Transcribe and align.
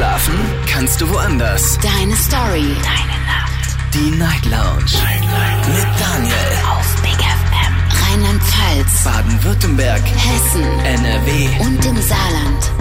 Schlafen 0.00 0.34
kannst 0.66 0.98
du 1.02 1.10
woanders. 1.10 1.78
Deine 1.82 2.16
Story. 2.16 2.74
Deine 2.82 3.18
Nacht. 3.26 3.76
Die 3.92 4.10
Night 4.12 4.46
Lounge. 4.46 4.96
Night, 5.04 5.20
Night. 5.20 5.68
Mit 5.68 6.00
Daniel. 6.00 6.34
Auf 6.70 7.02
Big 7.02 7.20
FM. 7.20 7.74
Rheinland-Pfalz. 8.08 9.04
Baden-Württemberg. 9.04 10.00
Hessen. 10.00 10.62
NRW. 10.62 11.48
Und 11.60 11.84
im 11.84 12.00
Saarland. 12.00 12.72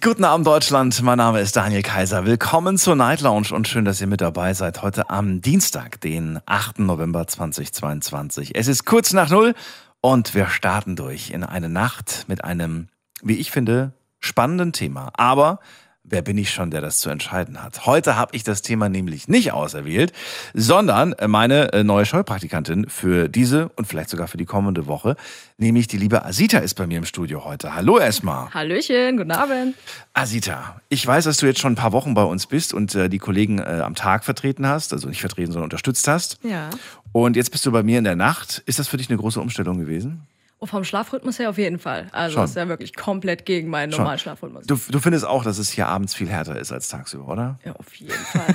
Guten 0.00 0.24
Abend 0.24 0.46
Deutschland, 0.46 1.02
mein 1.02 1.18
Name 1.18 1.40
ist 1.40 1.54
Daniel 1.54 1.82
Kaiser. 1.82 2.24
Willkommen 2.24 2.78
zur 2.78 2.96
Night 2.96 3.20
Lounge 3.20 3.48
und 3.52 3.68
schön, 3.68 3.84
dass 3.84 4.00
ihr 4.00 4.06
mit 4.06 4.22
dabei 4.22 4.54
seid 4.54 4.80
heute 4.80 5.10
am 5.10 5.42
Dienstag, 5.42 6.00
den 6.00 6.40
8. 6.46 6.78
November 6.78 7.26
2022. 7.26 8.56
Es 8.56 8.66
ist 8.66 8.86
kurz 8.86 9.12
nach 9.12 9.28
Null 9.28 9.54
und 10.00 10.34
wir 10.34 10.46
starten 10.46 10.96
durch 10.96 11.32
in 11.32 11.44
eine 11.44 11.68
Nacht 11.68 12.24
mit 12.28 12.42
einem, 12.44 12.88
wie 13.22 13.36
ich 13.36 13.50
finde, 13.50 13.92
spannenden 14.24 14.72
Thema. 14.72 15.10
Aber 15.14 15.60
wer 16.04 16.22
bin 16.22 16.36
ich 16.36 16.50
schon, 16.50 16.70
der 16.70 16.80
das 16.80 16.98
zu 16.98 17.10
entscheiden 17.10 17.62
hat? 17.62 17.86
Heute 17.86 18.16
habe 18.16 18.36
ich 18.36 18.44
das 18.44 18.62
Thema 18.62 18.88
nämlich 18.88 19.26
nicht 19.26 19.52
auserwählt, 19.52 20.12
sondern 20.52 21.14
meine 21.26 21.72
äh, 21.72 21.82
neue 21.82 22.04
Schulpraktikantin 22.04 22.88
für 22.88 23.28
diese 23.28 23.70
und 23.70 23.86
vielleicht 23.86 24.10
sogar 24.10 24.28
für 24.28 24.36
die 24.36 24.44
kommende 24.44 24.86
Woche, 24.86 25.16
nämlich 25.56 25.86
die 25.86 25.96
liebe 25.96 26.24
Asita 26.24 26.58
ist 26.58 26.74
bei 26.74 26.86
mir 26.86 26.98
im 26.98 27.04
Studio 27.04 27.44
heute. 27.44 27.74
Hallo 27.74 27.98
erstmal. 27.98 28.52
Hallöchen, 28.52 29.16
guten 29.16 29.32
Abend. 29.32 29.74
Asita, 30.12 30.80
ich 30.88 31.06
weiß, 31.06 31.24
dass 31.24 31.38
du 31.38 31.46
jetzt 31.46 31.60
schon 31.60 31.72
ein 31.72 31.76
paar 31.76 31.92
Wochen 31.92 32.14
bei 32.14 32.24
uns 32.24 32.46
bist 32.46 32.74
und 32.74 32.94
äh, 32.94 33.08
die 33.08 33.18
Kollegen 33.18 33.58
äh, 33.58 33.80
am 33.82 33.94
Tag 33.94 34.24
vertreten 34.24 34.66
hast, 34.66 34.92
also 34.92 35.08
nicht 35.08 35.20
vertreten, 35.20 35.52
sondern 35.52 35.64
unterstützt 35.64 36.06
hast. 36.06 36.38
Ja. 36.42 36.70
Und 37.12 37.36
jetzt 37.36 37.50
bist 37.50 37.64
du 37.64 37.72
bei 37.72 37.82
mir 37.82 37.98
in 37.98 38.04
der 38.04 38.16
Nacht. 38.16 38.62
Ist 38.66 38.78
das 38.78 38.88
für 38.88 38.96
dich 38.96 39.08
eine 39.08 39.18
große 39.18 39.40
Umstellung 39.40 39.78
gewesen? 39.78 40.26
Und 40.64 40.70
vom 40.70 40.82
Schlafrhythmus 40.82 41.38
her 41.38 41.50
auf 41.50 41.58
jeden 41.58 41.78
Fall. 41.78 42.06
Also 42.10 42.36
Schon. 42.36 42.42
das 42.44 42.50
ist 42.52 42.56
ja 42.56 42.68
wirklich 42.68 42.96
komplett 42.96 43.44
gegen 43.44 43.68
meinen 43.68 43.92
Schon. 43.92 44.00
normalen 44.00 44.18
Schlafrhythmus. 44.18 44.66
Du, 44.66 44.80
du 44.88 44.98
findest 44.98 45.26
auch, 45.26 45.44
dass 45.44 45.58
es 45.58 45.68
hier 45.68 45.88
abends 45.88 46.14
viel 46.14 46.26
härter 46.26 46.58
ist 46.58 46.72
als 46.72 46.88
tagsüber, 46.88 47.28
oder? 47.28 47.58
ja, 47.66 47.72
auf 47.76 47.94
jeden 47.96 48.14
Fall. 48.14 48.54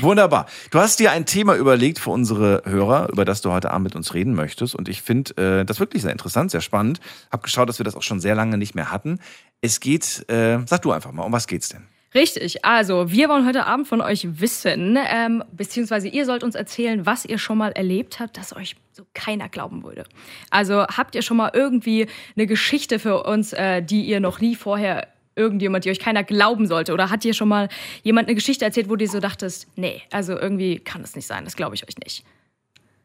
Wunderbar. 0.00 0.46
Du 0.70 0.78
hast 0.78 0.98
dir 0.98 1.12
ein 1.12 1.26
Thema 1.26 1.56
überlegt 1.56 1.98
für 1.98 2.08
unsere 2.08 2.62
Hörer, 2.64 3.10
über 3.12 3.26
das 3.26 3.42
du 3.42 3.52
heute 3.52 3.70
Abend 3.70 3.84
mit 3.84 3.96
uns 3.96 4.14
reden 4.14 4.32
möchtest. 4.32 4.74
Und 4.74 4.88
ich 4.88 5.02
finde 5.02 5.60
äh, 5.60 5.64
das 5.66 5.78
wirklich 5.78 6.00
sehr 6.00 6.12
interessant, 6.12 6.50
sehr 6.50 6.62
spannend. 6.62 7.00
Hab 7.30 7.42
geschaut, 7.42 7.68
dass 7.68 7.78
wir 7.78 7.84
das 7.84 7.94
auch 7.94 8.02
schon 8.02 8.18
sehr 8.18 8.34
lange 8.34 8.56
nicht 8.56 8.74
mehr 8.74 8.90
hatten. 8.90 9.18
Es 9.60 9.78
geht, 9.78 10.24
äh, 10.30 10.58
sag 10.64 10.80
du 10.80 10.92
einfach 10.92 11.12
mal, 11.12 11.24
um 11.24 11.32
was 11.32 11.46
geht's 11.46 11.68
denn? 11.68 11.86
Richtig, 12.14 12.64
also 12.64 13.10
wir 13.10 13.28
wollen 13.30 13.46
heute 13.46 13.66
Abend 13.66 13.88
von 13.88 14.02
euch 14.02 14.40
wissen, 14.40 14.98
ähm, 15.08 15.42
beziehungsweise 15.50 16.08
ihr 16.08 16.26
sollt 16.26 16.44
uns 16.44 16.54
erzählen, 16.54 17.06
was 17.06 17.24
ihr 17.24 17.38
schon 17.38 17.56
mal 17.56 17.72
erlebt 17.72 18.20
habt, 18.20 18.36
das 18.36 18.54
euch 18.54 18.76
so 18.92 19.04
keiner 19.14 19.48
glauben 19.48 19.82
würde. 19.82 20.04
Also 20.50 20.84
habt 20.86 21.14
ihr 21.14 21.22
schon 21.22 21.38
mal 21.38 21.50
irgendwie 21.54 22.06
eine 22.36 22.46
Geschichte 22.46 22.98
für 22.98 23.22
uns, 23.22 23.54
äh, 23.54 23.82
die 23.82 24.02
ihr 24.02 24.20
noch 24.20 24.40
nie 24.40 24.56
vorher 24.56 25.08
irgendjemand, 25.36 25.86
die 25.86 25.90
euch 25.90 26.00
keiner 26.00 26.22
glauben 26.22 26.66
sollte? 26.66 26.92
Oder 26.92 27.08
hat 27.08 27.24
dir 27.24 27.32
schon 27.32 27.48
mal 27.48 27.70
jemand 28.02 28.28
eine 28.28 28.34
Geschichte 28.34 28.66
erzählt, 28.66 28.90
wo 28.90 28.96
du 28.96 29.06
so 29.06 29.18
dachtest, 29.18 29.66
nee, 29.76 30.02
also 30.10 30.38
irgendwie 30.38 30.78
kann 30.80 31.00
das 31.00 31.16
nicht 31.16 31.26
sein, 31.26 31.44
das 31.44 31.56
glaube 31.56 31.74
ich 31.74 31.88
euch 31.88 31.96
nicht. 31.96 32.24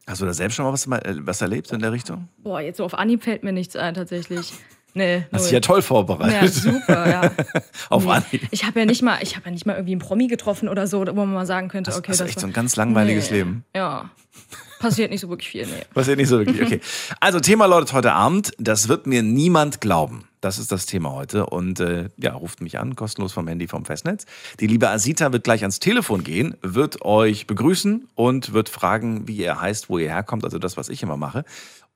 Hast 0.06 0.20
du 0.20 0.26
da 0.26 0.34
selbst 0.34 0.54
schon 0.54 0.66
mal 0.66 0.72
was, 0.72 0.86
äh, 0.86 1.14
was 1.20 1.40
erlebt 1.40 1.72
in 1.72 1.80
der 1.80 1.92
Richtung? 1.92 2.28
Boah, 2.38 2.60
jetzt 2.60 2.76
so 2.76 2.84
auf 2.84 2.94
Anhieb 2.94 3.22
fällt 3.22 3.42
mir 3.42 3.52
nichts 3.52 3.76
ein 3.76 3.94
tatsächlich. 3.94 4.52
Nee, 4.98 5.24
Hast 5.32 5.44
dich 5.46 5.52
ja 5.52 5.60
toll 5.60 5.80
vorbereitet. 5.80 6.42
Ja, 6.42 6.48
super, 6.72 7.08
ja. 7.08 7.30
Auf 7.88 8.04
Nee. 8.04 8.10
Anhieb. 8.10 8.42
Ich 8.50 8.64
habe 8.64 8.80
ja 8.80 8.84
nicht 8.86 9.00
mal, 9.02 9.18
ich 9.22 9.36
habe 9.36 9.46
ja 9.46 9.52
nicht 9.52 9.64
mal 9.64 9.74
irgendwie 9.74 9.92
einen 9.92 10.00
Promi 10.00 10.26
getroffen 10.26 10.68
oder 10.68 10.86
so, 10.86 11.06
wo 11.06 11.12
man 11.12 11.32
mal 11.32 11.46
sagen 11.46 11.68
könnte, 11.68 11.90
Das 11.90 11.98
okay, 11.98 12.10
ist 12.10 12.20
das 12.20 12.28
echt 12.28 12.36
war, 12.36 12.40
so 12.42 12.46
ein 12.48 12.52
ganz 12.52 12.74
langweiliges 12.76 13.30
Nee. 13.30 13.38
Leben. 13.38 13.64
Ja. 13.74 14.10
Passiert 14.80 15.10
nicht 15.10 15.20
so 15.20 15.28
wirklich 15.28 15.48
viel, 15.48 15.66
nee. 15.66 15.82
Passiert 15.92 16.18
nicht 16.18 16.28
so 16.28 16.38
wirklich. 16.38 16.60
Okay. 16.62 16.80
Also 17.20 17.40
Thema 17.40 17.66
lautet 17.66 17.92
heute 17.92 18.12
Abend, 18.12 18.52
das 18.58 18.88
wird 18.88 19.06
mir 19.06 19.22
niemand 19.22 19.80
glauben. 19.80 20.24
Das 20.40 20.58
ist 20.60 20.70
das 20.70 20.86
Thema 20.86 21.10
heute. 21.12 21.46
Und 21.46 21.80
äh, 21.80 22.10
ja, 22.16 22.32
ruft 22.34 22.60
mich 22.60 22.78
an, 22.78 22.94
kostenlos 22.94 23.32
vom 23.32 23.48
Handy 23.48 23.66
vom 23.66 23.84
Festnetz. 23.84 24.24
Die 24.60 24.68
liebe 24.68 24.88
Asita 24.88 25.32
wird 25.32 25.42
gleich 25.42 25.62
ans 25.62 25.80
Telefon 25.80 26.22
gehen, 26.22 26.56
wird 26.62 27.02
euch 27.02 27.48
begrüßen 27.48 28.06
und 28.14 28.52
wird 28.52 28.68
fragen, 28.68 29.26
wie 29.26 29.36
ihr 29.38 29.60
heißt, 29.60 29.88
wo 29.90 29.98
ihr 29.98 30.08
herkommt, 30.10 30.44
also 30.44 30.60
das, 30.60 30.76
was 30.76 30.88
ich 30.88 31.02
immer 31.02 31.16
mache. 31.16 31.44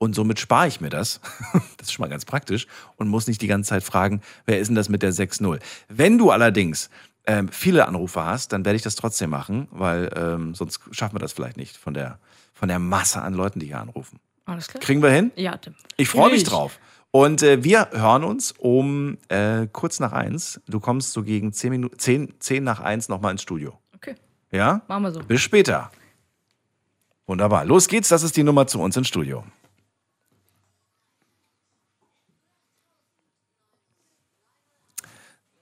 Und 0.03 0.17
somit 0.17 0.41
spare 0.41 0.67
ich 0.67 0.81
mir 0.81 0.91
das. 0.91 1.21
Das 1.77 1.87
ist 1.87 1.93
schon 1.93 2.03
mal 2.03 2.09
ganz 2.09 2.25
praktisch 2.25 2.67
und 2.97 3.07
muss 3.07 3.29
nicht 3.29 3.41
die 3.41 3.47
ganze 3.47 3.69
Zeit 3.71 3.85
fragen, 3.85 4.21
wer 4.47 4.59
ist 4.59 4.67
denn 4.67 4.75
das 4.75 4.89
mit 4.89 5.01
der 5.03 5.13
6-0? 5.13 5.61
Wenn 5.89 6.19
du 6.19 6.33
allerdings 6.33 6.91
ähm, 7.25 7.49
viele 7.49 7.87
Anrufe 7.87 8.25
hast, 8.25 8.53
dann 8.53 8.65
werde 8.65 8.75
ich 8.75 8.83
das 8.83 8.97
trotzdem 8.97 9.31
machen, 9.31 9.69
weil 9.71 10.11
ähm, 10.17 10.57
sonst 10.57 10.81
schaffen 10.91 11.15
wir 11.15 11.21
das 11.21 11.33
vielleicht 11.33 11.57
nicht 11.57 11.77
von 11.77 11.95
der, 11.95 12.19
von 12.53 12.67
der 12.69 12.81
Masse 12.81 13.23
an 13.23 13.35
Leuten, 13.35 13.61
die 13.61 13.67
hier 13.67 13.79
anrufen. 13.79 14.19
Alles 14.45 14.67
klar? 14.67 14.81
Kriegen 14.83 15.03
wir 15.05 15.11
hin? 15.11 15.31
Ja, 15.37 15.57
Tim. 15.57 15.77
Ich 15.97 16.09
freue 16.09 16.33
mich 16.33 16.43
drauf. 16.43 16.81
Und 17.12 17.45
äh, 17.45 17.62
wir 17.62 17.91
hören 17.93 18.25
uns 18.25 18.51
um 18.59 19.19
äh, 19.29 19.69
kurz 19.73 20.01
nach 20.01 20.12
eins. 20.12 20.61
Du 20.67 20.81
kommst 20.81 21.12
so 21.12 21.23
gegen 21.23 21.53
zehn, 21.53 21.71
Minuten, 21.71 21.97
zehn, 22.01 22.35
zehn 22.41 22.65
nach 22.65 22.81
eins 22.81 23.09
nochmal 23.09 23.31
ins 23.31 23.43
Studio. 23.43 23.79
Okay, 23.95 24.17
Ja? 24.51 24.83
machen 24.89 25.05
wir 25.05 25.12
so. 25.12 25.21
Bis 25.21 25.41
später. 25.41 25.93
Wunderbar. 27.27 27.65
Los 27.65 27.87
geht's. 27.87 28.09
Das 28.09 28.25
ist 28.25 28.37
die 28.37 28.43
Nummer 28.43 28.67
zu 28.67 28.81
uns 28.81 28.97
ins 28.97 29.07
Studio. 29.07 29.45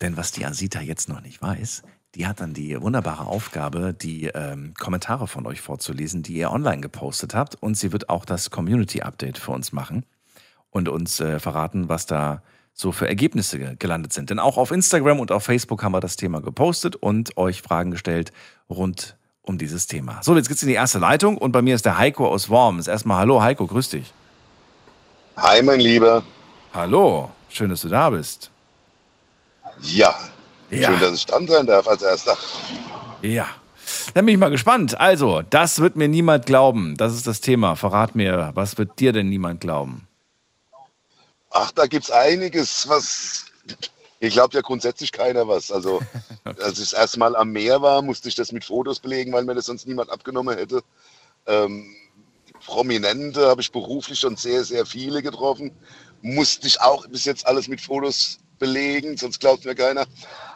Denn 0.01 0.17
was 0.17 0.33
die 0.33 0.45
Asita 0.47 0.81
jetzt 0.81 1.09
noch 1.09 1.21
nicht 1.21 1.43
weiß, 1.43 1.83
die 2.15 2.27
hat 2.27 2.41
dann 2.41 2.55
die 2.55 2.81
wunderbare 2.81 3.27
Aufgabe, 3.27 3.95
die 3.95 4.27
ähm, 4.27 4.75
Kommentare 4.79 5.29
von 5.29 5.47
euch 5.47 5.61
vorzulesen, 5.61 6.23
die 6.23 6.35
ihr 6.35 6.51
online 6.51 6.81
gepostet 6.81 7.35
habt. 7.35 7.55
Und 7.63 7.77
sie 7.77 7.93
wird 7.93 8.09
auch 8.09 8.25
das 8.25 8.51
Community 8.51 9.03
Update 9.03 9.39
für 9.39 9.53
uns 9.53 9.73
machen 9.73 10.05
und 10.71 10.89
uns 10.89 11.21
äh, 11.21 11.39
verraten, 11.39 11.89
was 11.89 12.07
da 12.07 12.43
so 12.73 12.93
für 12.93 13.07
Ergebnisse 13.07 13.59
ge- 13.59 13.77
gelandet 13.79 14.13
sind. 14.13 14.31
Denn 14.31 14.39
auch 14.39 14.57
auf 14.57 14.71
Instagram 14.71 15.21
und 15.21 15.31
auf 15.31 15.45
Facebook 15.45 15.83
haben 15.85 15.93
wir 15.93 16.01
das 16.01 16.17
Thema 16.17 16.41
gepostet 16.41 16.97
und 16.97 17.37
euch 17.37 17.63
Fragen 17.63 17.91
gestellt 17.91 18.33
rund 18.69 19.17
um 19.43 19.59
dieses 19.59 19.87
Thema. 19.87 20.23
So, 20.23 20.35
jetzt 20.37 20.49
geht's 20.49 20.63
in 20.63 20.69
die 20.69 20.75
erste 20.75 20.99
Leitung 20.99 21.37
und 21.39 21.53
bei 21.53 21.63
mir 21.63 21.75
ist 21.75 21.85
der 21.85 21.99
Heiko 21.99 22.27
aus 22.29 22.49
Worms. 22.49 22.89
Erstmal 22.89 23.19
hallo 23.19 23.43
Heiko, 23.43 23.67
grüß 23.67 23.91
dich. 23.91 24.13
Hi, 25.37 25.63
mein 25.63 25.81
Lieber. 25.81 26.23
Hallo, 26.73 27.31
schön, 27.49 27.71
dass 27.71 27.83
du 27.83 27.89
da 27.89 28.11
bist. 28.11 28.51
Ja. 29.83 30.15
Ja. 30.71 30.89
Schön, 30.91 31.01
dass 31.01 31.15
ich 31.15 31.27
dran 31.27 31.47
sein 31.49 31.67
darf 31.67 31.89
als 31.89 32.03
Erster. 32.03 32.37
Ja. 33.23 33.49
Dann 34.15 34.27
bin 34.27 34.35
ich 34.35 34.39
mal 34.39 34.51
gespannt. 34.51 34.99
Also, 35.01 35.43
das 35.43 35.81
wird 35.81 35.97
mir 35.97 36.09
niemand 36.09 36.47
glauben. 36.47 36.97
Das 36.97 37.15
ist 37.15 37.27
das 37.27 37.41
Thema. 37.41 37.77
Verrat 37.77 38.15
mir, 38.15 38.51
was 38.55 38.79
wird 38.79 39.01
dir 39.01 39.13
denn 39.13 39.29
niemand 39.29 39.61
glauben? 39.61 40.07
Ach, 41.51 41.73
da 41.73 41.87
gibt's 41.87 42.11
einiges, 42.11 42.89
was. 42.89 43.47
Hier 44.21 44.31
glaubt 44.31 44.55
ja 44.55 44.61
grundsätzlich 44.61 45.13
keiner 45.13 45.49
was. 45.49 45.73
Also, 45.73 46.01
als 46.45 46.79
ich 46.79 46.91
das 46.91 46.93
erste 46.93 47.19
Mal 47.19 47.35
am 47.35 47.51
Meer 47.51 47.83
war, 47.83 48.03
musste 48.03 48.29
ich 48.29 48.35
das 48.35 48.53
mit 48.53 48.65
Fotos 48.65 49.01
belegen, 49.01 49.33
weil 49.33 49.45
mir 49.45 49.55
das 49.55 49.67
sonst 49.67 49.87
niemand 49.87 50.11
abgenommen 50.11 50.57
hätte. 50.57 50.83
Ähm, 51.47 51.95
Prominente 52.65 53.49
habe 53.49 53.63
ich 53.63 53.73
beruflich 53.73 54.21
schon 54.21 54.37
sehr, 54.37 54.65
sehr 54.65 54.87
viele 54.87 55.23
getroffen. 55.23 55.73
Musste 56.23 56.67
ich 56.67 56.81
auch 56.81 57.07
bis 57.09 57.25
jetzt 57.25 57.47
alles 57.47 57.67
mit 57.67 57.81
Fotos 57.81 58.39
belegen, 58.61 59.17
sonst 59.17 59.41
glaubt 59.41 59.65
mir 59.65 59.75
keiner. 59.75 60.07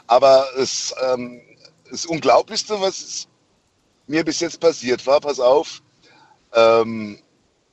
Aber 0.06 0.46
es, 0.56 0.94
ähm, 1.02 1.42
das 1.90 2.06
Unglaublichste, 2.06 2.80
was 2.80 3.26
mir 4.06 4.24
bis 4.24 4.38
jetzt 4.40 4.60
passiert 4.60 5.04
war, 5.06 5.20
pass 5.20 5.40
auf, 5.40 5.82
ähm, 6.52 7.20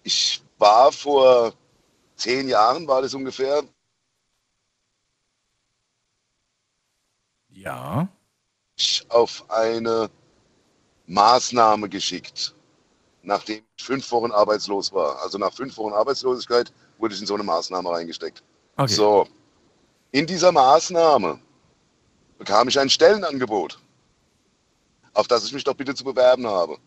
ich 0.02 0.42
war 0.58 0.92
vor 0.92 1.54
zehn 2.16 2.48
Jahren, 2.48 2.88
war 2.88 3.04
das 3.04 3.14
ungefähr, 3.14 3.64
Ja. 7.50 8.08
auf 9.10 9.46
eine 9.50 10.10
Maßnahme 11.06 11.90
geschickt, 11.90 12.56
nachdem 13.22 13.64
ich 13.78 13.84
fünf 13.84 14.10
Wochen 14.12 14.32
arbeitslos 14.32 14.92
war. 14.94 15.22
Also 15.22 15.38
nach 15.38 15.54
fünf 15.54 15.78
Wochen 15.78 15.94
Arbeitslosigkeit 15.94 16.74
wurde 16.98 17.14
ich 17.14 17.22
in 17.22 17.28
so 17.28 17.36
eine 17.36 17.44
Maßnahme 17.44 17.90
reingesteckt. 17.92 18.42
Okay. 18.78 18.94
So, 18.94 19.28
in 20.12 20.28
dieser 20.28 20.52
Maßnahme 20.52 21.40
bekam 22.38 22.68
ich 22.68 22.80
ein 22.80 22.90
Stellenangebot, 22.90 23.80
auf 25.14 25.28
das 25.28 25.46
ich 25.46 25.54
mich 25.54 25.64
doch 25.64 25.76
bitte 25.76 25.96
zu 25.96 26.04
bewerben 26.04 26.48
habe. 26.48 26.78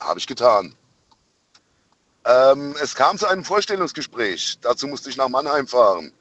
Habe 0.00 0.18
ich 0.18 0.26
getan. 0.26 0.74
Ähm, 2.24 2.74
es 2.82 2.94
kam 2.94 3.18
zu 3.18 3.26
einem 3.26 3.44
Vorstellungsgespräch. 3.44 4.58
Dazu 4.60 4.86
musste 4.86 5.10
ich 5.10 5.16
nach 5.16 5.28
Mannheim 5.28 5.66
fahren. 5.66 6.12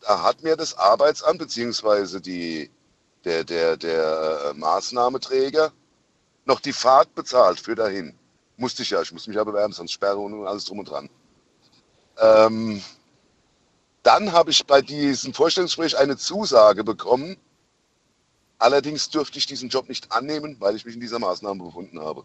Da 0.00 0.22
hat 0.22 0.42
mir 0.42 0.56
das 0.56 0.76
Arbeitsamt 0.78 1.38
bzw. 1.38 2.20
Die, 2.20 2.70
der, 3.24 3.44
der, 3.44 3.76
der 3.76 4.50
äh, 4.50 4.54
Maßnahmeträger 4.54 5.72
noch 6.44 6.60
die 6.60 6.72
Fahrt 6.72 7.14
bezahlt 7.14 7.60
für 7.60 7.74
dahin. 7.74 8.16
Musste 8.56 8.82
ich 8.82 8.90
ja, 8.90 9.02
ich 9.02 9.12
musste 9.12 9.30
mich 9.30 9.36
ja 9.36 9.44
bewerben, 9.44 9.72
sonst 9.72 9.92
Sperrung 9.92 10.32
und 10.32 10.46
alles 10.46 10.64
drum 10.64 10.78
und 10.78 10.88
dran. 10.88 11.10
Ähm, 12.18 12.82
dann 14.06 14.32
habe 14.32 14.52
ich 14.52 14.64
bei 14.64 14.82
diesem 14.82 15.34
Vorstellungsgespräch 15.34 15.98
eine 15.98 16.16
Zusage 16.16 16.84
bekommen. 16.84 17.36
Allerdings 18.56 19.10
durfte 19.10 19.38
ich 19.38 19.46
diesen 19.46 19.68
Job 19.68 19.88
nicht 19.88 20.12
annehmen, 20.12 20.56
weil 20.60 20.76
ich 20.76 20.84
mich 20.84 20.94
in 20.94 21.00
dieser 21.00 21.18
Maßnahme 21.18 21.64
befunden 21.64 22.00
habe. 22.00 22.22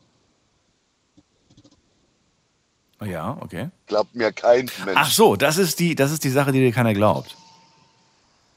Ja, 3.04 3.36
okay. 3.42 3.72
Glaubt 3.88 4.14
mir 4.14 4.32
kein 4.32 4.70
Mensch. 4.86 4.96
Ach 4.96 5.12
so, 5.12 5.36
das 5.36 5.58
ist 5.58 5.80
die, 5.80 5.96
das 5.96 6.12
ist 6.12 6.24
die 6.24 6.30
Sache, 6.30 6.52
die 6.52 6.60
dir 6.60 6.72
keiner 6.72 6.94
glaubt. 6.94 7.36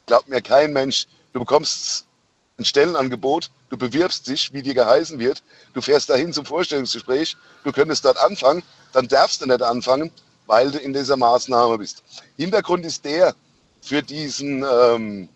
Glaubt 0.05 0.29
mir 0.29 0.43
kein 0.43 0.75
Mensch. 0.75 1.07
Du 1.33 1.39
bekommst 1.39 2.07
ein 2.59 2.67
Stellenangebot, 2.67 3.51
du 3.71 3.79
bewirbst 3.79 4.29
dich, 4.29 4.53
wie 4.53 4.63
dir 4.63 4.75
geheißen 4.75 5.19
wird, 5.19 5.43
du 5.73 5.81
fährst 5.81 6.11
dahin 6.11 6.33
zum 6.33 6.45
Vorstellungsgespräch, 6.45 7.37
du 7.65 7.73
könntest 7.73 8.05
dort 8.05 8.19
anfangen, 8.19 8.63
dann 8.93 9.09
darfst 9.09 9.41
du 9.41 9.47
nicht 9.47 9.63
anfangen, 9.63 10.13
weil 10.47 10.71
du 10.71 10.79
in 10.79 10.93
dieser 10.93 11.17
Maßnahme 11.17 11.79
bist. 11.79 12.03
Hintergrund 12.37 12.85
ist 12.85 13.05
der, 13.05 13.35
für 13.81 14.03
diesen, 14.03 14.65
ähm, 14.65 15.29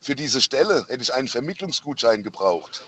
für 0.00 0.14
diese 0.14 0.40
Stelle 0.40 0.86
hätte 0.88 1.02
ich 1.02 1.12
einen 1.12 1.28
Vermittlungsgutschein 1.28 2.22
gebraucht 2.22 2.84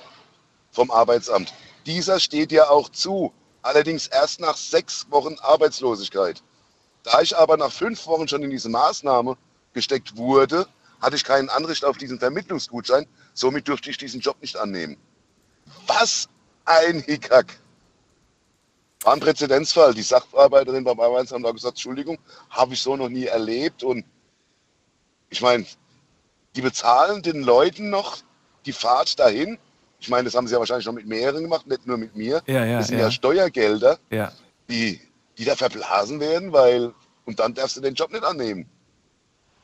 vom 0.70 0.90
Arbeitsamt. 0.90 1.52
Dieser 1.86 2.20
steht 2.20 2.52
ja 2.52 2.68
auch 2.68 2.88
zu, 2.90 3.32
allerdings 3.62 4.06
erst 4.06 4.40
nach 4.40 4.56
sechs 4.56 5.06
Wochen 5.10 5.36
Arbeitslosigkeit. 5.40 6.42
Da 7.02 7.20
ich 7.20 7.36
aber 7.36 7.56
nach 7.56 7.72
fünf 7.72 8.06
Wochen 8.06 8.28
schon 8.28 8.42
in 8.42 8.50
diese 8.50 8.68
Maßnahme 8.68 9.36
gesteckt 9.72 10.16
wurde, 10.16 10.66
hatte 11.00 11.16
ich 11.16 11.24
kein 11.24 11.50
Anrecht 11.50 11.84
auf 11.84 11.96
diesen 11.96 12.18
Vermittlungsgutschein. 12.18 13.06
Somit 13.34 13.66
durfte 13.66 13.90
ich 13.90 13.98
diesen 13.98 14.20
Job 14.20 14.36
nicht 14.40 14.56
annehmen. 14.56 14.96
Was 15.86 16.28
ein 16.64 17.00
Hickhack. 17.00 17.58
War 19.02 19.14
ein 19.14 19.20
Präzedenzfall. 19.20 19.94
Die 19.94 20.02
Sachbearbeiterin 20.02 20.84
beim 20.84 21.00
Arbeitsamt 21.00 21.46
hat 21.46 21.54
gesagt, 21.54 21.74
Entschuldigung, 21.74 22.18
habe 22.50 22.74
ich 22.74 22.82
so 22.82 22.96
noch 22.96 23.08
nie 23.08 23.26
erlebt. 23.26 23.82
Und 23.82 24.04
ich 25.28 25.40
meine, 25.40 25.66
die 26.54 26.60
bezahlen 26.60 27.22
den 27.22 27.42
Leuten 27.42 27.90
noch 27.90 28.18
die 28.66 28.72
Fahrt 28.72 29.18
dahin. 29.18 29.58
Ich 29.98 30.08
meine, 30.08 30.24
das 30.24 30.34
haben 30.34 30.46
sie 30.46 30.54
ja 30.54 30.58
wahrscheinlich 30.58 30.86
noch 30.86 30.92
mit 30.92 31.06
mehreren 31.06 31.42
gemacht, 31.42 31.66
nicht 31.66 31.86
nur 31.86 31.96
mit 31.96 32.16
mir. 32.16 32.42
Ja, 32.46 32.64
ja, 32.64 32.78
das 32.78 32.88
sind 32.88 32.98
ja. 32.98 33.04
ja, 33.04 33.10
Steuergelder, 33.10 33.98
die, 34.68 35.00
die 35.38 35.44
da 35.44 35.54
verblasen 35.54 36.20
werden, 36.20 36.52
weil, 36.52 36.92
und 37.24 37.38
dann 37.38 37.54
darfst 37.54 37.76
du 37.76 37.80
den 37.80 37.94
Job 37.94 38.10
nicht 38.12 38.24
annehmen. 38.24 38.68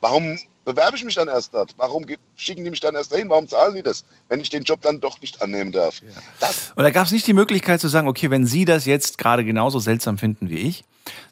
Warum 0.01 0.39
bewerbe 0.69 0.97
ich 0.97 1.05
mich 1.05 1.15
dann 1.15 1.29
erst 1.29 1.55
dort? 1.55 1.75
Warum 1.79 2.05
schicken 2.37 2.63
die 2.63 2.71
mich 2.71 2.81
dann 2.81 2.95
erst 2.95 3.13
dahin? 3.13 3.29
Warum 3.31 3.49
zahlen 3.49 3.75
die 3.75 3.83
das, 3.83 4.05
wenn 4.29 4.41
ich 4.41 4.51
den 4.51 4.65
Job 4.65 4.81
dann 4.83 5.01
doch 5.01 5.21
nicht 5.21 5.41
annehmen 5.41 5.73
darf? 5.73 6.03
Das, 6.41 6.73
Und 6.77 6.83
da 6.85 6.91
gab 6.91 7.07
es 7.07 7.13
nicht 7.13 7.27
die 7.27 7.33
Möglichkeit 7.33 7.81
zu 7.81 7.89
sagen, 7.89 8.07
okay, 8.07 8.31
wenn 8.31 8.47
Sie 8.47 8.65
das 8.65 8.85
jetzt 8.85 9.17
gerade 9.19 9.45
genauso 9.45 9.79
seltsam 9.79 10.19
finden 10.19 10.51
wie 10.51 10.59
ich, 10.59 10.85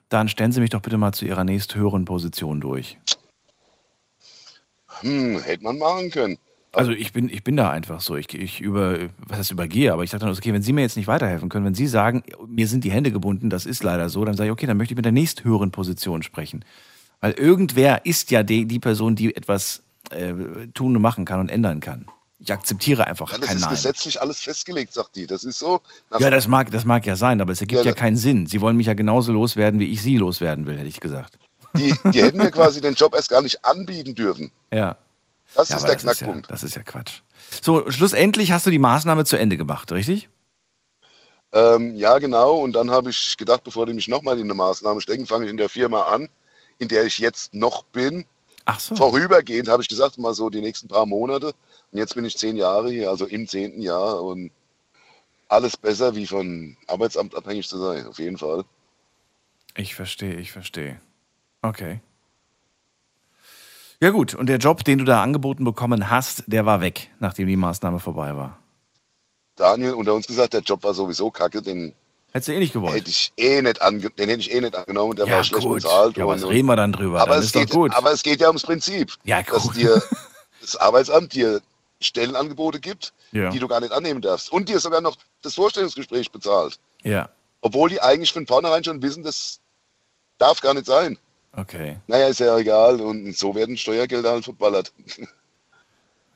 dann 0.08 0.28
stellen 0.28 0.52
Sie 0.52 0.60
mich 0.60 0.70
doch 0.70 0.80
bitte 0.80 0.96
mal 0.96 1.12
zu 1.12 1.26
Ihrer 1.26 1.44
nächsthöheren 1.44 2.06
Position 2.06 2.60
durch. 2.60 2.96
hm, 5.00 5.42
hätte 5.42 5.62
man 5.62 5.76
machen 5.76 6.10
können. 6.10 6.38
Also 6.72 6.92
ich 6.92 7.12
bin, 7.12 7.28
ich 7.28 7.42
bin 7.42 7.56
da 7.56 7.70
einfach 7.70 8.00
so. 8.00 8.16
Ich, 8.16 8.34
ich 8.34 8.60
über, 8.60 8.98
was 9.18 9.38
heißt 9.38 9.50
übergehe, 9.50 9.92
aber 9.92 10.04
ich 10.04 10.10
sage 10.10 10.24
dann, 10.24 10.34
okay, 10.34 10.52
wenn 10.52 10.62
Sie 10.62 10.72
mir 10.72 10.82
jetzt 10.82 10.96
nicht 10.96 11.06
weiterhelfen 11.08 11.48
können, 11.48 11.64
wenn 11.64 11.74
Sie 11.74 11.86
sagen, 11.86 12.22
mir 12.46 12.68
sind 12.68 12.84
die 12.84 12.90
Hände 12.90 13.12
gebunden, 13.12 13.50
das 13.50 13.66
ist 13.66 13.82
leider 13.82 14.08
so, 14.08 14.24
dann 14.24 14.36
sage 14.36 14.48
ich, 14.48 14.52
okay, 14.52 14.66
dann 14.66 14.76
möchte 14.76 14.92
ich 14.92 14.96
mit 14.96 15.04
der 15.04 15.12
nächsthöheren 15.12 15.70
Position 15.70 16.22
sprechen. 16.22 16.64
Weil 17.20 17.32
irgendwer 17.32 18.04
ist 18.06 18.30
ja 18.30 18.42
die, 18.42 18.66
die 18.66 18.78
Person, 18.78 19.16
die 19.16 19.34
etwas 19.34 19.82
äh, 20.10 20.32
tun 20.74 20.94
und 20.96 21.02
machen 21.02 21.24
kann 21.24 21.40
und 21.40 21.48
ändern 21.50 21.80
kann. 21.80 22.06
Ich 22.38 22.52
akzeptiere 22.52 23.06
einfach 23.06 23.32
Ja, 23.32 23.38
das 23.38 23.46
kein 23.48 23.56
ist 23.56 23.62
Nein. 23.62 23.70
gesetzlich 23.70 24.20
alles 24.20 24.40
festgelegt, 24.40 24.92
sagt 24.92 25.16
die. 25.16 25.26
Das 25.26 25.42
ist 25.42 25.58
so. 25.58 25.80
Nach, 26.10 26.20
Ja, 26.20 26.28
das 26.30 26.46
mag, 26.48 26.70
das 26.70 26.84
mag 26.84 27.06
ja 27.06 27.16
sein, 27.16 27.40
aber 27.40 27.52
es 27.52 27.60
ergibt 27.62 27.80
Ja, 27.84 27.90
ja, 27.90 27.94
keinen 27.94 28.16
Sinn. 28.18 28.46
Sie 28.46 28.60
wollen 28.60 28.76
mich 28.76 28.86
ja 28.86 28.94
genauso 28.94 29.32
loswerden, 29.32 29.80
wie 29.80 29.86
ich 29.86 30.02
Sie 30.02 30.18
loswerden 30.18 30.66
will, 30.66 30.76
hätte 30.76 30.88
ich 30.88 31.00
gesagt. 31.00 31.38
die, 31.76 31.94
die 32.12 32.22
hätten 32.22 32.36
mir 32.38 32.50
quasi 32.50 32.80
den 32.82 32.94
Job 32.94 33.14
erst 33.14 33.30
gar 33.30 33.40
nicht 33.42 33.64
anbieten 33.64 34.14
dürfen. 34.14 34.52
Ja. 34.72 34.96
Das 35.54 35.70
ja 35.70 35.76
ist 35.76 35.86
der 35.86 35.94
das, 35.94 36.04
ist 36.04 36.20
ja, 36.20 36.26
Knackpunkt. 36.26 36.50
das 36.50 36.62
ist 36.62 36.76
ja 36.76 36.82
Quatsch. 36.82 37.20
So, 37.62 37.90
schlussendlich 37.90 38.52
hast 38.52 38.66
du 38.66 38.70
die 38.70 38.78
Maßnahme 38.78 39.24
zu 39.24 39.38
Ende 39.38 39.56
gemacht, 39.56 39.90
richtig? 39.92 40.28
Ähm, 41.52 41.94
ja, 41.94 42.18
genau. 42.18 42.56
Und 42.56 42.72
dann 42.74 42.90
habe 42.90 43.10
ich 43.10 43.36
gedacht, 43.38 43.64
bevor 43.64 43.86
die 43.86 43.94
mich 43.94 44.08
nochmal 44.08 44.36
in 44.38 44.44
eine 44.44 44.54
Maßnahme 44.54 45.00
stecken, 45.00 45.26
fange 45.26 45.46
ich 45.46 45.50
in 45.50 45.56
der 45.56 45.68
Firma 45.68 46.02
an, 46.02 46.28
in 46.78 46.88
der 46.88 47.04
ich 47.04 47.18
jetzt 47.18 47.54
noch 47.54 47.84
bin. 47.84 48.24
Ach 48.64 48.80
so. 48.80 48.96
Vorübergehend 48.96 49.68
habe 49.68 49.82
ich 49.82 49.88
gesagt, 49.88 50.18
mal 50.18 50.34
so 50.34 50.50
die 50.50 50.60
nächsten 50.60 50.88
paar 50.88 51.06
Monate. 51.06 51.54
Und 51.92 51.98
jetzt 51.98 52.14
bin 52.14 52.24
ich 52.24 52.36
zehn 52.36 52.56
Jahre 52.56 52.90
hier, 52.90 53.10
also 53.10 53.26
im 53.26 53.46
zehnten 53.46 53.80
Jahr. 53.80 54.22
Und 54.22 54.50
alles 55.48 55.76
besser, 55.76 56.16
wie 56.16 56.26
von 56.26 56.76
Arbeitsamt 56.86 57.34
abhängig 57.36 57.68
zu 57.68 57.78
sein, 57.78 58.06
auf 58.06 58.18
jeden 58.18 58.38
Fall. 58.38 58.64
Ich 59.76 59.94
verstehe, 59.94 60.34
ich 60.34 60.52
verstehe. 60.52 61.00
Okay. 61.62 62.00
Ja 64.00 64.10
gut, 64.10 64.34
und 64.34 64.48
der 64.48 64.58
Job, 64.58 64.84
den 64.84 64.98
du 64.98 65.04
da 65.04 65.22
angeboten 65.22 65.64
bekommen 65.64 66.10
hast, 66.10 66.44
der 66.46 66.66
war 66.66 66.80
weg, 66.80 67.10
nachdem 67.18 67.46
die 67.46 67.56
Maßnahme 67.56 67.98
vorbei 67.98 68.36
war. 68.36 68.58
Daniel 69.54 69.94
unter 69.94 70.12
uns 70.14 70.26
gesagt, 70.26 70.52
der 70.52 70.60
Job 70.60 70.84
war 70.84 70.92
sowieso 70.92 71.30
kacke, 71.30 71.62
den 71.62 71.94
Hättest 72.36 72.48
du 72.48 72.52
eh 72.52 72.58
nicht 72.58 72.72
gewollt. 72.74 72.94
hätte 72.94 73.08
ich 73.10 73.32
eh 73.36 73.62
nicht 73.62 73.80
ange 73.82 74.10
den 74.10 74.28
hätte 74.28 74.40
ich 74.40 74.52
eh 74.52 74.60
nicht 74.60 74.76
angenommen, 74.76 75.16
der 75.16 75.26
ja 75.26 75.36
war 75.36 75.44
schlecht 75.44 75.64
gut, 75.64 75.82
bezahlt. 75.82 76.16
ja, 76.16 76.24
und, 76.26 76.42
was 76.42 76.48
reden 76.48 76.66
wir 76.66 76.76
dann 76.76 76.92
drüber? 76.92 77.20
aber, 77.22 77.34
dann 77.36 77.42
es 77.44 77.52
geht, 77.52 77.70
gut. 77.70 77.94
aber 77.94 78.12
es 78.12 78.22
geht 78.22 78.40
ja 78.40 78.48
ums 78.48 78.62
Prinzip, 78.62 79.12
Ja, 79.24 79.42
dass 79.42 79.62
gut. 79.62 79.76
dir 79.76 80.02
das 80.60 80.76
Arbeitsamt 80.76 81.32
dir 81.34 81.60
Stellenangebote 82.00 82.78
gibt, 82.78 83.14
Ja. 83.32 83.48
die 83.50 83.58
du 83.58 83.66
gar 83.68 83.80
nicht 83.80 83.92
annehmen 83.92 84.20
darfst. 84.20 84.52
Und 84.52 84.68
dir 84.68 84.78
sogar 84.80 85.00
noch 85.00 85.16
das 85.42 85.54
Vorstellungsgespräch 85.54 86.30
bezahlt. 86.30 86.78
ja, 87.02 87.30
Obwohl 87.62 87.88
die 87.88 88.02
eigentlich 88.02 88.32
von 88.34 88.46
vornherein 88.46 88.84
schon 88.84 89.00
wissen, 89.02 89.22
das 89.22 89.60
darf 90.38 90.60
gar 90.60 90.74
nicht 90.74 90.84
sein. 90.86 91.18
okay. 91.56 91.96
Naja, 92.06 92.26
ist 92.28 92.40
ja 92.40 92.56
egal. 92.58 93.00
Und 93.00 93.34
so 93.36 93.54
werden 93.54 93.78
Steuergelder 93.78 94.32
halt 94.32 94.44
verballert. 94.44 94.92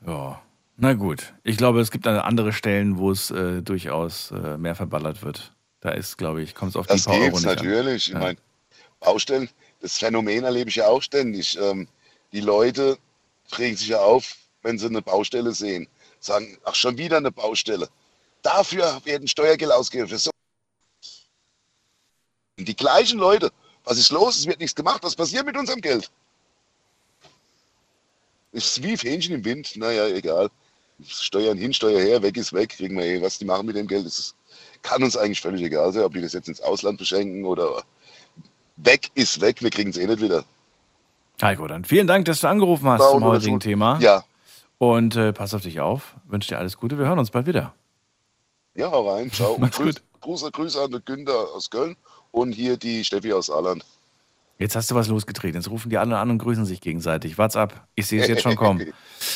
Ja. 0.05 0.41
Na 0.77 0.93
gut. 0.93 1.33
Ich 1.43 1.57
glaube, 1.57 1.79
es 1.79 1.91
gibt 1.91 2.07
andere 2.07 2.53
Stellen, 2.53 2.97
wo 2.97 3.11
es 3.11 3.29
äh, 3.29 3.61
durchaus 3.61 4.31
äh, 4.31 4.57
mehr 4.57 4.73
verballert 4.73 5.21
wird. 5.21 5.53
Da 5.81 5.91
ist, 5.91 6.17
glaube 6.17 6.43
ich, 6.43 6.53
kommt 6.55 6.71
es 6.71 6.75
auf 6.75 6.85
die 6.87 6.93
Das 6.93 7.05
paar 7.05 7.15
Euro 7.15 7.37
nicht 7.37 7.47
an. 7.47 7.55
natürlich. 7.55 8.07
Ich 8.07 8.13
Ja. 8.13 8.19
meine, 8.19 8.37
Baustellen, 8.99 9.49
das 9.81 9.97
Phänomen 9.97 10.43
erlebe 10.43 10.69
ich 10.69 10.75
ja 10.75 10.87
auch 10.87 11.01
ständig. 11.01 11.57
Ähm, 11.59 11.87
die 12.31 12.39
Leute 12.41 12.97
regen 13.57 13.75
sich 13.75 13.87
ja 13.87 13.99
auf, 13.99 14.35
wenn 14.61 14.77
sie 14.77 14.85
eine 14.85 15.01
Baustelle 15.01 15.53
sehen. 15.53 15.87
Sagen, 16.19 16.57
ach, 16.63 16.75
schon 16.75 16.97
wieder 16.97 17.17
eine 17.17 17.31
Baustelle. 17.31 17.89
Dafür 18.43 19.01
werden 19.05 19.27
Steuergelder 19.27 19.75
ausgegeben. 19.75 20.15
So 20.17 20.29
die 22.59 22.75
gleichen 22.75 23.17
Leute, 23.17 23.51
was 23.83 23.97
ist 23.97 24.11
los? 24.11 24.37
Es 24.37 24.45
wird 24.45 24.59
nichts 24.59 24.75
gemacht. 24.75 25.01
Was 25.01 25.15
passiert 25.15 25.47
mit 25.47 25.57
unserem 25.57 25.81
Geld? 25.81 26.11
Ist 28.51 28.83
wie 28.83 28.95
Fähnchen 28.97 29.33
im 29.33 29.43
Wind. 29.45 29.75
Naja, 29.77 30.07
egal. 30.07 30.51
Steuern 31.03 31.57
hin, 31.57 31.73
Steuer 31.73 31.99
her, 31.99 32.21
weg 32.21 32.37
ist 32.37 32.53
weg. 32.53 32.69
Kriegen 32.69 32.95
wir 32.97 33.05
eh. 33.05 33.21
Was 33.21 33.39
die 33.39 33.45
machen 33.45 33.65
mit 33.65 33.75
dem 33.75 33.87
Geld, 33.87 34.05
ist, 34.05 34.35
kann 34.81 35.03
uns 35.03 35.15
eigentlich 35.17 35.41
völlig 35.41 35.61
egal 35.61 35.91
sein, 35.93 36.03
ob 36.03 36.13
die 36.13 36.21
das 36.21 36.33
jetzt 36.33 36.47
ins 36.47 36.61
Ausland 36.61 36.97
beschenken 36.97 37.45
oder 37.45 37.83
weg 38.77 39.09
ist 39.15 39.41
weg. 39.41 39.61
Wir 39.61 39.69
kriegen 39.69 39.89
es 39.91 39.97
eh 39.97 40.07
nicht 40.07 40.21
wieder. 40.21 40.43
Heiko, 41.41 41.67
dann 41.67 41.85
vielen 41.85 42.07
Dank, 42.07 42.25
dass 42.25 42.41
du 42.41 42.47
angerufen 42.47 42.87
hast 42.87 43.09
zum 43.11 43.23
heutigen 43.23 43.59
Thema. 43.59 43.99
Ja, 43.99 44.23
Und 44.77 45.15
äh, 45.15 45.33
pass 45.33 45.53
auf 45.53 45.61
dich 45.63 45.79
auf. 45.79 46.15
Wünsche 46.27 46.49
dir 46.49 46.59
alles 46.59 46.77
Gute. 46.77 46.97
Wir 46.99 47.05
hören 47.05 47.19
uns 47.19 47.31
bald 47.31 47.47
wieder. 47.47 47.73
ja, 48.75 48.91
hau 48.91 49.09
rein. 49.11 49.31
Ciao. 49.31 49.53
Und 49.59 49.71
Grüß, 49.71 49.95
gut. 49.95 50.03
Grüße, 50.21 50.51
Grüße 50.51 50.81
an 50.81 50.91
den 50.91 51.03
Günther 51.03 51.47
aus 51.55 51.69
Köln 51.71 51.95
und 52.29 52.51
hier 52.51 52.77
die 52.77 53.03
Steffi 53.03 53.33
aus 53.33 53.47
Saarland. 53.47 53.83
Jetzt 54.59 54.75
hast 54.75 54.91
du 54.91 54.95
was 54.95 55.07
losgetreten. 55.07 55.59
Jetzt 55.59 55.71
rufen 55.71 55.89
die 55.89 55.97
alle 55.97 56.19
an 56.19 56.29
und 56.29 56.37
grüßen 56.37 56.65
sich 56.65 56.79
gegenseitig. 56.79 57.39
What's 57.39 57.55
up? 57.55 57.87
Ich 57.95 58.05
sehe 58.05 58.21
es 58.21 58.27
jetzt 58.27 58.43
schon 58.43 58.55
kommen. 58.63 58.93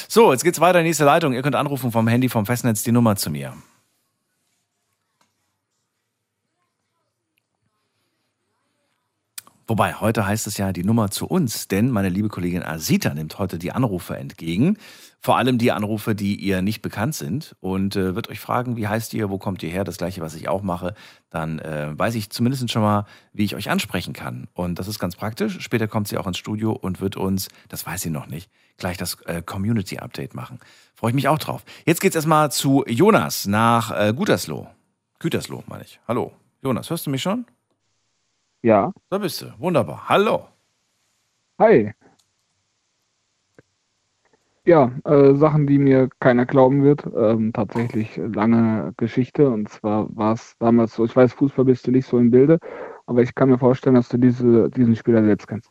So, 0.08 0.32
jetzt 0.32 0.44
geht's 0.44 0.60
weiter. 0.60 0.84
Nächste 0.84 1.04
Leitung. 1.06 1.34
Ihr 1.34 1.42
könnt 1.42 1.56
anrufen 1.56 1.92
vom 1.92 2.08
Handy 2.08 2.30
vom 2.30 2.46
Festnetz 2.46 2.84
die 2.84 2.92
Nummer 2.92 3.16
zu 3.16 3.32
mir. 3.32 3.54
Wobei, 9.68 9.96
heute 9.96 10.28
heißt 10.28 10.46
es 10.46 10.58
ja 10.58 10.72
die 10.72 10.84
Nummer 10.84 11.10
zu 11.10 11.26
uns, 11.26 11.68
denn 11.68 11.90
meine 11.90 12.10
liebe 12.10 12.30
Kollegin 12.30 12.62
Asita 12.62 13.16
nimmt 13.16 13.40
heute 13.40 13.58
die 13.58 13.72
Anrufe 13.72 14.16
entgegen. 14.16 14.78
Vor 15.20 15.38
allem 15.38 15.58
die 15.58 15.72
Anrufe, 15.72 16.14
die 16.14 16.36
ihr 16.36 16.62
nicht 16.62 16.84
bekannt 16.84 17.16
sind 17.16 17.56
und 17.62 17.96
äh, 17.96 18.14
wird 18.14 18.30
euch 18.30 18.40
fragen, 18.40 18.78
wie 18.78 18.88
heißt 18.88 19.16
ihr, 19.16 19.32
wo 19.32 19.40
kommt 19.40 19.64
ihr 19.64 19.72
her, 19.72 19.84
das 19.84 19.98
gleiche, 19.98 20.22
was 20.22 20.36
ich 20.36 20.50
auch 20.50 20.62
mache. 20.62 20.94
Dann 21.32 21.58
äh, 21.58 21.98
weiß 21.98 22.14
ich 22.14 22.30
zumindest 22.30 22.70
schon 22.70 22.84
mal, 22.84 23.06
wie 23.34 23.44
ich 23.44 23.56
euch 23.56 23.72
ansprechen 23.72 24.14
kann. 24.14 24.48
Und 24.54 24.78
das 24.78 24.88
ist 24.88 25.00
ganz 25.00 25.16
praktisch. 25.16 25.60
Später 25.62 25.88
kommt 25.88 26.08
sie 26.10 26.20
auch 26.20 26.28
ins 26.28 26.38
Studio 26.38 26.72
und 26.72 27.02
wird 27.02 27.18
uns, 27.18 27.48
das 27.68 27.88
weiß 27.88 28.02
sie 28.02 28.12
noch 28.12 28.28
nicht, 28.28 28.52
gleich 28.78 28.98
das 28.98 29.20
äh, 29.22 29.42
Community-Update 29.42 30.36
machen. 30.36 30.60
Freue 30.94 31.10
ich 31.10 31.16
mich 31.16 31.28
auch 31.28 31.40
drauf. 31.40 31.64
Jetzt 31.88 32.02
geht's 32.02 32.16
erstmal 32.16 32.52
zu 32.52 32.84
Jonas 32.86 33.48
nach 33.48 33.90
äh, 33.90 34.14
Gütersloh. 34.14 34.68
Gütersloh, 35.18 35.64
meine 35.66 35.86
ich. 35.86 36.00
Hallo. 36.08 36.34
Jonas, 36.62 36.92
hörst 36.92 37.08
du 37.08 37.10
mich 37.10 37.24
schon? 37.24 37.46
Ja. 38.66 38.92
Da 39.12 39.20
bist 39.20 39.44
du. 39.44 39.54
Wunderbar. 39.60 40.10
Hallo. 40.10 40.48
Hi. 41.60 41.94
Ja, 44.66 44.92
äh, 45.04 45.36
Sachen, 45.36 45.68
die 45.68 45.78
mir 45.78 46.10
keiner 46.20 46.48
glauben 46.48 46.84
wird. 46.84 47.06
Ähm, 47.16 47.54
tatsächlich 47.54 48.18
lange 48.18 48.92
Geschichte. 48.98 49.48
Und 49.52 49.70
zwar 49.70 50.08
war 50.16 50.34
es 50.34 50.56
damals 50.58 50.96
so, 50.96 51.06
ich 51.06 51.16
weiß, 51.16 51.34
Fußball 51.34 51.66
bist 51.66 51.86
du 51.86 51.92
nicht 51.92 52.08
so 52.08 52.18
im 52.18 52.32
Bilde, 52.32 52.58
aber 53.06 53.22
ich 53.22 53.36
kann 53.36 53.50
mir 53.50 53.60
vorstellen, 53.60 53.98
dass 53.98 54.10
du 54.10 54.18
diese, 54.18 54.72
diesen 54.72 54.96
Spieler 54.96 55.24
selbst 55.24 55.48
kennst. 55.48 55.70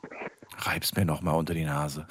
Reib's 0.59 0.95
mir 0.95 1.05
noch 1.05 1.21
mal 1.21 1.33
unter 1.33 1.53
die 1.53 1.65
Nase. 1.65 2.07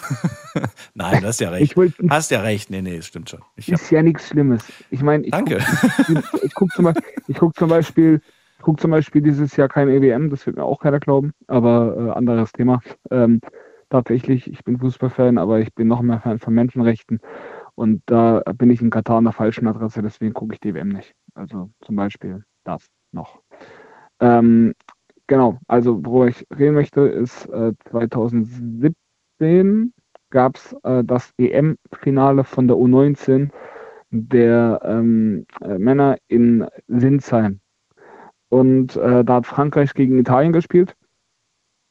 Nein, 0.96 1.22
du 1.22 1.28
hast 1.28 1.40
ja 1.40 1.50
recht. 1.50 1.63
Ich 1.63 1.78
wollte, 1.78 1.96
Hast 2.10 2.30
ja 2.30 2.42
recht. 2.42 2.70
Nee, 2.70 2.82
nee, 2.82 2.98
das 2.98 3.06
stimmt 3.06 3.30
schon. 3.30 3.40
Ich 3.56 3.68
hab, 3.68 3.75
ist 3.75 3.90
ja 3.90 4.04
nichts 4.04 4.28
Schlimmes. 4.28 4.66
Ich 4.90 5.02
meine, 5.02 5.24
ich 5.24 5.32
danke. 5.32 5.60
guck, 6.08 6.44
ich 6.44 6.54
gucke 6.54 6.75
zum, 6.75 6.94
guck 7.36 7.56
zum 7.56 7.70
Beispiel, 7.70 8.22
ich 8.63 8.65
guck 8.65 8.79
zum 8.79 8.91
Beispiel 8.91 9.22
dieses 9.22 9.58
Jahr 9.58 9.67
kein 9.67 9.89
EWM, 9.89 10.29
das 10.29 10.46
wird 10.46 10.55
mir 10.55 10.63
auch 10.63 10.79
keiner 10.79 11.01
glauben, 11.01 11.34
aber 11.48 11.98
äh, 11.98 12.10
anderes 12.12 12.53
Thema. 12.53 12.79
Ähm, 13.12 13.41
tatsächlich. 13.89 14.50
Ich 14.50 14.63
bin 14.63 14.79
Fußballfan, 14.79 15.38
aber 15.38 15.60
ich 15.60 15.74
bin 15.74 15.89
noch 15.89 16.01
mehr 16.01 16.22
Fan 16.22 16.39
von 16.39 16.53
Menschenrechten. 16.53 17.20
Und 17.75 18.03
da 18.05 18.41
bin 18.55 18.70
ich 18.70 18.82
in 18.82 18.89
Katar 18.89 19.17
an 19.17 19.25
der 19.25 19.34
falschen 19.34 19.67
Adresse, 19.67 20.01
deswegen 20.01 20.34
gucke 20.34 20.53
ich 20.53 20.62
die 20.62 20.74
WM 20.74 20.88
nicht. 20.88 21.13
Also 21.36 21.72
zum 21.82 21.98
Beispiel 21.98 22.46
das 22.63 22.88
noch. 23.12 23.41
Ähm, 24.22 24.75
genau, 25.27 25.60
also 25.67 26.00
worüber 26.05 26.29
ich 26.29 26.48
reden 26.58 26.75
möchte, 26.75 27.01
ist 27.01 27.46
äh, 27.50 27.74
2017 27.89 29.93
gab 30.29 30.55
es 30.55 30.74
äh, 30.84 31.03
das 31.03 31.34
EM-Finale 31.38 32.46
von 32.46 32.70
der 32.70 32.77
U19 32.77 33.50
der 34.12 34.79
ähm, 34.86 35.46
äh, 35.62 35.77
Männer 35.77 36.15
in 36.29 36.65
Sinsheim. 36.88 37.60
Und 38.53 38.98
äh, 38.98 39.25
da 39.25 39.33
hat 39.33 39.48
Frankreich 39.48 39.95
gegen 39.95 40.19
Italien 40.19 40.53
gespielt. 40.53 40.95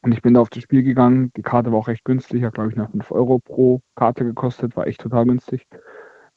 Und 0.02 0.12
ich 0.12 0.22
bin 0.22 0.34
da 0.34 0.40
auf 0.40 0.48
das 0.48 0.62
Spiel 0.62 0.84
gegangen. 0.84 1.32
Die 1.36 1.42
Karte 1.42 1.72
war 1.72 1.80
auch 1.80 1.88
recht 1.88 2.04
günstig, 2.04 2.44
hat 2.44 2.54
glaube 2.54 2.70
ich 2.70 2.76
noch 2.76 2.88
5 2.88 3.10
Euro 3.10 3.40
pro 3.40 3.80
Karte 3.96 4.24
gekostet, 4.24 4.76
war 4.76 4.86
echt 4.86 5.00
total 5.00 5.24
günstig. 5.24 5.66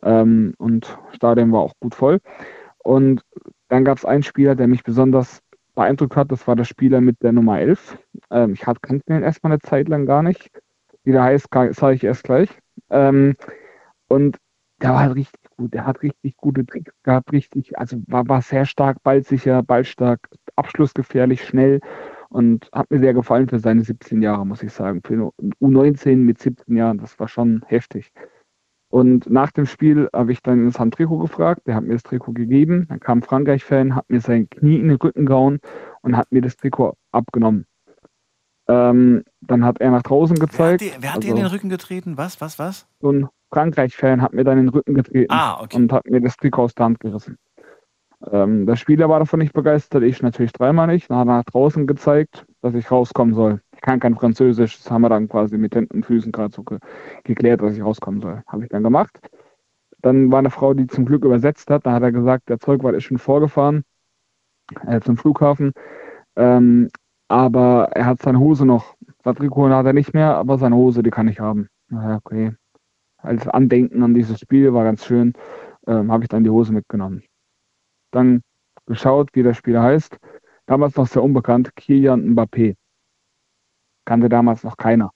Ähm, 0.01 0.55
und 0.58 0.98
Stadion 1.12 1.51
war 1.51 1.62
auch 1.62 1.74
gut 1.79 1.94
voll. 1.94 2.22
Und 2.79 3.22
dann 3.67 3.86
gab 3.86 4.00
es 4.00 4.05
einen 4.05 4.24
Spieler, 4.24 4.55
der 4.55 4.67
mich 4.67 4.84
besonders 4.84 5.44
beeindruckt 5.75 6.15
hat. 6.15 6.32
Das 6.32 6.48
war 6.48 6.55
der 6.55 6.63
Spieler 6.63 7.01
mit 7.01 7.22
der 7.22 7.32
Nummer 7.32 7.60
11. 7.60 7.96
Ähm, 8.32 8.53
ich 8.53 8.62
kannte 8.62 9.03
ihn 9.08 9.22
erstmal 9.22 9.51
eine 9.51 9.62
Zeit 9.62 9.89
lang 9.89 10.08
gar 10.08 10.24
nicht. 10.24 10.50
Wie 11.03 11.12
der 11.12 11.22
heißt, 11.22 11.50
sage 11.51 11.94
ich 11.94 12.03
erst 12.03 12.24
gleich. 12.24 12.50
Ähm, 12.89 13.36
und 14.08 14.38
der 14.82 14.89
war 14.89 15.01
halt 15.01 15.15
richtig 15.17 15.45
gut. 15.56 15.74
Der 15.74 15.86
hat 15.86 16.02
richtig 16.02 16.38
gute 16.38 16.66
Tricks 16.66 16.94
gehabt, 17.04 17.32
richtig, 17.32 17.78
also 17.78 17.98
war, 18.08 18.28
war 18.28 18.42
sehr 18.42 18.66
stark, 18.66 19.02
ballsicher, 19.04 19.64
ballstark, 19.64 20.30
abschlussgefährlich, 20.56 21.44
schnell 21.44 21.80
und 22.30 22.70
hat 22.74 22.92
mir 22.92 23.00
sehr 23.00 23.14
gefallen 23.14 23.48
für 23.48 23.60
seine 23.60 23.84
17 23.84 24.22
Jahre, 24.22 24.46
muss 24.46 24.64
ich 24.64 24.74
sagen. 24.74 25.02
Für 25.04 25.14
eine 25.14 25.32
U19 25.62 26.18
mit 26.18 26.40
17 26.40 26.76
Jahren, 26.76 26.98
das 26.98 27.20
war 27.20 27.28
schon 27.28 27.64
heftig. 27.68 28.12
Und 28.90 29.30
nach 29.30 29.52
dem 29.52 29.66
Spiel 29.66 30.10
habe 30.14 30.32
ich 30.32 30.42
dann 30.42 30.64
ins 30.64 30.76
Trikot 30.76 31.20
gefragt, 31.20 31.68
der 31.68 31.76
hat 31.76 31.84
mir 31.84 31.94
das 31.94 32.04
Trikot 32.04 32.34
gegeben. 32.34 32.88
Dann 32.88 33.00
kam 33.00 33.22
Frankreich-Fan, 33.22 33.96
hat 33.96 34.10
mir 34.10 34.22
sein 34.22 34.50
Knie 34.50 34.80
in 34.80 34.88
den 34.88 34.98
Rücken 34.98 35.26
gehauen 35.26 35.60
und 36.02 36.16
hat 36.16 36.32
mir 36.32 36.42
das 36.42 36.56
Trikot 36.56 36.96
abgenommen. 37.12 37.66
Ähm, 38.68 39.24
dann 39.42 39.64
hat 39.64 39.80
er 39.80 39.92
nach 39.92 40.02
draußen 40.02 40.38
gezeigt. 40.38 40.82
Wer 40.82 40.92
hat, 40.92 40.96
dir, 40.96 41.02
wer 41.02 41.10
hat 41.10 41.18
also, 41.18 41.28
dir 41.28 41.32
in 41.32 41.44
den 41.44 41.52
Rücken 41.52 41.70
getreten? 41.70 42.18
Was, 42.18 42.42
was, 42.42 42.58
was? 42.58 42.88
So 43.00 43.12
ein 43.12 43.28
Frankreich-Fan 43.52 44.22
hat 44.22 44.34
mir 44.34 44.44
dann 44.44 44.58
in 44.58 44.66
den 44.66 44.70
Rücken 44.70 44.96
getreten 44.96 45.32
ah, 45.32 45.62
okay. 45.62 45.78
und 45.78 45.94
hat 45.94 46.06
mir 46.10 46.22
das 46.22 46.36
Trikot 46.38 46.64
aus 46.64 46.74
der 46.74 46.86
Hand 46.86 47.00
gerissen. 47.00 47.38
Ähm, 48.32 48.66
der 48.66 48.76
Spieler 48.76 49.08
war 49.10 49.20
davon 49.20 49.40
nicht 49.40 49.54
begeistert, 49.54 50.04
ich 50.04 50.22
natürlich 50.22 50.52
dreimal 50.52 50.88
nicht. 50.88 51.10
Dann 51.10 51.18
hat 51.18 51.28
er 51.28 51.38
nach 51.38 51.44
draußen 51.44 51.86
gezeigt, 51.86 52.46
dass 52.62 52.74
ich 52.74 52.90
rauskommen 52.90 53.36
soll. 53.36 53.62
Ich 53.76 53.82
kann 53.82 54.00
kein 54.00 54.16
Französisch, 54.16 54.78
das 54.78 54.90
haben 54.90 55.02
wir 55.02 55.10
dann 55.10 55.30
quasi 55.30 55.58
mit 55.58 55.76
Händen 55.76 55.98
und 55.98 56.06
Füßen 56.06 56.32
gerade 56.32 56.54
so 56.54 56.64
ge 56.64 56.80
geklärt, 57.24 57.62
dass 57.62 57.76
ich 57.76 57.84
rauskommen 57.84 58.22
soll. 58.22 58.42
Habe 58.48 58.64
ich 58.64 58.70
dann 58.70 58.84
gemacht. 58.84 59.20
Dann 60.02 60.32
war 60.32 60.40
eine 60.40 60.50
Frau, 60.50 60.74
die 60.74 60.88
zum 60.88 61.06
Glück 61.06 61.24
übersetzt 61.24 61.70
hat. 61.70 61.86
Da 61.86 61.92
hat 61.92 62.04
er 62.04 62.12
gesagt, 62.12 62.50
der 62.50 62.60
Zeugwart 62.60 62.96
ist 62.96 63.04
schon 63.04 63.18
vorgefahren 63.18 63.84
äh, 64.88 65.00
zum 65.02 65.18
Flughafen. 65.18 65.74
Ähm, 66.36 66.90
aber 67.27 67.89
er 67.94 68.05
hat 68.05 68.22
seine 68.22 68.39
Hose 68.39 68.65
noch. 68.65 68.96
Trikot 69.24 69.70
hat 69.70 69.86
er 69.86 69.94
nicht 69.94 70.13
mehr, 70.13 70.36
aber 70.36 70.58
seine 70.58 70.75
Hose, 70.75 71.01
die 71.01 71.10
kann 71.10 71.27
ich 71.27 71.39
haben. 71.39 71.67
Ja, 71.89 72.17
okay. 72.17 72.53
Als 73.17 73.48
Andenken 73.48 74.03
an 74.03 74.13
dieses 74.13 74.39
Spiel 74.39 74.74
war 74.74 74.84
ganz 74.84 75.03
schön. 75.03 75.34
Ähm, 75.88 76.12
Habe 76.12 76.24
ich 76.24 76.29
dann 76.29 76.44
die 76.44 76.50
Hose 76.50 76.72
mitgenommen. 76.72 77.24
Dann 78.12 78.41
geschaut, 78.86 79.29
wie 79.34 79.44
der 79.44 79.55
Spieler 79.55 79.82
heißt. 79.82 80.20
Damals 80.67 80.96
noch 80.96 81.08
sehr 81.08 81.24
unbekannt, 81.24 81.75
Kilian 81.75 82.36
Mbappé. 82.36 82.75
Kannte 84.05 84.29
damals 84.29 84.63
noch 84.63 84.77
keiner. 84.77 85.12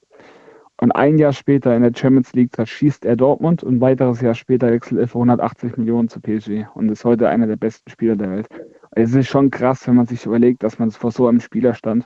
Und 0.81 0.93
ein 0.93 1.17
Jahr 1.17 1.33
später 1.33 1.75
in 1.75 1.83
der 1.83 1.91
Champions 1.93 2.31
League 2.33 2.55
schießt 2.63 3.03
er 3.03 3.17
Dortmund 3.17 3.63
und 3.63 3.75
ein 3.75 3.81
weiteres 3.81 4.21
Jahr 4.21 4.33
später 4.33 4.71
wechselt 4.71 5.00
er 5.00 5.07
für 5.09 5.17
180 5.17 5.75
Millionen 5.75 6.07
zu 6.07 6.21
PSG 6.21 6.67
und 6.74 6.89
ist 6.89 7.03
heute 7.03 7.27
einer 7.27 7.48
der 7.48 7.57
besten 7.57 7.89
Spieler 7.89 8.15
der 8.15 8.31
Welt. 8.31 8.48
Es 8.91 9.13
ist 9.13 9.27
schon 9.27 9.51
krass, 9.51 9.86
wenn 9.88 9.95
man 9.95 10.05
sich 10.05 10.25
überlegt, 10.25 10.63
dass 10.63 10.79
man 10.79 10.89
vor 10.91 11.12
so 11.12 11.27
einem 11.27 11.41
Spieler 11.41 11.74
stand 11.74 12.05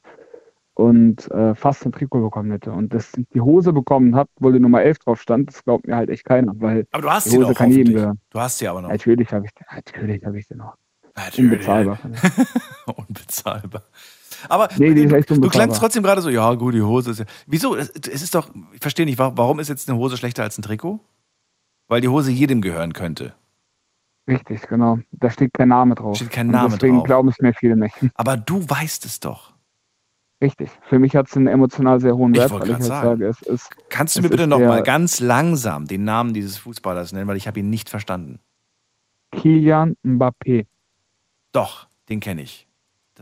und 0.73 1.29
äh, 1.31 1.53
fast 1.53 1.85
ein 1.85 1.91
Trikot 1.91 2.21
bekommen 2.21 2.51
hätte. 2.51 2.71
Und 2.71 2.93
dass 2.93 3.13
ich 3.15 3.27
die 3.33 3.41
Hose 3.41 3.73
bekommen 3.73 4.15
habe, 4.15 4.29
wo 4.39 4.49
die 4.51 4.59
Nummer 4.59 4.81
11 4.81 4.99
drauf 4.99 5.21
stand, 5.21 5.49
das 5.49 5.63
glaubt 5.63 5.85
mir 5.85 5.95
halt 5.95 6.09
echt 6.09 6.25
keiner. 6.25 6.53
Weil 6.55 6.87
aber 6.91 7.03
du 7.03 7.11
hast 7.11 7.25
die 7.25 7.29
sie 7.29 7.37
Hose 7.37 7.49
noch 7.49 7.55
kann 7.55 7.71
jedem 7.71 7.93
gehören. 7.93 8.19
Du 8.31 8.39
hast 8.39 8.57
sie 8.57 8.67
aber 8.67 8.81
noch. 8.81 8.89
Natürlich 8.89 9.31
habe 9.31 9.45
ich, 9.45 9.51
natürlich 9.71 10.25
hab 10.25 10.33
ich 10.33 10.47
sie 10.47 10.55
noch. 10.55 10.75
Natürlich. 11.15 11.51
Unbezahlbar. 11.51 11.99
Unbezahlbar. 13.07 13.83
Aber 14.49 14.69
Nee, 14.77 14.93
du 14.93 15.01
unbezahlbar. 15.03 15.49
klangst 15.49 15.79
trotzdem 15.79 16.03
gerade 16.03 16.21
so, 16.21 16.29
ja 16.29 16.53
gut, 16.55 16.73
die 16.73 16.81
Hose 16.81 17.11
ist 17.11 17.19
ja. 17.19 17.25
Wieso? 17.47 17.75
Es 17.75 17.89
ist 17.89 18.35
doch, 18.35 18.49
ich 18.73 18.79
verstehe 18.81 19.05
nicht, 19.05 19.17
wa- 19.19 19.33
warum 19.35 19.59
ist 19.59 19.69
jetzt 19.69 19.89
eine 19.89 19.97
Hose 19.97 20.17
schlechter 20.17 20.43
als 20.43 20.57
ein 20.57 20.61
Trikot? 20.61 20.99
Weil 21.87 22.01
die 22.01 22.07
Hose 22.09 22.31
jedem 22.31 22.61
gehören 22.61 22.93
könnte. 22.93 23.33
Richtig, 24.27 24.61
genau. 24.67 24.99
Da 25.11 25.29
steht 25.29 25.53
kein 25.53 25.67
Name 25.67 25.95
drauf. 25.95 26.15
Steht 26.15 26.31
kein 26.31 26.47
Und 26.47 26.53
Name 26.53 26.69
deswegen 26.75 26.97
drauf. 26.97 27.05
glauben 27.05 27.29
es 27.29 27.39
mir 27.39 27.53
viele 27.53 27.75
nicht. 27.75 27.95
Aber 28.15 28.37
du 28.37 28.67
weißt 28.69 29.05
es 29.05 29.19
doch. 29.19 29.51
Richtig. 30.41 30.69
Für 30.89 30.99
mich 30.99 31.15
hat 31.15 31.27
es 31.27 31.35
einen 31.37 31.47
emotional 31.47 31.99
sehr 31.99 32.15
hohen 32.15 32.35
Wert, 32.35 32.51
wollte 32.51 32.67
weil 32.69 32.81
ich 32.81 32.87
grad 32.87 33.03
halt 33.03 33.03
sagen. 33.03 33.19
sage, 33.19 33.27
es 33.27 33.41
ist 33.41 33.69
Kannst 33.89 34.15
du 34.15 34.21
mir 34.21 34.29
bitte 34.29 34.43
ist 34.43 34.49
noch 34.49 34.57
der- 34.59 34.67
mal 34.67 34.83
ganz 34.83 35.19
langsam 35.19 35.87
den 35.87 36.03
Namen 36.05 36.33
dieses 36.33 36.57
Fußballers 36.57 37.11
nennen, 37.13 37.27
weil 37.27 37.37
ich 37.37 37.47
habe 37.47 37.59
ihn 37.59 37.69
nicht 37.69 37.89
verstanden. 37.89 38.39
Kilian 39.31 39.95
Mbappé. 40.05 40.65
Doch, 41.51 41.87
den 42.09 42.19
kenne 42.19 42.41
ich. 42.43 42.67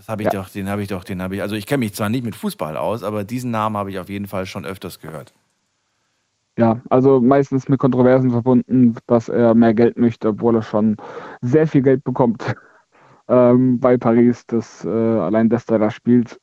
Das 0.01 0.09
habe 0.09 0.23
ich 0.23 0.33
Ja. 0.33 0.41
doch, 0.41 0.49
den 0.49 0.67
habe 0.67 0.81
ich 0.81 0.87
doch, 0.87 1.03
den 1.03 1.21
habe 1.21 1.35
ich. 1.35 1.43
Also 1.43 1.55
ich 1.55 1.67
kenne 1.67 1.81
mich 1.81 1.93
zwar 1.93 2.09
nicht 2.09 2.25
mit 2.25 2.35
Fußball 2.35 2.75
aus, 2.75 3.03
aber 3.03 3.23
diesen 3.23 3.51
Namen 3.51 3.77
habe 3.77 3.91
ich 3.91 3.99
auf 3.99 4.09
jeden 4.09 4.25
Fall 4.25 4.47
schon 4.47 4.65
öfters 4.65 4.99
gehört. 4.99 5.31
Ja, 6.57 6.81
also 6.89 7.21
meistens 7.21 7.69
mit 7.69 7.79
Kontroversen 7.79 8.31
verbunden, 8.31 8.95
dass 9.05 9.29
er 9.29 9.53
mehr 9.53 9.75
Geld 9.75 9.99
möchte, 9.99 10.29
obwohl 10.29 10.55
er 10.55 10.63
schon 10.63 10.97
sehr 11.41 11.67
viel 11.67 11.83
Geld 11.83 12.03
bekommt 12.03 12.43
ähm, 13.27 13.79
bei 13.79 13.95
Paris. 13.95 14.43
Das, 14.47 14.83
äh, 14.83 14.89
allein, 14.89 15.49
dass 15.49 15.69
er 15.69 15.77
da 15.77 15.91
spielt, 15.91 16.41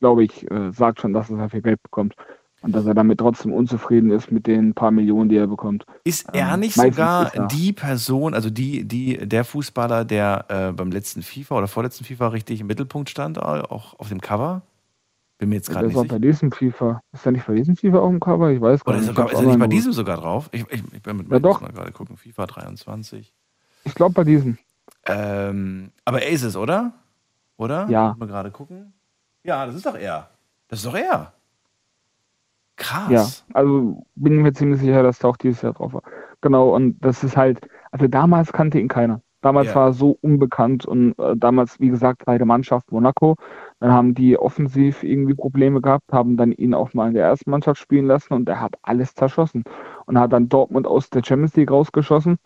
glaube 0.00 0.24
ich, 0.24 0.50
äh, 0.50 0.72
sagt 0.72 1.00
schon, 1.00 1.12
dass 1.12 1.30
er 1.30 1.36
sehr 1.36 1.50
viel 1.50 1.62
Geld 1.62 1.80
bekommt. 1.84 2.16
Und 2.62 2.72
dass 2.72 2.84
er 2.84 2.92
damit 2.94 3.18
trotzdem 3.18 3.54
unzufrieden 3.54 4.10
ist 4.10 4.30
mit 4.30 4.46
den 4.46 4.74
paar 4.74 4.90
Millionen, 4.90 5.30
die 5.30 5.36
er 5.36 5.46
bekommt. 5.46 5.86
Ist 6.04 6.28
er 6.34 6.52
Ähm, 6.54 6.60
nicht 6.60 6.74
sogar 6.74 7.26
ist 7.28 7.34
er. 7.34 7.46
die 7.46 7.72
Person, 7.72 8.34
also 8.34 8.50
die, 8.50 8.84
die, 8.84 9.16
der 9.26 9.44
Fußballer, 9.44 10.04
der 10.04 10.44
äh, 10.48 10.72
beim 10.72 10.90
letzten 10.90 11.22
FIFA 11.22 11.56
oder 11.56 11.68
vorletzten 11.68 12.04
FIFA 12.04 12.28
richtig 12.28 12.60
im 12.60 12.66
Mittelpunkt 12.66 13.08
stand, 13.08 13.38
auch 13.42 13.98
auf 13.98 14.08
dem 14.10 14.20
Cover? 14.20 14.60
Bin 15.38 15.48
mir 15.48 15.54
jetzt 15.54 15.70
gerade 15.70 15.86
ist 15.86 15.94
nicht 15.94 16.02
sicher. 16.02 16.14
bei 16.14 16.18
diesem 16.18 16.52
FIFA. 16.52 17.00
Ist 17.12 17.24
er 17.24 17.32
nicht 17.32 17.46
bei 17.46 17.54
diesem 17.54 17.76
FIFA 17.76 17.98
auf 17.98 18.10
dem 18.10 18.20
Cover? 18.20 18.50
Ich 18.50 18.60
weiß 18.60 18.84
gar 18.84 18.92
Oder 18.92 19.00
ist, 19.00 19.08
nicht. 19.08 19.18
er, 19.18 19.32
ist 19.32 19.40
er 19.40 19.46
nicht 19.46 19.58
bei 19.58 19.66
diesem 19.66 19.92
sogar 19.94 20.18
drauf? 20.18 20.50
Ich, 20.52 20.66
ich, 20.70 20.82
ich 20.92 21.02
bin 21.02 21.16
mit 21.16 21.30
Ja, 21.32 21.38
doch. 21.38 21.62
mal 21.62 21.72
gerade 21.72 21.92
gucken. 21.92 22.18
FIFA 22.18 22.44
23. 22.46 23.18
geguckt. 23.20 23.32
Ich 23.84 23.94
glaube 23.94 24.12
bei 24.12 24.24
diesem. 24.24 24.58
Ähm, 25.06 25.92
aber 26.04 26.20
er 26.20 26.28
ist 26.28 26.42
es, 26.42 26.56
oder? 26.56 26.92
Oder? 27.56 27.88
Ja. 27.88 28.14
Mal 28.18 28.28
gerade 28.28 28.50
gucken. 28.50 28.92
Ja, 29.42 29.64
das 29.64 29.74
ist 29.76 29.86
doch 29.86 29.96
er. 29.96 30.28
Das 30.68 30.80
ist 30.80 30.84
doch 30.86 30.94
er. 30.94 31.32
Krass. 32.80 33.10
Ja, 33.10 33.54
also 33.54 34.06
bin 34.14 34.34
ich 34.38 34.40
mir 34.42 34.52
ziemlich 34.54 34.80
sicher, 34.80 35.02
dass 35.02 35.18
da 35.18 35.28
auch 35.28 35.36
dieses 35.36 35.62
Jahr 35.62 35.74
drauf 35.74 35.92
war. 35.92 36.02
Genau, 36.40 36.74
und 36.74 36.98
das 37.04 37.22
ist 37.22 37.36
halt, 37.36 37.60
also 37.90 38.08
damals 38.08 38.52
kannte 38.52 38.80
ihn 38.80 38.88
keiner. 38.88 39.22
Damals 39.42 39.68
Ja. 39.68 39.74
war 39.74 39.86
er 39.88 39.92
so 39.92 40.18
unbekannt 40.22 40.86
und 40.86 41.18
äh, 41.18 41.34
damals, 41.36 41.78
wie 41.80 41.88
gesagt, 41.88 42.22
zweite 42.24 42.44
Mannschaft 42.46 42.90
Monaco. 42.92 43.36
Dann 43.80 43.92
haben 43.92 44.14
die 44.14 44.38
offensiv 44.38 45.02
irgendwie 45.02 45.34
Probleme 45.34 45.80
gehabt, 45.82 46.12
haben 46.12 46.36
dann 46.36 46.52
ihn 46.52 46.74
auch 46.74 46.94
mal 46.94 47.08
in 47.08 47.14
der 47.14 47.24
ersten 47.26 47.50
Mannschaft 47.50 47.80
spielen 47.80 48.06
lassen 48.06 48.34
und 48.34 48.48
er 48.48 48.60
hat 48.60 48.74
alles 48.82 49.14
zerschossen. 49.14 49.64
Und 50.06 50.18
hat 50.18 50.32
dann 50.32 50.48
Dortmund 50.48 50.86
aus 50.86 51.10
der 51.10 51.22
Champions 51.24 51.56
League 51.56 51.70
rausgeschossen. 51.70 52.38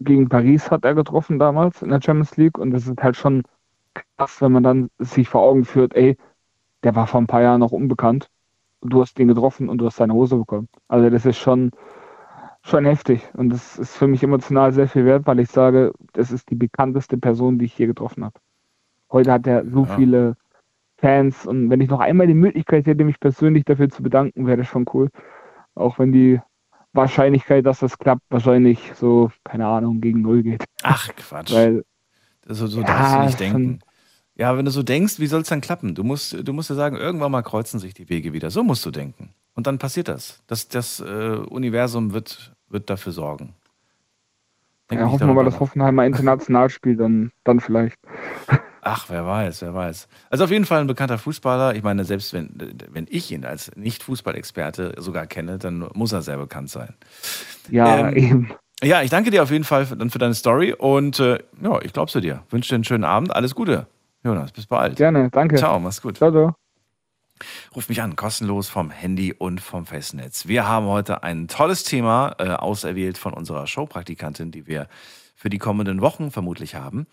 Gegen 0.00 0.28
Paris 0.28 0.70
hat 0.70 0.84
er 0.84 0.94
getroffen 0.94 1.38
damals 1.38 1.82
in 1.82 1.90
der 1.90 2.00
Champions 2.02 2.36
League 2.36 2.58
und 2.58 2.70
das 2.72 2.86
ist 2.86 3.02
halt 3.02 3.16
schon 3.16 3.42
krass, 4.18 4.40
wenn 4.42 4.52
man 4.52 4.62
dann 4.62 4.90
sich 4.98 5.28
vor 5.28 5.42
Augen 5.42 5.64
führt, 5.64 5.94
ey, 5.94 6.16
der 6.84 6.94
war 6.96 7.06
vor 7.06 7.20
ein 7.20 7.26
paar 7.28 7.42
Jahren 7.42 7.60
noch 7.60 7.72
unbekannt 7.72 8.28
du 8.90 9.00
hast 9.00 9.18
den 9.18 9.28
getroffen 9.28 9.68
und 9.68 9.78
du 9.78 9.86
hast 9.86 9.96
seine 9.96 10.14
Hose 10.14 10.36
bekommen. 10.36 10.68
Also 10.88 11.10
das 11.10 11.24
ist 11.26 11.38
schon, 11.38 11.70
schon 12.62 12.84
heftig. 12.84 13.22
Und 13.34 13.50
das 13.50 13.78
ist 13.78 13.96
für 13.96 14.06
mich 14.06 14.22
emotional 14.22 14.72
sehr 14.72 14.88
viel 14.88 15.04
wert, 15.04 15.26
weil 15.26 15.40
ich 15.40 15.50
sage, 15.50 15.92
das 16.12 16.30
ist 16.30 16.50
die 16.50 16.54
bekannteste 16.54 17.18
Person, 17.18 17.58
die 17.58 17.66
ich 17.66 17.74
hier 17.74 17.86
getroffen 17.86 18.24
habe. 18.24 18.38
Heute 19.12 19.32
hat 19.32 19.46
er 19.46 19.64
so 19.68 19.80
Ja. 19.84 19.96
viele 19.96 20.36
Fans 20.96 21.44
und 21.46 21.70
wenn 21.70 21.80
ich 21.80 21.90
noch 21.90 22.00
einmal 22.00 22.26
die 22.26 22.34
Möglichkeit 22.34 22.86
hätte, 22.86 23.04
mich 23.04 23.20
persönlich 23.20 23.64
dafür 23.64 23.90
zu 23.90 24.02
bedanken, 24.02 24.46
wäre 24.46 24.58
das 24.58 24.68
schon 24.68 24.86
cool. 24.94 25.10
Auch 25.74 25.98
wenn 25.98 26.12
die 26.12 26.40
Wahrscheinlichkeit, 26.92 27.66
dass 27.66 27.80
das 27.80 27.98
klappt, 27.98 28.22
wahrscheinlich 28.30 28.92
so, 28.94 29.30
keine 29.42 29.66
Ahnung, 29.66 30.00
gegen 30.00 30.22
Null 30.22 30.42
geht. 30.42 30.64
Ach, 30.82 31.08
Quatsch. 31.16 31.52
Weil, 31.52 31.84
so 32.46 32.66
so 32.66 32.80
Ja, 32.80 32.86
darfst 32.86 33.14
du 33.14 33.20
nicht 33.44 33.52
schon- 33.52 33.62
denken. 33.62 33.78
Ja, 34.36 34.56
wenn 34.56 34.64
du 34.64 34.70
so 34.70 34.82
denkst, 34.82 35.20
wie 35.20 35.26
soll 35.26 35.42
es 35.42 35.48
dann 35.48 35.60
klappen? 35.60 35.94
Du 35.94 36.02
musst, 36.02 36.36
du 36.46 36.52
musst 36.52 36.70
dir 36.70 36.74
sagen, 36.74 36.96
irgendwann 36.96 37.30
mal 37.30 37.42
kreuzen 37.42 37.78
sich 37.78 37.94
die 37.94 38.08
Wege 38.08 38.32
wieder. 38.32 38.50
So 38.50 38.64
musst 38.64 38.84
du 38.84 38.90
denken. 38.90 39.30
Und 39.54 39.66
dann 39.66 39.78
passiert 39.78 40.08
das. 40.08 40.42
Das, 40.48 40.68
das 40.68 41.00
äh, 41.00 41.04
Universum 41.04 42.12
wird, 42.12 42.52
wird 42.68 42.90
dafür 42.90 43.12
sorgen. 43.12 43.54
Denk 44.90 45.00
ja, 45.00 45.10
hoffen 45.10 45.28
wir 45.28 45.34
mal, 45.34 45.44
dass 45.44 45.54
nach. 45.54 45.60
Hoffenheim 45.60 45.94
mal 45.94 46.06
international 46.06 46.68
spielt, 46.68 47.00
dann, 47.00 47.30
dann 47.44 47.60
vielleicht. 47.60 47.96
Ach, 48.82 49.06
wer 49.08 49.24
weiß, 49.24 49.62
wer 49.62 49.72
weiß. 49.72 50.08
Also 50.28 50.44
auf 50.44 50.50
jeden 50.50 50.66
Fall 50.66 50.80
ein 50.80 50.86
bekannter 50.86 51.16
Fußballer. 51.16 51.74
Ich 51.74 51.82
meine, 51.82 52.04
selbst 52.04 52.34
wenn, 52.34 52.50
wenn 52.90 53.06
ich 53.08 53.32
ihn 53.32 53.46
als 53.46 53.74
Nicht-Fußballexperte 53.76 54.96
sogar 54.98 55.26
kenne, 55.26 55.56
dann 55.56 55.88
muss 55.94 56.12
er 56.12 56.20
sehr 56.20 56.36
bekannt 56.36 56.68
sein. 56.68 56.92
Ja, 57.70 58.08
Ähm, 58.08 58.16
eben. 58.16 58.50
Ja, 58.82 59.00
ich 59.00 59.08
danke 59.08 59.30
dir 59.30 59.42
auf 59.42 59.50
jeden 59.50 59.64
Fall 59.64 59.86
für, 59.86 59.96
dann 59.96 60.10
für 60.10 60.18
deine 60.18 60.34
Story 60.34 60.74
und 60.76 61.18
äh, 61.18 61.38
ja, 61.62 61.80
ich 61.80 61.94
glaub's 61.94 62.12
dir. 62.12 62.42
Wünsche 62.50 62.70
dir 62.70 62.74
einen 62.74 62.84
schönen 62.84 63.04
Abend. 63.04 63.34
Alles 63.34 63.54
Gute. 63.54 63.86
Jonas, 64.24 64.52
bis 64.52 64.66
bald. 64.66 64.96
Gerne, 64.96 65.28
danke. 65.30 65.56
Ciao, 65.56 65.78
mach's 65.78 66.00
gut. 66.00 66.16
Ciao, 66.16 66.30
ciao. 66.30 66.54
Ruf 67.74 67.88
mich 67.88 68.00
an, 68.00 68.16
kostenlos 68.16 68.68
vom 68.68 68.90
Handy 68.90 69.32
und 69.32 69.60
vom 69.60 69.86
Festnetz. 69.86 70.46
Wir 70.46 70.66
haben 70.66 70.86
heute 70.86 71.22
ein 71.22 71.48
tolles 71.48 71.82
Thema 71.82 72.36
äh, 72.38 72.50
auserwählt 72.50 73.18
von 73.18 73.34
unserer 73.34 73.66
Showpraktikantin, 73.66 74.50
die 74.50 74.66
wir 74.66 74.88
für 75.34 75.50
die 75.50 75.58
kommenden 75.58 76.00
Wochen 76.00 76.30
vermutlich 76.30 76.74
haben. 76.74 77.06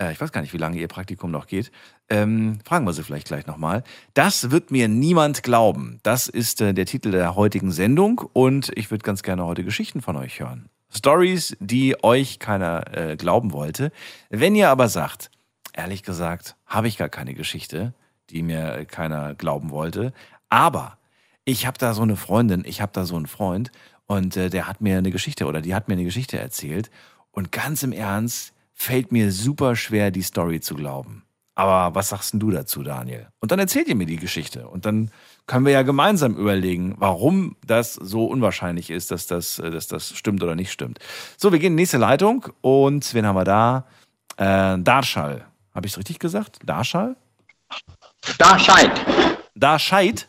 Äh, 0.00 0.12
ich 0.12 0.20
weiß 0.20 0.32
gar 0.32 0.40
nicht, 0.40 0.54
wie 0.54 0.58
lange 0.58 0.78
ihr 0.78 0.88
Praktikum 0.88 1.30
noch 1.30 1.46
geht. 1.46 1.70
Ähm, 2.08 2.58
fragen 2.64 2.86
wir 2.86 2.92
sie 2.94 3.04
vielleicht 3.04 3.28
gleich 3.28 3.46
nochmal. 3.46 3.84
Das 4.14 4.50
wird 4.50 4.70
mir 4.70 4.88
niemand 4.88 5.42
glauben. 5.42 6.00
Das 6.02 6.26
ist 6.26 6.60
äh, 6.60 6.72
der 6.72 6.86
Titel 6.86 7.10
der 7.10 7.36
heutigen 7.36 7.70
Sendung 7.70 8.22
und 8.32 8.72
ich 8.74 8.90
würde 8.90 9.04
ganz 9.04 9.22
gerne 9.22 9.44
heute 9.44 9.62
Geschichten 9.62 10.00
von 10.00 10.16
euch 10.16 10.40
hören. 10.40 10.68
Stories, 10.90 11.56
die 11.60 12.02
euch 12.02 12.38
keiner 12.38 12.96
äh, 12.96 13.16
glauben 13.16 13.52
wollte. 13.52 13.92
Wenn 14.30 14.54
ihr 14.54 14.70
aber 14.70 14.88
sagt, 14.88 15.30
ehrlich 15.74 16.02
gesagt, 16.02 16.55
habe 16.66 16.88
ich 16.88 16.98
gar 16.98 17.08
keine 17.08 17.34
Geschichte, 17.34 17.94
die 18.30 18.42
mir 18.42 18.84
keiner 18.84 19.34
glauben 19.34 19.70
wollte. 19.70 20.12
Aber 20.48 20.98
ich 21.44 21.66
habe 21.66 21.78
da 21.78 21.94
so 21.94 22.02
eine 22.02 22.16
Freundin, 22.16 22.64
ich 22.66 22.80
habe 22.80 22.92
da 22.92 23.04
so 23.04 23.16
einen 23.16 23.26
Freund 23.26 23.70
und 24.06 24.36
äh, 24.36 24.50
der 24.50 24.66
hat 24.66 24.80
mir 24.80 24.98
eine 24.98 25.10
Geschichte 25.10 25.46
oder 25.46 25.60
die 25.60 25.74
hat 25.74 25.88
mir 25.88 25.94
eine 25.94 26.04
Geschichte 26.04 26.38
erzählt. 26.38 26.90
Und 27.30 27.52
ganz 27.52 27.82
im 27.82 27.92
Ernst 27.92 28.52
fällt 28.72 29.12
mir 29.12 29.32
super 29.32 29.76
schwer, 29.76 30.10
die 30.10 30.22
Story 30.22 30.60
zu 30.60 30.74
glauben. 30.74 31.22
Aber 31.54 31.94
was 31.94 32.10
sagst 32.10 32.34
denn 32.34 32.40
du 32.40 32.50
dazu, 32.50 32.82
Daniel? 32.82 33.28
Und 33.40 33.50
dann 33.50 33.58
erzählt 33.58 33.88
ihr 33.88 33.96
mir 33.96 34.04
die 34.04 34.18
Geschichte. 34.18 34.68
Und 34.68 34.84
dann 34.84 35.10
können 35.46 35.64
wir 35.64 35.72
ja 35.72 35.82
gemeinsam 35.82 36.36
überlegen, 36.36 36.94
warum 36.98 37.56
das 37.66 37.94
so 37.94 38.26
unwahrscheinlich 38.26 38.90
ist, 38.90 39.10
dass 39.10 39.26
das, 39.26 39.58
äh, 39.58 39.70
dass 39.70 39.86
das 39.86 40.16
stimmt 40.16 40.42
oder 40.42 40.54
nicht 40.54 40.70
stimmt. 40.70 40.98
So, 41.38 41.52
wir 41.52 41.58
gehen 41.58 41.72
in 41.72 41.76
die 41.76 41.82
nächste 41.82 41.98
Leitung. 41.98 42.46
Und 42.60 43.14
wen 43.14 43.24
haben 43.24 43.36
wir 43.36 43.44
da? 43.44 43.86
Äh, 44.36 44.78
Darschall. 44.82 45.46
Habe 45.76 45.86
ich 45.86 45.92
es 45.92 45.98
richtig 45.98 46.18
gesagt? 46.18 46.58
Darschall? 46.64 47.16
Da 48.38 48.58
Scheid. 48.58 48.90
Darscheid? 49.54 50.26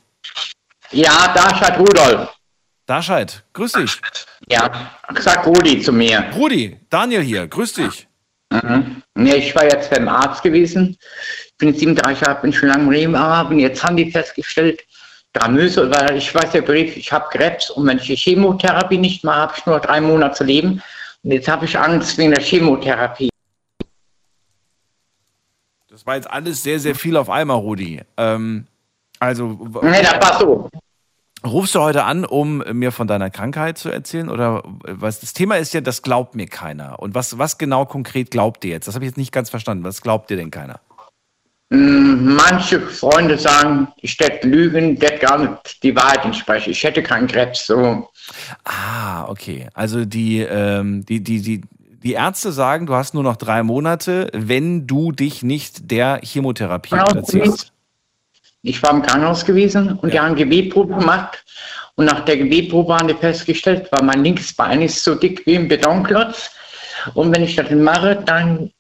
Ja, 0.91 1.33
da 1.33 1.55
Scheid 1.55 1.79
Rudolf. 1.79 2.37
Darscheid, 2.85 3.45
grüß 3.53 3.71
dich. 3.71 4.01
Ja, 4.49 4.69
sag 5.17 5.47
Rudi 5.47 5.81
zu 5.81 5.93
mir. 5.93 6.25
Rudi, 6.35 6.77
Daniel 6.89 7.21
hier, 7.21 7.47
grüß 7.47 7.73
dich. 7.73 8.07
Mhm. 8.51 9.01
Ja, 9.17 9.35
ich 9.35 9.55
war 9.55 9.63
jetzt 9.63 9.89
beim 9.89 10.09
Arzt 10.09 10.43
gewesen. 10.43 10.97
Ich 11.45 11.57
bin 11.57 11.69
jetzt 11.69 11.79
37 11.79 12.27
Jahre, 12.27 12.41
bin 12.41 12.51
schon 12.51 12.67
lange 12.67 12.83
im 12.83 12.91
Leben, 12.91 13.15
aber 13.15 13.53
jetzt 13.55 13.81
haben 13.83 13.95
die 13.95 14.11
festgestellt, 14.11 14.83
Dramöse, 15.31 15.89
weil 15.89 16.17
ich 16.17 16.33
weiß 16.33 16.51
der 16.51 16.61
Brief, 16.61 16.97
ich 16.97 17.11
habe 17.11 17.29
Krebs 17.29 17.69
und 17.69 17.87
wenn 17.87 17.99
ich 17.99 18.07
die 18.07 18.15
Chemotherapie 18.15 18.97
nicht 18.97 19.23
mache, 19.23 19.39
habe 19.39 19.53
ich 19.57 19.65
nur 19.65 19.79
drei 19.79 20.01
Monate 20.01 20.35
zu 20.35 20.43
leben. 20.43 20.81
Und 21.23 21.31
jetzt 21.31 21.47
habe 21.47 21.65
ich 21.65 21.77
Angst 21.77 22.17
wegen 22.17 22.31
der 22.31 22.43
Chemotherapie. 22.43 23.29
War 26.07 26.15
jetzt 26.15 26.31
alles 26.31 26.63
sehr, 26.63 26.79
sehr 26.79 26.95
viel 26.95 27.17
auf 27.17 27.29
einmal, 27.29 27.57
Rudi. 27.57 28.01
Ähm, 28.15 28.65
also, 29.19 29.59
Nee, 29.81 30.01
das 30.01 30.13
war 30.13 30.39
so. 30.39 30.69
rufst 31.45 31.75
du 31.75 31.81
heute 31.81 32.05
an, 32.05 32.23
um 32.23 32.59
mir 32.71 32.93
von 32.93 33.07
deiner 33.07 33.29
Krankheit 33.29 33.77
zu 33.77 33.89
erzählen? 33.89 34.29
Oder 34.29 34.63
was? 34.83 35.19
Das 35.19 35.33
Thema 35.33 35.57
ist 35.57 35.73
ja, 35.73 35.81
das 35.81 36.01
glaubt 36.03 36.33
mir 36.33 36.47
keiner. 36.47 36.99
Und 36.99 37.13
was, 37.13 37.37
was 37.37 37.57
genau 37.57 37.85
konkret 37.85 38.31
glaubt 38.31 38.63
dir 38.63 38.69
jetzt? 38.71 38.87
Das 38.87 38.95
habe 38.95 39.03
ich 39.03 39.09
jetzt 39.09 39.17
nicht 39.17 39.33
ganz 39.33 39.49
verstanden. 39.49 39.83
Was 39.83 40.01
glaubt 40.01 40.29
dir 40.29 40.37
denn 40.37 40.49
keiner? 40.49 40.79
Mm, 41.71 42.35
Manche 42.35 42.79
Freunde 42.79 43.37
sagen, 43.37 43.89
ich 43.97 44.17
hätte 44.17 44.47
lügen, 44.47 44.97
das 44.97 45.19
gar 45.19 45.37
nicht 45.39 45.83
die 45.83 45.93
Wahrheit 45.93 46.23
entspreche. 46.23 46.71
Ich 46.71 46.81
hätte 46.85 47.03
keinen 47.03 47.27
Krebs. 47.27 47.65
So. 47.67 48.09
Ah, 48.63 49.25
okay. 49.27 49.67
Also 49.73 50.05
die, 50.05 50.39
ähm, 50.39 51.05
die, 51.05 51.21
die, 51.21 51.41
die, 51.41 51.61
die 52.03 52.13
Ärzte 52.13 52.51
sagen, 52.51 52.85
du 52.85 52.93
hast 52.93 53.13
nur 53.13 53.23
noch 53.23 53.37
drei 53.37 53.63
Monate, 53.63 54.29
wenn 54.33 54.87
du 54.87 55.11
dich 55.11 55.43
nicht 55.43 55.89
der 55.91 56.19
Chemotherapie 56.23 56.95
unterziehst. 56.95 57.71
Ich 58.61 58.81
war 58.83 58.91
im 58.91 59.01
Krankenhaus 59.01 59.45
gewesen 59.45 59.97
und 59.99 60.13
die 60.13 60.19
haben 60.19 60.35
Gebetprobe 60.35 60.95
gemacht. 60.95 61.43
Und 61.95 62.05
nach 62.05 62.25
der 62.25 62.37
Gebetprobe 62.37 62.95
haben 62.95 63.07
die 63.07 63.13
festgestellt, 63.13 63.87
weil 63.91 64.03
mein 64.03 64.23
linkes 64.23 64.53
Bein 64.53 64.81
ist 64.81 65.03
so 65.03 65.15
dick 65.15 65.45
wie 65.45 65.55
ein 65.55 65.67
Betonklotz. 65.67 66.51
Und 67.13 67.33
wenn 67.33 67.43
ich 67.43 67.55
das 67.55 67.71
mache, 67.71 68.21
dann 68.25 68.71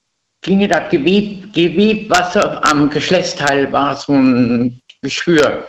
ginge 0.41 0.67
das 0.67 0.89
Gewebe, 0.91 1.47
Gewebe 1.47 2.09
was 2.09 2.35
am 2.37 2.89
Geschlechtsteil 2.89 3.71
war, 3.71 3.95
so 3.95 4.13
ein 4.13 4.81
Geschwür. 5.01 5.67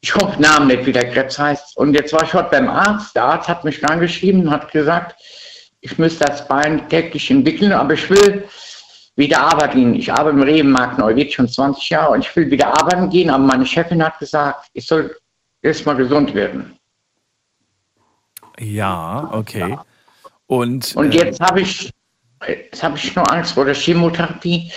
Ich 0.00 0.14
hoffe 0.14 0.40
Namen 0.40 0.68
nicht, 0.68 0.86
wie 0.86 0.92
der 0.92 1.10
Krebs 1.10 1.38
heißt. 1.38 1.76
Und 1.76 1.92
jetzt 1.94 2.12
war 2.12 2.22
ich 2.22 2.32
heute 2.32 2.50
beim 2.50 2.70
Arzt. 2.70 3.14
Der 3.14 3.24
Arzt 3.24 3.48
hat 3.48 3.64
mich 3.64 3.84
angeschrieben 3.84 4.42
und 4.42 4.50
hat 4.50 4.72
gesagt, 4.72 5.16
ich 5.80 5.98
müsste 5.98 6.24
das 6.24 6.46
Bein 6.46 6.88
täglich 6.88 7.30
entwickeln, 7.30 7.72
aber 7.72 7.94
ich 7.94 8.08
will 8.10 8.44
wieder 9.16 9.40
arbeiten 9.40 9.78
gehen. 9.80 9.94
Ich 9.94 10.12
arbeite 10.12 10.36
im 10.36 10.42
Rebenmarkt 10.42 10.98
Neuwied 10.98 11.32
schon 11.32 11.48
20 11.48 11.90
Jahre 11.90 12.12
und 12.12 12.20
ich 12.24 12.34
will 12.36 12.50
wieder 12.50 12.68
arbeiten 12.68 13.10
gehen, 13.10 13.30
aber 13.30 13.42
meine 13.44 13.66
Chefin 13.66 14.02
hat 14.02 14.18
gesagt, 14.18 14.68
ich 14.72 14.86
soll 14.86 15.16
erstmal 15.62 15.96
gesund 15.96 16.34
werden. 16.34 16.76
Ja, 18.58 19.28
okay. 19.32 19.78
Und, 20.46 20.94
Und 20.96 21.14
äh, 21.14 21.24
jetzt 21.24 21.40
habe 21.40 21.60
ich, 21.62 21.90
jetzt 22.46 22.82
habe 22.82 22.96
ich 22.96 23.14
nur 23.14 23.30
Angst 23.32 23.54
vor 23.54 23.64
der 23.64 23.74
Chemotherapie. 23.74 24.70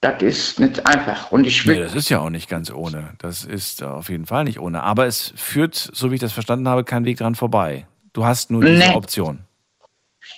Das 0.00 0.20
ist 0.20 0.58
nicht 0.58 0.84
einfach. 0.86 1.30
Und 1.30 1.46
ich 1.46 1.64
Nee, 1.64 1.74
will, 1.74 1.84
das 1.84 1.94
ist 1.94 2.08
ja 2.08 2.18
auch 2.20 2.30
nicht 2.30 2.48
ganz 2.48 2.70
ohne. 2.72 3.14
Das 3.18 3.44
ist 3.44 3.82
äh, 3.82 3.84
auf 3.84 4.08
jeden 4.08 4.26
Fall 4.26 4.44
nicht 4.44 4.58
ohne. 4.58 4.82
Aber 4.82 5.06
es 5.06 5.32
führt, 5.36 5.76
so 5.76 6.10
wie 6.10 6.16
ich 6.16 6.20
das 6.20 6.32
verstanden 6.32 6.68
habe, 6.68 6.82
kein 6.82 7.04
Weg 7.04 7.18
dran 7.18 7.36
vorbei. 7.36 7.86
Du 8.12 8.24
hast 8.26 8.50
nur 8.50 8.62
diese 8.64 8.78
Nee. 8.78 8.94
Option. 8.94 9.44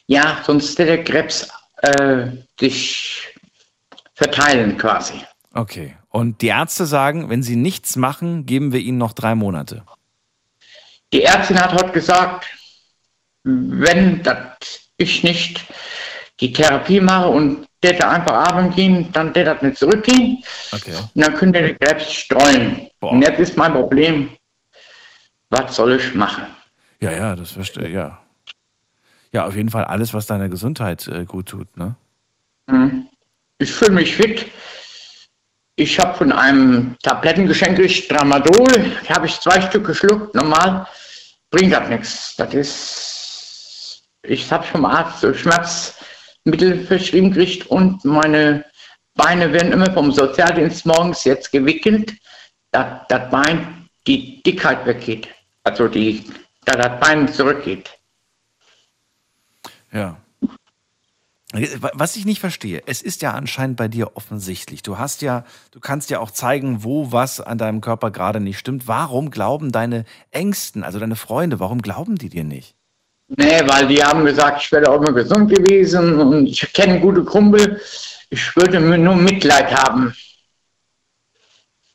Ja, 0.07 0.43
sonst 0.45 0.79
wird 0.79 0.89
der 0.89 1.05
Krebs 1.05 1.49
äh, 1.83 2.27
sich 2.59 3.35
verteilen 4.15 4.77
quasi. 4.79 5.15
Okay. 5.53 5.97
Und 6.09 6.43
die 6.43 6.49
Ärzte 6.49 6.87
sagen, 6.87 7.31
wenn 7.31 7.43
sie 7.43 7.57
nichts 7.57 7.97
machen, 7.97 8.47
geben 8.47 8.73
wir 8.73 8.81
ihnen 8.81 8.99
noch 8.99 9.13
drei 9.13 9.35
Monate. 9.35 9.85
Die 11.13 11.23
Ärztin 11.23 11.61
hat 11.61 11.73
heute 11.73 11.93
gesagt, 11.93 12.47
wenn 13.45 14.23
ich 14.97 15.23
nicht 15.23 15.65
die 16.41 16.53
Therapie 16.53 17.01
mache 17.01 17.29
und 17.29 17.67
der 17.83 17.95
da 17.95 18.11
einfach 18.11 18.33
arbeiten 18.33 18.75
gehen, 18.75 19.13
dann 19.13 19.33
der 19.33 19.45
das 19.45 19.63
nicht 19.63 19.77
zurückgehen. 19.77 20.43
Okay. 20.73 20.95
Und 21.15 21.23
dann 21.23 21.35
könnte 21.35 21.61
der 21.61 21.75
Krebs 21.75 22.13
streuen. 22.13 22.89
Boah. 22.99 23.13
Und 23.13 23.23
jetzt 23.23 23.39
ist 23.39 23.57
mein 23.57 23.73
Problem, 23.73 24.31
was 25.51 25.77
soll 25.77 25.97
ich 25.97 26.15
machen? 26.15 26.45
Ja, 27.01 27.13
ja, 27.13 27.37
das 27.37 27.53
verstehe 27.53 27.91
ja. 27.91 28.24
Ja, 29.35 29.47
auf 29.47 29.57
jeden 29.57 29.69
Fall 29.69 29.85
alles, 29.85 30.15
was 30.15 30.27
deiner 30.27 30.49
Gesundheit 30.49 31.09
äh, 31.09 31.25
gut 31.25 31.47
tut, 31.49 31.77
ne? 31.77 31.97
Ich 33.59 33.73
fühle 33.73 33.91
mich 33.91 34.15
fit. 34.15 34.47
Ich 35.75 35.99
habe 35.99 36.17
von 36.17 36.31
einem 36.31 36.95
Tablettengeschenk 37.03 37.77
Tramadol, 38.09 38.93
habe 39.09 39.27
ich 39.27 39.41
zwei 39.41 39.61
Stück 39.61 39.89
geschluckt, 39.89 40.37
normal, 40.37 40.87
bringt 41.51 41.73
das 41.73 41.89
nichts. 41.89 42.37
Das 42.37 42.55
ist, 42.55 44.05
ich 44.23 44.53
habe 44.53 44.65
vom 44.65 44.85
Arzt 44.85 45.27
Schmerzmittel 45.37 46.87
verschrieben 46.87 47.33
gekriegt 47.33 47.67
und 47.67 48.05
meine 48.05 48.65
Beine 49.15 49.53
werden 49.53 49.73
immer 49.73 49.91
vom 49.93 50.13
Sozialdienst 50.13 50.87
morgens 50.87 51.25
jetzt 51.25 51.51
gewickelt, 51.51 52.15
dass 52.71 53.05
das 53.09 53.31
Bein 53.33 53.89
die 54.07 54.41
Dickheit 54.45 54.87
weggeht. 54.87 55.27
Also 55.65 55.89
die, 55.89 56.25
da 56.67 56.77
das 56.77 57.01
Bein 57.01 57.27
zurückgeht. 57.27 57.91
Ja. 59.95 60.17
Was 61.93 62.17
ich 62.17 62.27
nicht 62.27 62.41
verstehe, 62.41 62.83
es 62.87 63.01
ist 63.01 63.23
ja 63.23 63.31
anscheinend 63.31 63.77
bei 63.77 63.87
dir 63.87 64.17
offensichtlich. 64.17 64.83
Du 64.83 64.99
hast 64.99 65.23
ja, 65.23 65.45
du 65.71 65.79
kannst 65.79 66.11
ja 66.11 66.19
auch 66.19 66.33
zeigen, 66.33 66.83
wo 66.83 67.13
was 67.13 67.41
an 67.41 67.59
deinem 67.59 67.81
Körper 67.81 68.11
gerade 68.11 68.41
nicht 68.41 68.59
stimmt. 68.59 68.89
Warum 68.89 69.31
glauben 69.31 69.71
deine 69.71 70.05
Ängsten, 70.33 70.83
also 70.83 70.99
deine 70.99 71.15
Freunde, 71.15 71.61
warum 71.61 71.81
glauben 71.81 72.17
die 72.17 72.29
dir 72.29 72.43
nicht? 72.43 72.75
Nee, 73.29 73.61
weil 73.67 73.87
die 73.87 74.03
haben 74.03 74.25
gesagt, 74.25 74.63
ich 74.63 74.73
wäre 74.73 74.91
auch 74.91 75.01
immer 75.01 75.13
gesund 75.13 75.49
gewesen 75.49 76.19
und 76.19 76.47
ich 76.47 76.73
kenne 76.73 76.99
gute 77.01 77.25
Kumpel. 77.25 77.81
Ich 78.31 78.57
würde 78.57 78.81
mir 78.81 78.99
nur 78.99 79.15
Mitleid 79.15 79.73
haben. 79.73 80.13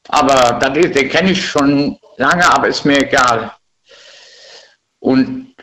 Aber 0.07 0.57
das 0.59 0.77
ist, 0.77 0.95
den 0.95 1.09
kenne 1.09 1.31
ich 1.31 1.45
schon 1.45 1.97
lange, 2.17 2.49
aber 2.49 2.69
ist 2.69 2.85
mir 2.85 2.97
egal. 2.99 3.51
Und 4.99 5.53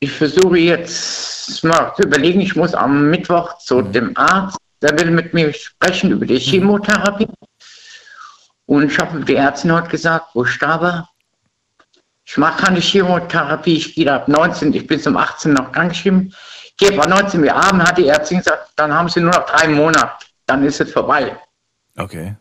ich 0.00 0.12
versuche 0.12 0.58
jetzt 0.58 1.64
mal 1.64 1.92
zu 1.96 2.02
überlegen, 2.02 2.40
ich 2.40 2.54
muss 2.54 2.74
am 2.74 3.10
Mittwoch 3.10 3.58
zu 3.58 3.82
dem 3.82 4.16
Arzt, 4.16 4.58
der 4.80 4.98
will 4.98 5.10
mit 5.10 5.34
mir 5.34 5.52
sprechen 5.52 6.12
über 6.12 6.24
die 6.24 6.38
Chemotherapie. 6.38 7.28
Und 8.66 8.92
ich 8.92 8.98
habe 8.98 9.24
die 9.24 9.34
Ärztin 9.34 9.72
heute 9.72 9.88
gesagt, 9.88 10.26
wo 10.34 10.44
ich 10.44 10.58
da 10.58 10.80
war, 10.80 11.08
ich 12.24 12.36
mache 12.36 12.64
keine 12.64 12.80
Chemotherapie, 12.80 13.76
ich 13.76 13.94
gehe 13.94 14.12
ab 14.12 14.28
19, 14.28 14.74
ich 14.74 14.86
bin 14.86 15.00
zum 15.00 15.16
18 15.16 15.54
noch 15.54 15.72
krankgeschrieben. 15.72 16.34
Hier 16.78 16.96
war 16.96 17.08
19 17.08 17.42
Uhr 17.42 17.54
Abend, 17.54 17.82
hat 17.82 17.98
die 17.98 18.06
Ärztin 18.06 18.38
gesagt, 18.38 18.70
dann 18.76 18.92
haben 18.92 19.08
sie 19.08 19.20
nur 19.20 19.32
noch 19.32 19.46
drei 19.46 19.66
Monate, 19.68 20.26
dann 20.46 20.62
ist 20.62 20.80
es 20.80 20.92
vorbei. 20.92 21.36
Okay. 21.96 22.36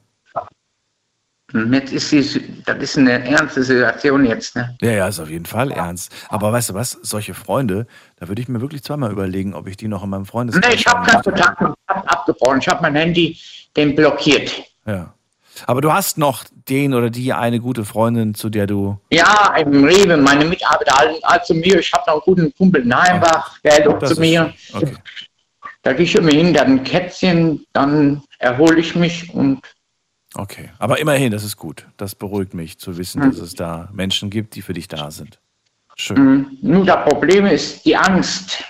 Jetzt 1.53 1.93
ist 1.93 2.11
die, 2.11 2.63
das 2.65 2.77
ist 2.79 2.97
eine 2.97 3.25
ernste 3.25 3.63
Situation 3.63 4.25
jetzt, 4.25 4.55
ne? 4.55 4.75
Ja, 4.81 4.91
ja, 4.91 5.07
ist 5.07 5.19
auf 5.19 5.29
jeden 5.29 5.45
Fall 5.45 5.71
ernst. 5.71 6.13
Aber 6.27 6.51
weißt 6.51 6.71
du 6.71 6.73
was? 6.73 6.91
Solche 7.03 7.33
Freunde, 7.33 7.87
da 8.17 8.27
würde 8.27 8.41
ich 8.41 8.49
mir 8.49 8.59
wirklich 8.59 8.83
zweimal 8.83 9.11
überlegen, 9.11 9.53
ob 9.53 9.67
ich 9.67 9.77
die 9.77 9.87
noch 9.87 10.03
in 10.03 10.09
meinem 10.09 10.25
Freundeskreis 10.25 10.69
Nee, 10.69 10.75
ich 10.75 10.85
habe 10.87 11.09
keinen 11.09 11.23
Kontakt 11.23 11.61
mit- 11.61 11.71
hab 11.87 12.11
abgebrochen. 12.11 12.59
Ich 12.59 12.67
habe 12.67 12.81
mein 12.81 12.95
Handy 12.95 13.39
den 13.77 13.95
blockiert. 13.95 14.51
Ja. 14.85 15.13
Aber 15.65 15.79
du 15.81 15.91
hast 15.91 16.17
noch 16.17 16.43
den 16.67 16.93
oder 16.93 17.09
die 17.09 17.31
eine 17.33 17.59
gute 17.61 17.85
Freundin, 17.85 18.35
zu 18.35 18.49
der 18.49 18.67
du. 18.67 18.99
Ja, 19.09 19.55
im 19.55 19.85
Rewe, 19.85 20.17
meine 20.17 20.43
Mitarbeiter 20.45 20.95
halten 20.97 21.19
also 21.23 21.53
mir, 21.53 21.79
ich 21.79 21.91
habe 21.93 22.03
noch 22.07 22.13
einen 22.15 22.21
guten 22.25 22.55
Kumpel 22.55 22.83
in 22.83 22.95
Heimbach, 22.95 23.57
der 23.63 23.73
hält 23.73 23.87
auch 23.87 24.03
zu 24.03 24.19
mir. 24.19 24.53
ist, 24.55 24.75
okay. 24.75 24.95
Da 25.81 25.93
gehe 25.93 26.03
ich 26.03 26.13
immer 26.15 26.29
hin, 26.31 26.53
dann 26.53 26.67
ein 26.67 26.83
Kätzchen, 26.83 27.65
dann 27.71 28.21
erhole 28.39 28.79
ich 28.79 28.95
mich 28.95 29.33
und 29.33 29.61
Okay. 30.37 30.69
Aber 30.77 30.99
immerhin, 30.99 31.31
das 31.31 31.43
ist 31.43 31.57
gut. 31.57 31.85
Das 31.97 32.13
beruhigt 32.13 32.53
mich 32.53 32.77
zu 32.77 32.95
wissen, 32.97 33.21
dass 33.21 33.39
es 33.39 33.55
da 33.55 33.89
Menschen 33.91 34.29
gibt, 34.29 34.55
die 34.55 34.61
für 34.61 34.73
dich 34.73 34.87
da 34.87 35.09
sind. 35.09 35.39
Schön. 35.95 36.17
Mhm. 36.17 36.57
Nur 36.61 36.85
das 36.85 37.09
Problem 37.09 37.47
ist 37.47 37.83
die 37.85 37.95
Angst. 37.97 38.63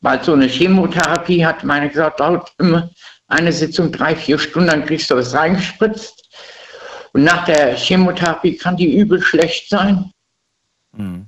Weil 0.00 0.22
so 0.24 0.32
eine 0.32 0.46
Chemotherapie 0.46 1.46
hat 1.46 1.62
meine 1.62 1.88
gesagt, 1.88 2.18
dauert 2.18 2.52
immer 2.58 2.90
eine 3.28 3.52
Sitzung 3.52 3.92
drei, 3.92 4.16
vier 4.16 4.36
Stunden, 4.36 4.68
dann 4.68 4.84
kriegst 4.84 5.08
du 5.10 5.14
das 5.14 5.32
reingespritzt. 5.32 6.28
Und 7.12 7.22
nach 7.22 7.44
der 7.44 7.76
Chemotherapie 7.76 8.56
kann 8.56 8.76
die 8.76 8.96
übel 8.98 9.22
schlecht 9.22 9.68
sein. 9.70 10.10
Mhm. 10.92 11.26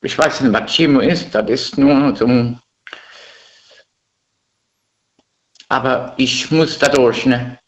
Ich 0.00 0.16
weiß 0.16 0.40
nicht, 0.40 0.52
was 0.54 0.72
Chemo 0.72 1.00
ist, 1.00 1.34
das 1.34 1.50
ist 1.50 1.76
nur 1.76 2.16
so. 2.16 2.26
ein- 2.26 2.58
Aber 5.68 6.14
ich 6.16 6.50
muss 6.50 6.78
da 6.78 6.88
durch, 6.88 7.26
ne? 7.26 7.58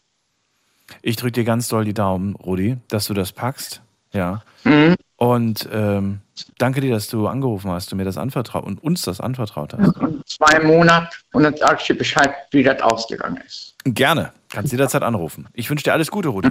Ich 1.01 1.15
drücke 1.15 1.33
dir 1.33 1.43
ganz 1.43 1.67
doll 1.67 1.85
die 1.85 1.93
Daumen, 1.93 2.35
Rudi, 2.35 2.77
dass 2.87 3.05
du 3.05 3.13
das 3.13 3.31
packst. 3.31 3.81
Ja. 4.13 4.43
Mhm. 4.63 4.95
Und 5.17 5.67
ähm, 5.71 6.19
danke 6.57 6.81
dir, 6.81 6.91
dass 6.91 7.07
du 7.07 7.27
angerufen 7.27 7.71
hast, 7.71 7.91
du 7.91 7.95
mir 7.95 8.03
das 8.03 8.17
anvertraut 8.17 8.65
und 8.65 8.83
uns 8.83 9.01
das 9.03 9.21
anvertraut 9.21 9.73
hast. 9.73 9.93
Zwei 10.25 10.59
Monate 10.59 11.15
und 11.31 11.43
dann 11.43 11.55
sag 11.55 11.79
ich 11.79 11.87
dir 11.87 11.97
Bescheid, 11.97 12.33
wie 12.51 12.63
das 12.63 12.81
ausgegangen 12.81 13.41
ist. 13.45 13.75
Gerne. 13.85 14.33
Kannst 14.49 14.71
jederzeit 14.71 15.03
anrufen. 15.03 15.47
Ich 15.53 15.69
wünsche 15.69 15.83
dir 15.83 15.93
alles 15.93 16.11
Gute, 16.11 16.29
Rudi. 16.29 16.49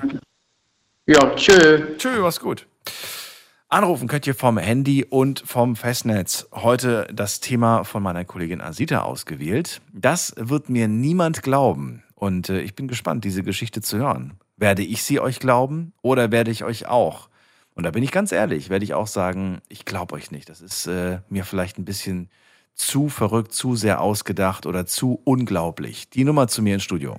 Ja, 1.07 1.35
tschö. 1.35 1.97
Tschö, 1.99 2.21
mach's 2.21 2.41
gut. 2.41 2.67
Anrufen 3.69 4.09
könnt 4.09 4.27
ihr 4.27 4.35
vom 4.35 4.57
Handy 4.57 5.05
und 5.05 5.43
vom 5.45 5.75
Festnetz. 5.75 6.47
Heute 6.53 7.09
das 7.13 7.41
Thema 7.41 7.85
von 7.85 8.03
meiner 8.03 8.25
Kollegin 8.25 8.61
Asita 8.61 9.03
ausgewählt. 9.03 9.81
Das 9.93 10.33
wird 10.37 10.69
mir 10.69 10.87
niemand 10.87 11.43
glauben. 11.43 12.05
Und 12.25 12.49
äh, 12.49 12.63
ich 12.63 12.75
bin 12.75 12.89
gespannt, 12.89 13.23
diese 13.27 13.43
Geschichte 13.43 13.83
zu 13.83 13.99
hören. 13.99 14.39
Werde 14.57 14.83
ich 14.83 15.03
sie 15.03 15.21
euch 15.21 15.41
glauben 15.41 15.93
oder 16.01 16.33
werde 16.33 16.51
ich 16.51 16.65
euch 16.65 16.87
auch? 16.87 17.29
Und 17.75 17.83
da 17.83 17.91
bin 17.91 18.03
ich 18.03 18.13
ganz 18.13 18.33
ehrlich, 18.33 18.71
werde 18.71 18.83
ich 18.83 18.95
auch 18.95 19.09
sagen, 19.09 19.61
ich 19.69 19.85
glaube 19.85 20.15
euch 20.15 20.31
nicht. 20.31 20.49
Das 20.49 20.63
ist 20.63 20.87
äh, 20.87 21.19
mir 21.29 21.45
vielleicht 21.45 21.77
ein 21.77 21.85
bisschen 21.85 22.31
zu 22.73 23.11
verrückt, 23.11 23.53
zu 23.53 23.77
sehr 23.77 24.01
ausgedacht 24.01 24.65
oder 24.65 24.87
zu 24.87 25.21
unglaublich. 25.25 26.09
Die 26.09 26.25
Nummer 26.25 26.49
zu 26.49 26.63
mir 26.63 26.73
ins 26.73 26.83
Studio. 26.83 27.19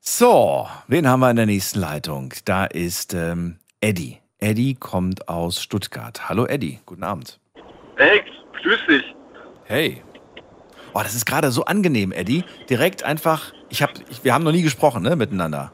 So, 0.00 0.66
wen 0.88 1.06
haben 1.06 1.20
wir 1.20 1.30
in 1.30 1.36
der 1.36 1.46
nächsten 1.46 1.78
Leitung? 1.78 2.34
Da 2.44 2.64
ist 2.64 3.14
ähm, 3.14 3.60
Eddie. 3.80 4.18
Eddie 4.38 4.74
kommt 4.74 5.28
aus 5.28 5.62
Stuttgart. 5.62 6.28
Hallo 6.28 6.46
Eddie, 6.46 6.80
guten 6.86 7.04
Abend. 7.04 7.38
Hey, 8.00 8.22
grüß 8.62 8.78
dich. 8.88 9.14
Hey. 9.64 10.02
Oh, 10.94 11.00
das 11.02 11.14
ist 11.14 11.26
gerade 11.26 11.50
so 11.50 11.66
angenehm, 11.66 12.12
Eddie. 12.12 12.44
Direkt 12.70 13.02
einfach, 13.02 13.52
ich 13.68 13.82
hab, 13.82 13.90
ich, 14.08 14.24
wir 14.24 14.32
haben 14.32 14.42
noch 14.42 14.52
nie 14.52 14.62
gesprochen, 14.62 15.02
ne, 15.02 15.16
miteinander. 15.16 15.70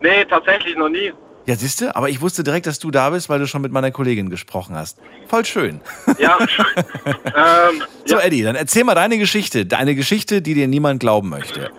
Nee, 0.00 0.24
tatsächlich 0.26 0.76
noch 0.76 0.88
nie. 0.88 1.12
Ja, 1.44 1.56
siehste, 1.56 1.96
aber 1.96 2.08
ich 2.08 2.20
wusste 2.20 2.44
direkt, 2.44 2.66
dass 2.66 2.78
du 2.78 2.92
da 2.92 3.10
bist, 3.10 3.28
weil 3.28 3.40
du 3.40 3.48
schon 3.48 3.62
mit 3.62 3.72
meiner 3.72 3.90
Kollegin 3.90 4.30
gesprochen 4.30 4.76
hast. 4.76 5.00
Voll 5.26 5.44
schön. 5.44 5.80
Ja. 6.18 6.38
ähm, 7.24 7.82
So, 8.04 8.16
ja. 8.16 8.22
Eddie, 8.22 8.42
dann 8.44 8.54
erzähl 8.54 8.84
mal 8.84 8.94
deine 8.94 9.18
Geschichte. 9.18 9.66
Deine 9.66 9.96
Geschichte, 9.96 10.40
die 10.40 10.54
dir 10.54 10.68
niemand 10.68 11.00
glauben 11.00 11.30
möchte. 11.30 11.70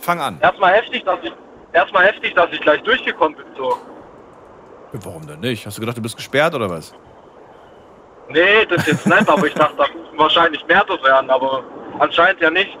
Fang 0.00 0.18
an. 0.20 0.38
Erstmal 0.40 0.72
heftig, 0.74 1.04
dass 1.04 1.18
ich 1.22 1.32
erstmal 1.72 2.06
heftig, 2.06 2.34
dass 2.34 2.50
ich 2.50 2.60
gleich 2.60 2.82
durchgekommen 2.82 3.36
bin. 3.36 3.46
So. 3.56 3.78
Warum 4.94 5.26
denn 5.28 5.38
nicht? 5.40 5.64
Hast 5.64 5.76
du 5.76 5.80
gedacht, 5.80 5.96
du 5.96 6.02
bist 6.02 6.16
gesperrt 6.16 6.54
oder 6.56 6.68
was? 6.68 6.92
Nee, 8.30 8.66
das 8.68 8.86
jetzt 8.86 9.06
nicht, 9.06 9.28
aber 9.28 9.46
ich 9.46 9.54
dachte, 9.54 9.74
da 9.76 9.84
müssen 9.88 10.18
wahrscheinlich 10.18 10.66
mehr 10.66 10.84
das 10.86 11.02
werden, 11.02 11.30
aber 11.30 11.62
anscheinend 11.98 12.40
ja 12.40 12.50
nicht. 12.50 12.76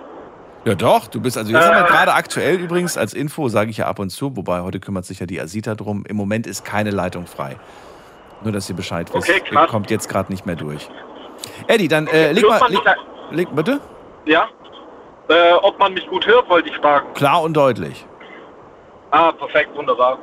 Ja 0.64 0.74
doch, 0.74 1.06
du 1.06 1.20
bist, 1.20 1.38
also 1.38 1.50
jetzt 1.52 1.64
haben 1.66 1.74
wir 1.76 1.84
Äh. 1.84 1.88
gerade 1.88 2.12
aktuell 2.12 2.56
übrigens 2.56 2.98
als 2.98 3.14
Info, 3.14 3.48
sage 3.48 3.70
ich 3.70 3.78
ja 3.78 3.86
ab 3.86 3.98
und 3.98 4.10
zu, 4.10 4.36
wobei 4.36 4.60
heute 4.60 4.78
kümmert 4.78 5.06
sich 5.06 5.18
ja 5.18 5.26
die 5.26 5.40
Asita 5.40 5.74
drum, 5.74 6.04
im 6.06 6.16
Moment 6.16 6.46
ist 6.46 6.64
keine 6.64 6.90
Leitung 6.90 7.26
frei. 7.26 7.56
Nur, 8.42 8.52
dass 8.52 8.68
ihr 8.68 8.76
Bescheid 8.76 9.12
wisst. 9.12 9.28
Okay, 9.28 9.40
krass. 9.40 9.70
kommt 9.70 9.90
jetzt 9.90 10.08
gerade 10.08 10.30
nicht 10.32 10.46
mehr 10.46 10.56
durch. 10.56 10.88
Eddie, 11.66 11.88
dann 11.88 12.06
äh, 12.08 12.32
leg 12.32 12.44
Hört 12.44 12.60
mal, 12.60 12.70
man 12.70 12.72
leg, 12.72 12.82
leg, 13.30 13.48
bitte? 13.54 13.80
Ja? 14.26 14.48
Äh, 15.28 15.52
ob 15.62 15.78
man 15.78 15.94
mich 15.94 16.06
gut 16.08 16.26
hört, 16.26 16.48
wollte 16.48 16.68
ich 16.68 16.76
fragen. 16.76 17.12
Klar 17.14 17.42
und 17.42 17.54
deutlich. 17.54 18.04
Ah, 19.10 19.32
perfekt, 19.32 19.74
wunderbar. 19.76 20.18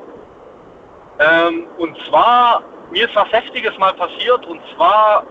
Ähm, 1.19 1.65
und 1.77 1.97
zwar, 2.07 2.61
mir 2.91 3.08
ist 3.08 3.15
was 3.15 3.32
Heftiges 3.32 3.78
mal 3.78 3.93
passiert, 3.93 4.45
und 4.45 4.60
zwar 4.76 5.23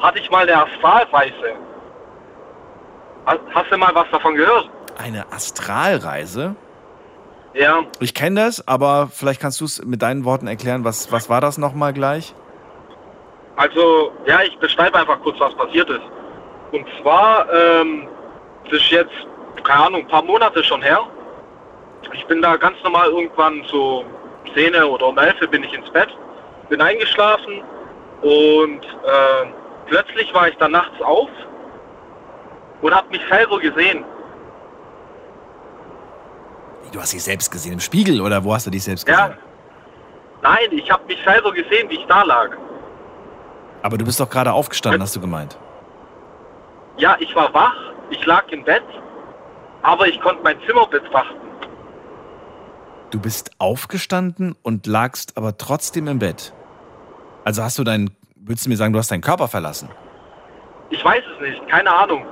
hatte 0.00 0.18
ich 0.18 0.30
mal 0.30 0.42
eine 0.48 0.64
Astralreise. 0.66 1.54
Hast- 3.24 3.70
du 3.72 3.76
mal 3.78 3.94
was 3.94 4.06
davon 4.10 4.34
gehört? 4.36 4.68
Eine 4.98 5.24
Astralreise? 5.32 6.54
Ja, 7.54 7.84
Ich 8.00 8.12
kenne 8.14 8.42
das, 8.42 8.66
aber 8.68 9.08
vielleicht 9.10 9.40
kannst 9.40 9.60
du 9.60 9.64
es 9.64 9.82
mit 9.84 10.02
deinen 10.02 10.24
Worten 10.24 10.46
erklären, 10.46 10.84
was, 10.84 11.10
was 11.10 11.28
war 11.30 11.40
das 11.40 11.58
nochmal 11.58 11.92
gleich? 11.92 12.34
also, 13.58 14.12
ja, 14.26 14.42
ich 14.42 14.54
beschreibe 14.58 14.98
einfach 14.98 15.18
kurz, 15.22 15.40
was 15.40 15.54
passiert 15.54 15.88
ist. 15.88 16.02
Und 16.72 16.86
zwar, 17.00 17.46
ähm, 17.50 18.06
das 18.64 18.74
ist 18.74 18.90
jetzt, 18.90 19.14
keine 19.64 19.86
Ahnung, 19.86 20.00
ein 20.02 20.08
paar 20.08 20.22
Monate 20.22 20.62
schon 20.62 20.82
her. 20.82 21.00
Ich 22.12 22.26
bin 22.26 22.42
da 22.42 22.56
ganz 22.56 22.76
normal 22.84 23.08
irgendwann 23.08 23.64
so 23.70 24.04
10 24.52 24.74
oder 24.74 25.06
um 25.06 25.16
11 25.16 25.40
bin 25.50 25.64
ich 25.64 25.72
ins 25.72 25.88
Bett, 25.90 26.08
bin 26.68 26.80
eingeschlafen 26.80 27.62
und 28.22 28.80
äh, 28.84 29.46
plötzlich 29.86 30.32
war 30.34 30.48
ich 30.48 30.56
dann 30.56 30.72
nachts 30.72 31.00
auf 31.02 31.28
und 32.82 32.94
habe 32.94 33.08
mich 33.10 33.22
selber 33.30 33.58
gesehen. 33.60 34.04
Du 36.92 37.00
hast 37.00 37.12
dich 37.12 37.22
selbst 37.22 37.50
gesehen 37.50 37.74
im 37.74 37.80
Spiegel 37.80 38.20
oder 38.20 38.42
wo 38.44 38.54
hast 38.54 38.66
du 38.66 38.70
dich 38.70 38.84
selbst 38.84 39.06
Ja. 39.08 39.28
gesehen? 39.28 39.40
Nein, 40.42 40.68
ich 40.70 40.90
habe 40.90 41.04
mich 41.06 41.18
selber 41.24 41.52
gesehen, 41.52 41.88
wie 41.90 41.96
ich 41.96 42.06
da 42.06 42.22
lag. 42.22 42.50
Aber 43.82 43.98
du 43.98 44.04
bist 44.04 44.18
doch 44.20 44.30
gerade 44.30 44.52
aufgestanden, 44.52 45.02
hast 45.02 45.14
du 45.16 45.20
gemeint. 45.20 45.56
Ja, 46.96 47.16
ich 47.18 47.34
war 47.34 47.52
wach, 47.52 47.76
ich 48.10 48.24
lag 48.26 48.44
im 48.50 48.64
Bett, 48.64 48.82
aber 49.82 50.06
ich 50.08 50.20
konnte 50.20 50.42
mein 50.42 50.56
Zimmer 50.66 50.86
betrachten. 50.86 51.36
Du 53.10 53.20
bist 53.20 53.50
aufgestanden 53.58 54.56
und 54.62 54.86
lagst 54.86 55.36
aber 55.36 55.56
trotzdem 55.56 56.08
im 56.08 56.18
Bett. 56.18 56.52
Also 57.46 57.62
hast 57.62 57.78
du 57.78 57.84
deinen, 57.84 58.10
würdest 58.34 58.66
du 58.66 58.70
mir 58.70 58.76
sagen, 58.76 58.92
du 58.92 58.98
hast 58.98 59.08
deinen 59.08 59.20
Körper 59.20 59.46
verlassen? 59.46 59.88
Ich 60.90 61.04
weiß 61.04 61.22
es 61.36 61.40
nicht, 61.40 61.68
keine 61.68 61.94
Ahnung. 61.94 62.26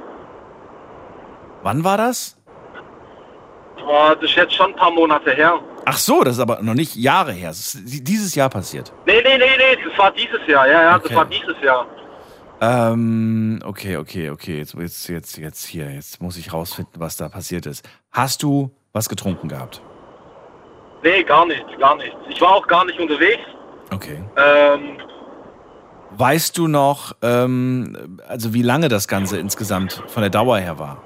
Wann 1.63 1.85
war 1.85 1.97
das? 1.97 2.37
Boah, 3.77 4.17
das 4.17 4.29
ist 4.29 4.35
jetzt 4.37 4.55
schon 4.55 4.73
ein 4.73 4.77
paar 4.77 4.91
Monate 4.91 5.31
her. 5.31 5.61
Ach 5.85 5.97
so, 5.97 6.25
das 6.25 6.35
ist 6.35 6.41
aber 6.41 6.63
noch 6.63 6.75
nicht 6.75 6.97
Jahre 6.97 7.31
her. 7.33 7.51
Das 7.51 7.77
ist 7.77 8.09
dieses 8.09 8.35
Jahr 8.35 8.49
passiert. 8.51 8.93
Nee, 9.07 9.23
nee, 9.23 9.39
nee, 9.39 9.45
nee, 9.57 9.89
das 9.89 9.97
war 9.97 10.11
dieses 10.11 10.45
Jahr. 10.49 10.67
Ja, 10.67 10.83
ja, 10.83 10.97
Okay. 10.97 11.05
das 11.07 11.17
war 11.17 11.25
dieses 11.27 11.63
Jahr. 11.63 11.87
Ähm, 12.61 13.61
okay, 13.65 13.97
okay, 13.99 14.31
okay. 14.31 14.59
Jetzt, 14.59 14.75
jetzt, 14.75 15.09
jetzt, 15.09 15.37
jetzt 15.39 15.65
hier. 15.65 15.93
Jetzt 15.93 16.21
muss 16.21 16.37
ich 16.37 16.53
rausfinden, 16.53 16.95
was 17.01 17.17
da 17.17 17.29
passiert 17.29 17.67
ist. 17.67 17.89
Hast 18.11 18.43
du 18.43 18.73
was 18.93 19.09
getrunken 19.09 19.47
gehabt? 19.49 19.81
Nee, 21.05 21.23
gar 21.23 21.47
nichts, 21.47 21.71
gar 21.79 21.95
nichts. 21.97 22.17
Ich 22.31 22.41
war 22.41 22.53
auch 22.55 22.67
gar 22.67 22.85
nicht 22.85 22.99
unterwegs. 22.99 23.43
Okay. 23.93 24.23
Ähm, 24.37 24.99
Weißt 26.17 26.57
du 26.57 26.69
noch, 26.69 27.17
ähm, 27.23 28.21
also 28.29 28.55
wie 28.55 28.63
lange 28.63 28.89
das 28.89 29.09
Ganze 29.09 29.39
insgesamt 29.39 30.01
von 30.07 30.23
der 30.23 30.31
Dauer 30.31 30.59
her 30.59 30.79
war? 30.79 31.03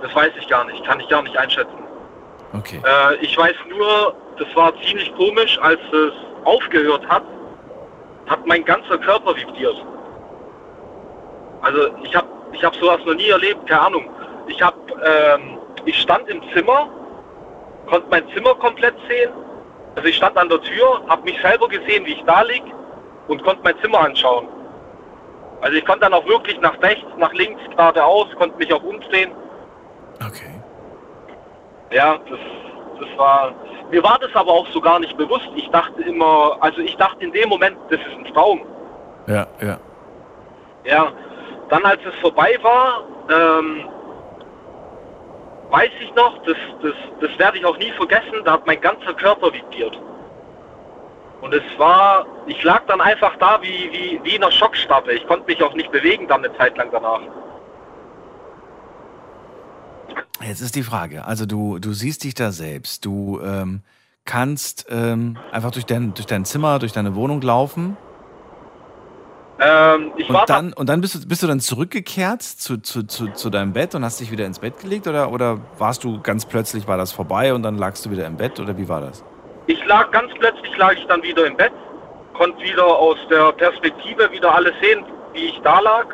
das 0.00 0.14
weiß 0.14 0.32
ich 0.38 0.48
gar 0.48 0.64
nicht, 0.64 0.84
kann 0.84 1.00
ich 1.00 1.08
gar 1.08 1.22
nicht 1.22 1.36
einschätzen. 1.36 1.78
Okay. 2.54 2.80
Äh, 2.84 3.16
ich 3.16 3.36
weiß 3.36 3.54
nur, 3.68 4.14
das 4.38 4.48
war 4.54 4.72
ziemlich 4.82 5.14
komisch, 5.16 5.58
als 5.60 5.80
es 5.92 6.12
aufgehört 6.44 7.06
hat, 7.08 7.24
hat 8.26 8.46
mein 8.46 8.64
ganzer 8.64 8.98
Körper 8.98 9.36
vibriert. 9.36 9.76
Also 11.62 11.88
ich 12.02 12.14
habe 12.14 12.28
ich 12.52 12.64
hab 12.64 12.74
sowas 12.76 13.00
noch 13.04 13.14
nie 13.14 13.28
erlebt, 13.28 13.66
keine 13.66 13.82
Ahnung. 13.82 14.10
Ich 14.46 14.62
hab, 14.62 14.74
ähm, 14.90 15.58
ich 15.84 15.98
stand 16.00 16.28
im 16.28 16.40
Zimmer, 16.54 16.88
konnte 17.86 18.06
mein 18.10 18.26
Zimmer 18.34 18.54
komplett 18.54 18.94
sehen, 19.08 19.30
Also 19.98 20.10
ich 20.10 20.16
stand 20.16 20.38
an 20.38 20.48
der 20.48 20.62
Tür, 20.62 21.02
habe 21.08 21.24
mich 21.24 21.40
selber 21.42 21.66
gesehen, 21.66 22.06
wie 22.06 22.12
ich 22.12 22.22
da 22.24 22.42
lieg 22.42 22.62
und 23.26 23.42
konnte 23.42 23.60
mein 23.64 23.76
Zimmer 23.82 23.98
anschauen. 23.98 24.46
Also 25.60 25.76
ich 25.76 25.84
konnte 25.84 26.02
dann 26.02 26.14
auch 26.14 26.24
wirklich 26.24 26.56
nach 26.60 26.80
rechts, 26.80 27.04
nach 27.16 27.32
links, 27.32 27.60
geradeaus, 27.70 28.28
konnte 28.38 28.56
mich 28.58 28.72
auch 28.72 28.82
umdrehen. 28.84 29.32
Okay. 30.24 30.54
Ja, 31.90 32.16
das, 32.30 32.38
das 33.00 33.18
war. 33.18 33.52
Mir 33.90 34.00
war 34.04 34.20
das 34.20 34.32
aber 34.36 34.52
auch 34.52 34.68
so 34.68 34.80
gar 34.80 35.00
nicht 35.00 35.16
bewusst. 35.16 35.48
Ich 35.56 35.68
dachte 35.70 36.00
immer, 36.02 36.56
also 36.60 36.78
ich 36.80 36.96
dachte 36.96 37.24
in 37.24 37.32
dem 37.32 37.48
Moment, 37.48 37.76
das 37.90 37.98
ist 37.98 38.18
ein 38.18 38.32
Traum. 38.32 38.60
Ja, 39.26 39.48
ja. 39.60 39.80
Ja, 40.84 41.12
dann 41.70 41.84
als 41.84 42.00
es 42.06 42.14
vorbei 42.20 42.56
war, 42.62 43.02
ähm, 43.28 43.88
weiß 45.70 45.90
ich 46.00 46.14
noch, 46.14 46.42
das, 46.44 46.56
das, 46.82 46.94
das 47.20 47.38
werde 47.38 47.58
ich 47.58 47.64
auch 47.64 47.78
nie 47.78 47.90
vergessen, 47.92 48.42
da 48.44 48.52
hat 48.52 48.66
mein 48.66 48.80
ganzer 48.80 49.14
Körper 49.14 49.52
vibriert. 49.52 49.98
Und 51.40 51.54
es 51.54 51.62
war, 51.76 52.26
ich 52.46 52.62
lag 52.64 52.82
dann 52.86 53.00
einfach 53.00 53.36
da 53.36 53.60
wie, 53.62 53.90
wie, 53.92 54.20
wie 54.24 54.36
in 54.36 54.42
einer 54.42 54.50
Schockstarre. 54.50 55.12
Ich 55.12 55.26
konnte 55.26 55.46
mich 55.46 55.62
auch 55.62 55.74
nicht 55.74 55.92
bewegen 55.92 56.26
dann 56.26 56.44
eine 56.44 56.56
Zeit 56.56 56.76
lang 56.76 56.88
danach. 56.90 57.20
Jetzt 60.40 60.60
ist 60.60 60.74
die 60.74 60.82
Frage, 60.82 61.24
also 61.24 61.46
du, 61.46 61.78
du 61.78 61.92
siehst 61.92 62.24
dich 62.24 62.34
da 62.34 62.52
selbst, 62.52 63.04
du 63.04 63.40
ähm, 63.42 63.82
kannst 64.24 64.86
ähm, 64.88 65.36
einfach 65.52 65.70
durch 65.70 65.84
dein, 65.84 66.14
durch 66.14 66.26
dein 66.26 66.44
Zimmer, 66.44 66.78
durch 66.78 66.92
deine 66.92 67.14
Wohnung 67.14 67.40
laufen 67.40 67.96
Ähm, 69.60 70.12
und 70.28 70.48
dann, 70.50 70.72
und 70.72 70.88
dann 70.88 71.00
bist, 71.00 71.14
du, 71.16 71.26
bist 71.28 71.42
du 71.42 71.46
dann 71.48 71.58
zurückgekehrt 71.60 72.42
zu, 72.42 72.78
zu, 72.78 73.02
zu, 73.04 73.32
zu 73.32 73.50
deinem 73.50 73.72
Bett 73.72 73.94
und 73.94 74.04
hast 74.04 74.20
dich 74.20 74.30
wieder 74.30 74.46
ins 74.46 74.60
Bett 74.60 74.78
gelegt 74.78 75.06
oder, 75.08 75.32
oder 75.32 75.58
warst 75.78 76.04
du 76.04 76.20
ganz 76.20 76.44
plötzlich, 76.46 76.86
war 76.86 76.96
das 76.96 77.10
vorbei 77.10 77.52
und 77.52 77.62
dann 77.64 77.76
lagst 77.76 78.06
du 78.06 78.10
wieder 78.10 78.26
im 78.26 78.36
Bett 78.36 78.60
oder 78.60 78.76
wie 78.78 78.88
war 78.88 79.00
das? 79.00 79.24
Ich 79.66 79.84
lag 79.86 80.10
ganz 80.12 80.30
plötzlich 80.38 80.76
lag 80.76 80.92
ich 80.92 81.04
dann 81.06 81.22
wieder 81.22 81.44
im 81.46 81.56
Bett, 81.56 81.72
konnte 82.34 82.62
wieder 82.62 82.86
aus 82.86 83.16
der 83.30 83.50
Perspektive 83.52 84.30
wieder 84.30 84.54
alles 84.54 84.74
sehen, 84.80 85.04
wie 85.32 85.46
ich 85.46 85.60
da 85.64 85.80
lag. 85.80 86.06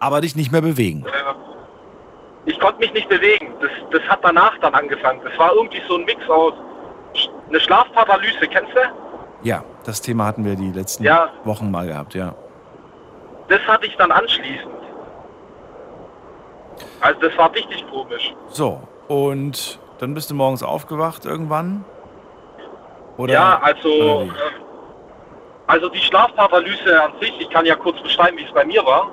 Aber 0.00 0.20
dich 0.22 0.34
nicht 0.34 0.50
mehr 0.50 0.62
bewegen. 0.62 1.04
Äh, 1.06 2.50
Ich 2.50 2.58
konnte 2.60 2.78
mich 2.80 2.92
nicht 2.94 3.08
bewegen. 3.08 3.52
Das, 3.60 3.70
das 3.90 4.02
hat 4.08 4.20
danach 4.22 4.56
dann 4.60 4.74
angefangen. 4.74 5.20
Das 5.24 5.38
war 5.38 5.52
irgendwie 5.54 5.82
so 5.88 5.96
ein 5.96 6.04
Mix 6.04 6.26
aus 6.30 6.54
eine 7.48 7.60
Schlafparalyse, 7.60 8.46
kennst 8.50 8.72
du? 8.74 8.80
Ja, 9.42 9.62
das 9.84 10.00
Thema 10.00 10.24
hatten 10.26 10.44
wir 10.44 10.54
die 10.56 10.72
letzten 10.72 11.04
Ja. 11.04 11.28
Wochen 11.44 11.70
mal 11.70 11.86
gehabt, 11.86 12.14
ja. 12.14 12.34
Das 13.48 13.60
hatte 13.66 13.86
ich 13.86 13.96
dann 13.96 14.10
anschließend. 14.10 14.74
Also 17.00 17.20
das 17.20 17.36
war 17.38 17.54
richtig 17.54 17.86
komisch. 17.90 18.34
So, 18.48 18.80
und 19.08 19.78
dann 19.98 20.14
bist 20.14 20.30
du 20.30 20.34
morgens 20.34 20.62
aufgewacht 20.62 21.24
irgendwann? 21.24 21.84
Oder, 23.16 23.32
ja, 23.32 23.60
also, 23.62 24.22
äh, 24.22 24.28
also 25.66 25.88
die 25.88 26.00
Schlafparalyse 26.00 27.02
an 27.02 27.12
sich, 27.20 27.32
ich 27.40 27.48
kann 27.50 27.64
ja 27.64 27.74
kurz 27.76 28.00
beschreiben, 28.02 28.36
wie 28.36 28.44
es 28.44 28.52
bei 28.52 28.64
mir 28.64 28.84
war. 28.84 29.10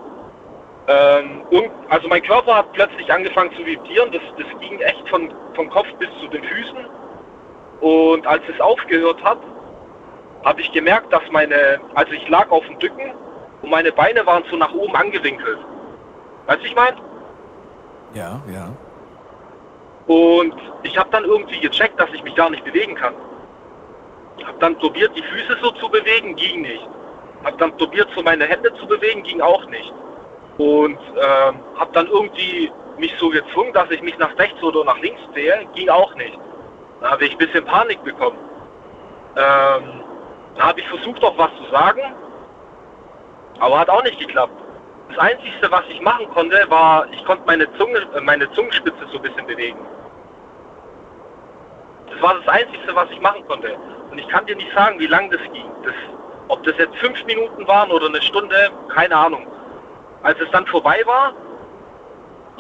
Ähm, 0.88 1.42
und, 1.52 1.72
also 1.90 2.08
mein 2.10 2.22
Körper 2.22 2.56
hat 2.56 2.74
plötzlich 2.74 3.12
angefangen 3.12 3.56
zu 3.56 3.66
vibrieren, 3.66 4.12
das, 4.12 4.22
das 4.38 4.60
ging 4.60 4.80
echt 4.80 5.08
von, 5.08 5.34
vom 5.56 5.70
Kopf 5.70 5.88
bis 6.00 6.10
zu 6.20 6.28
den 6.28 6.44
Füßen. 6.44 6.86
Und 7.80 8.28
als 8.28 8.44
es 8.54 8.60
aufgehört 8.60 9.24
hat, 9.24 9.38
habe 10.44 10.60
ich 10.60 10.72
gemerkt, 10.74 11.12
dass 11.14 11.24
meine, 11.32 11.80
also 11.96 12.12
ich 12.12 12.28
lag 12.28 12.50
auf 12.52 12.66
dem 12.66 12.76
Rücken 12.76 13.14
und 13.64 13.70
meine 13.70 13.92
Beine 13.92 14.26
waren 14.26 14.44
so 14.52 14.58
nach 14.58 14.74
oben 14.74 14.96
angewinkelt. 14.96 15.58
Weißt 16.46 16.62
du, 16.62 16.66
ich 16.66 16.76
meine? 16.76 16.98
Ja, 18.14 18.42
ja. 18.52 18.70
Und 20.06 20.54
ich 20.84 20.98
habe 20.98 21.10
dann 21.12 21.24
irgendwie 21.24 21.60
gecheckt, 21.60 22.00
dass 22.00 22.10
ich 22.14 22.22
mich 22.24 22.36
gar 22.36 22.50
nicht 22.50 22.66
bewegen 22.66 22.94
kann. 22.96 23.16
Habe 24.46 24.60
dann 24.60 24.78
probiert, 24.78 25.16
die 25.16 25.24
Füße 25.24 25.58
so 25.62 25.72
zu 25.72 25.88
bewegen, 25.90 26.36
ging 26.36 26.62
nicht. 26.62 26.86
Habe 27.46 27.56
dann 27.58 27.76
probiert, 27.78 28.10
so 28.14 28.22
meine 28.22 28.46
Hände 28.46 28.74
zu 28.76 28.86
bewegen, 28.86 29.24
ging 29.24 29.40
auch 29.40 29.66
nicht. 29.68 29.94
Und 30.58 31.00
ähm, 31.16 31.56
habe 31.78 31.92
dann 31.94 32.08
irgendwie 32.08 32.70
mich 32.98 33.16
so 33.18 33.30
gezwungen, 33.30 33.72
dass 33.74 33.90
ich 33.92 34.02
mich 34.02 34.18
nach 34.18 34.38
rechts 34.38 34.62
oder 34.62 34.84
nach 34.84 35.00
links 35.00 35.22
drehe, 35.34 35.66
ging 35.74 35.88
auch 35.88 36.14
nicht. 36.16 36.38
Da 37.00 37.12
habe 37.12 37.26
ich 37.26 37.32
ein 37.32 37.38
bisschen 37.38 37.64
Panik 37.64 38.04
bekommen. 38.04 38.38
Ähm, 39.38 40.04
da 40.56 40.68
habe 40.68 40.82
ich 40.82 40.88
versucht, 40.88 41.24
auch 41.24 41.38
was 41.38 41.50
zu 41.58 41.72
sagen, 41.72 42.02
aber 43.64 43.80
hat 43.80 43.90
auch 43.90 44.04
nicht 44.04 44.20
geklappt. 44.20 44.54
Das 45.08 45.18
Einzige, 45.20 45.72
was 45.72 45.84
ich 45.88 46.02
machen 46.02 46.30
konnte, 46.34 46.66
war, 46.70 47.08
ich 47.12 47.24
konnte 47.24 47.44
meine 47.46 47.72
Zunge, 47.78 48.00
äh, 48.14 48.20
meine 48.20 48.52
Zungenspitze 48.52 49.08
so 49.10 49.18
ein 49.18 49.22
bisschen 49.22 49.48
bewegen. 49.48 49.80
Das 52.10 52.22
war 52.22 52.36
das 52.36 52.48
Einzige, 52.48 52.94
was 52.94 53.10
ich 53.10 53.22
machen 53.22 53.46
konnte. 53.48 53.78
Und 54.12 54.18
ich 54.18 54.28
kann 54.28 54.46
dir 54.46 54.58
nicht 54.58 54.72
sagen, 54.74 55.00
wie 55.00 55.08
lang 55.08 55.30
das 55.32 55.42
ging. 55.54 55.66
Das, 55.84 55.94
ob 56.50 56.62
das 56.64 56.78
jetzt 56.78 56.96
fünf 56.98 57.24
Minuten 57.26 57.66
waren 57.66 57.90
oder 57.90 58.08
eine 58.08 58.22
Stunde, 58.22 58.70
keine 58.94 59.16
Ahnung. 59.16 59.48
Als 60.24 60.40
es 60.42 60.52
dann 60.52 60.68
vorbei 60.68 61.02
war, 61.06 61.34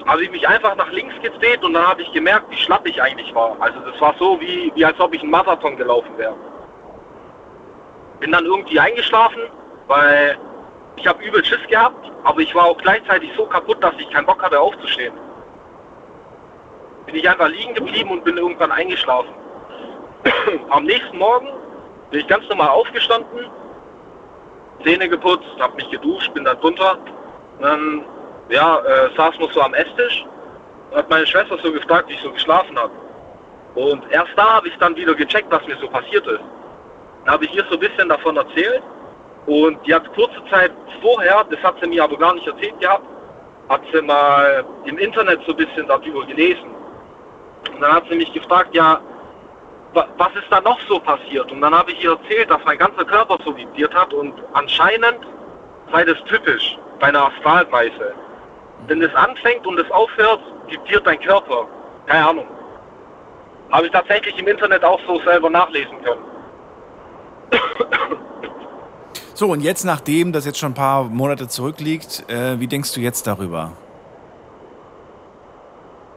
habe 0.06 0.24
ich 0.24 0.32
mich 0.32 0.48
einfach 0.48 0.76
nach 0.78 0.90
links 0.92 1.16
gedreht 1.22 1.64
und 1.66 1.74
dann 1.74 1.86
habe 1.86 2.02
ich 2.02 2.12
gemerkt, 2.14 2.50
wie 2.50 2.58
schlapp 2.58 2.88
ich 2.88 3.02
eigentlich 3.02 3.36
war. 3.36 3.58
Also 3.60 3.80
das 3.82 4.00
war 4.00 4.16
so, 4.18 4.40
wie, 4.40 4.72
wie 4.76 4.86
als 4.86 5.00
ob 5.02 5.14
ich 5.14 5.22
einen 5.22 5.32
Marathon 5.32 5.76
gelaufen 5.76 6.18
wäre. 6.18 6.36
Bin 8.22 8.32
dann 8.32 8.46
irgendwie 8.46 8.80
eingeschlafen, 8.80 9.42
weil 9.88 10.38
ich 10.96 11.08
habe 11.08 11.24
übel 11.24 11.44
Schiss 11.44 11.66
gehabt, 11.70 12.12
aber 12.24 12.40
ich 12.40 12.54
war 12.56 12.66
auch 12.66 12.78
gleichzeitig 12.78 13.32
so 13.36 13.46
kaputt, 13.46 13.84
dass 13.84 13.94
ich 13.98 14.10
keinen 14.10 14.26
Bock 14.26 14.42
hatte 14.42 14.60
aufzustehen. 14.60 15.14
Bin 17.06 17.16
ich 17.16 17.30
einfach 17.30 17.50
liegen 17.50 17.74
geblieben 17.74 18.12
und 18.12 18.24
bin 18.24 18.38
irgendwann 18.38 18.72
eingeschlafen. 18.72 19.34
Am 20.70 20.86
nächsten 20.86 21.18
Morgen 21.18 21.50
bin 22.10 22.22
ich 22.22 22.28
ganz 22.28 22.48
normal 22.48 22.70
aufgestanden, 22.70 23.48
Zähne 24.84 25.10
geputzt, 25.10 25.50
habe 25.60 25.76
mich 25.76 25.90
geduscht, 25.90 26.34
bin 26.34 26.44
dann 26.44 26.60
drunter. 26.60 26.98
Dann 27.60 28.06
ja, 28.50 28.80
äh, 28.80 29.10
saß 29.16 29.40
man 29.40 29.50
so 29.52 29.62
am 29.62 29.74
Esstisch 29.74 30.26
und 30.92 30.98
hat 30.98 31.10
meine 31.10 31.26
Schwester 31.26 31.58
so 31.62 31.72
gefragt, 31.72 32.10
wie 32.10 32.14
ich 32.14 32.22
so 32.22 32.32
geschlafen 32.32 32.78
habe. 32.78 32.92
Und 33.76 34.04
erst 34.12 34.32
da 34.36 34.56
habe 34.56 34.68
ich 34.68 34.78
dann 34.78 34.96
wieder 34.96 35.16
gecheckt, 35.16 35.52
was 35.52 35.66
mir 35.66 35.78
so 35.78 35.88
passiert 35.88 36.26
ist. 36.28 36.42
Dann 37.26 37.34
habe 37.34 37.46
ich 37.46 37.56
ihr 37.56 37.66
so 37.70 37.76
ein 37.76 37.80
bisschen 37.80 38.10
davon 38.10 38.38
erzählt 38.38 38.84
und 39.46 39.86
die 39.86 39.94
hat 39.94 40.12
kurze 40.14 40.42
Zeit 40.50 40.72
vorher, 41.02 41.44
das 41.50 41.62
hat 41.64 41.76
sie 41.82 41.90
mir 41.90 42.04
aber 42.04 42.18
gar 42.18 42.34
nicht 42.34 42.48
erzählt 42.48 42.80
gehabt, 42.80 43.06
hat 43.70 43.82
sie 43.94 44.02
mal 44.02 44.64
im 44.86 44.98
Internet 44.98 45.42
so 45.46 45.52
ein 45.54 45.58
bisschen 45.58 45.88
darüber 45.88 46.26
gelesen. 46.26 46.70
Und 47.74 47.82
dann 47.82 47.94
hat 47.94 48.04
sie 48.10 48.16
mich 48.16 48.32
gefragt, 48.34 48.76
ja, 48.76 49.00
wa- 49.94 50.08
was 50.18 50.30
ist 50.36 50.46
da 50.50 50.62
noch 50.62 50.80
so 50.88 51.00
passiert? 51.00 51.52
Und 51.52 51.62
dann 51.62 51.74
habe 51.78 51.92
ich 51.92 52.04
ihr 52.04 52.12
erzählt, 52.12 52.50
dass 52.50 52.60
mein 52.66 52.78
ganzer 52.78 53.06
Körper 53.06 53.38
so 53.46 53.56
vibriert 53.56 53.94
hat 53.94 54.14
und 54.14 54.34
anscheinend 54.54 55.20
sei 55.92 56.04
das 56.06 56.22
typisch 56.26 56.78
bei 57.00 57.08
einer 57.08 57.28
Astralreise. 57.28 58.14
Wenn 58.88 59.02
es 59.02 59.14
anfängt 59.16 59.66
und 59.66 59.80
es 59.80 59.90
aufhört, 59.92 60.42
vibriert 60.68 61.06
dein 61.08 61.20
Körper. 61.20 61.68
Keine 62.06 62.28
Ahnung. 62.28 62.48
Habe 63.72 63.86
ich 63.88 63.92
tatsächlich 63.92 64.38
im 64.38 64.48
Internet 64.48 64.84
auch 64.84 65.00
so 65.08 65.20
selber 65.22 65.50
nachlesen 65.50 66.02
können. 66.04 66.24
So, 69.36 69.52
und 69.52 69.62
jetzt, 69.62 69.84
nachdem 69.84 70.32
das 70.32 70.46
jetzt 70.46 70.60
schon 70.60 70.72
ein 70.72 70.76
paar 70.76 71.06
Monate 71.06 71.48
zurückliegt, 71.48 72.30
äh, 72.30 72.60
wie 72.60 72.68
denkst 72.68 72.94
du 72.94 73.02
jetzt 73.02 73.26
darüber? 73.26 73.72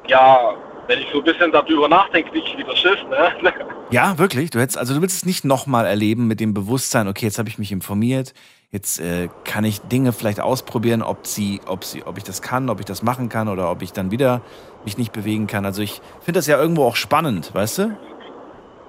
Ja, 0.07 0.55
wenn 0.87 1.01
ich 1.01 1.07
so 1.13 1.19
ein 1.19 1.25
bisschen 1.25 1.51
darüber 1.51 1.89
nachdenke, 1.89 2.31
kriege 2.31 2.47
ich 2.47 2.59
wieder 2.59 2.77
Schiss, 2.77 2.99
ne? 3.11 3.53
Ja, 3.91 4.19
wirklich? 4.19 4.51
Du 4.51 4.59
hättest, 4.59 4.77
also 4.77 4.95
du 4.95 5.01
willst 5.01 5.17
es 5.17 5.25
nicht 5.25 5.45
nochmal 5.45 5.87
erleben 5.87 6.27
mit 6.27 6.41
dem 6.41 6.55
Bewusstsein, 6.55 7.07
okay, 7.07 7.27
jetzt 7.27 7.39
habe 7.39 7.49
ich 7.49 7.57
mich 7.57 7.71
informiert, 7.71 8.35
jetzt 8.73 8.99
äh, 8.99 9.29
kann 9.45 9.65
ich 9.65 9.81
Dinge 9.81 10.13
vielleicht 10.13 10.41
ausprobieren, 10.41 11.03
ob 11.03 11.25
sie, 11.27 11.61
ob 11.67 11.85
sie, 11.85 12.03
ob 12.05 12.19
ich 12.19 12.25
das 12.25 12.43
kann, 12.43 12.69
ob 12.69 12.81
ich 12.81 12.85
das 12.85 13.05
machen 13.05 13.29
kann 13.29 13.49
oder 13.49 13.71
ob 13.71 13.83
ich 13.83 13.93
dann 13.93 14.11
wieder 14.11 14.43
mich 14.85 14.99
nicht 14.99 15.13
bewegen 15.13 15.47
kann. 15.47 15.65
Also 15.65 15.83
ich 15.83 16.01
finde 16.21 16.39
das 16.39 16.49
ja 16.49 16.59
irgendwo 16.59 16.85
auch 16.85 16.97
spannend, 16.97 17.55
weißt 17.55 17.79
du? 17.79 17.97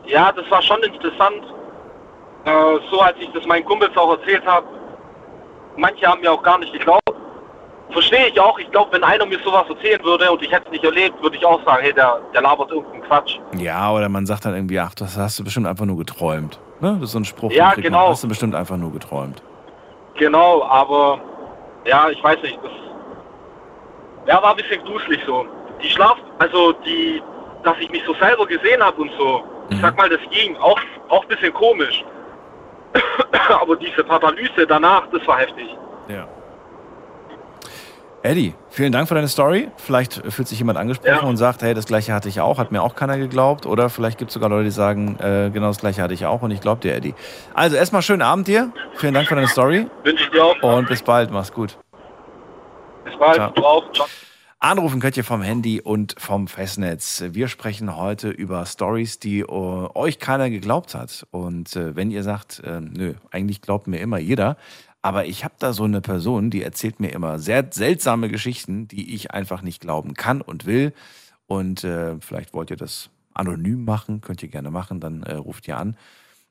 Ja, 0.08 0.32
das 0.32 0.50
war 0.50 0.63
schon 0.63 0.82
interessant. 0.82 1.44
Äh, 2.48 2.80
so 2.90 3.02
als 3.02 3.18
ich 3.20 3.30
das 3.34 3.46
meinen 3.46 3.66
Kumpels 3.66 3.96
auch 3.98 4.18
erzählt 4.18 4.46
habe. 4.46 4.66
Manche 5.76 6.08
haben 6.08 6.22
mir 6.22 6.32
auch 6.32 6.42
gar 6.42 6.58
nicht 6.58 6.72
geglaubt. 6.72 7.02
Verstehe 7.92 8.28
ich 8.28 8.40
auch. 8.40 8.58
Ich 8.58 8.72
glaube, 8.72 8.94
wenn 8.94 9.04
einer 9.04 9.26
mir 9.26 9.38
sowas 9.40 9.66
erzählen 9.70 10.02
würde 10.04 10.32
und 10.32 10.42
ich 10.42 10.52
hätte 10.52 10.66
es 10.68 10.72
nicht 10.72 10.84
erlebt, 10.84 11.22
würde 11.22 11.36
ich 11.36 11.46
auch 11.46 11.64
sagen, 11.66 11.80
hey, 11.82 11.94
der, 11.94 12.20
der 12.34 12.42
labert 12.42 12.72
irgendeinen 12.72 13.04
Quatsch. 13.04 13.38
Ja, 13.58 13.92
oder 13.92 14.08
man 14.08 14.26
sagt 14.26 14.46
dann 14.46 14.56
irgendwie, 14.56 14.80
ach, 14.80 14.96
das 14.96 15.18
hast 15.18 15.40
du 15.40 15.44
bestimmt 15.44 15.68
einfach 15.68 15.86
nur 15.86 15.98
geträumt. 15.98 16.58
Ne? 16.80 16.94
Das 17.00 17.10
ist 17.10 17.12
so 17.12 17.20
ein 17.20 17.26
Spruch, 17.26 17.52
Ja, 17.52 17.74
genau. 17.74 18.00
man, 18.04 18.10
hast 18.10 18.24
du 18.24 18.28
bestimmt 18.30 18.56
einfach 18.56 18.78
nur 18.78 18.92
geträumt. 18.94 19.42
Genau, 20.16 20.64
aber 20.64 21.20
ja, 21.86 22.10
ich 22.10 22.24
weiß 22.24 22.42
nicht. 22.42 22.58
Das 22.64 22.72
ja, 24.28 24.42
war 24.42 24.52
ein 24.52 24.58
bisschen 24.58 24.84
gruselig 24.86 25.20
so. 25.26 25.46
Die 25.82 25.90
Schlaf, 25.90 26.18
also 26.40 26.74
die, 26.86 27.22
dass 27.64 27.76
ich 27.80 27.90
mich 27.90 28.04
so 28.06 28.14
selber 28.16 28.46
gesehen 28.46 28.82
habe 28.82 29.02
und 29.02 29.12
so. 29.18 29.44
Ich 29.70 29.82
sag 29.82 29.98
mal, 29.98 30.10
das 30.10 30.20
ging 30.32 30.56
auch, 30.58 30.80
auch 31.10 31.24
ein 31.24 31.28
bisschen 31.28 31.54
komisch. 31.54 32.04
aber 33.62 33.76
diese 33.76 34.04
Paralyse 34.04 34.66
danach, 34.68 35.04
das 35.12 35.26
war 35.28 35.40
heftig. 35.40 35.68
Ja. 36.08 36.28
Eddie, 38.24 38.56
vielen 38.70 38.92
Dank 38.92 39.08
für 39.08 39.16
deine 39.16 39.28
Story. 39.28 39.70
Vielleicht 39.78 40.16
fühlt 40.34 40.48
sich 40.48 40.58
jemand 40.58 40.78
angesprochen 40.78 41.20
Ja. 41.22 41.28
und 41.30 41.38
sagt, 41.38 41.62
hey, 41.62 41.74
das 41.74 41.86
gleiche 41.86 42.14
hatte 42.14 42.28
ich 42.28 42.42
auch, 42.42 42.58
hat 42.58 42.72
mir 42.72 42.82
auch 42.84 42.96
keiner 42.96 43.18
geglaubt. 43.18 43.66
Oder 43.66 43.90
vielleicht 43.90 44.18
gibt 44.18 44.30
es 44.32 44.34
sogar 44.34 44.50
Leute, 44.50 44.66
die 44.66 44.72
sagen, 44.72 45.18
äh, 45.20 45.50
genau 45.54 45.68
das 45.68 45.78
gleiche 45.80 46.02
hatte 46.02 46.14
ich 46.14 46.26
auch 46.26 46.42
und 46.42 46.52
ich 46.52 46.60
glaube 46.60 46.82
dir, 46.82 46.96
Eddie. 46.96 47.14
Also 47.54 47.78
erstmal 47.78 48.02
schönen 48.02 48.24
Abend 48.24 48.48
dir. 48.48 48.72
Vielen 48.96 49.14
Dank 49.14 49.28
für 49.28 49.36
deine 49.36 49.48
Story 49.48 49.88
Wünsche 50.04 50.24
ich 50.24 50.30
dir 50.32 50.44
auch. 50.44 50.62
und 50.62 50.88
bis 50.90 51.02
bald. 51.04 51.32
Mach's 51.32 51.54
gut. 51.54 51.78
Bis 53.06 53.16
bald. 53.18 53.36
Ciao. 53.36 53.52
Du 53.52 53.64
auch. 53.66 53.92
Ciao. 53.94 54.08
Anrufen 54.60 55.00
könnt 55.00 55.15
ihr 55.15 55.24
vom 55.24 55.43
Handy 55.43 55.82
und 55.82 56.15
vom 56.17 56.48
Festnetz. 56.48 57.24
Wir 57.30 57.48
sprechen 57.48 57.96
heute 57.96 58.30
über 58.30 58.65
Stories, 58.65 59.20
die 59.20 59.41
äh, 59.41 59.46
euch 59.46 60.17
keiner 60.17 60.50
geglaubt 60.50 60.96
hat. 60.96 61.28
Und 61.30 61.76
äh, 61.76 61.96
wenn 61.96 62.10
ihr 62.10 62.24
sagt, 62.24 62.62
äh, 62.62 62.82
nö, 62.82 63.13
eigentlich 63.30 63.62
glaubt 63.62 63.86
mir 63.86 64.00
immer 64.00 64.17
jeder, 64.17 64.58
aber 65.04 65.26
ich 65.26 65.43
habe 65.43 65.54
da 65.60 65.74
so 65.74 65.84
eine 65.84 66.02
Person, 66.02 66.50
die 66.50 66.63
erzählt 66.63 67.00
mir 67.00 67.10
immer 67.10 67.38
sehr 67.38 67.67
seltsame 67.70 68.30
Geschichten, 68.30 68.88
die 68.88 69.13
ich 69.13 69.30
einfach 69.30 69.62
nicht 69.62 69.80
glauben 69.80 70.15
kann 70.15 70.41
und 70.41 70.65
will. 70.65 70.91
Und 71.46 71.88
vielleicht 72.20 72.54
wollt 72.54 72.72
ihr 72.72 72.78
das 72.78 73.10
anonym 73.34 73.86
machen, 73.86 74.20
könnt 74.20 74.43
ihr 74.43 74.50
gerne 74.50 74.70
machen, 74.70 75.00
dann 75.00 75.24
ruft 75.24 75.65
ihr 75.70 75.78
an. 75.78 75.96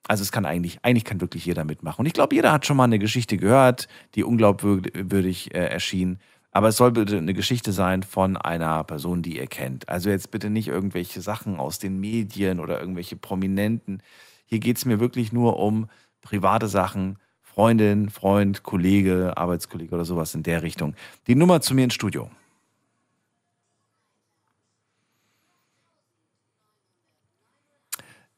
Also 0.08 0.22
es 0.22 0.32
kann 0.32 0.46
eigentlich, 0.46 0.78
eigentlich 0.82 1.04
kann 1.04 1.20
wirklich 1.20 1.44
jeder 1.44 1.64
mitmachen. 1.64 2.00
Und 2.00 2.06
ich 2.06 2.12
glaube, 2.12 2.34
jeder 2.34 2.52
hat 2.52 2.64
schon 2.64 2.76
mal 2.76 2.84
eine 2.84 2.98
Geschichte 2.98 3.36
gehört, 3.36 3.88
die 4.14 4.24
unglaubwürdig 4.24 5.54
äh, 5.54 5.66
erschien. 5.66 6.18
Aber 6.56 6.68
es 6.68 6.78
soll 6.78 6.92
bitte 6.92 7.18
eine 7.18 7.34
Geschichte 7.34 7.70
sein 7.70 8.02
von 8.02 8.38
einer 8.38 8.82
Person, 8.82 9.20
die 9.20 9.36
ihr 9.36 9.46
kennt. 9.46 9.90
Also 9.90 10.08
jetzt 10.08 10.30
bitte 10.30 10.48
nicht 10.48 10.68
irgendwelche 10.68 11.20
Sachen 11.20 11.58
aus 11.58 11.78
den 11.78 12.00
Medien 12.00 12.60
oder 12.60 12.80
irgendwelche 12.80 13.14
Prominenten. 13.14 14.02
Hier 14.46 14.58
geht 14.58 14.78
es 14.78 14.86
mir 14.86 14.98
wirklich 14.98 15.34
nur 15.34 15.58
um 15.58 15.90
private 16.22 16.66
Sachen, 16.68 17.18
Freundin, 17.42 18.08
Freund, 18.08 18.62
Kollege, 18.62 19.36
Arbeitskollege 19.36 19.94
oder 19.94 20.06
sowas 20.06 20.34
in 20.34 20.44
der 20.44 20.62
Richtung. 20.62 20.94
Die 21.26 21.34
Nummer 21.34 21.60
zu 21.60 21.74
mir 21.74 21.84
ins 21.84 21.92
Studio. 21.92 22.30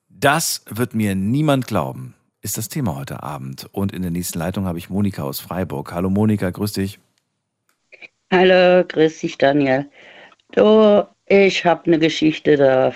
Das 0.08 0.64
wird 0.68 0.92
mir 0.92 1.14
niemand 1.14 1.68
glauben, 1.68 2.16
ist 2.40 2.58
das 2.58 2.68
Thema 2.68 2.96
heute 2.96 3.22
Abend. 3.22 3.68
Und 3.70 3.92
in 3.92 4.02
der 4.02 4.10
nächsten 4.10 4.40
Leitung 4.40 4.64
habe 4.64 4.78
ich 4.78 4.90
Monika 4.90 5.22
aus 5.22 5.38
Freiburg. 5.38 5.92
Hallo 5.92 6.10
Monika, 6.10 6.50
grüß 6.50 6.72
dich. 6.72 6.98
Hallo, 8.30 8.84
grüß 8.86 9.20
dich, 9.20 9.38
Daniel. 9.38 9.88
Du, 10.52 11.02
ich 11.26 11.64
habe 11.64 11.86
eine 11.86 11.98
Geschichte, 11.98 12.56
da 12.56 12.92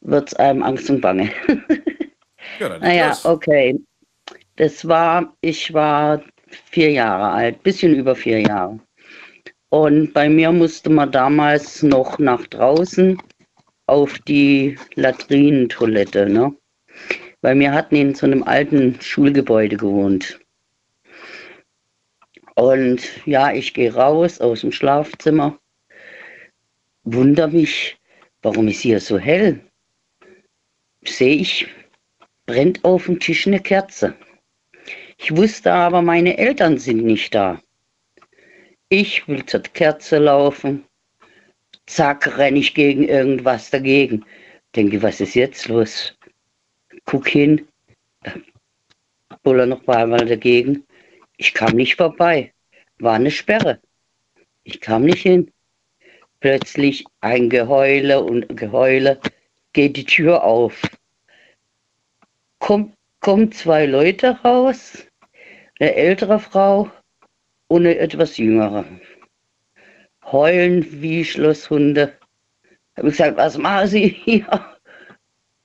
wird's 0.00 0.34
einem 0.34 0.64
Angst 0.64 0.90
und 0.90 1.00
Bange. 1.00 1.30
Ja, 2.58 2.68
dann 2.68 2.80
naja, 2.80 3.16
okay. 3.22 3.78
Das 4.56 4.88
war, 4.88 5.36
ich 5.40 5.72
war 5.72 6.20
vier 6.48 6.90
Jahre 6.90 7.30
alt, 7.30 7.62
bisschen 7.62 7.94
über 7.94 8.16
vier 8.16 8.40
Jahre. 8.40 8.80
Und 9.68 10.12
bei 10.14 10.28
mir 10.28 10.50
musste 10.50 10.90
man 10.90 11.12
damals 11.12 11.84
noch 11.84 12.18
nach 12.18 12.44
draußen 12.48 13.22
auf 13.86 14.18
die 14.20 14.76
Latrinentoilette, 14.96 16.28
ne? 16.28 16.52
Weil 17.42 17.56
wir 17.60 17.70
hatten 17.70 17.94
in 17.94 18.14
so 18.16 18.26
einem 18.26 18.42
alten 18.42 19.00
Schulgebäude 19.00 19.76
gewohnt. 19.76 20.40
Und 22.58 23.24
ja, 23.24 23.52
ich 23.52 23.72
gehe 23.72 23.94
raus 23.94 24.40
aus 24.40 24.62
dem 24.62 24.72
Schlafzimmer, 24.72 25.60
wunder 27.04 27.46
mich, 27.46 27.96
warum 28.42 28.66
ist 28.66 28.80
hier 28.80 28.98
so 28.98 29.16
hell? 29.16 29.60
Sehe 31.04 31.36
ich, 31.36 31.68
brennt 32.46 32.84
auf 32.84 33.06
dem 33.06 33.20
Tisch 33.20 33.46
eine 33.46 33.60
Kerze. 33.60 34.12
Ich 35.18 35.36
wusste 35.36 35.72
aber, 35.72 36.02
meine 36.02 36.36
Eltern 36.36 36.78
sind 36.78 37.04
nicht 37.04 37.32
da. 37.32 37.62
Ich 38.88 39.28
will 39.28 39.46
zur 39.46 39.62
Kerze 39.62 40.18
laufen. 40.18 40.84
Zack, 41.86 42.38
renne 42.38 42.58
ich 42.58 42.74
gegen 42.74 43.04
irgendwas 43.04 43.70
dagegen. 43.70 44.24
Denke, 44.74 45.00
was 45.00 45.20
ist 45.20 45.34
jetzt 45.34 45.68
los? 45.68 46.12
Guck 47.04 47.28
hin, 47.28 47.68
buller 49.44 49.66
noch 49.66 49.86
einmal 49.86 50.26
dagegen. 50.26 50.87
Ich 51.40 51.54
kam 51.54 51.76
nicht 51.76 51.94
vorbei. 51.94 52.52
War 52.98 53.14
eine 53.14 53.30
Sperre. 53.30 53.80
Ich 54.64 54.80
kam 54.80 55.04
nicht 55.04 55.22
hin. 55.22 55.52
Plötzlich 56.40 57.04
ein 57.20 57.48
Geheule 57.48 58.22
und 58.22 58.56
Geheule. 58.56 59.20
Geht 59.72 59.96
die 59.96 60.04
Tür 60.04 60.42
auf. 60.42 60.82
Kommt, 62.58 62.96
kommen 63.20 63.52
zwei 63.52 63.86
Leute 63.86 64.30
raus. 64.42 65.06
Eine 65.78 65.94
ältere 65.94 66.40
Frau 66.40 66.90
und 67.68 67.86
eine 67.86 67.96
etwas 67.98 68.36
jüngere. 68.36 68.84
Heulen 70.24 70.84
wie 71.00 71.24
Schlosshunde. 71.24 72.18
Habe 72.96 73.08
ich 73.08 73.16
gesagt, 73.16 73.36
was 73.36 73.56
machen 73.56 73.86
Sie 73.86 74.08
hier? 74.08 74.76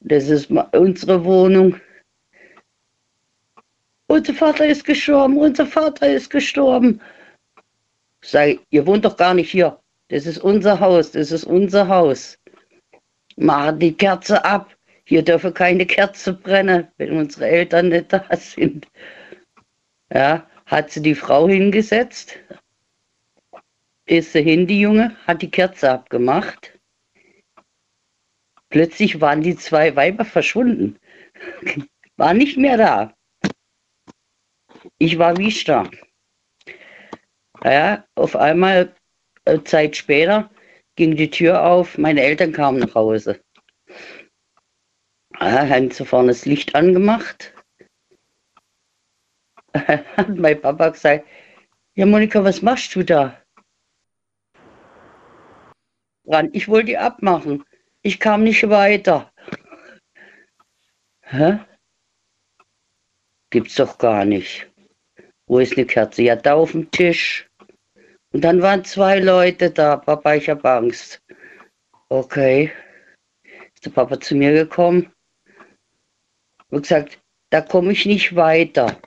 Das 0.01 0.29
ist 0.29 0.51
unsere 0.51 1.25
Wohnung. 1.25 1.77
Unser 4.13 4.35
Vater 4.35 4.67
ist 4.67 4.85
gestorben, 4.85 5.37
unser 5.37 5.65
Vater 5.65 6.07
ist 6.07 6.29
gestorben. 6.29 7.01
Ich, 8.21 8.59
ihr 8.69 8.85
wohnt 8.85 9.05
doch 9.05 9.17
gar 9.17 9.33
nicht 9.33 9.49
hier. 9.49 9.79
Das 10.09 10.27
ist 10.27 10.37
unser 10.37 10.79
Haus, 10.79 11.13
das 11.13 11.31
ist 11.31 11.45
unser 11.45 11.87
Haus. 11.87 12.37
Machen 13.37 13.79
die 13.79 13.91
Kerze 13.91 14.45
ab. 14.45 14.69
Hier 15.05 15.23
dürfe 15.23 15.51
keine 15.51 15.87
Kerze 15.87 16.33
brennen, 16.33 16.87
wenn 16.97 17.17
unsere 17.17 17.47
Eltern 17.47 17.89
nicht 17.89 18.13
da 18.13 18.23
sind. 18.37 18.87
Ja, 20.13 20.47
hat 20.67 20.91
sie 20.91 21.01
die 21.01 21.15
Frau 21.15 21.49
hingesetzt, 21.49 22.37
ist 24.05 24.33
sie 24.33 24.43
hin, 24.43 24.67
die 24.67 24.79
Junge, 24.79 25.17
hat 25.25 25.41
die 25.41 25.49
Kerze 25.49 25.89
abgemacht. 25.89 26.77
Plötzlich 28.69 29.19
waren 29.19 29.41
die 29.41 29.55
zwei 29.55 29.95
Weiber 29.95 30.23
verschwunden. 30.23 30.99
War 32.17 32.35
nicht 32.35 32.57
mehr 32.57 32.77
da. 32.77 33.15
Ich 35.05 35.19
war 35.19 35.35
wie 35.35 35.51
starr. 35.51 35.91
Ja, 37.61 38.07
auf 38.15 38.37
einmal, 38.37 38.95
äh, 39.43 39.61
Zeit 39.63 39.97
später, 39.97 40.49
ging 40.95 41.17
die 41.17 41.29
Tür 41.29 41.61
auf, 41.61 41.97
meine 41.97 42.21
Eltern 42.21 42.53
kamen 42.53 42.79
nach 42.79 42.95
Hause. 42.95 43.43
Ja, 45.41 45.67
haben 45.67 45.91
vorne 45.91 46.29
das 46.29 46.45
Licht 46.45 46.73
angemacht. 46.73 47.53
Hat 49.73 50.29
mein 50.29 50.61
Papa 50.61 50.87
gesagt, 50.87 51.27
ja 51.95 52.05
Monika, 52.05 52.41
was 52.41 52.61
machst 52.61 52.95
du 52.95 53.03
da? 53.03 53.37
Ich 56.53 56.69
wollte 56.69 56.85
die 56.85 56.97
abmachen. 56.97 57.65
Ich 58.03 58.21
kam 58.21 58.43
nicht 58.43 58.69
weiter. 58.69 59.33
Hä? 61.23 61.59
Gibt's 63.49 63.75
doch 63.75 63.97
gar 63.97 64.23
nicht. 64.23 64.72
Wo 65.47 65.59
ist 65.59 65.77
eine 65.77 65.85
Kerze? 65.85 66.23
Ja, 66.23 66.35
da 66.35 66.53
auf 66.53 66.71
dem 66.71 66.89
Tisch. 66.91 67.49
Und 68.31 68.41
dann 68.41 68.61
waren 68.61 68.83
zwei 68.83 69.19
Leute 69.19 69.69
da. 69.69 69.97
Papa, 69.97 70.35
ich 70.35 70.49
hab 70.49 70.65
Angst. 70.65 71.21
Okay. 72.09 72.71
Ist 73.73 73.85
der 73.85 73.91
Papa 73.91 74.19
zu 74.19 74.35
mir 74.35 74.53
gekommen 74.53 75.11
und 76.69 76.83
gesagt, 76.83 77.19
da 77.49 77.61
komme 77.61 77.91
ich 77.91 78.05
nicht 78.05 78.35
weiter. 78.35 78.99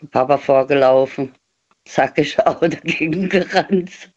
Der 0.00 0.06
Papa 0.08 0.38
vorgelaufen, 0.38 1.34
ist 1.84 1.98
auch 2.46 2.60
dagegen 2.60 3.28
gerannt. 3.28 4.12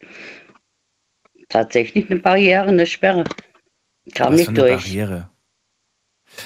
Tatsächlich 1.48 2.10
eine 2.10 2.20
Barriere, 2.20 2.68
eine 2.68 2.86
Sperre. 2.86 3.24
Kam 4.14 4.32
Was 4.32 4.44
für 4.44 4.50
nicht 4.52 4.60
eine 4.60 4.68
durch. 4.70 4.84
Barriere. 4.84 5.30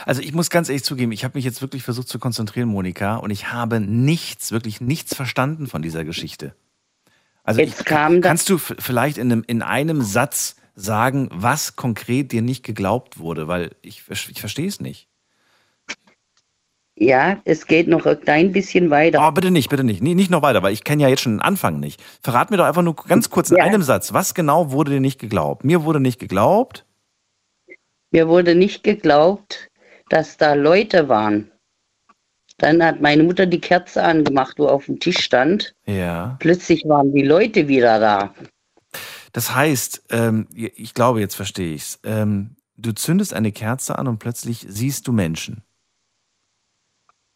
Also 0.07 0.21
ich 0.23 0.33
muss 0.33 0.51
ganz 0.51 0.69
ehrlich 0.69 0.85
zugeben, 0.85 1.13
ich 1.13 1.25
habe 1.25 1.37
mich 1.39 1.45
jetzt 1.45 1.63
wirklich 1.63 1.83
versucht 1.83 2.09
zu 2.09 2.19
konzentrieren, 2.19 2.69
Monika, 2.69 3.17
und 3.17 3.31
ich 3.31 3.53
habe 3.53 3.81
nichts, 3.81 4.53
wirklich 4.53 4.81
nichts 4.81 5.15
verstanden 5.15 5.67
von 5.67 5.83
dieser 5.83 6.05
Geschichte. 6.05 6.55
Also 7.45 7.61
Jetzt 7.61 7.81
ich, 7.81 7.87
kannst 7.87 8.49
du 8.49 8.59
vielleicht 8.59 9.19
in 9.19 9.33
einem, 9.33 9.45
in 9.47 9.63
einem 9.63 10.03
Satz 10.03 10.57
sagen, 10.75 11.29
was 11.33 11.77
konkret 11.77 12.33
dir 12.33 12.43
nicht 12.43 12.63
geglaubt 12.63 13.19
wurde, 13.19 13.49
weil 13.49 13.73
ich, 13.83 14.05
ich 14.09 14.41
verstehe 14.41 14.69
es 14.69 14.81
nicht. 14.81 15.09
Ja, 16.95 17.41
es 17.45 17.67
geht 17.67 17.89
noch 17.89 18.05
ein 18.07 18.21
klein 18.21 18.53
bisschen 18.53 18.91
weiter. 18.91 19.27
Oh, 19.27 19.31
bitte 19.33 19.51
nicht, 19.51 19.71
bitte 19.71 19.83
nicht. 19.83 20.03
Nee, 20.03 20.15
nicht 20.15 20.31
noch 20.31 20.43
weiter, 20.43 20.63
weil 20.63 20.73
ich 20.73 20.85
kenne 20.85 21.03
ja 21.03 21.09
jetzt 21.09 21.23
schon 21.23 21.33
den 21.33 21.41
Anfang 21.43 21.81
nicht. 21.81 22.03
Verrat 22.23 22.51
mir 22.51 22.59
doch 22.59 22.67
einfach 22.67 22.83
nur 22.83 22.95
ganz 22.95 23.31
kurz 23.31 23.51
in 23.51 23.57
Ja. 23.57 23.65
einem 23.65 23.83
Satz, 23.83 24.13
was 24.13 24.35
genau 24.35 24.71
wurde 24.71 24.93
dir 24.93 25.01
nicht 25.01 25.19
geglaubt? 25.19 25.65
Mir 25.65 25.85
wurde 25.85 26.01
nicht 26.01 26.21
geglaubt. 26.21 26.85
Mir 28.11 28.29
wurde 28.29 28.55
nicht 28.55 28.85
geglaubt, 28.85 29.71
dass 30.13 30.37
da 30.37 30.53
Leute 30.53 31.09
waren. 31.09 31.51
Dann 32.59 32.85
hat 32.85 33.01
meine 33.01 33.23
Mutter 33.23 33.47
die 33.47 33.61
Kerze 33.61 34.03
angemacht, 34.03 34.59
wo 34.59 34.67
auf 34.67 34.85
dem 34.85 35.01
Tisch 35.01 35.19
stand. 35.19 35.75
Ja. 35.87 36.37
Plötzlich 36.39 36.85
waren 36.87 37.15
die 37.15 37.23
Leute 37.23 37.67
wieder 37.67 37.99
da. 37.99 38.35
Das 39.33 39.55
heißt, 39.55 40.03
ähm, 40.11 40.47
ich 40.53 40.93
glaube, 40.93 41.21
jetzt 41.21 41.35
verstehe 41.35 41.75
ich's. 41.75 41.99
Ähm, 42.05 42.57
du 42.77 42.93
zündest 42.93 43.33
eine 43.33 43.53
Kerze 43.53 43.99
an 43.99 44.07
und 44.07 44.19
plötzlich 44.19 44.67
siehst 44.69 45.09
du 45.09 45.13
Menschen. 45.13 45.63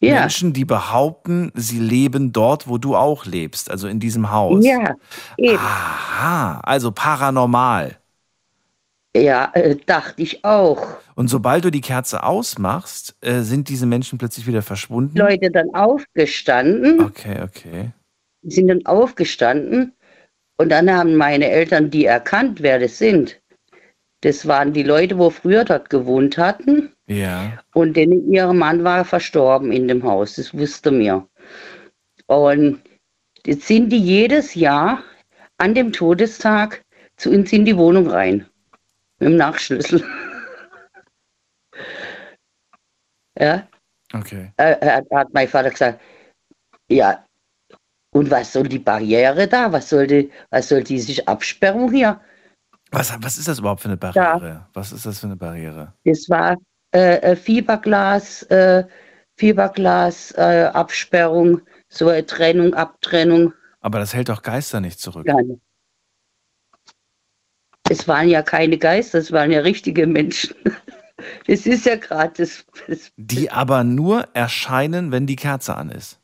Ja. 0.00 0.20
Menschen, 0.20 0.52
die 0.52 0.66
behaupten, 0.66 1.52
sie 1.54 1.78
leben 1.78 2.32
dort, 2.32 2.68
wo 2.68 2.76
du 2.76 2.94
auch 2.94 3.24
lebst, 3.24 3.70
also 3.70 3.88
in 3.88 3.98
diesem 3.98 4.30
Haus. 4.30 4.62
Ja, 4.62 4.94
eben. 5.38 5.56
Aha, 5.56 6.60
also 6.60 6.92
paranormal. 6.92 7.96
Ja, 9.22 9.50
äh, 9.54 9.76
dachte 9.86 10.22
ich 10.22 10.44
auch. 10.44 10.86
Und 11.14 11.28
sobald 11.28 11.64
du 11.64 11.70
die 11.70 11.80
Kerze 11.80 12.22
ausmachst, 12.22 13.16
äh, 13.22 13.40
sind 13.40 13.68
diese 13.68 13.86
Menschen 13.86 14.18
plötzlich 14.18 14.46
wieder 14.46 14.62
verschwunden. 14.62 15.16
Leute 15.16 15.50
dann 15.50 15.74
aufgestanden, 15.74 17.00
Okay, 17.00 17.40
okay. 17.42 17.90
sind 18.42 18.68
dann 18.68 18.84
aufgestanden 18.84 19.92
und 20.58 20.68
dann 20.70 20.90
haben 20.90 21.16
meine 21.16 21.48
Eltern 21.48 21.90
die 21.90 22.04
erkannt, 22.04 22.62
wer 22.62 22.78
das 22.78 22.98
sind. 22.98 23.40
Das 24.22 24.46
waren 24.46 24.72
die 24.72 24.82
Leute, 24.82 25.18
wo 25.18 25.30
früher 25.30 25.64
dort 25.64 25.88
gewohnt 25.90 26.36
hatten 26.36 26.92
Ja. 27.06 27.58
und 27.74 27.96
denen 27.96 28.30
ihr 28.32 28.52
Mann 28.52 28.82
war 28.84 29.04
verstorben 29.04 29.72
in 29.72 29.88
dem 29.88 30.02
Haus. 30.02 30.36
Das 30.36 30.52
wusste 30.52 30.90
mir. 30.90 31.26
Und 32.26 32.80
jetzt 33.46 33.66
sind 33.68 33.90
die 33.90 33.98
jedes 34.00 34.54
Jahr 34.54 35.02
an 35.58 35.74
dem 35.74 35.92
Todestag 35.92 36.82
zu 37.16 37.30
uns 37.30 37.52
in 37.52 37.64
die 37.64 37.76
Wohnung 37.76 38.08
rein. 38.08 38.46
Mit 39.18 39.30
dem 39.30 39.36
Nachschlüssel. 39.36 40.04
ja. 43.38 43.66
Okay. 44.12 44.52
äh, 44.56 44.72
äh, 44.72 45.02
hat 45.12 45.28
mein 45.32 45.48
Vater 45.48 45.70
gesagt, 45.70 46.00
ja, 46.88 47.24
und 48.10 48.30
was 48.30 48.52
soll 48.52 48.68
die 48.68 48.78
Barriere 48.78 49.46
da? 49.46 49.70
Was 49.72 49.90
soll, 49.90 50.06
die, 50.06 50.30
was 50.50 50.68
soll 50.68 50.82
diese 50.82 51.26
Absperrung 51.26 51.92
hier? 51.92 52.20
Was, 52.90 53.14
was 53.20 53.36
ist 53.36 53.48
das 53.48 53.58
überhaupt 53.58 53.82
für 53.82 53.88
eine 53.88 53.96
Barriere? 53.96 54.66
Was 54.72 54.92
ist 54.92 55.04
das 55.04 55.20
für 55.20 55.26
eine 55.26 55.36
Barriere? 55.36 55.92
Das 56.04 56.28
war 56.28 56.56
äh, 56.94 57.16
äh, 57.16 57.36
Fiberglas, 57.36 58.42
äh, 58.44 58.84
Fiberglas, 59.36 60.32
äh, 60.32 60.70
Absperrung, 60.72 61.60
so 61.88 62.08
eine 62.08 62.24
Trennung, 62.24 62.74
Abtrennung. 62.74 63.52
Aber 63.80 63.98
das 63.98 64.14
hält 64.14 64.28
doch 64.28 64.42
Geister 64.42 64.80
nicht 64.80 64.98
zurück. 64.98 65.26
Ja. 65.26 65.36
Es 67.88 68.08
waren 68.08 68.28
ja 68.28 68.42
keine 68.42 68.78
Geister, 68.78 69.18
es 69.18 69.32
waren 69.32 69.50
ja 69.50 69.60
richtige 69.60 70.06
Menschen. 70.06 70.54
Das 71.46 71.66
ist 71.66 71.86
ja 71.86 71.96
gerade 71.96 72.34
das, 72.36 72.66
das. 72.86 73.10
Die 73.16 73.50
aber 73.50 73.84
nur 73.84 74.28
erscheinen, 74.34 75.12
wenn 75.12 75.26
die 75.26 75.34
Kerze 75.34 75.74
an 75.74 75.90
ist. 75.90 76.20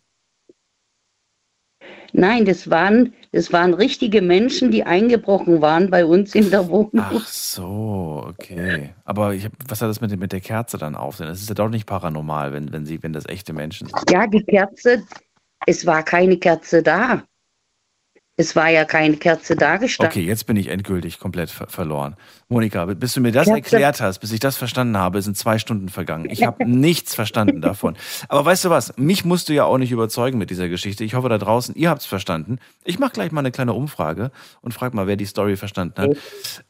Nein, 2.13 2.45
das 2.45 2.69
waren, 2.69 3.15
das 3.33 3.53
waren 3.53 3.73
richtige 3.73 4.21
Menschen, 4.21 4.71
die 4.71 4.85
eingebrochen 4.85 5.63
waren 5.63 5.89
bei 5.89 6.05
uns 6.05 6.35
in 6.35 6.51
der 6.51 6.69
Wohnung. 6.69 6.91
Ach 6.99 7.27
so, 7.27 8.27
okay. 8.29 8.91
Aber 9.05 9.35
hab, 9.35 9.53
was 9.67 9.81
hat 9.81 9.89
das 9.89 10.03
mit, 10.03 10.15
mit 10.19 10.33
der 10.33 10.43
Kerze 10.43 10.77
dann 10.77 10.95
auf? 10.95 11.17
Das 11.17 11.41
ist 11.41 11.49
ja 11.49 11.55
doch 11.55 11.71
nicht 11.71 11.87
paranormal, 11.87 12.53
wenn, 12.53 12.71
wenn, 12.71 12.85
sie, 12.85 13.03
wenn 13.03 13.15
das 13.15 13.25
echte 13.27 13.55
Menschen 13.55 13.89
sind. 13.89 14.11
Ja, 14.11 14.27
die 14.27 14.45
Kerze, 14.45 15.03
es 15.67 15.87
war 15.87 16.03
keine 16.03 16.37
Kerze 16.37 16.83
da. 16.83 17.23
Es 18.37 18.57
war 18.57 18.71
ja 18.71 18.87
keine 18.87 19.17
Kerze 19.19 19.57
da 19.57 19.77
gestanden. 19.77 20.11
Okay, 20.11 20.27
jetzt 20.27 20.47
bin 20.47 20.57
ich 20.57 20.69
endgültig 20.69 21.19
komplett 21.19 21.51
ver 21.51 21.67
verloren. 21.69 22.17
Monika, 22.49 22.87
bis 22.87 23.13
du 23.13 23.21
mir 23.21 23.31
das 23.31 23.47
Kerze- 23.47 23.57
erklärt 23.77 24.01
hast, 24.01 24.21
bis 24.21 24.33
ich 24.33 24.41
das 24.41 24.57
verstanden 24.57 24.97
habe, 24.97 25.21
sind 25.21 25.37
zwei 25.37 25.59
Stunden 25.59 25.91
vergangen. 25.91 26.29
Ich 26.31 26.43
habe 26.45 26.65
nichts 26.67 27.15
verstanden 27.15 27.61
davon. 27.61 27.95
Aber 28.29 28.45
weißt 28.45 28.65
du 28.65 28.71
was? 28.71 28.97
Mich 28.97 29.27
musst 29.27 29.51
du 29.51 29.53
ja 29.53 29.65
auch 29.65 29.77
nicht 29.77 29.93
überzeugen 29.93 30.39
mit 30.39 30.49
dieser 30.49 30.69
Geschichte. 30.71 31.05
Ich 31.05 31.15
hoffe 31.15 31.29
da 31.29 31.37
draußen, 31.37 31.75
ihr 31.75 31.91
habt 31.91 32.01
es 32.01 32.07
verstanden. 32.07 32.59
Ich 32.85 32.99
mache 32.99 33.13
gleich 33.13 33.33
mal 33.33 33.41
eine 33.41 33.51
kleine 33.53 33.75
Umfrage 33.75 34.31
und 34.63 34.73
frage 34.73 34.97
mal, 34.97 35.07
wer 35.07 35.17
die 35.17 35.27
Story 35.27 35.57
verstanden 35.57 36.01
hat. 36.01 36.17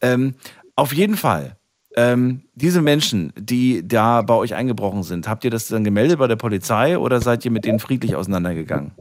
Ähm, 0.00 0.34
auf 0.74 0.92
jeden 0.92 1.16
Fall. 1.16 1.56
Ähm, 1.94 2.42
diese 2.54 2.82
Menschen, 2.82 3.32
die 3.38 3.86
da 3.86 4.22
bei 4.22 4.34
euch 4.34 4.54
eingebrochen 4.54 5.02
sind, 5.04 5.28
habt 5.28 5.44
ihr 5.44 5.50
das 5.50 5.68
dann 5.68 5.84
gemeldet 5.84 6.18
bei 6.18 6.26
der 6.26 6.36
Polizei 6.36 6.98
oder 6.98 7.20
seid 7.20 7.44
ihr 7.44 7.50
mit 7.50 7.66
denen 7.66 7.78
friedlich 7.78 8.16
auseinandergegangen? 8.16 8.92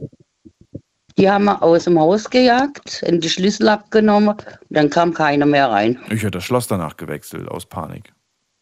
Die 1.18 1.30
haben 1.30 1.44
wir 1.44 1.62
aus 1.62 1.84
dem 1.84 1.98
Haus 1.98 2.28
gejagt, 2.28 3.02
in 3.02 3.20
die 3.20 3.28
Schlüssel 3.28 3.68
abgenommen 3.68 4.30
und 4.30 4.44
dann 4.70 4.90
kam 4.90 5.12
keiner 5.12 5.46
mehr 5.46 5.70
rein. 5.70 5.98
Ich 6.06 6.22
hätte 6.22 6.32
das 6.32 6.44
Schloss 6.44 6.66
danach 6.66 6.96
gewechselt 6.96 7.48
aus 7.48 7.66
Panik. 7.66 8.12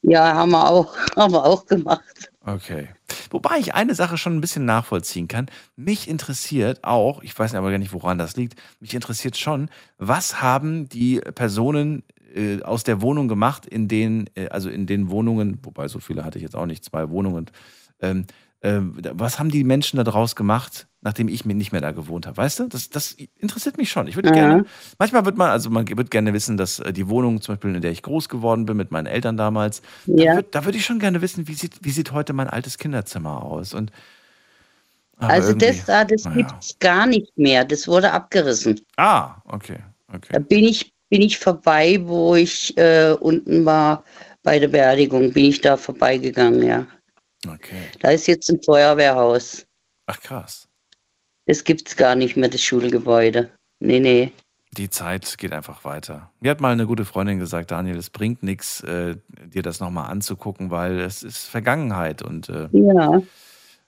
Ja, 0.02 0.34
haben 0.34 0.50
wir 0.50 0.68
auch, 0.68 0.96
haben 1.16 1.32
wir 1.32 1.44
auch 1.44 1.66
gemacht. 1.66 2.30
Okay. 2.44 2.88
Wobei 3.30 3.58
ich 3.58 3.74
eine 3.74 3.94
Sache 3.94 4.18
schon 4.18 4.36
ein 4.36 4.40
bisschen 4.40 4.64
nachvollziehen 4.64 5.28
kann. 5.28 5.46
Mich 5.76 6.08
interessiert 6.08 6.82
auch, 6.82 7.22
ich 7.22 7.38
weiß 7.38 7.54
aber 7.54 7.70
gar 7.70 7.78
nicht, 7.78 7.92
woran 7.92 8.18
das 8.18 8.36
liegt, 8.36 8.60
mich 8.80 8.94
interessiert 8.94 9.36
schon, 9.36 9.70
was 9.98 10.42
haben 10.42 10.88
die 10.88 11.20
Personen 11.20 12.02
äh, 12.34 12.62
aus 12.62 12.82
der 12.82 13.02
Wohnung 13.02 13.28
gemacht, 13.28 13.66
in 13.66 13.88
den, 13.88 14.28
äh, 14.34 14.48
also 14.48 14.68
in 14.68 14.86
den 14.86 15.10
Wohnungen, 15.10 15.58
wobei 15.62 15.86
so 15.88 16.00
viele 16.00 16.24
hatte 16.24 16.38
ich 16.38 16.42
jetzt 16.42 16.56
auch 16.56 16.66
nicht, 16.66 16.84
zwei 16.84 17.10
Wohnungen. 17.10 17.50
Ähm, 18.00 18.26
ähm, 18.62 19.00
was 19.12 19.38
haben 19.38 19.50
die 19.50 19.64
Menschen 19.64 19.96
da 19.96 20.04
draus 20.04 20.34
gemacht, 20.34 20.86
nachdem 21.02 21.28
ich 21.28 21.44
mir 21.44 21.54
nicht 21.54 21.72
mehr 21.72 21.80
da 21.80 21.92
gewohnt 21.92 22.26
habe? 22.26 22.36
Weißt 22.36 22.60
du, 22.60 22.68
das, 22.68 22.90
das 22.90 23.12
interessiert 23.38 23.78
mich 23.78 23.90
schon. 23.90 24.06
Ich 24.06 24.16
würde 24.16 24.28
Mhm. 24.30 24.34
gerne, 24.34 24.64
manchmal 24.98 25.24
wird 25.24 25.36
man, 25.36 25.50
also 25.50 25.70
man 25.70 25.88
wird 25.88 26.10
gerne 26.10 26.32
wissen, 26.34 26.56
dass 26.56 26.78
äh, 26.80 26.92
die 26.92 27.08
Wohnung 27.08 27.40
zum 27.40 27.54
Beispiel, 27.54 27.74
in 27.74 27.80
der 27.82 27.90
ich 27.92 28.02
groß 28.02 28.28
geworden 28.28 28.66
bin, 28.66 28.76
mit 28.76 28.90
meinen 28.90 29.06
Eltern 29.06 29.36
damals, 29.36 29.82
da 30.06 30.24
Ja. 30.24 30.34
würde 30.36 30.48
da 30.50 30.64
würd 30.64 30.76
ich 30.76 30.84
schon 30.84 30.98
gerne 30.98 31.22
wissen, 31.22 31.48
wie 31.48 31.54
sieht, 31.54 31.82
wie 31.82 31.90
sieht 31.90 32.12
heute 32.12 32.32
mein 32.32 32.48
altes 32.48 32.76
Kinderzimmer 32.78 33.42
aus? 33.42 33.72
Und, 33.74 33.92
Also 35.16 35.52
das 35.54 35.84
da, 35.84 36.04
das 36.04 36.24
naja. 36.24 36.36
gibt's 36.36 36.78
gar 36.78 37.06
nicht 37.06 37.36
mehr. 37.36 37.64
Das 37.64 37.86
wurde 37.86 38.10
abgerissen. 38.12 38.80
Ah, 38.96 39.36
okay, 39.44 39.78
okay. 40.12 40.32
Da 40.32 40.38
bin 40.38 40.64
ich, 40.64 40.92
bin 41.10 41.22
ich 41.22 41.38
vorbei, 41.38 41.98
wo 42.02 42.34
ich 42.36 42.76
äh, 42.78 43.12
unten 43.20 43.64
war 43.64 44.04
bei 44.42 44.58
der 44.58 44.68
Beerdigung, 44.68 45.32
bin 45.32 45.46
ich 45.46 45.60
da 45.60 45.76
vorbeigegangen, 45.76 46.62
ja. 46.62 46.86
Okay. 47.46 47.82
Da 48.00 48.10
ist 48.10 48.26
jetzt 48.26 48.50
ein 48.50 48.62
Feuerwehrhaus. 48.62 49.66
Ach 50.06 50.20
krass. 50.20 50.66
Das 51.50 51.64
gibt's 51.64 51.96
gar 51.96 52.14
nicht 52.14 52.36
mehr, 52.36 52.48
das 52.48 52.62
Schulgebäude. 52.62 53.50
Nee, 53.80 53.98
nee. 53.98 54.30
Die 54.78 54.88
Zeit 54.88 55.36
geht 55.36 55.52
einfach 55.52 55.84
weiter. 55.84 56.30
Mir 56.38 56.52
hat 56.52 56.60
mal 56.60 56.70
eine 56.70 56.86
gute 56.86 57.04
Freundin 57.04 57.40
gesagt, 57.40 57.72
Daniel, 57.72 57.96
es 57.96 58.08
bringt 58.08 58.44
nichts, 58.44 58.84
äh, 58.84 59.16
dir 59.52 59.62
das 59.62 59.80
nochmal 59.80 60.12
anzugucken, 60.12 60.70
weil 60.70 61.00
es 61.00 61.24
ist 61.24 61.48
Vergangenheit 61.48 62.22
und 62.22 62.48
äh, 62.50 62.68
Ja, 62.70 63.20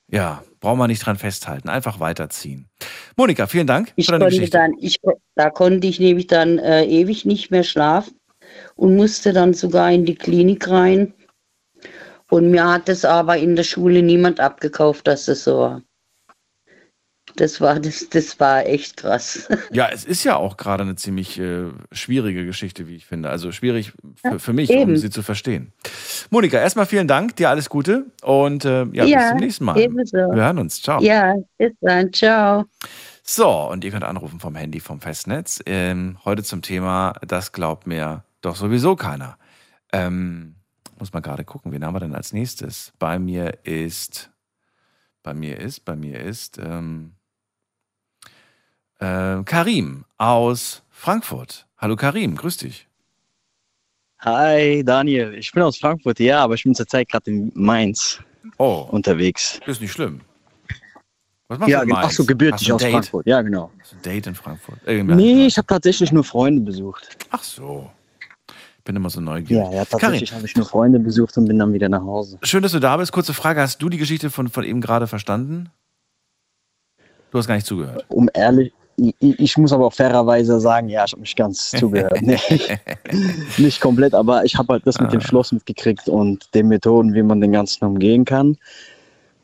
ja, 0.08 0.42
braucht 0.58 0.76
man 0.76 0.90
nicht 0.90 1.06
dran 1.06 1.18
festhalten, 1.18 1.68
einfach 1.68 2.00
weiterziehen. 2.00 2.66
Monika, 3.16 3.46
vielen 3.46 3.68
Dank 3.68 3.92
ich 3.94 4.06
für 4.06 4.10
deine 4.10 4.24
konnte 4.24 4.36
Geschichte. 4.38 4.58
dann, 4.58 4.72
ich, 4.80 4.96
da 5.36 5.48
konnte 5.48 5.86
ich 5.86 6.00
nämlich 6.00 6.26
dann 6.26 6.58
äh, 6.58 6.84
ewig 6.84 7.24
nicht 7.24 7.52
mehr 7.52 7.62
schlafen 7.62 8.18
und 8.74 8.96
musste 8.96 9.32
dann 9.32 9.54
sogar 9.54 9.92
in 9.92 10.04
die 10.04 10.16
Klinik 10.16 10.68
rein. 10.68 11.14
Und 12.28 12.50
mir 12.50 12.68
hat 12.68 12.88
es 12.88 13.04
aber 13.04 13.36
in 13.36 13.54
der 13.54 13.62
Schule 13.62 14.02
niemand 14.02 14.40
abgekauft, 14.40 15.06
dass 15.06 15.26
das 15.26 15.44
so 15.44 15.58
war. 15.58 15.82
Das 17.36 17.60
war, 17.60 17.80
das, 17.80 18.08
das 18.10 18.38
war 18.40 18.66
echt 18.66 18.98
krass. 18.98 19.48
Ja, 19.72 19.88
es 19.90 20.04
ist 20.04 20.24
ja 20.24 20.36
auch 20.36 20.56
gerade 20.56 20.82
eine 20.82 20.96
ziemlich 20.96 21.38
äh, 21.38 21.64
schwierige 21.92 22.44
Geschichte, 22.44 22.88
wie 22.88 22.96
ich 22.96 23.06
finde. 23.06 23.30
Also 23.30 23.52
schwierig 23.52 23.92
für, 24.16 24.38
für 24.38 24.52
mich, 24.52 24.70
um 24.70 24.76
eben. 24.76 24.96
sie 24.96 25.08
zu 25.08 25.22
verstehen. 25.22 25.72
Monika, 26.30 26.58
erstmal 26.58 26.86
vielen 26.86 27.08
Dank, 27.08 27.36
dir 27.36 27.48
alles 27.48 27.70
Gute 27.70 28.06
und 28.22 28.64
äh, 28.64 28.84
ja, 28.92 29.04
bis 29.04 29.28
zum 29.28 29.38
nächsten 29.38 29.64
Mal. 29.64 29.78
ebenso. 29.78 30.16
Wir 30.16 30.42
hören 30.42 30.58
uns. 30.58 30.82
Ciao. 30.82 31.00
Ja, 31.00 31.34
bis 31.56 31.72
dann. 31.80 32.12
Ciao. 32.12 32.64
So, 33.22 33.70
und 33.70 33.84
ihr 33.84 33.90
könnt 33.90 34.04
anrufen 34.04 34.40
vom 34.40 34.56
Handy 34.56 34.80
vom 34.80 35.00
Festnetz. 35.00 35.60
Ähm, 35.64 36.18
heute 36.24 36.42
zum 36.42 36.60
Thema, 36.60 37.14
das 37.26 37.52
glaubt 37.52 37.86
mir 37.86 38.24
doch 38.40 38.56
sowieso 38.56 38.96
keiner. 38.96 39.38
Ähm, 39.92 40.56
muss 40.98 41.12
mal 41.12 41.20
gerade 41.20 41.44
gucken, 41.44 41.72
wen 41.72 41.84
haben 41.84 41.94
wir 41.94 42.00
denn 42.00 42.14
als 42.14 42.32
nächstes? 42.32 42.92
Bei 42.98 43.18
mir 43.18 43.64
ist, 43.64 44.30
bei 45.22 45.34
mir 45.34 45.58
ist, 45.58 45.84
bei 45.84 45.96
mir 45.96 46.20
ist 46.20 46.58
ähm, 46.58 47.14
äh, 49.02 49.42
Karim 49.44 50.04
aus 50.18 50.82
Frankfurt. 50.90 51.66
Hallo 51.78 51.96
Karim, 51.96 52.36
grüß 52.36 52.58
dich. 52.58 52.86
Hi 54.20 54.82
Daniel, 54.84 55.34
ich 55.34 55.50
bin 55.50 55.62
aus 55.64 55.78
Frankfurt, 55.78 56.20
ja, 56.20 56.42
aber 56.44 56.54
ich 56.54 56.62
bin 56.62 56.74
zurzeit 56.74 57.08
gerade 57.08 57.30
in 57.30 57.50
Mainz 57.54 58.20
Oh, 58.58 58.86
unterwegs. 58.90 59.58
ist 59.66 59.80
nicht 59.80 59.92
schlimm. 59.92 60.20
Was 61.48 61.58
machst 61.58 61.70
Ja, 61.70 61.78
du 61.78 61.82
in 61.84 61.88
gen- 61.88 61.96
ach 61.96 62.02
Mainz? 62.02 62.16
so, 62.16 62.24
gebürtig 62.24 62.72
aus 62.72 62.80
Date? 62.80 62.92
Frankfurt, 62.92 63.26
ja 63.26 63.42
genau. 63.42 63.72
Hast 63.80 63.92
du 63.92 63.96
ein 63.96 64.02
Date 64.02 64.26
in 64.28 64.34
Frankfurt? 64.36 64.78
Irgendwer- 64.86 65.16
Nee, 65.16 65.46
ich 65.46 65.56
habe 65.58 65.66
tatsächlich 65.66 66.12
nur 66.12 66.22
Freunde 66.22 66.60
besucht. 66.62 67.16
Ach 67.30 67.42
so. 67.42 67.90
Ich 68.78 68.84
bin 68.84 68.94
immer 68.96 69.10
so 69.10 69.20
neugierig. 69.20 69.64
Ja, 69.64 69.72
ja, 69.72 69.84
tatsächlich 69.84 70.32
habe 70.32 70.44
ich 70.46 70.56
nur 70.56 70.66
Freunde 70.66 70.98
besucht 70.98 71.36
und 71.36 71.46
bin 71.46 71.58
dann 71.58 71.72
wieder 71.72 71.88
nach 71.88 72.02
Hause. 72.02 72.38
Schön, 72.42 72.62
dass 72.62 72.72
du 72.72 72.80
da 72.80 72.96
bist. 72.96 73.12
Kurze 73.12 73.32
Frage: 73.34 73.60
Hast 73.60 73.80
du 73.82 73.88
die 73.88 73.96
Geschichte 73.98 74.28
von, 74.30 74.48
von 74.48 74.64
eben 74.64 74.80
gerade 74.80 75.06
verstanden? 75.06 75.70
Du 77.30 77.38
hast 77.38 77.46
gar 77.46 77.54
nicht 77.54 77.66
zugehört. 77.66 78.04
Um 78.08 78.28
ehrlich, 78.34 78.72
ich, 79.02 79.14
ich 79.20 79.58
muss 79.58 79.72
aber 79.72 79.86
auch 79.86 79.92
fairerweise 79.92 80.60
sagen, 80.60 80.88
ja, 80.88 81.04
ich 81.04 81.12
habe 81.12 81.20
mich 81.20 81.34
ganz 81.36 81.70
zugehört. 81.78 82.20
Nee, 82.22 82.38
nicht 83.58 83.80
komplett, 83.80 84.14
aber 84.14 84.44
ich 84.44 84.56
habe 84.56 84.74
halt 84.74 84.86
das 84.86 85.00
mit 85.00 85.12
dem 85.12 85.20
Ah. 85.20 85.24
Schloss 85.24 85.52
mitgekriegt 85.52 86.08
und 86.08 86.46
den 86.54 86.68
Methoden, 86.68 87.14
wie 87.14 87.22
man 87.22 87.40
den 87.40 87.52
Ganzen 87.52 87.84
umgehen 87.84 88.24
kann. 88.24 88.56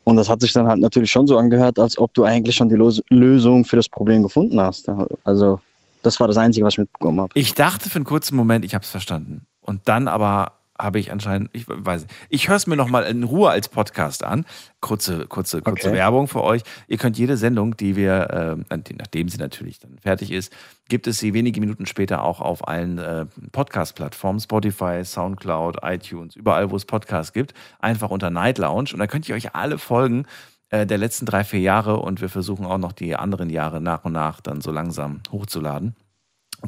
Und 0.03 0.15
das 0.15 0.29
hat 0.29 0.41
sich 0.41 0.53
dann 0.53 0.67
halt 0.67 0.79
natürlich 0.79 1.11
schon 1.11 1.27
so 1.27 1.37
angehört, 1.37 1.77
als 1.77 1.97
ob 1.97 2.13
du 2.13 2.23
eigentlich 2.23 2.55
schon 2.55 2.69
die 2.69 2.75
Los 2.75 3.01
Lösung 3.09 3.65
für 3.65 3.75
das 3.75 3.87
Problem 3.89 4.23
gefunden 4.23 4.59
hast. 4.59 4.89
Also, 5.23 5.59
das 6.01 6.19
war 6.19 6.27
das 6.27 6.37
Einzige, 6.37 6.65
was 6.65 6.73
ich 6.75 6.79
mitbekommen 6.79 7.21
habe. 7.21 7.31
Ich 7.35 7.53
dachte 7.53 7.89
für 7.89 7.97
einen 7.97 8.05
kurzen 8.05 8.35
Moment, 8.35 8.65
ich 8.65 8.73
habe 8.73 8.83
es 8.83 8.89
verstanden. 8.89 9.45
Und 9.61 9.81
dann 9.85 10.07
aber 10.07 10.53
habe 10.79 10.99
ich 10.99 11.11
anscheinend, 11.11 11.49
ich 11.53 11.65
weiß 11.67 12.03
nicht. 12.03 12.15
Ich 12.29 12.47
höre 12.47 12.55
es 12.55 12.67
mir 12.67 12.75
nochmal 12.75 13.03
in 13.03 13.23
Ruhe 13.23 13.49
als 13.49 13.67
Podcast 13.69 14.23
an. 14.23 14.45
Kurze, 14.79 15.27
kurze, 15.27 15.61
kurze 15.61 15.89
Okay. 15.89 15.97
Werbung 15.97 16.27
für 16.27 16.43
euch. 16.43 16.61
Ihr 16.87 16.97
könnt 16.97 17.17
jede 17.17 17.35
Sendung, 17.37 17.75
die 17.75 17.95
wir, 17.95 18.57
äh, 18.69 18.77
nachdem 18.97 19.27
sie 19.29 19.37
natürlich 19.37 19.79
dann 19.79 19.97
fertig 19.99 20.31
ist, 20.31 20.53
gibt 20.87 21.05
es 21.07 21.19
sie 21.19 21.33
wenige 21.33 21.59
Minuten 21.59 21.85
später 21.85 22.23
auch 22.23 22.39
auf 22.39 22.67
allen 22.67 22.97
äh, 22.97 23.25
Podcast-Plattformen, 23.51 24.39
Spotify, 24.39 25.03
Soundcloud, 25.03 25.79
iTunes, 25.83 26.35
überall, 26.35 26.71
wo 26.71 26.75
es 26.75 26.85
Podcasts 26.85 27.33
gibt. 27.33 27.53
Einfach 27.79 28.09
unter 28.09 28.29
Night 28.29 28.57
Lounge. 28.57 28.91
Und 28.93 28.99
da 28.99 29.07
könnt 29.07 29.27
ihr 29.27 29.35
euch 29.35 29.53
alle 29.55 29.77
Folgen 29.77 30.25
äh, 30.69 30.85
der 30.85 30.97
letzten 30.97 31.25
drei, 31.25 31.43
vier 31.43 31.59
Jahre 31.59 31.97
und 31.97 32.21
wir 32.21 32.29
versuchen 32.29 32.65
auch 32.65 32.77
noch 32.77 32.93
die 32.93 33.15
anderen 33.15 33.49
Jahre 33.49 33.81
nach 33.81 34.05
und 34.05 34.13
nach 34.13 34.39
dann 34.39 34.61
so 34.61 34.71
langsam 34.71 35.21
hochzuladen. 35.31 35.95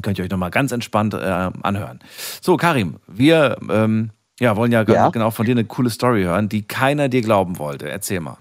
Könnt 0.00 0.18
ihr 0.18 0.24
euch 0.24 0.30
nochmal 0.30 0.50
ganz 0.50 0.72
entspannt 0.72 1.14
äh, 1.14 1.50
anhören. 1.62 2.00
So, 2.40 2.56
Karim, 2.56 2.96
wir 3.06 3.58
ähm, 3.70 4.10
ja, 4.40 4.56
wollen 4.56 4.72
ja, 4.72 4.82
Ja? 4.82 5.10
genau 5.10 5.30
von 5.30 5.46
dir 5.46 5.52
eine 5.52 5.64
coole 5.64 5.90
Story 5.90 6.22
hören, 6.22 6.48
die 6.48 6.62
keiner 6.62 7.08
dir 7.08 7.20
glauben 7.20 7.58
wollte. 7.58 7.88
Erzähl 7.88 8.20
mal. 8.20 8.38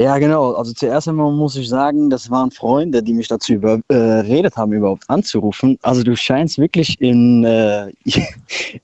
Ja, 0.00 0.16
genau. 0.18 0.52
Also 0.52 0.72
zuerst 0.72 1.08
einmal 1.08 1.32
muss 1.32 1.56
ich 1.56 1.68
sagen, 1.68 2.08
das 2.08 2.30
waren 2.30 2.52
Freunde, 2.52 3.02
die 3.02 3.12
mich 3.12 3.26
dazu 3.26 3.54
überredet 3.54 4.56
haben, 4.56 4.72
überhaupt 4.72 5.02
anzurufen. 5.10 5.76
Also 5.82 6.04
du 6.04 6.16
scheinst 6.16 6.56
wirklich 6.58 7.00
in, 7.00 7.42
äh, 7.42 7.90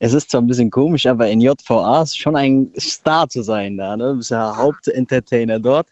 es 0.00 0.12
ist 0.12 0.32
zwar 0.32 0.42
ein 0.42 0.48
bisschen 0.48 0.72
komisch, 0.72 1.07
aber 1.07 1.28
in 1.28 1.40
JVA 1.40 2.05
schon 2.05 2.34
ein 2.34 2.72
Star 2.76 3.28
zu 3.28 3.42
sein 3.42 3.76
da. 3.76 3.96
Ne? 3.96 4.09
Du 4.09 4.16
bist 4.16 4.32
ja 4.32 4.57
Hauptentertainer 4.57 5.61
dort. 5.61 5.86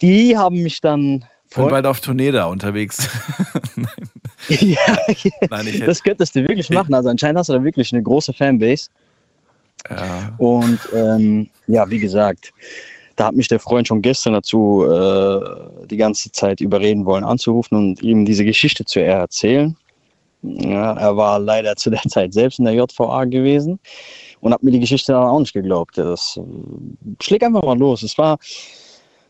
Die 0.00 0.34
haben 0.34 0.62
mich 0.62 0.80
dann 0.80 1.26
Ich 1.50 1.56
bin 1.56 1.68
bald 1.68 1.84
auf 1.84 2.00
Tournee 2.00 2.30
da 2.30 2.46
unterwegs. 2.46 3.06
ja, 4.48 4.96
Nein, 5.50 5.66
hätte, 5.66 5.86
das 5.86 6.02
könntest 6.02 6.34
du 6.36 6.40
wirklich 6.46 6.70
machen. 6.70 6.94
Also 6.94 7.08
anscheinend 7.08 7.38
hast 7.38 7.48
du 7.48 7.54
da 7.54 7.64
wirklich 7.64 7.92
eine 7.92 8.02
große 8.02 8.32
Fanbase. 8.32 8.88
ja. 9.90 10.34
Und 10.38 10.78
ähm, 10.94 11.50
ja, 11.66 11.88
wie 11.90 11.98
gesagt, 11.98 12.52
da 13.16 13.26
hat 13.26 13.34
mich 13.34 13.48
der 13.48 13.58
Freund 13.58 13.88
schon 13.88 14.00
gestern 14.00 14.34
dazu 14.34 14.84
äh, 14.84 15.86
die 15.86 15.96
ganze 15.96 16.30
Zeit 16.30 16.60
überreden 16.60 17.04
wollen, 17.04 17.24
anzurufen 17.24 17.76
und 17.76 18.02
ihm 18.02 18.24
diese 18.24 18.44
Geschichte 18.44 18.84
zu 18.84 19.02
erzählen. 19.02 19.76
Ja, 20.42 20.92
er 20.92 21.16
war 21.16 21.40
leider 21.40 21.74
zu 21.74 21.90
der 21.90 22.02
Zeit 22.02 22.32
selbst 22.32 22.60
in 22.60 22.64
der 22.64 22.74
JVA 22.74 23.24
gewesen 23.24 23.80
und 24.40 24.52
hat 24.52 24.62
mir 24.62 24.70
die 24.70 24.78
Geschichte 24.78 25.12
dann 25.12 25.24
auch 25.24 25.40
nicht 25.40 25.52
geglaubt. 25.52 25.98
Das 25.98 26.36
äh, 26.36 26.42
schlägt 27.20 27.42
einfach 27.42 27.62
mal 27.62 27.76
los. 27.76 28.04
Es 28.04 28.16
war, 28.18 28.38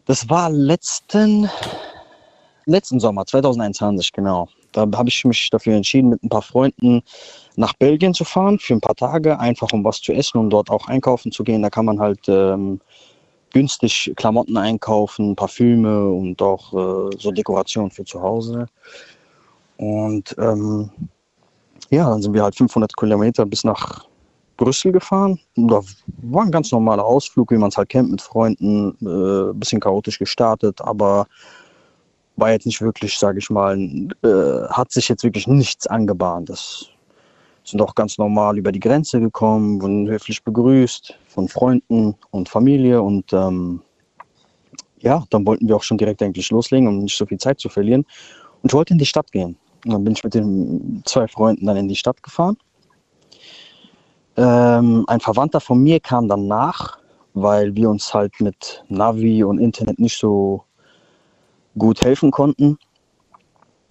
das 0.05 0.29
war 0.29 0.51
letzten, 0.51 1.49
letzten 2.67 3.01
Sommer, 3.01 3.25
2021, 3.25 4.13
genau. 4.13 4.49
Da 4.73 4.83
habe 4.95 5.09
ich 5.09 5.25
mich 5.25 5.51
dafür 5.51 5.77
entschieden, 5.77 6.11
mit 6.11 6.23
ein 6.23 6.29
paar 6.29 6.43
Freunden 6.43 7.03
nach 7.57 7.73
Belgien 7.75 8.15
zu 8.15 8.25
fahren 8.25 8.59
für 8.59 8.75
ein 8.75 8.81
paar 8.81 8.95
Tage, 8.95 9.39
einfach 9.39 9.73
um 9.73 9.85
was 9.85 10.01
zu 10.01 10.13
essen 10.13 10.39
und 10.39 10.51
dort 10.51 10.71
auch 10.71 10.89
einkaufen 10.89 11.33
zu 11.33 11.45
gehen. 11.45 11.63
Da 11.63 11.71
kann 11.71 11.85
man 11.85 11.99
halt 11.99 12.29
ähm, 12.29 12.81
günstig 13.53 14.13
Klamotten 14.17 14.57
einkaufen, 14.57 15.35
Parfüme 15.35 16.09
und 16.09 16.41
auch 16.43 16.73
äh, 16.73 17.17
so 17.19 17.33
Dekoration 17.33 17.91
für 17.91 18.05
zu 18.05 18.21
Hause. 18.21 18.67
Und 19.79 20.35
ähm, 20.39 20.91
ja, 21.91 22.11
dann 22.11 22.23
sind 22.23 22.35
wir 22.35 22.43
halt 22.43 22.57
500 22.57 22.95
Kilometer 22.97 23.47
bis 23.47 23.65
nach 23.65 24.07
Brüssel 24.57 24.93
gefahren. 24.93 25.39
Und 25.57 25.69
da 25.69 25.81
war 26.23 26.45
ein 26.45 26.51
ganz 26.51 26.71
normaler 26.73 27.05
Ausflug, 27.05 27.51
wie 27.51 27.57
man 27.57 27.71
es 27.71 27.77
halt 27.77 27.89
kennt, 27.89 28.11
mit 28.11 28.21
Freunden. 28.21 28.91
Äh, 29.01 29.55
bisschen 29.55 29.81
chaotisch 29.81 30.19
gestartet, 30.19 30.81
aber 30.83 31.27
war 32.39 32.53
jetzt 32.53 32.67
nicht 32.67 32.81
wirklich, 32.81 33.19
sage 33.19 33.39
ich 33.39 33.51
mal, 33.51 33.77
äh, 34.23 34.69
hat 34.71 34.93
sich 34.93 35.09
jetzt 35.09 35.25
wirklich 35.25 35.47
nichts 35.47 35.87
angebahnt. 35.87 36.49
Das 36.49 36.87
sind 37.65 37.83
auch 37.83 37.95
ganz 37.95 38.17
normal 38.17 38.57
über 38.59 38.73
die 38.73 38.81
Grenze 38.81 39.21
gekommen, 39.21 39.83
wurden 39.83 40.09
höflich 40.09 40.43
begrüßt 40.43 41.19
von 41.27 41.49
Freunden 41.49 42.15
und 42.31 42.49
Familie 42.49 43.03
und 43.03 43.33
ähm, 43.33 43.83
ja, 45.01 45.25
dann 45.31 45.47
wollten 45.47 45.69
wir 45.69 45.77
auch 45.77 45.83
schon 45.83 45.99
direkt 45.99 46.23
eigentlich 46.23 46.51
loslegen, 46.51 46.89
um 46.89 46.99
nicht 47.01 47.17
so 47.17 47.27
viel 47.27 47.39
Zeit 47.39 47.61
zu 47.61 47.69
verlieren. 47.69 48.05
Und 48.63 48.71
ich 48.71 48.75
wollte 48.75 48.95
in 48.95 48.99
die 48.99 49.07
Stadt 49.07 49.31
gehen. 49.31 49.57
Und 49.85 49.93
dann 49.93 50.05
bin 50.05 50.15
ich 50.15 50.25
mit 50.25 50.35
den 50.35 51.03
zwei 51.05 51.29
Freunden 51.29 51.67
dann 51.67 51.77
in 51.77 51.89
die 51.89 51.97
Stadt 51.97 52.23
gefahren. 52.23 52.57
Ähm, 54.37 55.05
ein 55.07 55.21
Verwandter 55.21 55.61
von 55.61 55.83
mir 55.83 56.01
kam 56.01 56.29
dann 56.29 56.47
nach, 56.47 56.99
weil 57.35 57.75
wir 57.77 57.91
uns 57.91 58.13
halt 58.13 58.41
mit 58.41 58.85
Navi 58.89 59.45
und 59.45 59.59
Internet 59.59 59.99
nicht 59.99 60.19
so 60.19 60.65
gut 61.79 62.03
helfen 62.03 62.31
konnten 62.31 62.79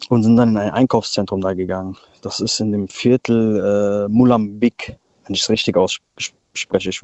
und 0.10 0.24
sind 0.24 0.36
dann 0.36 0.50
in 0.50 0.58
ein 0.58 0.72
Einkaufszentrum 0.72 1.42
da 1.42 1.54
gegangen. 1.54 1.98
Das 2.22 2.40
ist 2.40 2.60
in 2.60 2.72
dem 2.72 2.88
Viertel 2.88 4.06
äh, 4.06 4.12
Mulambik, 4.12 4.98
wenn 5.26 5.34
ich 5.34 5.42
es 5.42 5.50
richtig 5.50 5.76
ausspreche. 5.78 6.90
Ich 6.90 7.02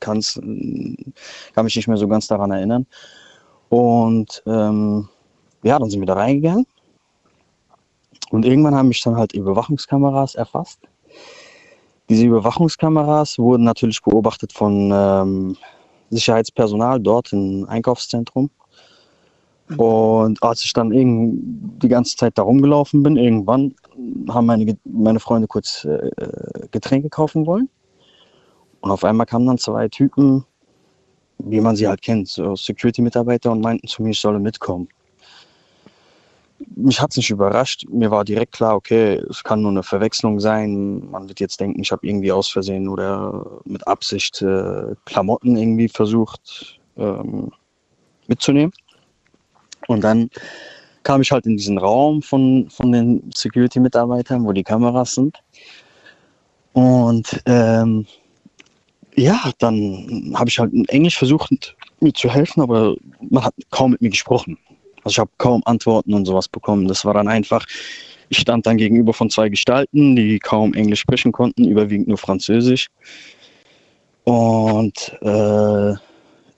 kann's, 0.00 0.34
kann 0.34 1.64
mich 1.64 1.76
nicht 1.76 1.88
mehr 1.88 1.96
so 1.96 2.08
ganz 2.08 2.26
daran 2.26 2.50
erinnern. 2.50 2.86
Und 3.68 4.42
ähm, 4.46 5.08
ja, 5.62 5.78
dann 5.78 5.90
sind 5.90 6.00
wir 6.00 6.06
da 6.06 6.14
reingegangen. 6.14 6.66
Und 8.30 8.44
irgendwann 8.44 8.74
haben 8.74 8.88
mich 8.88 9.02
dann 9.02 9.16
halt 9.16 9.32
Überwachungskameras 9.32 10.34
erfasst. 10.34 10.80
Diese 12.08 12.24
Überwachungskameras 12.24 13.38
wurden 13.38 13.64
natürlich 13.64 14.02
beobachtet 14.02 14.52
von 14.52 14.90
ähm, 14.92 15.56
Sicherheitspersonal 16.10 17.00
dort 17.00 17.32
im 17.32 17.66
Einkaufszentrum. 17.68 18.50
Und 19.76 20.42
als 20.42 20.64
ich 20.64 20.72
dann 20.72 20.90
die 20.90 21.88
ganze 21.88 22.16
Zeit 22.16 22.38
da 22.38 22.42
rumgelaufen 22.42 23.02
bin, 23.02 23.16
irgendwann 23.16 23.74
haben 24.28 24.46
meine, 24.46 24.76
meine 24.84 25.20
Freunde 25.20 25.46
kurz 25.46 25.84
äh, 25.84 26.10
Getränke 26.70 27.10
kaufen 27.10 27.46
wollen. 27.46 27.68
Und 28.80 28.90
auf 28.90 29.04
einmal 29.04 29.26
kamen 29.26 29.46
dann 29.46 29.58
zwei 29.58 29.88
Typen, 29.88 30.44
wie 31.38 31.60
man 31.60 31.76
sie 31.76 31.86
halt 31.86 32.02
kennt, 32.02 32.28
so 32.28 32.56
Security-Mitarbeiter 32.56 33.52
und 33.52 33.60
meinten 33.60 33.86
zu 33.88 34.02
mir, 34.02 34.10
ich 34.10 34.20
solle 34.20 34.38
mitkommen. 34.38 34.88
Mich 36.74 37.00
hat 37.00 37.10
es 37.10 37.18
nicht 37.18 37.30
überrascht. 37.30 37.86
Mir 37.88 38.10
war 38.10 38.24
direkt 38.24 38.52
klar, 38.52 38.74
okay, 38.74 39.22
es 39.30 39.44
kann 39.44 39.62
nur 39.62 39.70
eine 39.70 39.82
Verwechslung 39.82 40.40
sein. 40.40 41.08
Man 41.10 41.28
wird 41.28 41.40
jetzt 41.40 41.60
denken, 41.60 41.80
ich 41.80 41.92
habe 41.92 42.06
irgendwie 42.06 42.32
aus 42.32 42.48
Versehen 42.48 42.88
oder 42.88 43.60
mit 43.64 43.86
Absicht 43.86 44.42
äh, 44.42 44.94
Klamotten 45.04 45.56
irgendwie 45.56 45.88
versucht 45.88 46.80
ähm, 46.96 47.52
mitzunehmen. 48.26 48.72
Und 49.88 50.04
dann 50.04 50.30
kam 51.02 51.22
ich 51.22 51.32
halt 51.32 51.46
in 51.46 51.56
diesen 51.56 51.78
Raum 51.78 52.22
von, 52.22 52.68
von 52.70 52.92
den 52.92 53.30
Security-Mitarbeitern, 53.34 54.44
wo 54.44 54.52
die 54.52 54.62
Kameras 54.62 55.14
sind. 55.14 55.38
Und 56.74 57.42
ähm, 57.46 58.06
ja, 59.16 59.50
dann 59.58 60.32
habe 60.36 60.48
ich 60.48 60.58
halt 60.58 60.72
in 60.72 60.84
Englisch 60.86 61.18
versucht, 61.18 61.74
mir 62.00 62.12
zu 62.12 62.30
helfen, 62.30 62.60
aber 62.60 62.94
man 63.30 63.44
hat 63.44 63.54
kaum 63.70 63.92
mit 63.92 64.02
mir 64.02 64.10
gesprochen. 64.10 64.58
Also 64.98 65.14
ich 65.14 65.18
habe 65.18 65.30
kaum 65.38 65.62
Antworten 65.64 66.14
und 66.14 66.26
sowas 66.26 66.48
bekommen. 66.48 66.86
Das 66.86 67.04
war 67.04 67.14
dann 67.14 67.26
einfach, 67.26 67.66
ich 68.28 68.38
stand 68.38 68.66
dann 68.66 68.76
gegenüber 68.76 69.12
von 69.12 69.30
zwei 69.30 69.48
Gestalten, 69.48 70.14
die 70.14 70.38
kaum 70.38 70.74
Englisch 70.74 71.00
sprechen 71.00 71.32
konnten, 71.32 71.64
überwiegend 71.64 72.08
nur 72.08 72.18
Französisch. 72.18 72.88
Und 74.24 75.16
äh, 75.22 75.94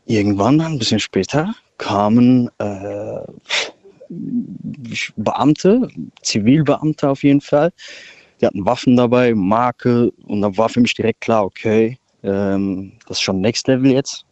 irgendwann, 0.07 0.61
ein 0.61 0.79
bisschen 0.79 0.99
später, 0.99 1.55
kamen 1.81 2.51
äh, 2.59 3.21
Beamte, 5.17 5.89
Zivilbeamte 6.23 7.09
auf 7.09 7.23
jeden 7.23 7.41
Fall. 7.41 7.73
Die 8.41 8.47
hatten 8.47 8.67
Waffen 8.67 8.97
dabei, 8.97 9.35
Marke 9.35 10.13
und 10.27 10.43
da 10.43 10.57
war 10.57 10.69
für 10.69 10.81
mich 10.81 10.95
direkt 10.95 11.23
klar, 11.23 11.45
okay, 11.45 11.99
ähm, 12.23 12.93
das 13.07 13.19
ist 13.19 13.23
schon 13.23 13.41
Next 13.41 13.67
Level 13.67 13.93
jetzt. 13.93 14.27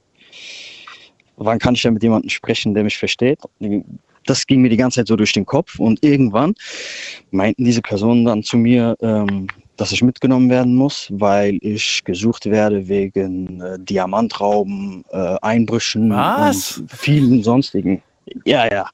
Wann 1.36 1.58
kann 1.58 1.74
ich 1.74 1.82
denn 1.82 1.94
mit 1.94 2.02
jemandem 2.02 2.28
sprechen, 2.28 2.74
der 2.74 2.84
mich 2.84 2.98
versteht? 2.98 3.38
Das 4.26 4.46
ging 4.46 4.60
mir 4.60 4.68
die 4.68 4.76
ganze 4.76 4.96
Zeit 5.00 5.08
so 5.08 5.16
durch 5.16 5.32
den 5.32 5.46
Kopf 5.46 5.78
und 5.78 6.04
irgendwann 6.04 6.54
meinten 7.30 7.64
diese 7.64 7.80
Personen 7.80 8.26
dann 8.26 8.42
zu 8.42 8.58
mir, 8.58 8.94
ähm, 9.00 9.46
dass 9.78 9.92
ich 9.92 10.02
mitgenommen 10.02 10.50
werden 10.50 10.74
muss, 10.74 11.08
weil 11.10 11.58
ich 11.62 12.04
gesucht 12.04 12.46
werde 12.46 12.88
wegen 12.88 13.60
äh, 13.60 13.78
Diamantrauben, 13.78 15.04
äh, 15.10 15.36
Einbrüchen 15.40 16.10
Was? 16.10 16.78
und 16.78 16.90
vielen 16.90 17.42
sonstigen. 17.42 18.02
Ja, 18.44 18.70
ja. 18.70 18.90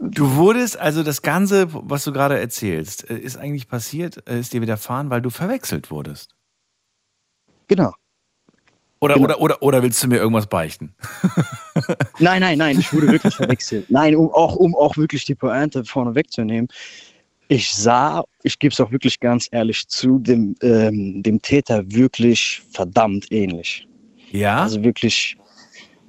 Du 0.00 0.34
wurdest, 0.34 0.78
also 0.78 1.02
das 1.02 1.22
Ganze, 1.22 1.68
was 1.72 2.04
du 2.04 2.12
gerade 2.12 2.38
erzählst, 2.38 3.08
äh, 3.08 3.16
ist 3.16 3.36
eigentlich 3.36 3.68
passiert, 3.68 4.28
äh, 4.28 4.40
ist 4.40 4.52
dir 4.52 4.60
widerfahren, 4.60 5.08
weil 5.08 5.22
du 5.22 5.30
verwechselt 5.30 5.90
wurdest. 5.90 6.34
Genau. 7.68 7.92
Oder, 8.98 9.14
Genau. 9.14 9.24
oder, 9.26 9.40
oder, 9.40 9.62
oder 9.62 9.82
willst 9.82 10.02
du 10.02 10.08
mir 10.08 10.16
irgendwas 10.16 10.46
beichten? 10.46 10.94
Nein, 12.18 12.40
nein, 12.42 12.58
nein, 12.58 12.78
ich 12.78 12.92
wurde 12.92 13.08
wirklich 13.08 13.34
verwechselt. 13.36 13.90
Nein, 13.90 14.14
um 14.14 14.30
auch, 14.30 14.56
um 14.56 14.74
auch 14.74 14.98
wirklich 14.98 15.24
die 15.24 15.34
Pointe 15.34 15.84
vorne 15.84 16.14
wegzunehmen. 16.14 16.68
Ich 17.52 17.72
sah, 17.72 18.22
ich 18.44 18.60
gebe 18.60 18.72
es 18.72 18.78
auch 18.78 18.92
wirklich 18.92 19.18
ganz 19.18 19.48
ehrlich 19.50 19.88
zu, 19.88 20.20
dem, 20.20 20.54
ähm, 20.62 21.20
dem 21.20 21.42
Täter 21.42 21.82
wirklich 21.84 22.62
verdammt 22.70 23.26
ähnlich. 23.32 23.88
Ja? 24.30 24.62
Also 24.62 24.84
wirklich, 24.84 25.36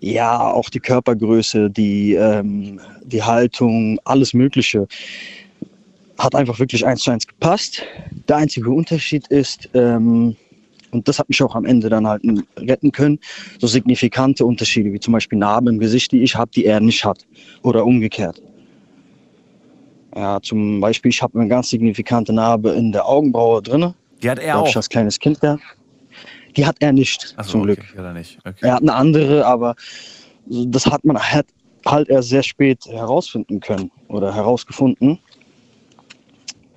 ja, 0.01 0.39
auch 0.39 0.69
die 0.69 0.79
Körpergröße, 0.79 1.71
die, 1.71 2.13
ähm, 2.13 2.79
die 3.03 3.23
Haltung, 3.23 3.99
alles 4.03 4.35
Mögliche 4.35 4.87
hat 6.19 6.35
einfach 6.35 6.59
wirklich 6.59 6.85
eins 6.85 7.01
zu 7.01 7.09
eins 7.09 7.25
gepasst. 7.25 7.81
Der 8.27 8.35
einzige 8.37 8.69
Unterschied 8.69 9.25
ist, 9.29 9.67
ähm, 9.73 10.35
Und 10.91 11.07
das 11.07 11.17
hat 11.17 11.29
mich 11.29 11.41
auch 11.41 11.55
am 11.55 11.65
Ende 11.65 11.89
dann 11.89 12.05
halt 12.05 12.21
retten 12.57 12.91
können. 12.91 13.17
So 13.59 13.65
signifikante 13.65 14.45
Unterschiede, 14.45 14.91
wie 14.93 14.99
zum 14.99 15.13
Beispiel 15.13 15.39
Narben 15.39 15.69
im 15.69 15.79
Gesicht, 15.79 16.11
die 16.11 16.21
ich 16.21 16.35
habe, 16.35 16.51
die 16.53 16.65
er 16.65 16.81
nicht 16.81 17.03
hat. 17.03 17.25
Oder 17.63 17.85
umgekehrt. 17.85 18.41
Ja, 20.15 20.41
zum 20.41 20.81
Beispiel, 20.81 21.09
ich 21.09 21.21
habe 21.21 21.39
eine 21.39 21.47
ganz 21.47 21.69
signifikante 21.69 22.33
Narbe 22.33 22.71
in 22.71 22.91
der 22.91 23.05
Augenbraue 23.07 23.61
drinne. 23.61 23.93
Die 24.21 24.29
hat 24.29 24.39
er 24.39 24.53
habe 24.53 24.63
auch. 24.63 24.67
ich 24.67 24.75
als 24.75 24.89
kleines 24.89 25.19
Kind 25.19 25.39
gehabt. 25.39 25.61
Die 26.57 26.65
hat 26.65 26.75
er 26.79 26.91
nicht, 26.91 27.33
so, 27.37 27.43
zum 27.43 27.61
okay. 27.61 27.75
Glück. 27.75 27.93
Ja, 27.95 28.01
oder 28.01 28.13
nicht. 28.13 28.37
Okay. 28.39 28.55
Er 28.61 28.73
hat 28.73 28.81
eine 28.81 28.93
andere, 28.93 29.45
aber 29.45 29.75
das 30.45 30.85
hat 30.85 31.05
man 31.05 31.17
halt, 31.17 31.47
halt 31.85 32.09
erst 32.09 32.29
sehr 32.29 32.43
spät 32.43 32.85
herausfinden 32.85 33.61
können 33.61 33.89
oder 34.09 34.35
herausgefunden. 34.35 35.17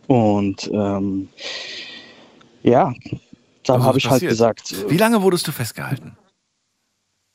Und 0.07 0.70
ähm, 0.72 1.28
ja, 2.62 2.93
dann 3.64 3.76
Also 3.76 3.87
habe 3.87 3.99
ich 3.99 4.05
halt 4.05 4.14
passiert? 4.14 4.30
gesagt, 4.30 4.74
Wie 4.89 4.97
lange 4.97 5.22
wurdest 5.22 5.47
du 5.49 5.53
festgehalten? 5.53 6.16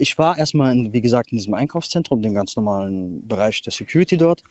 ich 0.02 0.18
war 0.18 0.38
erstmal, 0.38 0.72
in, 0.72 0.94
wie 0.94 1.02
gesagt, 1.02 1.32
in 1.34 1.38
diesem 1.40 1.54
Einkaufszentrum, 1.54 2.22
dem 2.22 2.34
ganz 2.34 2.56
normalen 2.56 3.28
Bereich 3.28 3.62
der 3.64 3.74
Security 3.74 4.16
dort. 4.16 4.44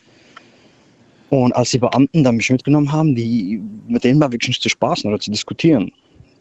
Und 1.29 1.55
als 1.55 1.71
die 1.71 1.77
Beamten 1.77 2.23
dann 2.23 2.37
mich 2.37 2.49
mitgenommen 2.49 2.91
haben, 2.91 3.15
die, 3.15 3.61
mit 3.87 4.03
denen 4.03 4.19
war 4.19 4.31
wirklich 4.31 4.49
nicht 4.49 4.63
zu 4.63 4.69
spaßen 4.69 5.07
oder 5.09 5.19
zu 5.19 5.31
diskutieren. 5.31 5.91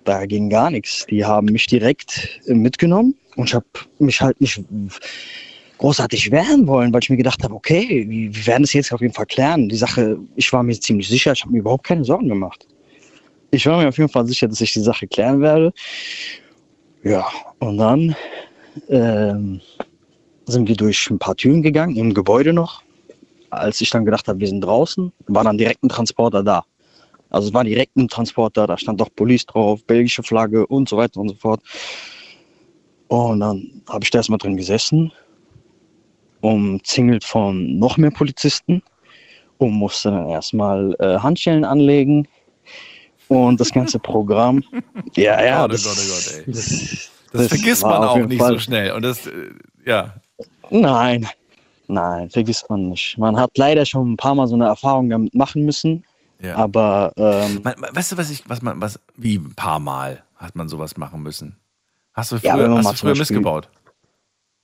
Da 0.05 0.25
ging 0.25 0.49
gar 0.49 0.71
nichts. 0.71 1.05
Die 1.11 1.25
haben 1.25 1.49
mich 1.49 1.67
direkt 1.67 2.41
äh, 2.47 2.55
mitgenommen 2.55 3.15
und 3.37 3.49
ich 3.49 3.55
habe 3.55 3.67
mich 3.99 4.21
halt 4.21 4.41
nicht 4.41 4.63
großartig 5.77 6.31
wehren 6.31 6.67
wollen, 6.67 6.93
weil 6.93 7.03
ich 7.03 7.11
mir 7.11 7.17
gedacht 7.17 7.43
habe, 7.45 7.55
okay, 7.55 8.07
wir 8.09 8.47
werden 8.47 8.63
das 8.63 8.73
jetzt 8.73 8.93
auf 8.93 9.01
jeden 9.01 9.15
Fall 9.15 9.27
klären. 9.27 9.69
Die 9.69 9.77
Sache, 9.77 10.19
ich 10.37 10.53
war 10.53 10.63
mir 10.63 10.79
ziemlich 10.79 11.09
sicher, 11.09 11.33
ich 11.33 11.43
habe 11.43 11.53
mir 11.53 11.61
überhaupt 11.61 11.85
keine 11.85 12.05
Sorgen 12.05 12.29
gemacht. 12.29 12.67
Ich 13.51 13.67
war 13.67 13.79
mir 13.79 13.89
auf 13.89 13.99
jeden 13.99 14.11
Fall 14.11 14.27
sicher, 14.27 14.49
dass 14.49 14.61
ich 14.61 14.73
die 14.73 14.81
Sache 14.81 15.07
klären 15.07 15.41
werde. 15.41 15.73
Ja, 17.05 17.27
und 17.61 17.79
dann 17.79 18.17
ähm, 18.89 19.61
sind 20.47 20.69
wir 20.69 20.77
durch 20.77 21.09
ein 21.11 21.19
paar 21.19 21.37
Türen 21.37 21.63
gegangen, 21.63 21.97
im 21.97 22.13
Gebäude 22.13 22.53
noch. 22.53 22.83
Als 23.51 23.81
ich 23.81 23.91
dann 23.91 24.05
gedacht 24.05 24.29
habe, 24.29 24.41
wir 24.41 24.47
sind 24.49 24.61
draußen, 24.61 25.13
war 25.27 25.45
dann 25.45 25.57
direkt 25.59 25.83
ein 25.83 25.89
Transporter 25.89 26.43
da. 26.43 26.65
Also 27.31 27.49
es 27.49 27.55
war 27.55 27.65
direkt 27.65 27.97
ein 27.97 28.09
Transporter, 28.09 28.67
da 28.67 28.79
stand 28.79 29.01
doch 29.01 29.09
Police 29.15 29.45
drauf, 29.47 29.85
belgische 29.85 30.23
Flagge 30.23 30.67
und 30.67 30.89
so 30.89 30.97
weiter 30.97 31.21
und 31.21 31.29
so 31.31 31.35
fort. 31.35 31.61
Und 33.09 33.41
dann 33.41 33.83
habe 33.89 34.05
ich 34.05 34.11
da 34.11 34.19
erstmal 34.19 34.39
drin 34.39 34.57
gesessen, 34.57 35.13
umzingelt 36.41 37.25
von 37.25 37.79
noch 37.79 37.97
mehr 37.97 38.11
Polizisten 38.11 38.83
und 39.59 39.73
musste 39.73 40.11
dann 40.11 40.29
erstmal 40.29 40.95
äh, 40.99 41.19
Handschellen 41.19 41.65
anlegen 41.65 42.29
und 43.29 43.61
das 43.61 43.73
ganze 43.73 43.99
Programm. 43.99 44.63
Ja, 45.15 45.43
ja, 45.43 45.65
oh 45.65 45.69
das, 45.69 45.85
Gott, 45.85 45.97
oh 45.99 46.09
Gott, 46.09 46.35
ey. 46.47 46.53
das, 46.53 47.11
Das, 47.33 47.33
das 47.33 47.49
vergisst 47.49 47.83
man 47.83 48.05
auch 48.05 48.17
nicht 48.19 48.39
Fall- 48.39 48.53
so 48.55 48.59
schnell. 48.59 48.93
Und 48.93 49.03
das, 49.03 49.27
äh, 49.27 49.51
ja. 49.87 50.15
Nein, 50.71 51.27
nein, 51.89 52.31
vergisst 52.31 52.69
man 52.71 52.89
nicht. 52.91 53.19
Man 53.19 53.37
hat 53.39 53.51
leider 53.57 53.85
schon 53.85 54.13
ein 54.13 54.17
paar 54.17 54.35
Mal 54.35 54.47
so 54.47 54.55
eine 54.55 54.67
Erfahrung 54.67 55.11
damit 55.11 55.35
machen 55.35 55.65
müssen. 55.65 56.05
Ja. 56.41 56.55
Aber 56.57 57.13
ähm, 57.17 57.61
Man, 57.65 57.75
weißt 57.93 58.13
du, 58.13 58.17
was 58.17 58.31
ich, 58.31 58.49
was 58.49 58.63
man, 58.63 58.81
was, 58.81 59.01
wie 59.17 59.37
ein 59.39 59.55
paar 59.57 59.81
Mal 59.81 60.23
hat 60.37 60.55
man 60.55 60.69
sowas 60.69 60.97
machen 60.97 61.23
müssen? 61.23 61.57
Hast 62.15 62.31
du 62.33 62.37
Ja, 62.37 62.55
früher, 62.55 62.65
wenn 62.65 62.71
man 62.75 62.85
hast 62.85 62.93
du 62.93 62.97
früher 62.99 63.11
Beispiel- 63.11 63.37
missgebaut? 63.37 63.69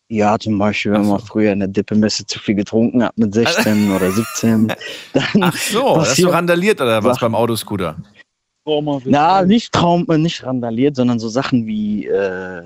ja, 0.08 0.38
zum 0.38 0.58
Beispiel, 0.58 0.92
wenn 0.92 1.04
so. 1.04 1.10
man 1.12 1.20
früher 1.20 1.52
in 1.52 1.58
der 1.60 1.68
Dippemesse 1.68 2.24
zu 2.26 2.38
viel 2.38 2.54
getrunken 2.54 3.02
hat 3.02 3.16
mit 3.18 3.34
16 3.34 3.90
oder 3.96 4.10
17, 4.12 4.68
dann 5.12 5.42
Ach 5.42 5.56
so, 5.56 6.00
hast 6.00 6.18
du 6.18 6.28
randaliert 6.28 6.80
oder 6.80 7.02
was 7.02 7.18
beim 7.18 7.34
Autoscooter? 7.34 7.96
Na, 9.04 9.42
nicht 9.42 9.72
Traum, 9.72 10.06
äh, 10.08 10.16
nicht 10.16 10.42
randaliert, 10.44 10.96
sondern 10.96 11.18
so 11.18 11.28
Sachen 11.28 11.66
wie, 11.66 12.06
äh, 12.06 12.62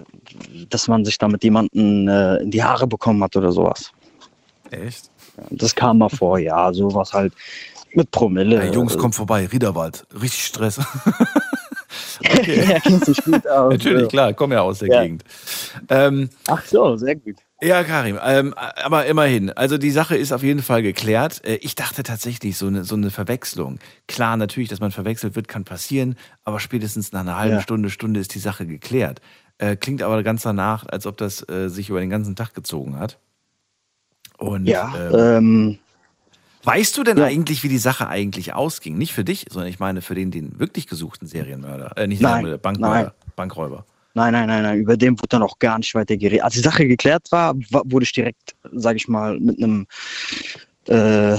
dass 0.68 0.86
man 0.86 1.04
sich 1.04 1.18
da 1.18 1.26
mit 1.26 1.42
jemandem 1.42 2.06
äh, 2.06 2.36
in 2.36 2.50
die 2.52 2.62
Haare 2.62 2.86
bekommen 2.86 3.22
hat 3.24 3.34
oder 3.36 3.50
sowas. 3.50 3.90
Echt? 4.70 5.10
Das 5.50 5.74
kam 5.74 5.98
mal 5.98 6.08
vor, 6.08 6.38
ja, 6.38 6.72
sowas 6.72 7.12
halt 7.12 7.32
mit 7.94 8.10
Promille. 8.10 8.60
Hey, 8.60 8.72
Jungs, 8.72 8.94
äh, 8.94 8.98
komm 8.98 9.12
vorbei, 9.12 9.46
Riederwald. 9.46 10.06
Richtig 10.20 10.44
Stress. 10.44 10.78
kennt 12.20 13.04
sich 13.04 13.22
gut 13.24 13.46
aus. 13.46 13.72
Natürlich, 13.72 14.08
klar, 14.08 14.32
komm 14.34 14.52
ja 14.52 14.60
aus 14.62 14.80
der 14.80 14.88
Ja. 14.88 15.02
Gegend. 15.02 15.24
Ähm, 15.88 16.28
Ach 16.48 16.64
so, 16.64 16.96
sehr 16.96 17.16
gut. 17.16 17.36
Ja, 17.60 17.82
Karim, 17.82 18.18
ähm, 18.22 18.54
aber 18.54 19.06
immerhin. 19.06 19.50
Also 19.50 19.78
die 19.78 19.90
Sache 19.90 20.16
ist 20.16 20.32
auf 20.32 20.44
jeden 20.44 20.62
Fall 20.62 20.82
geklärt. 20.82 21.44
Äh, 21.44 21.56
Ich 21.56 21.74
dachte 21.74 22.02
tatsächlich, 22.04 22.56
so 22.56 22.66
eine, 22.66 22.84
so 22.84 22.94
eine 22.94 23.10
Verwechslung. 23.10 23.78
Klar, 24.06 24.36
natürlich, 24.36 24.68
dass 24.68 24.78
man 24.80 24.92
verwechselt 24.92 25.34
wird, 25.34 25.48
kann 25.48 25.64
passieren, 25.64 26.16
aber 26.44 26.60
spätestens 26.60 27.10
nach 27.12 27.20
einer 27.20 27.36
halben 27.36 27.56
Ja. 27.56 27.62
Stunde, 27.62 27.90
Stunde 27.90 28.20
ist 28.20 28.34
die 28.34 28.38
Sache 28.38 28.66
geklärt. 28.66 29.20
Äh, 29.58 29.74
klingt 29.74 30.02
aber 30.02 30.22
ganz 30.22 30.42
danach, 30.42 30.86
als 30.86 31.04
ob 31.06 31.16
das 31.16 31.48
äh, 31.48 31.68
sich 31.68 31.90
über 31.90 31.98
den 31.98 32.10
ganzen 32.10 32.36
Tag 32.36 32.54
gezogen 32.54 32.96
hat. 32.98 33.18
Und 34.38 34.66
Ja, 34.66 34.92
ähm, 35.10 35.14
ähm, 35.18 35.78
weißt 36.64 36.96
du 36.96 37.04
denn 37.04 37.18
ja. 37.18 37.24
eigentlich, 37.24 37.62
wie 37.62 37.68
die 37.68 37.78
Sache 37.78 38.08
eigentlich 38.08 38.54
ausging? 38.54 38.96
Nicht 38.96 39.12
für 39.12 39.24
dich, 39.24 39.46
sondern 39.50 39.68
ich 39.68 39.78
meine 39.78 40.00
für 40.00 40.14
den, 40.14 40.30
den 40.30 40.58
wirklich 40.58 40.86
gesuchten 40.86 41.26
Serienmörder. 41.28 41.96
Äh, 41.96 42.06
nicht 42.06 42.20
Nein, 42.20 42.32
Serienmörder, 42.32 42.58
Bankräuber. 42.58 42.94
nein. 42.94 43.10
Bankräuber. 43.36 43.84
Nein, 44.14 44.32
nein, 44.32 44.48
nein, 44.48 44.62
nein, 44.62 44.78
über 44.80 44.96
den 44.96 45.18
wurde 45.18 45.28
dann 45.28 45.42
auch 45.42 45.58
gar 45.58 45.78
nicht 45.78 45.94
weiter 45.94 46.16
geredet. 46.16 46.42
Als 46.42 46.54
die 46.54 46.60
Sache 46.60 46.88
geklärt 46.88 47.30
war, 47.30 47.54
wa- 47.70 47.82
wurde 47.84 48.04
ich 48.04 48.12
direkt, 48.12 48.56
sage 48.72 48.96
ich 48.96 49.06
mal, 49.06 49.38
mit 49.38 49.62
einem, 49.62 49.86
äh, 50.88 51.36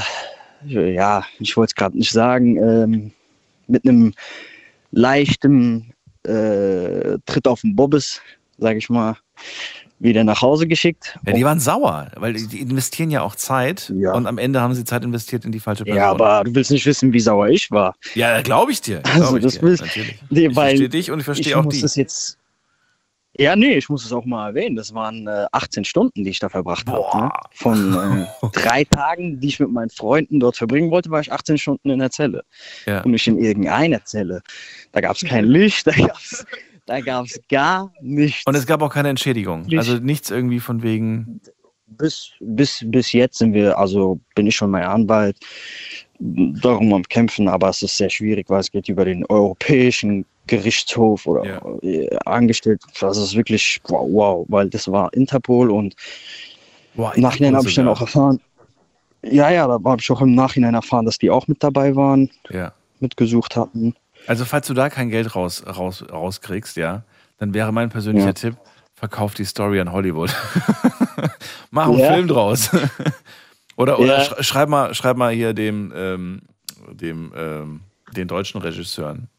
ja, 0.66 1.26
ich 1.40 1.58
wollte 1.58 1.72
es 1.72 1.76
gerade 1.76 1.98
nicht 1.98 2.12
sagen, 2.12 2.56
ähm, 2.58 3.12
mit 3.68 3.86
einem 3.86 4.14
leichten 4.92 5.94
äh, 6.24 7.18
Tritt 7.26 7.48
auf 7.48 7.62
den 7.62 7.76
Bobbes, 7.76 8.22
sage 8.58 8.78
ich 8.78 8.90
mal, 8.90 9.18
wieder 10.00 10.24
nach 10.24 10.42
Hause 10.42 10.66
geschickt. 10.68 11.18
Ja, 11.28 11.34
die 11.34 11.44
waren 11.44 11.60
sauer, 11.60 12.10
weil 12.16 12.34
die, 12.34 12.62
investieren 12.62 13.12
ja 13.12 13.22
auch 13.22 13.36
Zeit 13.36 13.92
Ja. 13.98 14.14
und 14.14 14.28
am 14.28 14.38
Ende 14.38 14.62
haben 14.62 14.74
sie 14.74 14.84
Zeit 14.86 15.04
investiert 15.04 15.46
in 15.46 15.52
die 15.52 15.60
falsche 15.60 15.84
Person. 15.84 15.98
ja, 15.98 16.10
aber 16.10 16.44
du 16.46 16.56
willst 16.56 16.72
nicht 16.72 16.86
wissen, 16.86 17.12
wie 17.14 17.20
sauer 17.20 17.50
ich 17.50 17.70
war. 17.70 17.96
Ja, 18.16 18.42
glaube 18.42 18.72
ich 18.72 18.82
dir. 18.82 19.02
Also, 19.06 19.20
Glaub 19.20 19.36
ich 19.38 19.44
das 19.44 19.54
dir, 19.56 19.62
willst- 19.64 19.84
natürlich. 19.84 20.20
Nee, 20.30 20.48
ich 20.48 20.54
verstehe 20.54 20.90
dich 20.90 21.12
und 21.12 21.20
ich 21.20 21.26
verstehe 21.26 21.48
ich 21.48 21.56
auch 21.56 21.64
muss 21.66 21.82
die. 21.82 22.00
jetzt. 22.00 22.38
Ja, 23.38 23.56
nee, 23.56 23.78
ich 23.78 23.88
muss 23.88 24.04
es 24.04 24.12
auch 24.12 24.26
mal 24.26 24.50
erwähnen. 24.50 24.76
Das 24.76 24.94
waren 24.94 25.26
äh, 25.28 25.46
18 25.54 25.86
Stunden, 25.86 26.26
die 26.26 26.30
ich 26.32 26.40
da 26.40 26.50
verbracht 26.50 26.86
habe. 26.88 27.24
Ne? 27.26 27.32
Von 27.54 27.94
äh, 28.44 28.48
drei 28.52 28.84
Tagen, 28.84 29.40
die 29.40 29.48
ich 29.48 29.60
mit 29.62 29.72
meinen 29.72 29.90
Freunden 29.90 30.42
dort 30.42 30.58
verbringen 30.58 30.92
wollte, 30.92 31.10
war 31.10 31.22
ich 31.22 31.32
18 31.32 31.58
Stunden 31.58 31.90
in 31.90 32.00
der 32.00 32.12
Zelle. 32.12 32.44
Ja. 32.86 33.02
Und 33.02 33.12
nicht 33.12 33.28
in 33.28 33.40
irgendeiner 33.40 34.04
Zelle. 34.04 34.42
Da 34.92 35.00
gab 35.00 35.16
es 35.16 35.24
kein 35.24 35.46
Licht, 35.46 35.88
da 35.88 35.92
gab 35.92 36.18
es 36.18 36.46
da 36.90 37.00
gab's 37.02 37.40
gar 37.50 37.92
nichts. 38.02 38.44
Und 38.46 38.56
es 38.56 38.66
gab 38.66 38.82
auch 38.82 38.94
keine 38.94 39.10
Entschädigung. 39.10 39.64
Nicht. 39.64 39.78
Also 39.78 39.98
nichts 39.98 40.30
irgendwie 40.32 40.60
von 40.60 40.82
wegen. 40.84 41.40
bis, 41.88 42.32
bis, 42.40 42.84
bis 42.86 43.12
jetzt 43.14 43.38
sind 43.38 43.54
wir, 43.54 43.78
also 43.78 44.20
bin 44.36 44.48
ich 44.48 44.56
schon 44.56 44.72
mein 44.72 44.84
Anwalt, 44.84 45.38
darum 46.20 46.94
am 46.94 47.04
Kämpfen, 47.04 47.48
aber 47.48 47.70
es 47.70 47.82
ist 47.82 47.96
sehr 47.98 48.10
schwierig, 48.10 48.50
weil 48.50 48.60
es 48.60 48.72
geht 48.72 48.90
über 48.90 49.06
den 49.06 49.26
Europäischen 49.28 50.26
Gerichtshof 50.48 51.26
oder 51.28 51.46
Ja. 51.46 51.62
äh, 51.82 52.10
angestellt. 52.26 52.82
Das 53.00 53.18
ist 53.18 53.36
wirklich 53.36 53.80
wow, 53.88 54.08
wow, 54.12 54.46
weil 54.50 54.70
das 54.70 54.92
war 54.92 55.14
Interpol 55.14 55.70
und 55.72 55.96
Boah, 56.96 57.14
im 57.16 57.22
Nachhinein 57.22 57.56
habe 57.56 57.70
ich 57.70 57.76
dann 57.76 57.88
auch 57.88 58.02
erfahren, 58.02 58.40
ja, 59.22 59.50
ja, 59.50 59.68
da 59.68 59.74
habe 59.84 59.98
ich 60.02 60.10
auch 60.12 60.22
im 60.22 60.34
Nachhinein 60.34 60.74
erfahren, 60.74 61.06
dass 61.06 61.18
die 61.18 61.30
auch 61.30 61.48
mit 61.48 61.62
dabei 61.64 61.96
waren, 61.96 62.30
Ja. 62.50 62.74
mitgesucht 63.00 63.56
hatten. 63.56 63.96
Also, 64.28 64.46
falls 64.46 64.68
du 64.68 64.74
da 64.74 64.90
kein 64.90 65.10
Geld 65.10 65.36
raus, 65.36 65.64
raus, 65.66 66.04
rauskriegst, 66.12 66.78
ja, 66.78 67.04
dann 67.38 67.54
wäre 67.54 67.72
mein 67.72 67.90
persönlicher 67.90 68.28
Ja. 68.28 68.34
Tipp: 68.34 68.58
verkauf 68.94 69.34
die 69.34 69.46
Story 69.46 69.80
an 69.80 69.92
Hollywood. 69.92 70.36
Mach 71.72 71.88
einen 71.88 72.00
Ja. 72.00 72.14
Film 72.14 72.28
draus. 72.28 72.70
oder 73.76 74.00
oder 74.00 74.22
sch 74.24 74.44
schreib, 74.46 74.70
mal, 74.70 74.94
schreib 74.94 75.18
mal 75.18 75.34
hier 75.34 75.54
dem, 75.54 75.92
ähm, 75.96 76.42
dem 76.92 77.32
ähm, 77.36 77.82
den 78.16 78.28
deutschen 78.28 78.62
Regisseuren. 78.62 79.30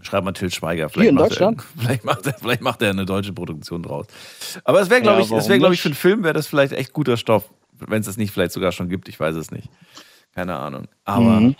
Schreib 0.00 0.24
mal 0.24 0.32
Till 0.32 0.50
Schweiger. 0.50 0.88
Vielleicht, 0.88 1.10
in 1.10 1.14
macht 1.14 1.30
Deutschland? 1.32 1.60
Er, 1.60 1.80
vielleicht, 1.82 2.04
macht 2.04 2.26
er, 2.26 2.32
vielleicht 2.34 2.60
macht 2.62 2.82
er 2.82 2.90
eine 2.90 3.04
deutsche 3.06 3.32
Produktion 3.32 3.82
draus. 3.82 4.06
Aber 4.64 4.80
es 4.80 4.90
wäre, 4.90 5.00
glaube 5.02 5.20
Ja, 5.20 5.24
ich, 5.26 5.30
es 5.32 5.48
wäre, 5.48 5.58
glaube 5.58 5.74
ich, 5.74 5.80
für 5.82 5.88
einen 5.88 5.94
Film 5.94 6.24
wäre 6.24 6.34
das 6.34 6.46
vielleicht 6.46 6.72
echt 6.72 6.92
guter 6.92 7.16
Stoff. 7.16 7.44
Wenn 7.72 8.00
es 8.00 8.06
das 8.06 8.16
nicht 8.16 8.32
vielleicht 8.32 8.52
sogar 8.52 8.72
schon 8.72 8.88
gibt, 8.88 9.08
ich 9.08 9.18
weiß 9.20 9.36
es 9.36 9.50
nicht. 9.50 9.68
Keine 10.34 10.56
Ahnung. 10.56 10.88
Aber 11.04 11.40
Mhm. 11.40 11.56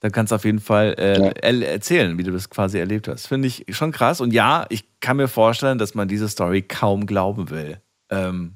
Dann 0.00 0.12
kannst 0.12 0.32
du 0.32 0.36
auf 0.36 0.44
jeden 0.44 0.60
Fall 0.60 0.94
äh, 0.98 1.18
Ja. 1.18 1.30
er 1.30 1.68
erzählen, 1.72 2.16
wie 2.18 2.22
du 2.22 2.32
das 2.32 2.48
quasi 2.50 2.78
erlebt 2.78 3.06
hast. 3.08 3.26
Finde 3.26 3.48
ich 3.48 3.64
schon 3.70 3.92
krass. 3.92 4.20
Und 4.20 4.32
ja, 4.32 4.66
ich 4.70 4.84
kann 5.00 5.16
mir 5.18 5.28
vorstellen, 5.28 5.78
dass 5.78 5.94
man 5.94 6.08
diese 6.08 6.28
Story 6.28 6.62
kaum 6.62 7.06
glauben 7.06 7.50
will. 7.50 7.80
Ähm, 8.10 8.54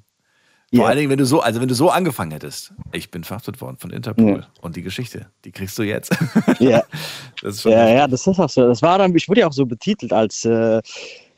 vor 0.74 0.82
Ja. 0.84 0.88
allen 0.88 0.98
Dingen, 0.98 1.10
wenn 1.10 1.18
du 1.18 1.26
so, 1.26 1.40
also 1.40 1.60
wenn 1.60 1.68
du 1.68 1.74
so 1.74 1.90
angefangen 1.90 2.32
hättest. 2.32 2.72
Ich 2.92 3.10
bin 3.10 3.22
verhaftet 3.22 3.60
worden 3.60 3.76
von 3.78 3.90
Interpol. 3.90 4.40
Ja. 4.40 4.46
Und 4.62 4.74
die 4.74 4.82
Geschichte, 4.82 5.26
die 5.44 5.52
kriegst 5.52 5.78
du 5.78 5.82
jetzt. 5.84 6.10
Ja. 6.58 6.82
das 7.42 7.56
ist 7.56 7.62
schon 7.62 7.72
Ja, 7.72 7.88
ja, 7.88 8.08
das 8.08 8.26
ist 8.26 8.40
auch 8.40 8.48
so. 8.48 8.66
Das 8.66 8.82
war 8.82 8.98
dann, 8.98 9.14
ich 9.14 9.28
wurde 9.28 9.40
ja 9.42 9.46
auch 9.46 9.52
so 9.52 9.66
betitelt 9.66 10.12
als 10.12 10.44
äh, 10.46 10.80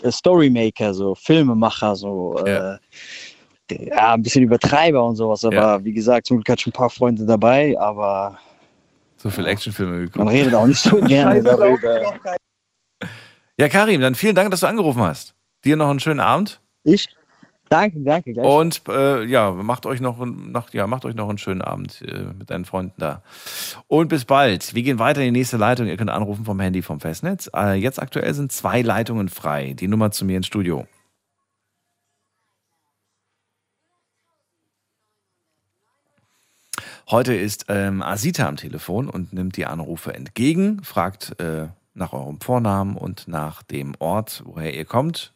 Storymaker, 0.08 0.94
so 0.94 1.14
Filmemacher, 1.14 1.96
so 1.96 2.36
Ja. 2.46 2.74
äh, 2.74 2.78
ja, 3.88 4.14
ein 4.14 4.22
bisschen 4.22 4.44
Übertreiber 4.44 5.04
und 5.04 5.16
sowas. 5.16 5.44
Aber 5.44 5.56
Ja. 5.56 5.84
wie 5.84 5.92
gesagt, 5.92 6.28
zum 6.28 6.36
Glück 6.38 6.48
hatte 6.50 6.60
ich 6.60 6.66
ein 6.68 6.72
paar 6.72 6.90
Freunde 6.90 7.26
dabei, 7.26 7.76
aber 7.80 8.38
so 9.26 9.30
viele 9.30 9.48
Actionfilme 9.48 9.92
man 9.92 10.04
geguckt. 10.06 10.30
redet 10.30 10.54
auch 10.54 10.66
nicht 10.66 10.80
so 10.80 11.00
gerne 11.00 11.42
darüber. 11.42 12.00
Ja, 13.58 13.68
Karim, 13.68 14.00
dann 14.00 14.14
vielen 14.14 14.34
Dank, 14.34 14.50
dass 14.50 14.60
du 14.60 14.66
angerufen 14.66 15.02
hast. 15.02 15.34
Dir 15.64 15.76
noch 15.76 15.90
einen 15.90 16.00
schönen 16.00 16.20
Abend. 16.20 16.60
Ich? 16.84 17.08
Danke, 17.68 17.98
danke. 18.00 18.32
Gleich. 18.32 18.46
Und 18.46 18.82
äh, 18.88 19.24
ja, 19.24 19.50
macht 19.50 19.86
euch 19.86 20.00
noch, 20.00 20.24
noch, 20.24 20.72
ja, 20.72 20.86
macht 20.86 21.04
euch 21.04 21.16
noch 21.16 21.28
einen 21.28 21.38
schönen 21.38 21.62
Abend 21.62 22.00
äh, 22.02 22.26
mit 22.38 22.50
deinen 22.50 22.64
Freunden 22.64 22.94
da. 22.98 23.22
Und 23.88 24.06
bis 24.08 24.24
bald. 24.24 24.74
Wir 24.74 24.84
gehen 24.84 25.00
weiter 25.00 25.20
in 25.22 25.34
die 25.34 25.40
nächste 25.40 25.56
Leitung. 25.56 25.88
Ihr 25.88 25.96
könnt 25.96 26.10
anrufen 26.10 26.44
vom 26.44 26.60
Handy 26.60 26.82
vom 26.82 27.00
Festnetz. 27.00 27.50
Äh, 27.56 27.74
jetzt 27.74 28.00
aktuell 28.00 28.32
sind 28.34 28.52
zwei 28.52 28.82
Leitungen 28.82 29.28
frei. 29.28 29.72
Die 29.72 29.88
Nummer 29.88 30.12
zu 30.12 30.24
mir 30.24 30.36
ins 30.36 30.46
Studio. 30.46 30.86
Heute 37.08 37.34
ist 37.34 37.66
ähm, 37.68 38.02
Asita 38.02 38.48
am 38.48 38.56
Telefon 38.56 39.08
und 39.08 39.32
nimmt 39.32 39.56
die 39.56 39.66
Anrufe 39.66 40.12
entgegen, 40.12 40.82
fragt 40.82 41.38
äh, 41.38 41.68
nach 41.94 42.12
eurem 42.12 42.40
Vornamen 42.40 42.96
und 42.96 43.28
nach 43.28 43.62
dem 43.62 43.94
Ort, 44.00 44.42
woher 44.44 44.74
ihr 44.74 44.84
kommt. 44.84 45.32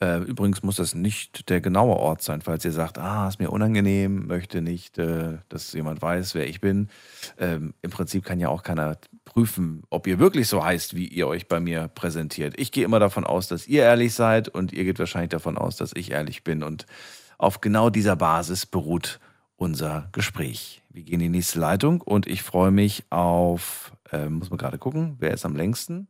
Äh, 0.00 0.20
übrigens 0.22 0.62
muss 0.62 0.76
das 0.76 0.94
nicht 0.94 1.50
der 1.50 1.60
genaue 1.60 1.96
Ort 1.96 2.22
sein, 2.22 2.40
falls 2.40 2.64
ihr 2.64 2.72
sagt, 2.72 2.96
ah, 2.96 3.28
ist 3.28 3.40
mir 3.40 3.50
unangenehm, 3.50 4.26
möchte 4.26 4.62
nicht, 4.62 4.96
äh, 4.96 5.36
dass 5.50 5.74
jemand 5.74 6.00
weiß, 6.00 6.34
wer 6.34 6.48
ich 6.48 6.62
bin. 6.62 6.88
Ähm, 7.38 7.74
Im 7.82 7.90
Prinzip 7.90 8.24
kann 8.24 8.40
ja 8.40 8.48
auch 8.48 8.62
keiner 8.62 8.96
prüfen, 9.26 9.82
ob 9.90 10.06
ihr 10.06 10.18
wirklich 10.18 10.48
so 10.48 10.64
heißt, 10.64 10.96
wie 10.96 11.08
ihr 11.08 11.28
euch 11.28 11.46
bei 11.46 11.60
mir 11.60 11.88
präsentiert. 11.88 12.58
Ich 12.58 12.72
gehe 12.72 12.86
immer 12.86 13.00
davon 13.00 13.24
aus, 13.24 13.48
dass 13.48 13.68
ihr 13.68 13.82
ehrlich 13.82 14.14
seid 14.14 14.48
und 14.48 14.72
ihr 14.72 14.84
geht 14.84 14.98
wahrscheinlich 14.98 15.30
davon 15.30 15.58
aus, 15.58 15.76
dass 15.76 15.92
ich 15.94 16.10
ehrlich 16.10 16.42
bin. 16.42 16.62
Und 16.62 16.86
auf 17.36 17.60
genau 17.60 17.90
dieser 17.90 18.16
Basis 18.16 18.64
beruht 18.64 19.20
unser 19.56 20.08
Gespräch. 20.12 20.81
Wir 20.92 21.02
gehen 21.04 21.20
in 21.20 21.32
die 21.32 21.38
nächste 21.38 21.58
Leitung 21.58 22.00
und 22.02 22.26
ich 22.26 22.42
freue 22.42 22.70
mich 22.70 23.04
auf, 23.10 23.92
äh, 24.12 24.26
muss 24.26 24.50
man 24.50 24.58
gerade 24.58 24.78
gucken, 24.78 25.16
wer 25.20 25.32
ist 25.32 25.46
am 25.46 25.56
längsten? 25.56 26.08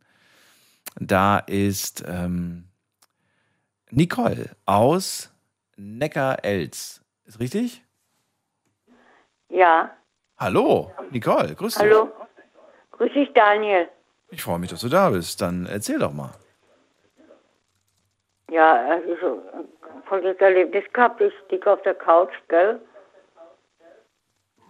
Da 0.97 1.39
ist 1.39 2.05
ähm, 2.07 2.65
Nicole 3.91 4.51
aus 4.67 5.33
Neckar-Elz. 5.77 7.03
Ist 7.25 7.39
richtig? 7.41 7.85
Ja, 9.49 9.91
Hallo, 10.43 10.91
Nicole, 11.13 11.55
grüß 11.55 11.75
dich. 11.75 11.83
hallo. 11.85 12.11
Grüß 12.91 13.13
dich, 13.13 13.33
Daniel. 13.33 13.89
Ich 14.31 14.43
freue 14.43 14.59
mich, 14.59 14.71
dass 14.71 14.81
du 14.81 14.89
da 14.89 15.11
bist. 15.11 15.41
Dann 15.41 15.67
erzähl 15.67 16.01
doch 16.01 16.13
mal. 16.13 16.33
Ja, 18.51 18.91
also 18.91 19.17
so, 19.21 19.43
folgendes 20.07 20.39
Erlebnis 20.41 20.83
gehabt. 20.93 21.21
Ich 21.21 21.33
lieg 21.49 21.65
auf 21.69 21.81
der 21.83 21.95
Couch, 21.95 22.33
gell? 22.49 22.81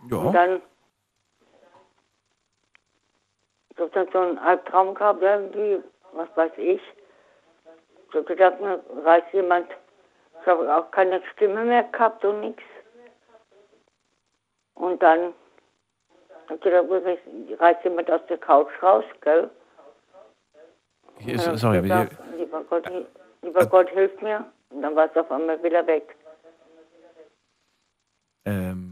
Und 0.03 0.11
Ja. 0.11 0.33
dann 0.33 0.63
ich 3.71 3.79
hab 3.79 3.93
dann 3.93 4.09
so 4.13 4.19
einen 4.19 4.39
Albtraum 4.39 4.95
gehabt, 4.95 5.23
irgendwie, 5.23 5.83
was 6.13 6.29
weiß 6.37 6.53
ich. 6.57 6.81
Ich 8.09 8.15
hab 8.15 8.27
gedacht, 8.27 8.61
mir 8.61 8.83
reißt 9.05 9.33
jemand, 9.33 9.71
ich 10.41 10.47
habe 10.47 10.75
auch 10.75 10.91
keine 10.91 11.23
Stimme 11.33 11.65
mehr 11.65 11.85
gehabt 11.85 12.25
und 12.25 12.41
nichts. 12.41 12.63
Und 14.75 15.03
dann 15.03 15.33
hab 16.49 16.57
ich 16.57 16.61
gedacht, 16.61 16.87
reißt 17.59 17.85
jemand 17.85 18.11
aus 18.11 18.21
der 18.29 18.39
Couch 18.39 18.71
raus, 18.83 19.05
gell? 19.23 19.49
Und 21.19 21.29
ich 21.29 21.41
sorry, 21.61 21.81
gedacht, 21.81 22.11
hier, 22.31 22.37
lieber 22.39 22.65
Gott, 22.65 22.91
lieber 23.43 23.67
Gott, 23.67 23.89
hilf 23.91 24.21
mir. 24.21 24.45
Und 24.71 24.83
dann 24.83 24.97
war 24.97 25.07
es 25.07 25.17
auf 25.17 25.31
einmal 25.31 25.63
wieder 25.63 25.87
weg. 25.87 26.17
ähm, 28.45 28.92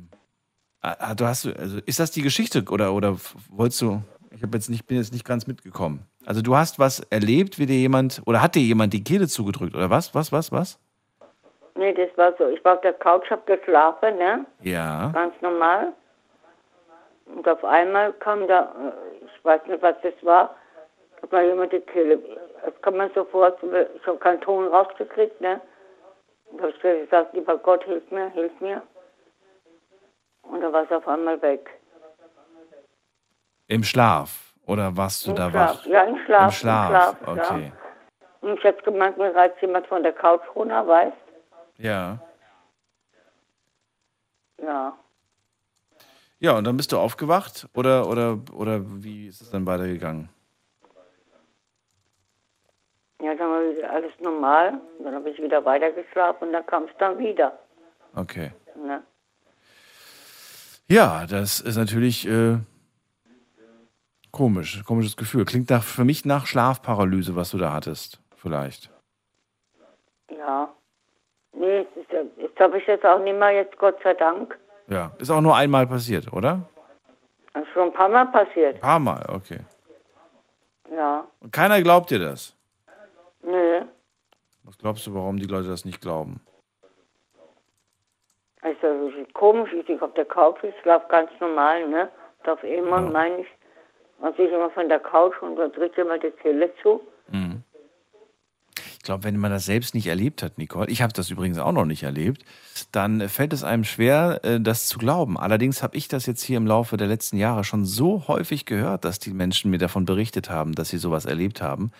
ah, 0.82 1.14
du 1.14 1.26
hast, 1.26 1.46
also 1.46 1.78
ist 1.86 2.00
das 2.00 2.10
die 2.10 2.22
Geschichte 2.22 2.64
oder, 2.70 2.92
oder 2.92 3.16
wolltest 3.50 3.82
du, 3.82 4.02
ich 4.30 4.42
hab 4.42 4.54
jetzt 4.54 4.70
nicht, 4.70 4.86
bin 4.86 4.96
jetzt 4.96 5.12
nicht 5.12 5.24
ganz 5.24 5.46
mitgekommen. 5.46 6.06
Also 6.26 6.42
du 6.42 6.56
hast 6.56 6.78
was 6.78 7.00
erlebt, 7.10 7.58
wie 7.58 7.66
dir 7.66 7.76
jemand, 7.76 8.22
oder 8.26 8.42
hat 8.42 8.54
dir 8.54 8.62
jemand 8.62 8.92
die 8.92 9.02
Kehle 9.02 9.26
zugedrückt 9.26 9.74
oder 9.74 9.90
was, 9.90 10.14
was, 10.14 10.32
was, 10.32 10.52
was? 10.52 10.78
Nee, 11.76 11.94
das 11.94 12.10
war 12.16 12.34
so. 12.36 12.48
Ich 12.48 12.62
war 12.64 12.74
auf 12.74 12.80
der 12.82 12.92
Couch, 12.92 13.30
hab 13.30 13.46
geschlafen, 13.46 14.18
ne? 14.18 14.44
Ja. 14.62 15.10
Ganz 15.14 15.34
normal. 15.40 15.92
Und 17.24 17.48
auf 17.48 17.64
einmal 17.64 18.12
kam 18.14 18.46
da, 18.48 18.72
ich 19.24 19.44
weiß 19.44 19.62
nicht, 19.66 19.82
was 19.82 19.94
das 20.02 20.12
war, 20.22 20.54
hat 21.22 21.32
mal 21.32 21.46
jemand 21.46 21.72
die 21.72 21.80
Kehle. 21.80 22.18
Das 22.64 22.74
kann 22.82 22.96
man 22.96 23.10
sofort, 23.14 23.58
ich 23.62 24.06
habe 24.06 24.18
keinen 24.18 24.40
Ton 24.40 24.66
rausgekriegt, 24.68 25.40
ne? 25.40 25.60
Und 26.52 26.60
habe 26.60 26.72
ich 26.72 26.82
gesagt, 26.82 27.32
lieber 27.34 27.56
Gott, 27.58 27.84
hilf 27.84 28.10
mir, 28.10 28.28
hilf 28.30 28.52
mir. 28.60 28.82
Und 30.50 30.60
dann 30.60 30.72
war 30.72 30.84
es 30.84 30.90
auf 30.90 31.06
einmal 31.06 31.40
weg. 31.42 31.68
Im 33.68 33.84
Schlaf 33.84 34.52
oder 34.66 34.96
warst 34.96 35.26
du 35.26 35.30
Im 35.30 35.36
da 35.36 35.50
Schlaf. 35.50 35.78
wach? 35.78 35.86
Ja, 35.86 36.02
im 36.02 36.18
Schlaf, 36.24 36.40
Im 36.40 36.46
im 36.46 36.50
Schlaf, 36.52 36.88
Schlaf, 36.88 37.16
ja. 37.26 37.32
okay. 37.32 37.72
Und 38.40 38.58
ich 38.58 38.64
habe 38.64 38.82
gemeint, 38.82 39.18
mir 39.18 39.34
reizt 39.34 39.60
jemand 39.60 39.86
von 39.86 40.02
der 40.02 40.12
Couch 40.12 40.42
runter, 40.54 40.86
weißt 40.86 41.16
Ja. 41.78 42.18
Ja. 44.62 44.92
Ja, 46.38 46.56
und 46.56 46.64
dann 46.66 46.76
bist 46.76 46.90
du 46.92 46.98
aufgewacht 46.98 47.68
oder, 47.74 48.08
oder, 48.08 48.38
oder 48.54 48.80
wie 49.02 49.26
ist 49.26 49.42
es 49.42 49.50
dann 49.50 49.66
weitergegangen? 49.66 50.30
Ja, 53.22 53.34
dann 53.34 53.50
war 53.50 53.60
wieder 53.60 53.90
alles 53.90 54.12
normal. 54.20 54.80
Dann 55.04 55.14
habe 55.14 55.28
ich 55.28 55.38
wieder 55.38 55.62
weitergeschlafen 55.64 56.48
und 56.48 56.54
dann 56.54 56.64
kam 56.64 56.84
es 56.84 56.90
dann 56.98 57.18
wieder. 57.18 57.58
Okay. 58.16 58.52
Ne? 58.74 59.02
Ja, 60.90 61.24
das 61.26 61.60
ist 61.60 61.76
natürlich 61.76 62.26
äh, 62.26 62.58
komisch, 64.32 64.82
komisches 64.84 65.16
Gefühl. 65.16 65.44
Klingt 65.44 65.70
nach, 65.70 65.84
für 65.84 66.04
mich 66.04 66.24
nach 66.24 66.46
Schlafparalyse, 66.46 67.36
was 67.36 67.50
du 67.52 67.58
da 67.58 67.72
hattest, 67.72 68.18
vielleicht. 68.36 68.90
Ja. 70.36 70.68
Nee, 71.52 71.86
ja- 72.10 72.22
jetzt 72.38 72.58
habe 72.58 72.78
ich 72.78 72.86
jetzt 72.88 73.04
auch 73.04 73.20
nicht 73.22 73.38
mehr, 73.38 73.52
jetzt 73.52 73.78
Gott 73.78 73.96
sei 74.02 74.14
Dank. 74.14 74.58
Ja, 74.88 75.12
ist 75.18 75.30
auch 75.30 75.40
nur 75.40 75.54
einmal 75.56 75.86
passiert, 75.86 76.32
oder? 76.32 76.68
Das 77.52 77.62
ist 77.62 77.68
schon 77.72 77.88
ein 77.88 77.92
paar 77.94 78.08
Mal 78.08 78.26
passiert. 78.26 78.74
Ein 78.74 78.80
paar 78.80 78.98
Mal, 78.98 79.24
okay. 79.28 79.60
Ja. 80.92 81.24
Und 81.38 81.52
keiner 81.52 81.80
glaubt 81.82 82.10
dir 82.10 82.18
das. 82.18 82.56
Nö. 83.44 83.82
Was 84.64 84.76
glaubst 84.76 85.06
du, 85.06 85.14
warum 85.14 85.36
die 85.38 85.46
Leute 85.46 85.68
das 85.68 85.84
nicht 85.84 86.00
glauben? 86.00 86.40
Also, 88.62 89.08
ist 89.08 89.32
komisch, 89.34 89.70
ich 89.72 90.02
auf 90.02 90.12
der 90.14 90.26
Couch, 90.26 90.58
ich 90.62 90.74
schlafe 90.82 91.06
ganz 91.08 91.30
normal, 91.40 91.88
ne? 91.88 92.10
Und 92.42 92.50
auf 92.50 92.62
einmal 92.62 93.04
Ja. 93.04 93.10
meine 93.10 93.40
ich, 93.40 93.46
man 94.20 94.34
sich 94.34 94.50
immer 94.52 94.70
von 94.70 94.88
der 94.88 95.00
Couch 95.00 95.34
und 95.40 95.56
dann 95.56 95.72
drückt 95.72 95.96
jemand 95.96 96.22
die 96.22 96.30
Kehle 96.30 96.70
zu. 96.82 97.00
Mhm. 97.28 97.62
Ich 98.92 99.02
glaube, 99.02 99.24
wenn 99.24 99.38
man 99.38 99.50
das 99.50 99.64
selbst 99.64 99.94
nicht 99.94 100.06
erlebt 100.06 100.42
hat, 100.42 100.58
Nicole, 100.58 100.88
ich 100.90 101.00
habe 101.00 101.12
das 101.14 101.30
übrigens 101.30 101.58
auch 101.58 101.72
noch 101.72 101.86
nicht 101.86 102.02
erlebt, 102.02 102.44
dann 102.92 103.28
fällt 103.30 103.54
es 103.54 103.64
einem 103.64 103.84
schwer, 103.84 104.40
äh, 104.42 104.60
das 104.60 104.86
zu 104.86 104.98
glauben. 104.98 105.38
Allerdings 105.38 105.82
habe 105.82 105.96
ich 105.96 106.08
das 106.08 106.26
jetzt 106.26 106.42
hier 106.42 106.58
im 106.58 106.66
Laufe 106.66 106.98
der 106.98 107.06
letzten 107.06 107.38
Jahre 107.38 107.64
schon 107.64 107.86
so 107.86 108.28
häufig 108.28 108.66
gehört, 108.66 109.06
dass 109.06 109.18
die 109.18 109.32
Menschen 109.32 109.70
mir 109.70 109.78
davon 109.78 110.04
berichtet 110.04 110.50
haben, 110.50 110.74
dass 110.74 110.90
sie 110.90 110.98
sowas 110.98 111.24
erlebt 111.24 111.62
haben, 111.62 111.92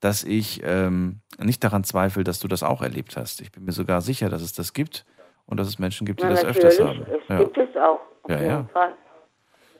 dass 0.00 0.24
ich 0.24 0.60
ähm, 0.64 1.20
nicht 1.38 1.62
daran 1.62 1.84
zweifle, 1.84 2.24
dass 2.24 2.40
du 2.40 2.48
das 2.48 2.64
auch 2.64 2.82
erlebt 2.82 3.16
hast. 3.16 3.40
Ich 3.40 3.52
bin 3.52 3.64
mir 3.64 3.72
sogar 3.72 4.00
sicher, 4.00 4.28
dass 4.28 4.42
es 4.42 4.52
das 4.52 4.72
gibt 4.72 5.06
und 5.48 5.58
dass 5.58 5.66
es 5.66 5.78
Menschen 5.78 6.06
gibt, 6.06 6.20
die 6.20 6.24
Ja, 6.24 6.30
das 6.30 6.44
öfters 6.44 6.78
haben. 6.80 7.02
es 7.02 7.28
Ja. 7.28 7.38
gibt 7.38 7.58
es 7.58 7.76
auch. 7.76 8.00
Auf 8.22 8.30
Ja, 8.30 8.36
jeden 8.36 8.48
ja. 8.50 8.68
Fall. 8.72 8.92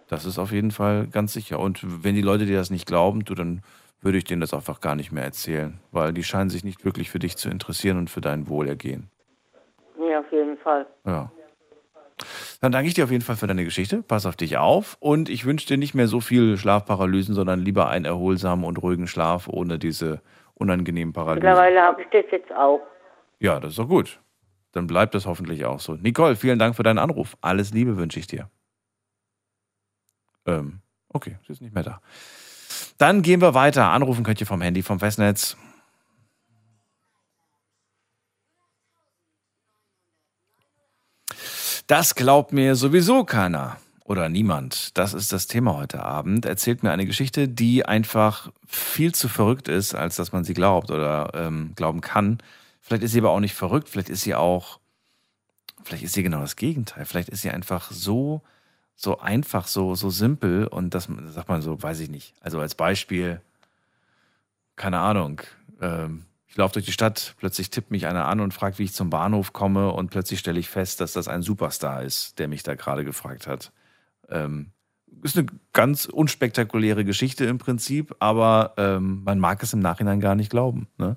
Das 0.09 0.25
ist 0.25 0.39
auf 0.39 0.51
jeden 0.53 0.71
Fall 0.71 1.07
ganz 1.07 1.33
sicher. 1.35 1.61
Und 1.61 1.81
wenn 2.03 2.15
die 2.15 2.23
Leute 2.23 2.47
dir 2.47 2.57
das 2.57 2.71
nicht 2.71 2.87
glauben, 2.87 3.25
du, 3.25 3.35
dann 3.35 3.63
würde 4.01 4.19
ich 4.19 4.25
denen 4.25 4.41
das 4.41 4.55
einfach 4.55 4.81
gar 4.81 4.97
nicht 4.97 5.13
mehr 5.13 5.25
erzählen, 5.25 5.81
weil 5.93 6.13
die 6.13 6.25
scheinen 6.25 6.51
sich 6.51 6.65
nicht 6.65 6.85
wirklich 6.85 7.11
für 7.11 7.19
dich 7.19 7.37
zu 7.37 7.51
interessieren 7.51 7.99
und 7.99 8.09
für 8.11 8.21
dein 8.21 8.49
Wohlergehen. 8.49 9.11
Ja, 9.99 10.21
auf 10.21 10.33
jeden 10.33 10.57
Fall. 10.59 10.87
Ja. 11.05 11.31
Dann 12.61 12.73
danke 12.73 12.89
ich 12.89 12.95
dir 12.95 13.05
auf 13.05 13.11
jeden 13.11 13.23
Fall 13.23 13.37
für 13.37 13.47
deine 13.47 13.65
Geschichte. 13.65 14.03
Pass 14.03 14.27
auf 14.27 14.35
dich 14.35 14.57
auf 14.57 14.97
und 14.99 15.29
ich 15.29 15.45
wünsche 15.45 15.67
dir 15.67 15.77
nicht 15.77 15.95
mehr 15.95 16.09
so 16.09 16.21
viel 16.21 16.57
Schlafparalysen, 16.57 17.35
sondern 17.35 17.61
lieber 17.61 17.89
einen 17.89 18.05
erholsamen 18.07 18.65
und 18.65 18.79
ruhigen 18.79 19.07
Schlaf 19.07 19.47
ohne 19.49 19.79
diese 19.79 20.21
unangenehmen 20.55 21.13
Paralysen. 21.13 21.45
Mittlerweile 21.47 21.83
habe 21.83 22.03
ich 22.03 22.09
das 22.11 22.25
jetzt 22.33 22.53
auch. 22.53 22.81
Ja, 23.39 23.61
das 23.61 23.73
ist 23.73 23.79
doch 23.79 23.89
gut. 23.89 24.21
Dann 24.73 24.87
bleibt 24.87 25.15
das 25.15 25.27
hoffentlich 25.27 25.65
auch 25.65 25.81
so. 25.81 25.95
Nicole, 25.95 26.37
vielen 26.37 26.59
Dank 26.59 26.77
für 26.77 26.83
deinen 26.83 26.99
Anruf. 26.99 27.37
Alles 27.41 27.73
Liebe 27.73 27.97
wünsche 27.97 28.19
ich 28.19 28.27
dir. 28.27 28.51
Ähm, 30.47 30.81
okay, 31.09 31.39
sie 31.47 31.53
ist 31.53 31.63
nicht 31.63 31.75
mehr 31.75 31.85
da. 31.85 32.01
Dann 32.99 33.23
gehen 33.23 33.41
wir 33.41 33.55
weiter. 33.55 33.91
Anrufen 33.91 34.25
könnt 34.25 34.41
ihr 34.41 34.47
vom 34.47 34.61
Handy, 34.61 34.83
vom 34.83 34.99
Festnetz. 34.99 35.57
Das 41.87 42.15
glaubt 42.15 42.53
mir 42.53 42.77
sowieso 42.77 43.25
keiner 43.25 43.79
oder 44.05 44.29
niemand. 44.29 44.97
Das 44.99 45.15
ist 45.15 45.33
das 45.33 45.47
Thema 45.47 45.75
heute 45.75 46.03
Abend. 46.03 46.45
Erzählt 46.45 46.83
mir 46.83 46.91
eine 46.91 47.07
Geschichte, 47.07 47.49
die 47.49 47.87
einfach 47.87 48.51
viel 48.67 49.15
zu 49.15 49.29
verrückt 49.29 49.69
ist, 49.69 49.95
als 49.95 50.17
dass 50.17 50.33
man 50.33 50.45
sie 50.45 50.53
glaubt 50.55 50.91
oder 50.91 51.31
ähm, 51.35 51.73
glauben 51.77 52.03
kann. 52.03 52.39
Vielleicht 52.89 53.03
ist 53.03 53.13
sie 53.13 53.19
aber 53.19 53.33
auch 53.33 53.41
nicht 53.41 53.55
verrückt, 53.55 53.91
vielleicht 53.91 54.09
ist 54.09 54.23
sie 54.23 54.35
auch, 54.35 54.81
vielleicht 55.83 56.05
ist 56.05 56.15
sie 56.15 56.23
genau 56.23 56.41
das 56.41 56.57
Gegenteil. 56.57 57.05
Vielleicht 57.05 57.29
ist 57.29 57.43
sie 57.43 57.51
einfach 57.51 57.91
so, 57.91 58.41
so 58.97 59.19
einfach, 59.19 59.67
so, 59.67 59.95
so 59.95 60.09
simpel 60.09 60.67
und 60.67 60.95
das 60.95 61.07
sagt 61.27 61.51
man 61.51 61.61
so, 61.61 61.83
weiß 61.83 62.01
ich 62.01 62.09
nicht. 62.09 62.33
Also 62.41 62.59
als 62.59 62.75
Beispiel, 62.75 63.43
keine 64.77 65.01
Ahnung, 65.01 65.43
ähm, 65.83 66.25
ich 66.47 66.57
laufe 66.57 66.73
durch 66.73 66.87
die 66.87 66.93
Stadt, 66.93 67.35
plötzlich 67.37 67.69
tippt 67.69 67.91
mich 67.91 68.07
einer 68.07 68.25
an 68.25 68.41
und 68.41 68.55
fragt, 68.55 68.79
wie 68.79 68.85
ich 68.85 68.95
zum 68.95 69.11
Bahnhof 69.11 69.53
komme 69.53 69.93
und 69.93 70.09
plötzlich 70.09 70.39
stelle 70.41 70.59
ich 70.59 70.71
fest, 70.71 71.03
dass 71.03 71.13
das 71.13 71.29
ein 71.29 71.43
Superstar 71.43 72.05
ist, 72.05 72.39
der 72.39 72.49
mich 72.49 72.63
da 72.63 72.75
gerade 72.75 73.05
gefragt 73.05 73.47
hat. 73.47 73.71
Ähm, 74.31 74.73
ist 75.23 75.37
eine 75.37 75.47
ganz 75.73 76.05
unspektakuläre 76.07 77.05
Geschichte 77.05 77.45
im 77.45 77.59
Prinzip, 77.59 78.15
aber 78.19 78.75
ähm, 78.77 79.23
man 79.25 79.39
mag 79.39 79.63
es 79.63 79.73
im 79.73 79.81
Nachhinein 79.81 80.21
gar 80.21 80.35
nicht 80.35 80.51
glauben. 80.51 80.89
Ne? 80.99 81.17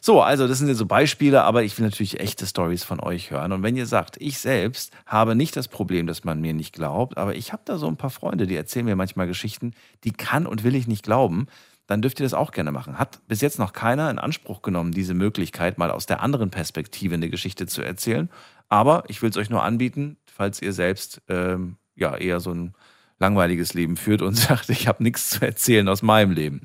So, 0.00 0.22
also 0.22 0.46
das 0.46 0.58
sind 0.58 0.68
jetzt 0.68 0.78
so 0.78 0.86
Beispiele, 0.86 1.42
aber 1.42 1.62
ich 1.62 1.76
will 1.78 1.84
natürlich 1.84 2.20
echte 2.20 2.46
Stories 2.46 2.84
von 2.84 3.00
euch 3.00 3.30
hören. 3.30 3.52
Und 3.52 3.62
wenn 3.62 3.76
ihr 3.76 3.86
sagt, 3.86 4.16
ich 4.20 4.38
selbst 4.38 4.92
habe 5.06 5.34
nicht 5.34 5.56
das 5.56 5.68
Problem, 5.68 6.06
dass 6.06 6.24
man 6.24 6.40
mir 6.40 6.54
nicht 6.54 6.72
glaubt, 6.74 7.18
aber 7.18 7.34
ich 7.34 7.52
habe 7.52 7.62
da 7.64 7.78
so 7.78 7.88
ein 7.88 7.96
paar 7.96 8.10
Freunde, 8.10 8.46
die 8.46 8.56
erzählen 8.56 8.84
mir 8.84 8.96
manchmal 8.96 9.26
Geschichten, 9.26 9.72
die 10.04 10.12
kann 10.12 10.46
und 10.46 10.64
will 10.64 10.74
ich 10.74 10.86
nicht 10.86 11.04
glauben, 11.04 11.46
dann 11.86 12.00
dürft 12.00 12.20
ihr 12.20 12.24
das 12.24 12.34
auch 12.34 12.52
gerne 12.52 12.72
machen. 12.72 12.98
Hat 12.98 13.20
bis 13.28 13.40
jetzt 13.40 13.58
noch 13.58 13.72
keiner 13.72 14.10
in 14.10 14.18
Anspruch 14.18 14.62
genommen, 14.62 14.92
diese 14.92 15.14
Möglichkeit 15.14 15.76
mal 15.76 15.90
aus 15.90 16.06
der 16.06 16.22
anderen 16.22 16.50
Perspektive 16.50 17.14
eine 17.14 17.28
Geschichte 17.28 17.66
zu 17.66 17.82
erzählen. 17.82 18.30
Aber 18.68 19.04
ich 19.08 19.20
will 19.20 19.30
es 19.30 19.36
euch 19.36 19.50
nur 19.50 19.62
anbieten, 19.62 20.16
falls 20.24 20.62
ihr 20.62 20.72
selbst 20.72 21.20
ähm, 21.28 21.76
ja 21.94 22.16
eher 22.16 22.40
so 22.40 22.52
ein 22.52 22.74
langweiliges 23.18 23.74
Leben 23.74 23.96
führt 23.96 24.22
und 24.22 24.34
sagt, 24.46 24.68
ich 24.70 24.88
habe 24.88 25.02
nichts 25.02 25.30
zu 25.30 25.44
erzählen 25.44 25.88
aus 25.88 26.02
meinem 26.02 26.32
Leben. 26.32 26.60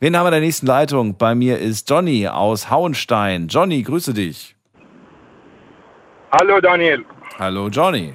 Wen 0.00 0.16
haben 0.16 0.24
wir 0.24 0.28
in 0.28 0.32
der 0.32 0.40
nächsten 0.40 0.66
Leitung? 0.66 1.16
Bei 1.16 1.34
mir 1.34 1.58
ist 1.58 1.88
Johnny 1.88 2.28
aus 2.28 2.70
Hauenstein. 2.70 3.48
Johnny, 3.48 3.82
grüße 3.82 4.14
dich. 4.14 4.54
Hallo 6.32 6.60
Daniel, 6.60 7.04
Hallo 7.38 7.68
Johnny. 7.68 8.14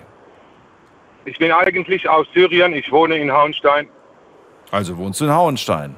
ich 1.26 1.38
bin 1.38 1.52
eigentlich 1.52 2.08
aus 2.10 2.28
Syrien, 2.34 2.74
ich 2.74 2.92
wohne 2.92 3.16
in 3.18 3.32
Hauenstein. 3.32 3.88
Also 4.72 4.98
wohnst 4.98 5.22
du 5.22 5.26
in 5.26 5.32
Hauenstein. 5.34 5.96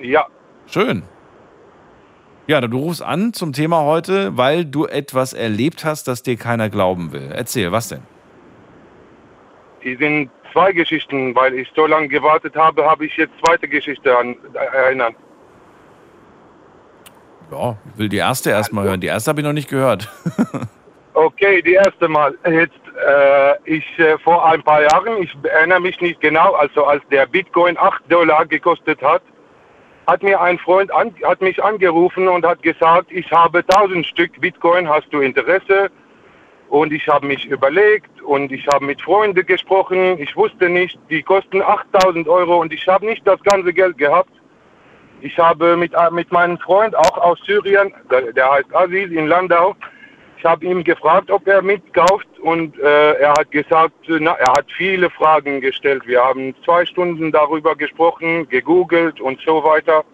Ja, 0.00 0.26
Schön. 0.66 1.02
Ja, 2.46 2.60
du 2.60 2.78
rufst 2.78 3.02
an 3.02 3.32
zum 3.32 3.52
Thema 3.52 3.82
heute, 3.82 4.36
weil 4.36 4.64
du 4.64 4.86
etwas 4.86 5.32
erlebt 5.32 5.84
hast, 5.84 6.08
das 6.08 6.22
dir 6.22 6.36
keiner 6.36 6.68
glauben 6.70 7.12
will. 7.12 7.30
Erzähl, 7.32 7.72
was 7.72 7.88
denn? 7.88 8.02
die 9.84 9.96
sind 9.96 10.30
zwei 10.52 10.72
Geschichten, 10.72 11.34
weil 11.34 11.54
ich 11.54 11.70
so 11.74 11.86
lange 11.86 12.08
gewartet 12.08 12.54
habe, 12.56 12.84
habe 12.84 13.06
ich 13.06 13.16
jetzt 13.16 13.32
zweite 13.44 13.68
Geschichte 13.68 14.16
an, 14.16 14.36
äh, 14.54 14.76
erinnern. 14.76 15.14
Ja, 17.50 17.76
ich 17.92 17.98
will 17.98 18.08
die 18.08 18.18
erste 18.18 18.50
erstmal 18.50 18.84
hören. 18.84 19.00
Die 19.00 19.06
erste 19.06 19.30
habe 19.30 19.40
ich 19.40 19.46
noch 19.46 19.52
nicht 19.52 19.70
gehört. 19.70 20.08
Okay, 21.18 21.60
die 21.62 21.72
erste 21.72 22.06
Mal. 22.06 22.38
Jetzt, 22.48 22.78
äh, 23.04 23.54
ich 23.64 23.98
äh, 23.98 24.16
vor 24.18 24.46
ein 24.46 24.62
paar 24.62 24.82
Jahren, 24.82 25.20
ich 25.20 25.36
erinnere 25.42 25.80
mich 25.80 26.00
nicht 26.00 26.20
genau, 26.20 26.52
also 26.52 26.84
als 26.84 27.02
der 27.10 27.26
Bitcoin 27.26 27.76
8 27.76 28.04
Dollar 28.08 28.46
gekostet 28.46 29.02
hat, 29.02 29.22
hat 30.06 30.22
mir 30.22 30.40
ein 30.40 30.60
Freund 30.60 30.92
an, 30.94 31.12
hat 31.24 31.40
mich 31.40 31.60
angerufen 31.60 32.28
und 32.28 32.46
hat 32.46 32.62
gesagt, 32.62 33.10
ich 33.10 33.28
habe 33.32 33.64
1000 33.68 34.06
Stück 34.06 34.40
Bitcoin, 34.40 34.88
hast 34.88 35.12
du 35.12 35.18
Interesse? 35.18 35.90
Und 36.68 36.92
ich 36.92 37.08
habe 37.08 37.26
mich 37.26 37.46
überlegt 37.46 38.17
und 38.28 38.52
ich 38.52 38.66
habe 38.68 38.84
mit 38.84 39.00
Freunden 39.00 39.44
gesprochen. 39.46 40.18
Ich 40.20 40.36
wusste 40.36 40.68
nicht, 40.68 40.98
die 41.08 41.22
kosten 41.22 41.62
8000 41.62 42.28
Euro 42.28 42.60
und 42.60 42.72
ich 42.72 42.86
habe 42.86 43.06
nicht 43.06 43.26
das 43.26 43.42
ganze 43.42 43.72
Geld 43.72 43.96
gehabt. 43.96 44.30
Ich 45.22 45.38
habe 45.38 45.76
mit, 45.76 45.94
äh, 45.94 46.10
mit 46.10 46.30
meinem 46.30 46.58
Freund, 46.58 46.94
auch 46.94 47.18
aus 47.18 47.38
Syrien, 47.46 47.92
der, 48.10 48.32
der 48.32 48.50
heißt 48.52 48.74
Aziz 48.74 49.10
in 49.10 49.26
Landau, 49.26 49.74
ich 50.36 50.44
habe 50.44 50.64
ihn 50.66 50.84
gefragt, 50.84 51.30
ob 51.30 51.48
er 51.48 51.62
mitkauft 51.62 52.28
und 52.42 52.78
äh, 52.78 53.14
er 53.14 53.30
hat 53.30 53.50
gesagt, 53.50 53.94
na, 54.06 54.32
er 54.34 54.52
hat 54.52 54.66
viele 54.76 55.10
Fragen 55.10 55.60
gestellt. 55.60 56.06
Wir 56.06 56.22
haben 56.22 56.54
zwei 56.64 56.84
Stunden 56.84 57.32
darüber 57.32 57.74
gesprochen, 57.74 58.48
gegoogelt 58.48 59.20
und 59.20 59.40
so 59.40 59.64
weiter. 59.64 60.04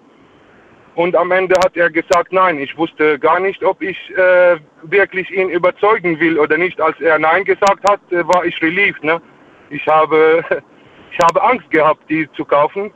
Und 0.95 1.16
am 1.16 1.32
Ende 1.32 1.57
hat 1.64 1.76
er 1.76 1.90
gesagt, 1.90 2.32
nein, 2.32 2.59
ich 2.59 2.76
wusste 2.76 3.18
gar 3.18 3.40
nicht, 3.40 3.64
ob 3.64 3.82
ich 3.82 3.99
äh, 4.16 4.59
wirklich 4.82 5.30
ihn 5.30 5.49
überzeugen 5.49 6.20
will 6.20 6.38
oder 6.38 6.57
nicht. 6.57 6.80
Als 6.80 7.01
er 7.01 7.18
Nein 7.18 7.45
gesagt 7.45 7.88
hat, 7.88 8.01
äh, 8.12 8.26
war 8.28 8.45
ich 8.45 8.61
relieved. 8.62 9.03
Ne? 9.03 9.20
Ich, 9.70 9.86
habe, 9.88 10.45
ich 11.11 11.18
habe 11.18 11.42
Angst 11.42 11.68
gehabt, 11.70 12.09
die 12.09 12.28
zu 12.36 12.45
kaufen. 12.45 12.92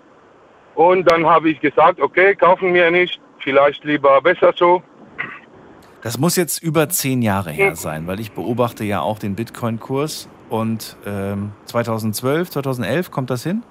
Und 0.77 1.11
dann 1.11 1.27
habe 1.27 1.51
ich 1.51 1.61
gesagt, 1.61 2.01
okay, 2.01 2.37
kaufen 2.37 2.73
wir 2.73 2.89
nicht, 2.93 3.21
vielleicht 3.41 3.83
lieber 3.85 4.21
besser 4.23 4.53
so. 4.55 4.81
Das 6.03 6.19
muss 6.19 6.37
jetzt 6.37 6.63
über 6.63 6.89
zehn 6.89 7.23
Jahre 7.23 7.51
her 7.51 7.75
sein, 7.75 8.07
weil 8.07 8.21
ich 8.21 8.31
beobachte 8.31 8.85
ja 8.85 9.01
auch 9.01 9.19
den 9.19 9.35
Bitcoin-Kurs. 9.35 10.29
Und 10.49 10.97
ähm, 11.05 11.51
2012, 11.65 12.51
2011, 12.51 13.11
kommt 13.11 13.31
das 13.31 13.43
hin? 13.43 13.65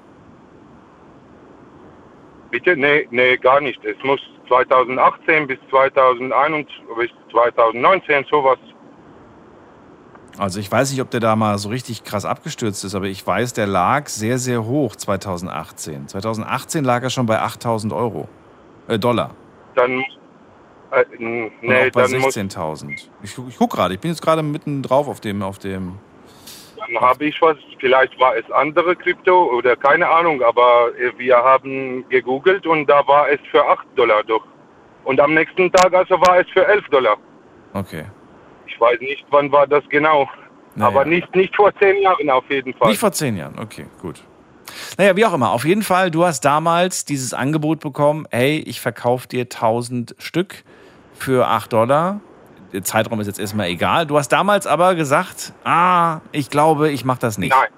Bitte? 2.51 2.75
Nee, 2.77 3.07
nee, 3.11 3.37
gar 3.37 3.59
nicht. 3.61 3.83
Es 3.83 3.97
muss 4.03 4.19
2018 4.47 5.47
bis 5.47 5.57
2021, 5.69 6.73
bis 6.97 7.09
2019 7.31 8.25
sowas. 8.29 8.57
Also 10.37 10.59
ich 10.59 10.71
weiß 10.71 10.91
nicht, 10.91 11.01
ob 11.01 11.09
der 11.09 11.19
da 11.19 11.35
mal 11.35 11.57
so 11.57 11.69
richtig 11.69 12.03
krass 12.03 12.23
abgestürzt 12.23 12.85
ist, 12.85 12.93
aber 12.93 13.05
ich 13.05 13.25
weiß, 13.25 13.53
der 13.53 13.65
lag 13.65 14.07
sehr, 14.07 14.37
sehr 14.37 14.63
hoch 14.65 14.95
2018. 14.95 16.07
2018 16.07 16.83
lag 16.83 17.01
er 17.01 17.09
schon 17.09 17.25
bei 17.25 17.41
8000 17.41 17.91
Euro. 17.91 18.29
Äh, 18.87 18.99
Dollar. 18.99 19.31
Dann, 19.75 20.03
äh, 20.91 21.03
n- 21.17 21.45
Und 21.45 21.51
nee, 21.63 21.87
auch 21.87 21.91
bei 21.91 22.03
dann, 22.07 22.21
muss, 22.21 22.37
16.000. 22.37 22.91
Ich, 23.23 23.37
ich 23.49 23.57
guck 23.57 23.71
gerade, 23.71 23.95
ich 23.95 23.99
bin 23.99 24.11
jetzt 24.11 24.21
gerade 24.21 24.43
mitten 24.43 24.83
drauf 24.83 25.07
auf 25.07 25.19
dem, 25.19 25.41
auf 25.41 25.57
dem. 25.57 25.97
Habe 26.99 27.25
ich 27.25 27.41
was, 27.41 27.57
vielleicht 27.79 28.19
war 28.19 28.35
es 28.35 28.49
andere 28.51 28.95
Krypto 28.95 29.51
oder 29.57 29.75
keine 29.75 30.07
Ahnung, 30.07 30.41
aber 30.41 30.91
äh, 30.97 31.11
wir 31.17 31.37
haben 31.37 32.07
gegoogelt 32.09 32.65
und 32.65 32.87
da 32.87 33.05
war 33.07 33.29
es 33.29 33.39
für 33.51 33.65
8 33.65 33.85
Dollar 33.95 34.23
doch. 34.23 34.43
Und 35.03 35.19
am 35.19 35.33
nächsten 35.33 35.71
Tag 35.71 35.93
also 35.93 36.15
war 36.21 36.39
es 36.39 36.47
für 36.49 36.65
11 36.67 36.85
Dollar. 36.89 37.17
Okay. 37.73 38.05
Ich 38.65 38.79
weiß 38.79 38.99
nicht, 38.99 39.25
wann 39.29 39.51
war 39.51 39.67
das 39.67 39.83
genau. 39.89 40.29
Aber 40.79 41.05
nicht, 41.05 41.35
nicht 41.35 41.55
vor 41.55 41.73
10 41.79 42.01
Jahren 42.01 42.29
auf 42.29 42.43
jeden 42.49 42.73
Fall. 42.73 42.89
Nicht 42.89 42.99
vor 42.99 43.11
zehn 43.11 43.35
Jahren, 43.35 43.57
okay, 43.59 43.87
gut. 44.01 44.21
Naja, 44.97 45.15
wie 45.15 45.25
auch 45.25 45.33
immer. 45.33 45.51
Auf 45.51 45.65
jeden 45.65 45.81
Fall, 45.81 46.11
du 46.11 46.25
hast 46.25 46.41
damals 46.41 47.05
dieses 47.05 47.33
Angebot 47.33 47.79
bekommen, 47.79 48.27
hey, 48.31 48.59
ich 48.59 48.79
verkaufe 48.79 49.27
dir 49.27 49.43
1000 49.43 50.15
Stück 50.19 50.63
für 51.13 51.47
8 51.47 51.73
Dollar. 51.73 52.21
Der 52.77 52.83
Zeitraum 52.83 53.19
ist 53.19 53.25
jetzt 53.25 53.39
erstmal 53.39 53.69
egal. 53.69 54.05
Du 54.05 54.19
hast 54.19 54.29
damals 54.29 54.67
aber 54.67 54.93
gesagt, 54.93 55.51
ah, 55.63 56.19
ich 56.31 56.51
glaube, 56.51 56.91
ich 56.91 57.03
mache 57.05 57.17
das 57.21 57.39
nicht. 57.39 57.49
Nein. 57.55 57.69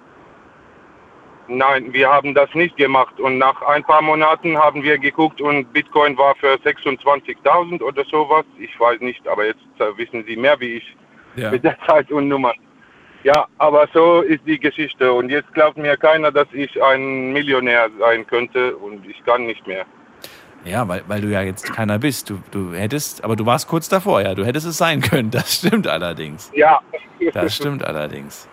Nein, 1.48 1.94
wir 1.94 2.10
haben 2.10 2.34
das 2.34 2.54
nicht 2.54 2.76
gemacht. 2.76 3.18
Und 3.18 3.38
nach 3.38 3.62
ein 3.62 3.82
paar 3.86 4.02
Monaten 4.02 4.58
haben 4.58 4.84
wir 4.84 4.98
geguckt 5.00 5.40
und 5.40 5.72
Bitcoin 5.72 6.18
war 6.18 6.36
für 6.36 6.56
26.000 6.56 7.82
oder 7.82 8.04
sowas. 8.12 8.44
Ich 8.60 8.78
weiß 8.78 9.00
nicht, 9.00 9.26
aber 9.26 9.46
jetzt 9.46 9.62
äh, 9.80 9.86
wissen 9.98 10.26
Sie 10.28 10.36
mehr 10.36 10.60
wie 10.60 10.74
ich 10.80 10.96
Ja. 11.38 11.50
mit 11.50 11.64
der 11.64 11.78
Zeit 11.88 12.12
und 12.12 12.28
Nummern. 12.28 12.58
Ja, 13.24 13.48
aber 13.58 13.88
so 13.94 14.20
ist 14.20 14.42
die 14.46 14.60
Geschichte. 14.60 15.14
Und 15.14 15.30
jetzt 15.30 15.54
glaubt 15.54 15.78
mir 15.78 15.96
keiner, 15.96 16.30
dass 16.30 16.48
ich 16.52 16.84
ein 16.84 17.32
Millionär 17.32 17.90
sein 18.00 18.28
könnte 18.28 18.76
und 18.76 19.08
ich 19.08 19.24
kann 19.24 19.46
nicht 19.46 19.66
mehr. 19.66 19.86
Ja, 20.66 20.88
weil, 20.88 21.04
weil 21.08 21.22
du 21.22 21.28
ja 21.28 21.42
jetzt 21.42 21.74
keiner 21.74 22.00
bist. 22.00 22.30
Du, 22.30 22.40
du 22.52 22.74
hättest, 22.74 23.24
aber 23.24 23.36
du 23.36 23.46
warst 23.46 23.68
kurz 23.68 23.90
davor, 23.90 24.22
ja. 24.22 24.36
Du 24.36 24.46
hättest 24.46 24.68
es 24.68 24.78
sein 24.78 25.02
können. 25.02 25.32
Das 25.32 25.56
stimmt 25.56 25.88
allerdings. 25.88 26.52
Ja. 26.54 26.80
Das 27.34 27.56
stimmt 27.56 27.84
allerdings. 27.84 28.48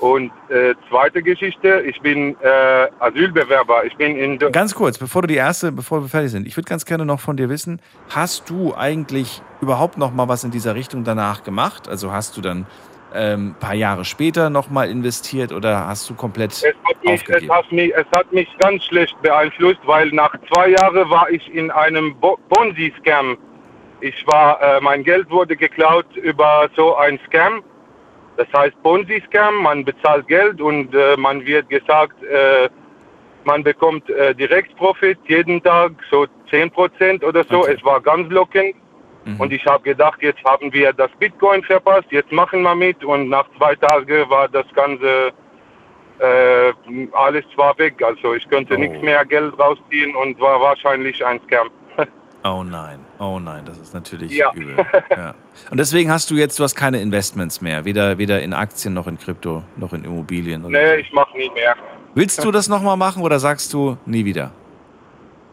Und 0.00 0.30
äh, 0.48 0.74
zweite 0.88 1.22
Geschichte, 1.22 1.80
ich 1.80 2.00
bin 2.00 2.36
äh, 2.40 2.88
Asylbewerber. 3.00 3.84
Ich 3.84 3.96
bin 3.96 4.16
in 4.16 4.38
Ganz 4.52 4.74
kurz, 4.74 4.96
bevor 4.96 5.22
du 5.22 5.28
die 5.28 5.34
erste, 5.34 5.72
bevor 5.72 6.02
wir 6.02 6.08
fertig 6.08 6.30
sind, 6.30 6.46
ich 6.46 6.56
würde 6.56 6.68
ganz 6.68 6.84
gerne 6.84 7.04
noch 7.04 7.18
von 7.18 7.36
dir 7.36 7.48
wissen, 7.48 7.80
hast 8.10 8.48
du 8.48 8.74
eigentlich 8.76 9.42
überhaupt 9.60 9.98
noch 9.98 10.12
mal 10.12 10.28
was 10.28 10.44
in 10.44 10.52
dieser 10.52 10.76
Richtung 10.76 11.02
danach 11.02 11.42
gemacht? 11.42 11.88
Also 11.88 12.12
hast 12.12 12.36
du 12.36 12.40
dann 12.40 12.66
ähm, 13.14 13.54
paar 13.58 13.74
Jahre 13.74 14.04
später 14.04 14.50
noch 14.50 14.70
mal 14.70 14.88
investiert 14.90 15.52
oder 15.52 15.86
hast 15.86 16.08
du 16.10 16.14
komplett 16.14 16.52
Es 16.52 16.64
hat, 16.64 16.74
mich, 17.04 17.14
es, 17.14 17.20
aufgegeben? 17.20 17.52
hat 17.52 17.72
mich, 17.72 17.94
es 17.94 18.06
hat 18.16 18.32
mich 18.32 18.48
ganz 18.58 18.84
schlecht 18.84 19.20
beeinflusst, 19.22 19.80
weil 19.84 20.08
nach 20.10 20.34
zwei 20.52 20.70
Jahren 20.70 21.08
war 21.10 21.30
ich 21.30 21.52
in 21.54 21.70
einem 21.70 22.18
Bo 22.20 22.38
Ponzi-Scam. 22.48 23.38
Ich 24.00 24.26
war, 24.26 24.60
äh, 24.62 24.80
mein 24.80 25.02
Geld 25.02 25.30
wurde 25.30 25.56
geklaut 25.56 26.06
über 26.16 26.68
so 26.76 26.96
ein 26.96 27.18
Scam. 27.26 27.62
Das 28.36 28.46
heißt 28.56 28.80
Ponzi-Scam, 28.82 29.62
man 29.62 29.84
bezahlt 29.84 30.28
Geld 30.28 30.60
und 30.60 30.94
äh, 30.94 31.16
man 31.16 31.44
wird 31.44 31.68
gesagt, 31.68 32.22
äh, 32.22 32.68
man 33.44 33.64
bekommt 33.64 34.08
äh, 34.10 34.34
Direktprofit 34.34 35.18
jeden 35.26 35.62
Tag, 35.62 35.92
so 36.10 36.26
10% 36.50 37.24
oder 37.24 37.44
so. 37.44 37.66
Es 37.66 37.82
war 37.82 38.00
ganz 38.00 38.30
lockend. 38.30 38.76
Und 39.38 39.52
ich 39.52 39.64
habe 39.66 39.82
gedacht, 39.82 40.22
jetzt 40.22 40.42
haben 40.44 40.72
wir 40.72 40.92
das 40.94 41.10
Bitcoin 41.18 41.62
verpasst, 41.62 42.06
jetzt 42.10 42.32
machen 42.32 42.62
wir 42.62 42.74
mit. 42.74 43.04
Und 43.04 43.28
nach 43.28 43.44
zwei 43.58 43.74
Tagen 43.74 44.30
war 44.30 44.48
das 44.48 44.64
Ganze 44.74 45.32
äh, 46.18 46.72
alles 47.12 47.44
zwar 47.54 47.76
weg. 47.78 48.02
Also 48.02 48.34
ich 48.34 48.48
könnte 48.48 48.78
nichts 48.78 49.00
mehr 49.02 49.24
Geld 49.26 49.58
rausziehen 49.58 50.14
und 50.16 50.40
war 50.40 50.60
wahrscheinlich 50.60 51.24
ein 51.24 51.40
Scam. 51.46 51.68
Oh 52.44 52.62
nein, 52.62 53.00
oh 53.18 53.40
nein, 53.40 53.64
das 53.66 53.78
ist 53.78 53.92
natürlich 53.92 54.30
Ja. 54.32 54.52
übel. 54.54 54.76
Ja. 55.10 55.34
Und 55.72 55.78
deswegen 55.80 56.10
hast 56.10 56.30
du 56.30 56.36
jetzt, 56.36 56.56
du 56.58 56.62
hast 56.62 56.76
keine 56.76 57.00
Investments 57.02 57.60
mehr, 57.60 57.84
weder, 57.84 58.16
weder 58.16 58.40
in 58.40 58.54
Aktien 58.54 58.94
noch 58.94 59.08
in 59.08 59.18
Krypto 59.18 59.64
noch 59.76 59.92
in 59.92 60.04
Immobilien. 60.04 60.64
Oder 60.64 60.78
nee, 60.80 60.94
ich 61.00 61.12
mache 61.12 61.36
nie 61.36 61.50
mehr. 61.50 61.74
Willst 62.14 62.42
du 62.44 62.52
das 62.52 62.68
nochmal 62.68 62.96
machen 62.96 63.24
oder 63.24 63.40
sagst 63.40 63.72
du 63.74 63.98
nie 64.06 64.24
wieder? 64.24 64.52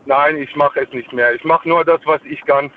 Nein, 0.05 0.37
ich 0.37 0.55
mache 0.55 0.81
es 0.81 0.93
nicht 0.93 1.11
mehr. 1.11 1.33
Ich 1.33 1.43
mache 1.43 1.67
nur 1.67 1.83
das, 1.83 1.99
was 2.05 2.21
ich 2.23 2.39
kann. 2.45 2.71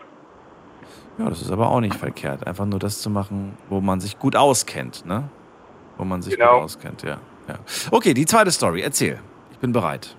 Ja, 1.19 1.29
das 1.29 1.43
ist 1.43 1.51
aber 1.51 1.71
auch 1.71 1.81
nicht 1.81 1.97
verkehrt. 1.97 2.47
Einfach 2.47 2.65
nur 2.67 2.79
das 2.79 3.01
zu 3.01 3.11
machen, 3.11 3.57
wo 3.69 3.81
man 3.81 4.01
sich 4.01 4.19
gut 4.19 4.37
auskennt, 4.37 5.05
ne? 5.05 5.25
Wo 5.97 6.05
man 6.05 6.23
sich 6.23 6.37
Genau. 6.37 6.55
gut 6.57 6.65
auskennt, 6.65 7.03
ja. 7.03 7.19
ja. 7.49 7.55
Okay, 7.91 8.15
die 8.15 8.25
zweite 8.25 8.51
Story, 8.53 8.83
erzähl. 8.83 9.19
Ich 9.51 9.59
bin 9.59 9.73
bereit. 9.73 10.15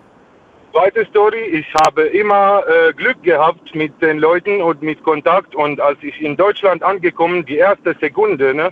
Zweite 0.73 1.05
Story, 1.05 1.39
ich 1.39 1.65
habe 1.85 2.03
immer 2.03 2.61
äh, 2.67 2.93
Glück 2.93 3.23
gehabt 3.23 3.73
mit 3.73 3.99
den 4.01 4.19
Leuten 4.19 4.61
und 4.61 4.81
mit 4.81 5.01
Kontakt. 5.03 5.55
Und 5.55 5.79
als 5.79 5.97
ich 6.03 6.21
in 6.21 6.35
Deutschland 6.37 6.83
angekommen, 6.83 7.45
die 7.45 7.57
erste 7.57 7.95
Sekunde, 7.99 8.53
ne, 8.53 8.71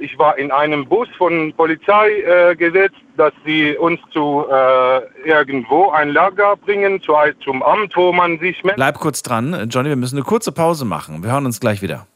ich 0.00 0.18
war 0.18 0.38
in 0.38 0.50
einem 0.50 0.86
Bus 0.86 1.08
von 1.16 1.52
Polizei 1.56 2.20
äh, 2.20 2.56
gesetzt, 2.56 2.96
dass 3.16 3.32
sie 3.44 3.76
uns 3.76 4.00
zu 4.12 4.44
äh, 4.50 5.28
irgendwo 5.28 5.90
ein 5.90 6.10
Lager 6.10 6.56
bringen, 6.56 7.00
zu, 7.02 7.14
zum 7.44 7.62
Amt, 7.62 7.94
wo 7.96 8.12
man 8.12 8.38
sich 8.38 8.62
meldet. 8.62 8.76
Bleib 8.76 8.98
kurz 8.98 9.22
dran. 9.22 9.68
Johnny, 9.70 9.88
wir 9.88 9.96
müssen 9.96 10.16
eine 10.16 10.24
kurze 10.24 10.52
Pause 10.52 10.84
machen. 10.84 11.22
Wir 11.22 11.32
hören 11.32 11.46
uns 11.46 11.60
gleich 11.60 11.82
wieder. 11.82 12.06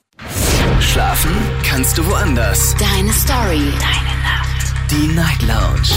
Schlafen 0.80 1.30
kannst 1.68 1.96
du 1.98 2.06
woanders. 2.06 2.74
Deine 2.76 3.12
Story. 3.12 3.72
Deine 3.80 4.14
Nacht. 4.22 4.74
Die 4.90 5.08
Night 5.14 5.42
Lounge. 5.42 5.88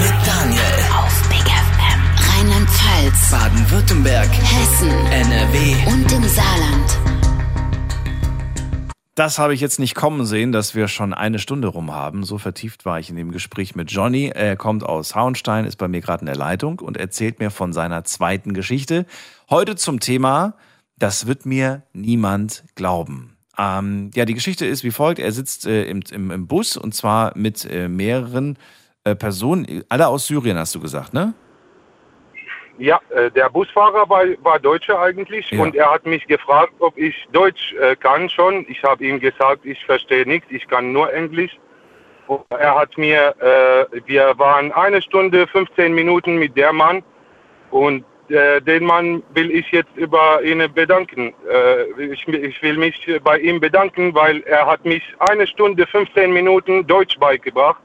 Mit 0.00 0.14
Daniel. 0.26 0.62
Auf 0.96 1.28
Big 1.28 1.40
FM. 1.40 2.00
Rheinland-Pfalz. 2.38 3.30
Baden-Württemberg. 3.30 4.28
Hessen. 4.28 4.90
NRW. 5.10 5.74
Und 5.90 6.12
im 6.12 6.22
Saarland. 6.24 7.11
Das 9.14 9.38
habe 9.38 9.52
ich 9.52 9.60
jetzt 9.60 9.78
nicht 9.78 9.94
kommen 9.94 10.24
sehen, 10.24 10.52
dass 10.52 10.74
wir 10.74 10.88
schon 10.88 11.12
eine 11.12 11.38
Stunde 11.38 11.68
rum 11.68 11.92
haben. 11.92 12.24
So 12.24 12.38
vertieft 12.38 12.86
war 12.86 12.98
ich 12.98 13.10
in 13.10 13.16
dem 13.16 13.30
Gespräch 13.30 13.74
mit 13.74 13.90
Johnny. 13.90 14.32
Er 14.34 14.56
kommt 14.56 14.84
aus 14.84 15.14
Hauenstein, 15.14 15.66
ist 15.66 15.76
bei 15.76 15.86
mir 15.86 16.00
gerade 16.00 16.22
in 16.22 16.26
der 16.26 16.36
Leitung 16.36 16.78
und 16.78 16.96
erzählt 16.96 17.38
mir 17.38 17.50
von 17.50 17.74
seiner 17.74 18.04
zweiten 18.04 18.54
Geschichte. 18.54 19.04
Heute 19.50 19.76
zum 19.76 20.00
Thema, 20.00 20.54
das 20.96 21.26
wird 21.26 21.44
mir 21.44 21.82
niemand 21.92 22.64
glauben. 22.74 23.36
Ähm, 23.58 24.10
ja, 24.14 24.24
die 24.24 24.32
Geschichte 24.32 24.64
ist 24.64 24.82
wie 24.82 24.90
folgt. 24.90 25.18
Er 25.18 25.32
sitzt 25.32 25.66
äh, 25.66 25.84
im, 25.84 26.00
im, 26.10 26.30
im 26.30 26.46
Bus 26.46 26.78
und 26.78 26.94
zwar 26.94 27.36
mit 27.36 27.66
äh, 27.66 27.88
mehreren 27.88 28.56
äh, 29.04 29.14
Personen, 29.14 29.84
alle 29.90 30.08
aus 30.08 30.26
Syrien, 30.26 30.56
hast 30.56 30.74
du 30.74 30.80
gesagt, 30.80 31.12
ne? 31.12 31.34
Ja, 32.78 33.00
äh, 33.10 33.30
der 33.30 33.50
Busfahrer 33.50 34.08
war, 34.08 34.24
war 34.42 34.58
Deutscher 34.58 35.00
eigentlich 35.00 35.50
Ja. 35.50 35.62
und 35.62 35.76
er 35.76 35.92
hat 35.92 36.06
mich 36.06 36.26
gefragt, 36.26 36.72
ob 36.78 36.96
ich 36.96 37.14
Deutsch 37.32 37.74
äh, 37.74 37.96
kann 37.96 38.28
schon. 38.28 38.64
Ich 38.68 38.82
habe 38.82 39.04
ihm 39.04 39.20
gesagt, 39.20 39.64
ich 39.64 39.84
verstehe 39.84 40.26
nichts, 40.26 40.46
ich 40.50 40.66
kann 40.68 40.92
nur 40.92 41.12
Englisch. 41.12 41.52
Und 42.28 42.44
er 42.50 42.74
hat 42.74 42.96
mir, 42.96 43.34
äh, 43.40 44.00
wir 44.06 44.32
waren 44.38 44.72
eine 44.72 45.02
Stunde, 45.02 45.46
15 45.46 45.92
Minuten 45.94 46.36
mit 46.36 46.56
der 46.56 46.72
Mann 46.72 47.02
und 47.70 48.04
den 48.28 48.84
Mann 48.86 49.22
will 49.34 49.50
ich 49.50 49.70
jetzt 49.72 49.94
über 49.96 50.40
ihn 50.42 50.62
bedanken. 50.72 51.34
Ich, 51.98 52.26
ich 52.26 52.62
will 52.62 52.78
mich 52.78 53.10
bei 53.22 53.38
ihm 53.38 53.60
bedanken, 53.60 54.14
weil 54.14 54.40
er 54.44 54.64
hat 54.64 54.86
mich 54.86 55.02
eine 55.18 55.46
Stunde, 55.46 55.86
15 55.86 56.32
Minuten 56.32 56.86
Deutsch 56.86 57.18
beigebracht. 57.18 57.82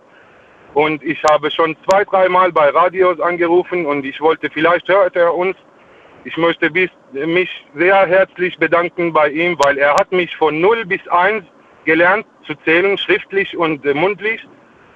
Und 0.78 1.04
ich 1.04 1.24
habe 1.24 1.50
schon 1.50 1.76
zwei, 1.90 2.06
dreimal 2.06 2.52
bei 2.52 2.70
Radios 2.70 3.20
angerufen 3.20 3.88
und 3.88 4.06
ich 4.06 4.22
wollte, 4.22 4.48
vielleicht 4.52 4.88
hört 4.88 5.16
er 5.16 5.34
uns. 5.34 5.58
Ich 6.24 6.38
möchte 6.38 6.70
bis, 6.70 6.92
mich 7.14 7.50
sehr 7.74 8.06
herzlich 8.06 8.56
bedanken 8.60 9.12
bei 9.12 9.30
ihm, 9.30 9.58
weil 9.58 9.80
er 9.80 9.96
hat 9.96 10.12
mich 10.12 10.38
von 10.38 10.62
0 10.62 10.86
bis 10.86 11.02
1 11.08 11.44
gelernt 11.86 12.28
zu 12.46 12.54
zählen, 12.64 12.96
schriftlich 12.96 13.58
und 13.58 13.84
äh, 13.88 13.96
mundlich. 13.96 14.48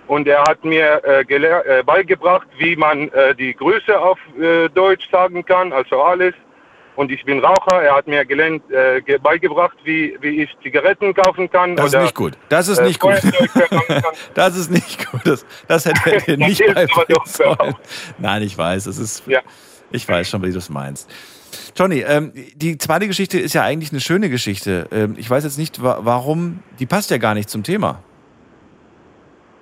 Und 0.06 0.28
er 0.28 0.44
hat 0.44 0.64
mir 0.64 1.02
äh, 1.04 1.22
äh, 1.24 1.82
beigebracht, 1.82 2.48
wie 2.60 2.76
man 2.76 3.10
äh, 3.10 3.34
die 3.34 3.56
Grüße 3.56 4.00
auf 4.00 4.20
äh, 4.40 4.70
Deutsch 4.70 5.10
sagen 5.10 5.44
kann, 5.44 5.74
also 5.74 6.00
alles. 6.00 6.36
Und 7.02 7.12
ich 7.12 7.26
bin 7.26 7.40
Raucher. 7.40 7.82
Er 7.82 7.96
hat 7.96 8.06
mir 8.06 8.24
gelernt, 8.26 8.62
äh, 8.70 9.02
ge 9.02 9.18
beigebracht, 9.18 9.76
wie, 9.84 10.16
wie 10.22 10.44
ich 10.44 10.50
Zigaretten 10.62 11.16
kaufen 11.16 11.50
kann. 11.50 11.76
Das 11.76 11.88
ist 11.88 11.96
oder, 11.96 12.04
nicht 12.04 12.14
gut. 12.14 12.38
Das 12.50 12.68
ist 12.68 12.78
äh, 12.78 12.86
nicht 12.86 13.00
gut. 13.00 13.16
Das 14.36 14.56
ist 14.56 14.70
nicht 14.70 15.10
gut. 15.12 15.22
Das, 15.26 15.44
das 15.68 15.86
hätte 15.86 16.12
er 16.12 16.22
dir 16.38 16.38
nicht 16.38 16.64
beibringen 16.64 17.26
sollen. 17.26 17.74
Nein, 18.20 18.44
ich 18.44 18.56
weiß. 18.56 18.86
Es 18.86 19.00
ist, 19.00 19.24
Ich 19.90 20.08
weiß 20.08 20.30
schon, 20.30 20.44
wie 20.44 20.52
du 20.52 20.60
es 20.60 20.70
meinst. 20.70 21.10
Johnny, 21.76 22.02
ähm, 22.02 22.34
die 22.54 22.78
zweite 22.78 23.08
Geschichte 23.08 23.40
ist 23.40 23.54
ja 23.54 23.64
eigentlich 23.64 23.92
eine 23.92 24.00
schöne 24.00 24.30
Geschichte. 24.30 24.88
Ähm, 24.92 25.16
ich 25.18 25.28
weiß 25.28 25.44
jetzt 25.44 25.58
nicht, 25.58 25.82
wa 25.82 26.02
warum. 26.04 26.60
Die 26.78 26.86
passt 26.86 27.10
ja 27.10 27.18
gar 27.18 27.34
nicht 27.34 27.50
zum 27.50 27.64
Thema. 27.64 28.04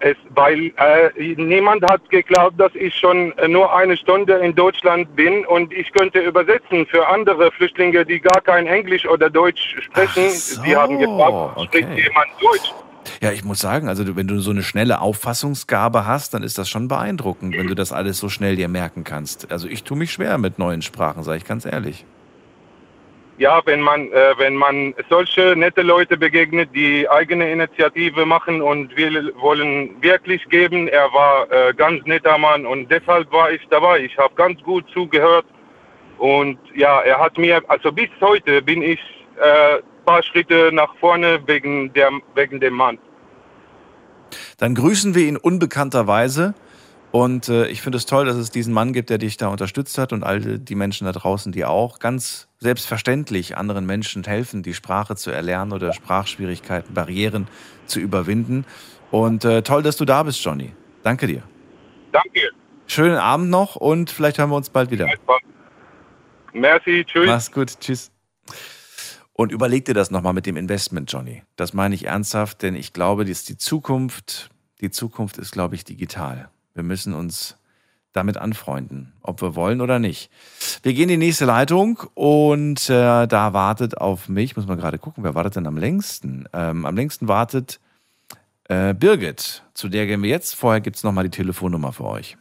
Es, 0.01 0.15
weil 0.29 0.71
äh, 0.77 1.35
niemand 1.35 1.83
hat 1.91 2.09
geglaubt, 2.09 2.59
dass 2.59 2.73
ich 2.73 2.95
schon 2.95 3.33
nur 3.47 3.75
eine 3.75 3.97
Stunde 3.97 4.33
in 4.35 4.55
Deutschland 4.55 5.13
bin 5.15 5.45
und 5.45 5.73
ich 5.73 5.91
könnte 5.91 6.19
übersetzen 6.19 6.85
für 6.85 7.05
andere 7.07 7.51
Flüchtlinge, 7.51 8.05
die 8.05 8.19
gar 8.19 8.41
kein 8.41 8.65
Englisch 8.67 9.05
oder 9.05 9.29
Deutsch 9.29 9.75
sprechen. 9.81 10.29
Sie 10.29 10.75
haben 10.75 10.99
gefragt, 10.99 11.61
spricht 11.63 11.89
jemand 11.89 12.27
Deutsch? 12.41 12.73
Ja, 13.21 13.31
ich 13.31 13.43
muss 13.43 13.59
sagen, 13.59 13.89
also 13.89 14.15
wenn 14.15 14.27
du 14.27 14.39
so 14.39 14.51
eine 14.51 14.63
schnelle 14.63 15.01
Auffassungsgabe 15.01 16.05
hast, 16.05 16.33
dann 16.33 16.43
ist 16.43 16.57
das 16.57 16.69
schon 16.69 16.87
beeindruckend, 16.87 17.57
wenn 17.57 17.67
du 17.67 17.75
das 17.75 17.91
alles 17.91 18.17
so 18.17 18.29
schnell 18.29 18.55
dir 18.55 18.67
merken 18.67 19.03
kannst. 19.03 19.51
Also 19.51 19.67
ich 19.67 19.83
tue 19.83 19.97
mich 19.97 20.13
schwer 20.13 20.37
mit 20.37 20.59
neuen 20.59 20.81
Sprachen, 20.81 21.23
sage 21.23 21.37
ich 21.39 21.45
ganz 21.45 21.65
ehrlich. 21.65 22.05
Ja, 23.39 23.61
wenn 23.65 23.81
man, 23.81 24.11
äh, 24.11 24.33
wenn 24.37 24.55
man 24.55 24.93
solche 25.09 25.55
nette 25.55 25.81
Leute 25.81 26.17
begegnet, 26.17 26.69
die 26.75 27.09
eigene 27.09 27.51
Initiative 27.51 28.25
machen 28.25 28.61
und 28.61 28.95
will, 28.95 29.33
wollen 29.39 29.95
wirklich 30.01 30.47
geben. 30.49 30.87
Er 30.87 31.11
war 31.13 31.51
äh, 31.51 31.73
ganz 31.73 32.05
netter 32.05 32.37
Mann 32.37 32.65
und 32.65 32.91
deshalb 32.91 33.31
war 33.31 33.49
ich 33.49 33.61
dabei. 33.69 34.01
Ich 34.01 34.15
habe 34.17 34.35
ganz 34.35 34.61
gut 34.61 34.85
zugehört 34.93 35.45
und 36.17 36.59
ja, 36.75 36.99
er 37.01 37.17
hat 37.17 37.37
mir, 37.37 37.63
also 37.69 37.91
bis 37.91 38.09
heute 38.19 38.61
bin 38.61 38.81
ich 38.81 38.99
äh, 39.41 39.79
paar 40.09 40.23
Schritte 40.23 40.71
nach 40.73 40.95
vorne 40.99 41.39
wegen, 41.45 41.93
der, 41.93 42.09
wegen 42.33 42.59
dem 42.59 42.73
Mann. 42.73 42.97
Dann 44.57 44.73
grüßen 44.73 45.13
wir 45.13 45.27
ihn 45.27 45.37
unbekannterweise. 45.37 46.55
Und 47.11 47.47
äh, 47.47 47.67
ich 47.67 47.81
finde 47.81 47.99
es 47.99 48.07
toll, 48.07 48.25
dass 48.25 48.35
es 48.35 48.49
diesen 48.49 48.73
Mann 48.73 48.91
gibt, 48.91 49.11
der 49.11 49.19
dich 49.19 49.37
da 49.37 49.49
unterstützt 49.49 49.99
hat 49.99 50.11
und 50.11 50.23
all 50.23 50.59
die 50.59 50.75
Menschen 50.75 51.05
da 51.05 51.11
draußen, 51.11 51.51
die 51.51 51.63
auch 51.63 51.99
ganz 51.99 52.48
selbstverständlich 52.59 53.57
anderen 53.57 53.85
Menschen 53.85 54.23
helfen, 54.23 54.63
die 54.63 54.73
Sprache 54.73 55.15
zu 55.15 55.31
erlernen 55.31 55.71
oder 55.71 55.93
Sprachschwierigkeiten, 55.93 56.93
Barrieren 56.93 57.47
zu 57.85 57.99
überwinden. 57.99 58.65
Und 59.11 59.45
äh, 59.45 59.61
toll, 59.63 59.81
dass 59.81 59.97
du 59.97 60.05
da 60.05 60.23
bist, 60.23 60.43
Johnny. 60.43 60.73
Danke 61.03 61.27
dir. 61.27 61.43
Danke. 62.11 62.49
Schönen 62.87 63.17
Abend 63.17 63.49
noch 63.49 63.75
und 63.75 64.09
vielleicht 64.09 64.37
hören 64.39 64.49
wir 64.49 64.55
uns 64.55 64.69
bald 64.69 64.91
wieder. 64.91 65.07
Merci, 66.53 67.05
tschüss. 67.05 67.27
Mach's 67.27 67.51
gut, 67.51 67.79
tschüss. 67.79 68.11
Und 69.33 69.51
überleg 69.51 69.85
dir 69.85 69.93
das 69.93 70.11
nochmal 70.11 70.33
mit 70.33 70.45
dem 70.45 70.57
Investment, 70.57 71.11
Johnny. 71.11 71.43
Das 71.55 71.73
meine 71.73 71.95
ich 71.95 72.05
ernsthaft, 72.05 72.61
denn 72.61 72.75
ich 72.75 72.91
glaube, 72.91 73.23
dass 73.23 73.45
die 73.45 73.57
Zukunft, 73.57 74.49
die 74.81 74.89
Zukunft 74.89 75.37
ist, 75.37 75.51
glaube 75.51 75.75
ich, 75.75 75.85
digital. 75.85 76.49
Wir 76.73 76.83
müssen 76.83 77.13
uns 77.13 77.58
damit 78.13 78.37
anfreunden, 78.37 79.13
ob 79.21 79.41
wir 79.41 79.55
wollen 79.55 79.81
oder 79.81 79.99
nicht. 79.99 80.31
Wir 80.81 80.93
gehen 80.93 81.09
in 81.09 81.19
die 81.19 81.27
nächste 81.27 81.45
Leitung 81.45 81.99
und 82.15 82.89
äh, 82.89 83.27
da 83.27 83.53
wartet 83.53 83.97
auf 83.97 84.29
mich, 84.29 84.55
muss 84.55 84.67
man 84.67 84.79
gerade 84.79 84.97
gucken, 84.97 85.23
wer 85.23 85.35
wartet 85.35 85.57
denn 85.57 85.67
am 85.67 85.77
längsten? 85.77 86.47
Ähm, 86.53 86.85
am 86.85 86.95
längsten 86.95 87.27
wartet 87.27 87.79
äh, 88.69 88.93
Birgit, 88.93 89.63
zu 89.73 89.89
der 89.89 90.07
gehen 90.07 90.23
wir 90.23 90.29
jetzt. 90.29 90.55
Vorher 90.55 90.81
gibt's 90.81 91.03
noch 91.03 91.11
nochmal 91.11 91.25
die 91.25 91.31
Telefonnummer 91.31 91.91
für 91.91 92.05
euch. 92.05 92.37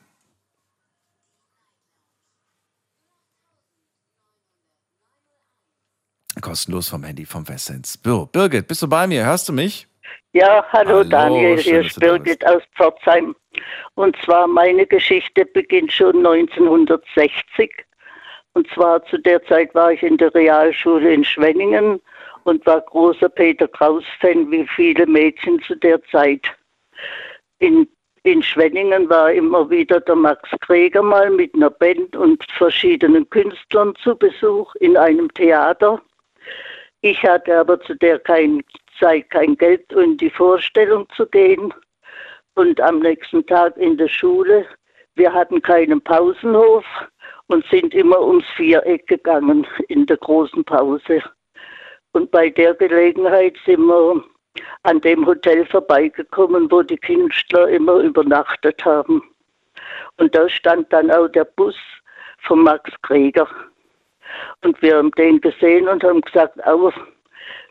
Kostenlos 6.41 6.89
vom 6.89 7.03
Handy 7.03 7.27
vom 7.27 7.45
Festnetz. 7.45 7.99
So, 8.03 8.27
Birgit, 8.27 8.69
bist 8.69 8.83
du 8.83 8.89
bei 8.89 9.07
mir? 9.07 9.25
Hörst 9.25 9.49
du 9.49 9.53
mich? 9.53 9.89
Ja, 10.33 10.65
hallo, 10.73 10.91
Hallo, 10.91 11.05
Daniel, 11.05 11.59
schön, 11.59 11.73
hier 11.73 11.81
ist 11.87 11.99
Birgit 11.99 12.47
aus 12.47 12.63
Pforzheim. 12.77 13.35
Und 13.99 14.17
zwar 14.25 14.47
meine 14.47 14.87
Geschichte 14.87 15.45
beginnt 15.45 15.91
schon 15.91 16.25
1960. 16.25 17.85
Und 18.53 18.69
zwar 18.71 19.05
zu 19.07 19.19
der 19.19 19.43
Zeit 19.47 19.75
war 19.75 19.91
ich 19.91 20.05
in 20.05 20.17
der 20.17 20.33
Realschule 20.37 21.13
in 21.13 21.25
Schwenningen 21.25 22.01
und 22.45 22.65
war 22.65 22.81
großer 22.81 23.29
Peter 23.29 23.67
Kraus-Fan, 23.67 24.53
wie 24.53 24.65
viele 24.69 25.05
Mädchen 25.05 25.61
zu 25.63 25.75
der 25.75 26.01
Zeit. 26.13 26.43
In, 27.59 27.89
in 28.23 28.41
Schwenningen 28.41 29.11
war 29.11 29.33
immer 29.33 29.69
wieder 29.69 29.99
der 29.99 30.15
Max 30.15 30.49
Kreger 30.61 31.03
mal 31.03 31.29
mit 31.31 31.57
einer 31.57 31.71
Band 31.71 32.15
und 32.15 32.41
verschiedenen 32.53 33.29
Künstlern 33.31 33.97
zu 33.97 34.15
Besuch 34.15 34.77
in 34.77 34.97
einem 34.97 35.29
Theater. 35.35 36.01
Ich 37.01 37.21
hatte 37.25 37.59
aber 37.59 37.81
zu 37.81 37.97
der 37.97 38.23
Zeit 38.23 39.29
kein 39.31 39.57
Geld, 39.57 39.93
um 39.93 40.03
in 40.03 40.17
die 40.19 40.31
Vorstellung 40.31 41.09
zu 41.17 41.27
gehen. 41.27 41.75
Und 42.59 42.81
am 42.81 42.99
nächsten 42.99 43.47
Tag 43.47 43.77
in 43.77 43.97
der 43.99 44.09
Schule, 44.09 44.67
wir 45.15 45.33
hatten 45.33 45.63
keinen 45.63 46.01
Pausenhof 46.01 46.85
und 47.47 47.65
sind 47.67 47.95
immer 47.95 48.21
ums 48.21 48.47
Viereck 48.57 49.07
gegangen 49.07 49.65
in 49.87 50.07
der 50.07 50.17
großen 50.17 50.65
Pause. 50.65 51.23
Und 52.11 52.33
bei 52.33 52.51
der 52.51 52.75
Gelegenheit 52.75 53.55
sind 53.65 53.87
wir 53.87 54.25
an 54.83 55.01
dem 55.03 55.25
Hotel 55.25 55.67
vorbeigekommen, 55.67 56.69
wo 56.69 56.83
die 56.83 56.97
Künstler 56.97 57.69
immer 57.69 58.01
übernachtet 58.01 58.85
haben. 58.85 59.23
Und 60.17 60.35
da 60.35 60.49
stand 60.49 60.93
dann 60.93 61.13
auch 61.13 61.29
der 61.29 61.45
Bus 61.45 61.77
von 62.39 62.65
Max 62.65 62.91
Kreger. 63.03 63.47
Und 64.65 64.83
wir 64.83 64.97
haben 64.97 65.13
den 65.13 65.41
gesehen 65.41 65.87
und 65.87 66.03
haben 66.03 66.23
gesagt, 66.23 66.59
oh, 66.67 66.91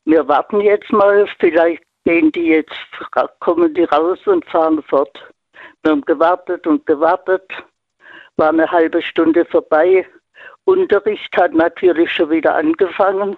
wir 0.05 0.25
warten 0.29 0.61
jetzt 0.61 0.93
mal, 0.93 1.27
vielleicht 1.39 1.83
gehen 2.07 2.31
die 2.31 2.47
jetzt, 2.47 2.71
kommen 3.41 3.73
die 3.73 3.83
raus 3.83 4.19
und 4.27 4.45
fahren 4.45 4.81
fort. 4.83 5.11
Wir 5.83 5.91
haben 5.91 6.05
gewartet 6.05 6.65
und 6.65 6.85
gewartet, 6.85 7.43
war 8.37 8.49
eine 8.49 8.71
halbe 8.71 9.01
Stunde 9.01 9.43
vorbei. 9.43 10.07
Unterricht 10.63 11.35
hat 11.35 11.53
natürlich 11.53 12.09
schon 12.09 12.29
wieder 12.29 12.55
angefangen. 12.55 13.35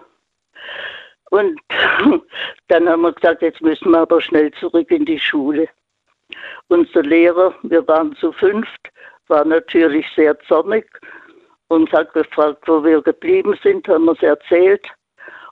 Und 1.32 1.60
dann 2.68 2.88
haben 2.88 3.02
wir 3.02 3.14
gesagt, 3.14 3.42
jetzt 3.42 3.60
müssen 3.62 3.90
wir 3.90 4.02
aber 4.02 4.22
schnell 4.22 4.52
zurück 4.52 4.92
in 4.92 5.04
die 5.04 5.20
Schule. 5.20 5.68
Unser 6.68 7.02
Lehrer, 7.02 7.56
wir 7.64 7.88
waren 7.88 8.16
zu 8.18 8.32
fünft, 8.32 8.92
war 9.30 9.46
natürlich 9.46 10.06
sehr 10.16 10.40
zornig 10.42 10.86
und 11.70 11.92
hat 11.92 12.14
gefragt, 12.14 12.68
wo 12.68 12.84
wir 12.84 13.02
geblieben 13.02 13.58
sind, 13.64 13.88
haben 13.88 14.06
wir 14.06 14.14
es 14.14 14.22
erzählt. 14.22 14.86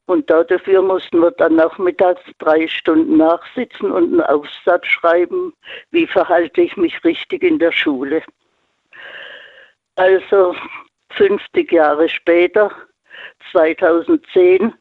Und 0.08 0.30
dafür 0.30 0.82
mussten 0.82 1.20
wir 1.20 1.32
dann 1.32 1.56
nachmittags 1.56 2.22
drei 2.40 2.66
Stunden 2.68 3.18
nachsitzen 3.18 3.92
und 3.92 4.06
einen 4.06 4.22
Aufsatz 4.22 4.88
schreiben, 4.88 5.54
wie 5.92 6.08
verhalte 6.08 6.62
ich 6.62 6.78
mich 6.78 7.04
richtig 7.04 7.44
in 7.44 7.60
der 7.60 7.74
Schule. 7.74 8.24
Also 9.98 10.56
50 11.12 11.72
Jahre 11.74 12.08
später, 12.08 12.72
2010, 13.52 14.74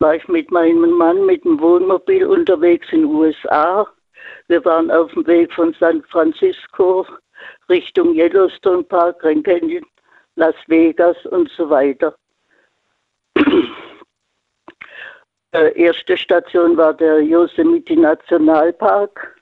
war 0.00 0.16
ich 0.16 0.26
mit 0.26 0.50
meinem 0.50 0.90
Mann 0.90 1.26
mit 1.26 1.44
dem 1.44 1.60
Wohnmobil 1.60 2.26
unterwegs 2.26 2.88
in 2.90 3.02
den 3.02 3.10
USA. 3.10 3.86
Wir 4.48 4.64
waren 4.64 4.90
auf 4.90 5.12
dem 5.12 5.24
Weg 5.28 5.52
von 5.52 5.72
San 5.78 6.02
Francisco 6.10 7.06
Richtung 7.68 8.14
Yellowstone 8.14 8.82
Park, 8.82 9.20
Grand 9.20 9.44
Canyon, 9.44 9.84
Las 10.34 10.56
Vegas 10.66 11.16
und 11.26 11.48
so 11.50 11.70
weiter. 11.70 12.16
Erste 15.52 16.16
Station 16.16 16.76
war 16.76 16.94
der 16.94 17.20
Yosemite 17.20 17.94
Nationalpark 17.94 19.36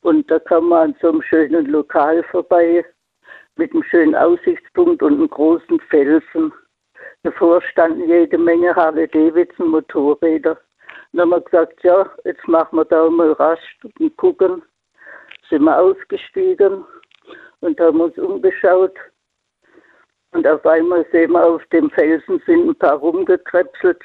und 0.00 0.30
da 0.30 0.38
kam 0.38 0.68
man 0.68 0.90
an 0.90 0.96
so 1.00 1.10
einem 1.10 1.22
schönen 1.22 1.66
Lokal 1.66 2.22
vorbei 2.24 2.84
mit 3.56 3.72
einem 3.72 3.82
schönen 3.84 4.14
Aussichtspunkt 4.14 5.02
und 5.02 5.14
einem 5.14 5.28
großen 5.28 5.80
Felsen. 5.90 6.52
Davor 7.22 7.60
standen 7.62 8.08
jede 8.08 8.38
Menge 8.38 8.74
Harley-Davidson 8.74 9.68
Motorräder. 9.68 10.58
Dann 11.12 11.20
haben 11.20 11.30
wir 11.30 11.40
gesagt, 11.40 11.82
ja, 11.84 12.10
jetzt 12.24 12.46
machen 12.48 12.78
wir 12.78 12.84
da 12.86 13.08
mal 13.08 13.32
rasch 13.32 13.78
und 13.98 14.16
gucken. 14.16 14.62
Sind 15.48 15.64
wir 15.64 15.78
ausgestiegen 15.78 16.84
und 17.60 17.80
haben 17.80 18.00
uns 18.00 18.16
umgeschaut. 18.18 18.96
Und 20.32 20.46
auf 20.46 20.64
einmal 20.66 21.06
sehen 21.12 21.32
wir, 21.32 21.46
auf 21.46 21.64
dem 21.66 21.90
Felsen 21.90 22.42
sind 22.46 22.68
ein 22.68 22.74
paar 22.76 22.96
rumgekrepselt 22.96 24.02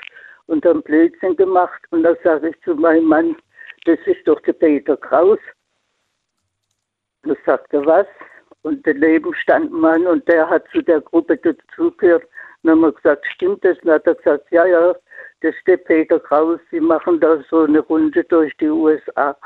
und 0.50 0.66
haben 0.66 0.82
Blödsinn 0.84 1.36
gemacht. 1.36 1.82
Und 1.92 2.04
da 2.04 2.16
sage 2.24 2.50
ich 2.50 2.62
zu 2.62 2.76
meinem 2.76 3.06
Mann, 3.06 3.36
das 3.86 4.00
ist 4.06 4.28
doch 4.28 4.42
der 4.42 4.54
Peter 4.54 4.98
Kraus. 4.98 5.40
Und 7.24 7.32
er 7.32 7.38
sagte, 7.46 7.86
was? 7.86 8.08
Und 8.64 8.86
daneben 8.86 9.34
stand 9.36 9.72
ein 9.72 9.80
Mann 9.80 10.06
und 10.06 10.28
der 10.28 10.50
hat 10.50 10.66
zu 10.72 10.82
der 10.82 11.02
Gruppe 11.02 11.38
dazugehört. 11.38 12.24
Dann 12.64 12.72
haben 12.74 12.82
wir 12.82 12.92
gesagt, 12.92 13.26
stimmt 13.34 13.64
das? 13.64 13.78
Und 13.80 13.86
dann 13.86 13.96
hat 13.96 14.08
er 14.08 14.16
gesagt, 14.16 14.52
ja, 14.52 14.66
ja, 14.66 14.94
das 15.42 15.56
ist 15.56 15.68
der 15.68 15.78
Peter 15.78 16.20
Kraus, 16.20 16.60
die 16.72 16.82
machen 16.82 17.20
da 17.22 17.42
so 17.50 17.62
eine 17.62 17.80
Runde 17.80 18.24
durch 18.26 18.56
die 18.58 18.68
USA. 18.68 19.38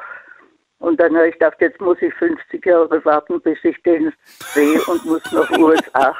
Und 0.80 1.00
dann 1.00 1.16
habe 1.16 1.30
ich 1.30 1.34
gedacht, 1.34 1.62
jetzt 1.62 1.80
muss 1.80 2.02
ich 2.02 2.14
50 2.16 2.66
Jahre 2.66 3.06
warten, 3.06 3.40
bis 3.42 3.58
ich 3.64 3.82
den 3.84 4.12
sehe 4.28 4.82
und 4.88 5.06
muss 5.06 5.32
nach 5.32 5.50
USA. 5.52 6.16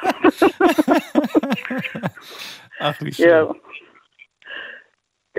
Ach, 2.78 2.94
wie 3.00 3.12
schön. 3.12 3.28
Ja. 3.28 3.54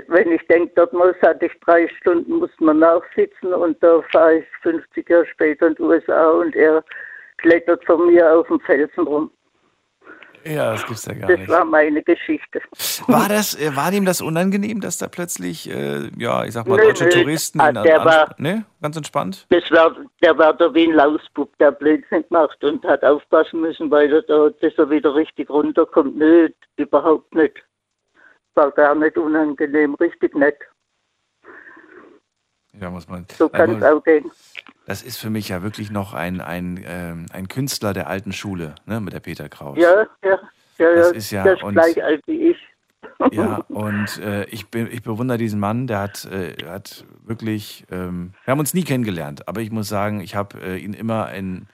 Wenn 0.08 0.30
ich 0.32 0.46
denke, 0.48 0.72
dort 0.76 0.92
muss, 0.92 1.14
hatte 1.22 1.46
ich 1.46 1.52
drei 1.64 1.88
Stunden, 2.00 2.34
muss 2.34 2.50
man 2.58 2.78
nachsitzen 2.80 3.52
und 3.54 3.82
da 3.82 4.02
fahre 4.12 4.38
ich 4.38 4.44
50 4.62 5.08
Jahre 5.08 5.26
später 5.26 5.68
in 5.68 5.74
die 5.76 5.82
USA 5.82 6.26
und 6.32 6.54
er 6.54 6.84
klettert 7.38 7.84
von 7.86 8.06
mir 8.06 8.30
auf 8.38 8.46
dem 8.48 8.60
Felsen 8.60 9.06
rum. 9.06 9.30
Ja, 10.44 10.70
das 10.72 10.86
gibt's 10.86 11.06
ja 11.06 11.14
gar 11.14 11.28
Das 11.28 11.38
nicht. 11.40 11.48
war 11.48 11.64
meine 11.64 12.02
Geschichte. 12.04 12.60
War 13.08 13.28
das, 13.28 13.60
äh, 13.60 13.74
war 13.74 13.92
ihm 13.92 14.04
das 14.04 14.20
unangenehm, 14.20 14.80
dass 14.80 14.96
da 14.96 15.08
plötzlich, 15.08 15.68
äh, 15.68 16.08
ja, 16.16 16.44
ich 16.44 16.52
sag 16.52 16.68
mal, 16.68 16.76
Nö, 16.76 16.84
deutsche 16.84 17.04
nö. 17.04 17.10
Touristen 17.10 17.60
Ah, 17.60 17.70
ihn 17.70 17.82
der 17.82 18.04
war- 18.04 18.32
ne? 18.38 18.64
Ganz 18.80 18.96
entspannt? 18.96 19.46
Das 19.50 19.68
war, 19.72 19.96
der 20.22 20.38
war 20.38 20.54
der 20.56 20.72
wie 20.72 20.84
ein 20.86 20.92
Lausbub, 20.94 21.56
der 21.58 21.72
Blödsinn 21.72 22.22
gemacht 22.28 22.62
und 22.62 22.84
hat 22.84 23.02
aufpassen 23.02 23.60
müssen, 23.60 23.90
weil 23.90 24.12
er 24.12 24.22
da, 24.22 24.50
dass 24.60 24.72
er 24.78 24.88
wieder 24.88 25.12
richtig 25.16 25.50
runterkommt. 25.50 26.16
Nö, 26.16 26.48
überhaupt 26.76 27.34
nicht. 27.34 27.56
War 28.56 28.70
gar 28.72 28.94
nicht 28.94 29.16
unangenehm, 29.18 29.94
richtig 29.96 30.34
nett. 30.34 30.56
Ja, 32.80 32.90
muss 32.90 33.06
man. 33.06 33.26
So 33.36 33.48
kann 33.50 33.70
es 33.76 33.82
Also, 33.82 33.98
auch 33.98 34.04
gehen. 34.04 34.30
das 34.86 35.02
ist 35.02 35.18
für 35.18 35.28
mich 35.30 35.48
ja 35.50 35.62
wirklich 35.62 35.90
noch 35.90 36.14
ein, 36.14 36.40
ein, 36.40 36.82
ähm, 36.86 37.26
ein 37.32 37.48
Künstler 37.48 37.92
der 37.92 38.06
alten 38.08 38.32
Schule, 38.32 38.74
ne, 38.86 39.00
mit 39.00 39.12
der 39.12 39.20
Peter 39.20 39.48
Kraus. 39.50 39.78
Ja, 39.78 40.06
ja, 40.24 40.40
ja, 40.78 40.94
Das 40.94 41.12
ist 41.12 41.30
ja- 41.30 41.44
ist 41.44 41.62
und- 41.62 41.74
gleich 41.74 42.02
alt 42.02 42.22
wie 42.26 42.50
ich. 42.50 42.58
Ja, 43.30 43.58
und 43.68 44.18
äh, 44.18 44.44
ich, 44.46 44.68
be 44.70 44.88
ich 44.88 45.02
bewundere 45.02 45.38
diesen 45.38 45.60
Mann, 45.60 45.86
der 45.86 46.00
hat, 46.00 46.24
äh, 46.26 46.54
hat 46.66 47.04
wirklich, 47.24 47.84
ähm, 47.90 48.32
wir 48.44 48.52
haben 48.52 48.58
uns 48.60 48.74
nie 48.74 48.84
kennengelernt, 48.84 49.48
aber 49.48 49.60
ich 49.60 49.70
muss 49.70 49.88
sagen, 49.88 50.20
ich 50.20 50.34
habe 50.34 50.60
äh, 50.60 50.76
ihn 50.78 50.92
immer 50.94 51.32
in, 51.32 51.66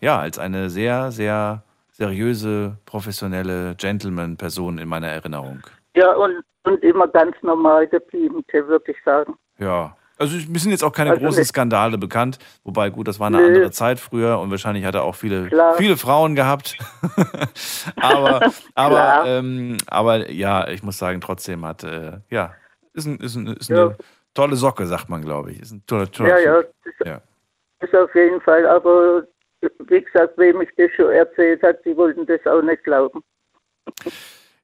ja, 0.00 0.18
als 0.18 0.38
eine 0.38 0.70
sehr, 0.70 1.10
sehr 1.12 1.62
seriöse, 1.92 2.78
professionelle 2.84 3.74
Gentleman-Person 3.76 4.78
in 4.78 4.88
meiner 4.88 5.08
Erinnerung. 5.08 5.62
Ja, 5.94 6.12
und, 6.14 6.42
und 6.64 6.82
immer 6.82 7.08
ganz 7.08 7.36
normal 7.42 7.86
geblieben, 7.88 8.44
würde 8.50 8.90
ich 8.90 8.96
sagen. 9.04 9.34
Ja. 9.58 9.96
Also 10.18 10.36
mir 10.48 10.58
sind 10.58 10.70
jetzt 10.70 10.84
auch 10.84 10.92
keine 10.92 11.10
Also 11.10 11.22
großen 11.24 11.40
nicht- 11.40 11.48
Skandale 11.48 11.98
bekannt, 11.98 12.38
wobei 12.64 12.90
gut, 12.90 13.08
das 13.08 13.18
war 13.18 13.26
eine 13.26 13.38
Nö. 13.38 13.46
andere 13.46 13.70
Zeit 13.72 13.98
früher 13.98 14.38
und 14.38 14.50
wahrscheinlich 14.50 14.84
hat 14.84 14.94
er 14.94 15.02
auch 15.02 15.16
viele, 15.16 15.48
Klar. 15.48 15.74
viele 15.74 15.96
Frauen 15.96 16.36
gehabt. 16.36 16.76
aber, 18.00 18.40
aber, 18.74 19.24
ähm, 19.26 19.78
aber 19.88 20.30
ja, 20.30 20.68
ich 20.68 20.82
muss 20.82 20.98
sagen, 20.98 21.20
trotzdem 21.20 21.64
hat, 21.66 21.82
äh, 21.82 22.18
ja, 22.30 22.54
ist, 22.92 23.06
ein, 23.06 23.16
ist, 23.18 23.34
ein, 23.34 23.46
ist 23.48 23.68
Ja. 23.70 23.86
eine 23.86 23.96
tolle 24.34 24.54
Socke, 24.56 24.86
sagt 24.86 25.08
man, 25.08 25.22
glaube 25.22 25.50
ich. 25.52 25.60
Ist 25.60 25.72
ein 25.72 25.82
toller, 25.86 26.10
toller 26.10 26.38
Ja, 26.40 26.60
ja, 26.60 26.62
ja. 27.04 27.20
ist 27.80 27.94
auf 27.94 28.14
jeden 28.14 28.40
Fall. 28.42 28.64
Aber 28.66 29.24
wie 29.88 30.02
gesagt, 30.02 30.38
wem 30.38 30.60
ich 30.60 30.70
das 30.76 30.90
schon 30.94 31.10
erzählt 31.10 31.62
hat, 31.64 31.84
die 31.84 31.96
wollten 31.96 32.26
das 32.26 32.40
auch 32.46 32.62
nicht 32.62 32.84
glauben. 32.84 33.22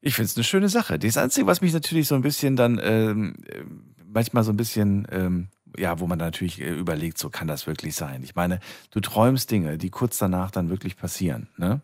Ich 0.01 0.15
finde 0.15 0.27
es 0.27 0.37
eine 0.37 0.45
schöne 0.45 0.69
Sache. 0.69 0.99
Das 0.99 1.17
Einzige, 1.17 1.47
was 1.47 1.61
mich 1.61 1.73
natürlich 1.73 2.07
so 2.09 2.15
ein 2.15 2.23
bisschen 2.23 2.57
dann 2.57 2.81
ähm, 2.83 3.35
äh, 3.47 3.63
manchmal 4.07 4.45
so 4.45 4.53
ein 4.53 4.57
bisschen, 4.57 5.07
ähm, 5.11 5.49
ja, 5.77 5.99
wo 6.01 6.07
man 6.07 6.19
dann 6.19 6.29
natürlich 6.29 6.61
äh, 6.61 6.71
überlegt, 6.71 7.19
so 7.19 7.31
kann 7.31 7.49
das 7.49 7.67
wirklich 7.67 7.97
sein. 7.97 8.23
Ich 8.23 8.35
meine, 8.35 8.61
du 8.91 9.01
träumst 9.01 9.51
Dinge, 9.51 9.77
die 9.77 9.91
kurz 9.91 10.19
danach 10.19 10.51
dann 10.51 10.71
wirklich 10.71 10.97
passieren. 10.97 11.49
Ne? 11.57 11.81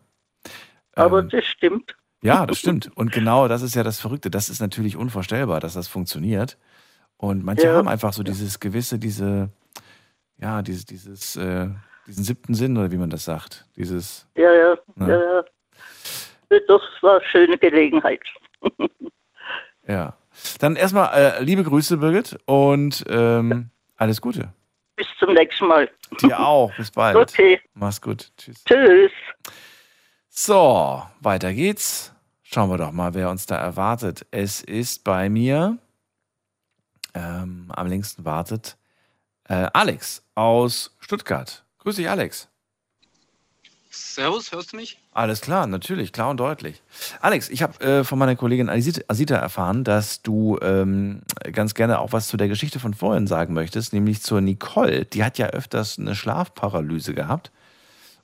Aber 0.95 1.19
Ähm, 1.19 1.29
das 1.29 1.45
stimmt. 1.45 1.95
Ja, 2.21 2.45
das 2.45 2.57
stimmt. 2.57 2.89
Und 2.95 3.11
genau 3.11 3.47
das 3.47 3.61
ist 3.61 3.75
ja 3.75 3.83
das 3.83 3.99
Verrückte. 3.99 4.31
Das 4.31 4.49
ist 4.49 4.59
natürlich 4.59 4.95
unvorstellbar, 4.97 5.59
dass 5.59 5.73
das 5.73 5.87
funktioniert. 5.87 6.57
Und 7.17 7.43
manche 7.43 7.67
Ja. 7.67 7.75
haben 7.75 7.87
einfach 7.87 8.13
so 8.13 8.23
dieses 8.23 8.59
gewisse, 8.59 8.97
diese, 8.97 9.49
ja, 10.37 10.61
dieses, 10.61 10.85
dieses, 10.85 11.35
äh, 11.35 11.69
diesen 12.07 12.23
siebten 12.23 12.55
Sinn 12.55 12.77
oder 12.77 12.91
wie 12.91 12.97
man 12.97 13.09
das 13.09 13.25
sagt. 13.25 13.65
Dieses, 13.75 14.27
Ja, 14.35 14.51
ja, 14.51 14.75
Ja. 14.99 15.07
ja, 15.07 15.19
ja. 15.19 15.43
Das 16.67 16.81
war 17.01 17.17
eine 17.17 17.25
schöne 17.25 17.57
Gelegenheit. 17.57 18.21
ja. 19.87 20.15
Dann 20.59 20.75
erstmal 20.75 21.13
äh, 21.13 21.43
liebe 21.43 21.63
Grüße, 21.63 21.97
Birgit, 21.97 22.37
und 22.45 23.05
ähm, 23.07 23.69
alles 23.95 24.19
Gute. 24.19 24.53
Bis 24.97 25.07
zum 25.19 25.33
nächsten 25.33 25.67
Mal. 25.67 25.89
Dir 26.21 26.39
auch. 26.39 26.73
Bis 26.75 26.91
bald. 26.91 27.15
Okay. 27.15 27.61
Mach's 27.73 28.01
gut. 28.01 28.31
Tschüss. 28.37 28.63
Tschüss. 28.65 29.11
So, 30.29 31.03
weiter 31.21 31.53
geht's. 31.53 32.13
Schauen 32.43 32.69
wir 32.69 32.77
doch 32.77 32.91
mal, 32.91 33.13
wer 33.13 33.29
uns 33.29 33.45
da 33.45 33.55
erwartet. 33.57 34.25
Es 34.31 34.61
ist 34.61 35.03
bei 35.03 35.29
mir 35.29 35.77
ähm, 37.13 37.71
am 37.73 37.87
längsten 37.87 38.25
wartet 38.25 38.77
äh, 39.47 39.67
Alex 39.73 40.23
aus 40.35 40.95
Stuttgart. 40.99 41.63
Grüß 41.79 41.95
dich, 41.95 42.09
Alex. 42.09 42.49
Servus, 43.95 44.51
hörst 44.51 44.73
du 44.73 44.77
mich? 44.77 44.99
Alles 45.11 45.41
klar, 45.41 45.67
natürlich, 45.67 46.11
klar 46.11 46.29
und 46.29 46.37
deutlich. 46.37 46.81
Alex, 47.21 47.49
ich 47.49 47.63
habe 47.63 47.79
äh, 47.79 48.03
von 48.03 48.19
meiner 48.19 48.35
Kollegin 48.35 48.69
Asit- 48.69 49.05
Asita 49.07 49.35
erfahren, 49.35 49.83
dass 49.83 50.21
du 50.21 50.59
ähm, 50.61 51.21
ganz 51.51 51.73
gerne 51.73 51.99
auch 51.99 52.11
was 52.11 52.27
zu 52.27 52.37
der 52.37 52.47
Geschichte 52.47 52.79
von 52.79 52.93
vorhin 52.93 53.27
sagen 53.27 53.53
möchtest, 53.53 53.93
nämlich 53.93 54.21
zur 54.21 54.41
Nicole. 54.41 55.05
Die 55.05 55.23
hat 55.23 55.37
ja 55.37 55.47
öfters 55.47 55.97
eine 55.97 56.15
Schlafparalyse 56.15 57.13
gehabt. 57.13 57.51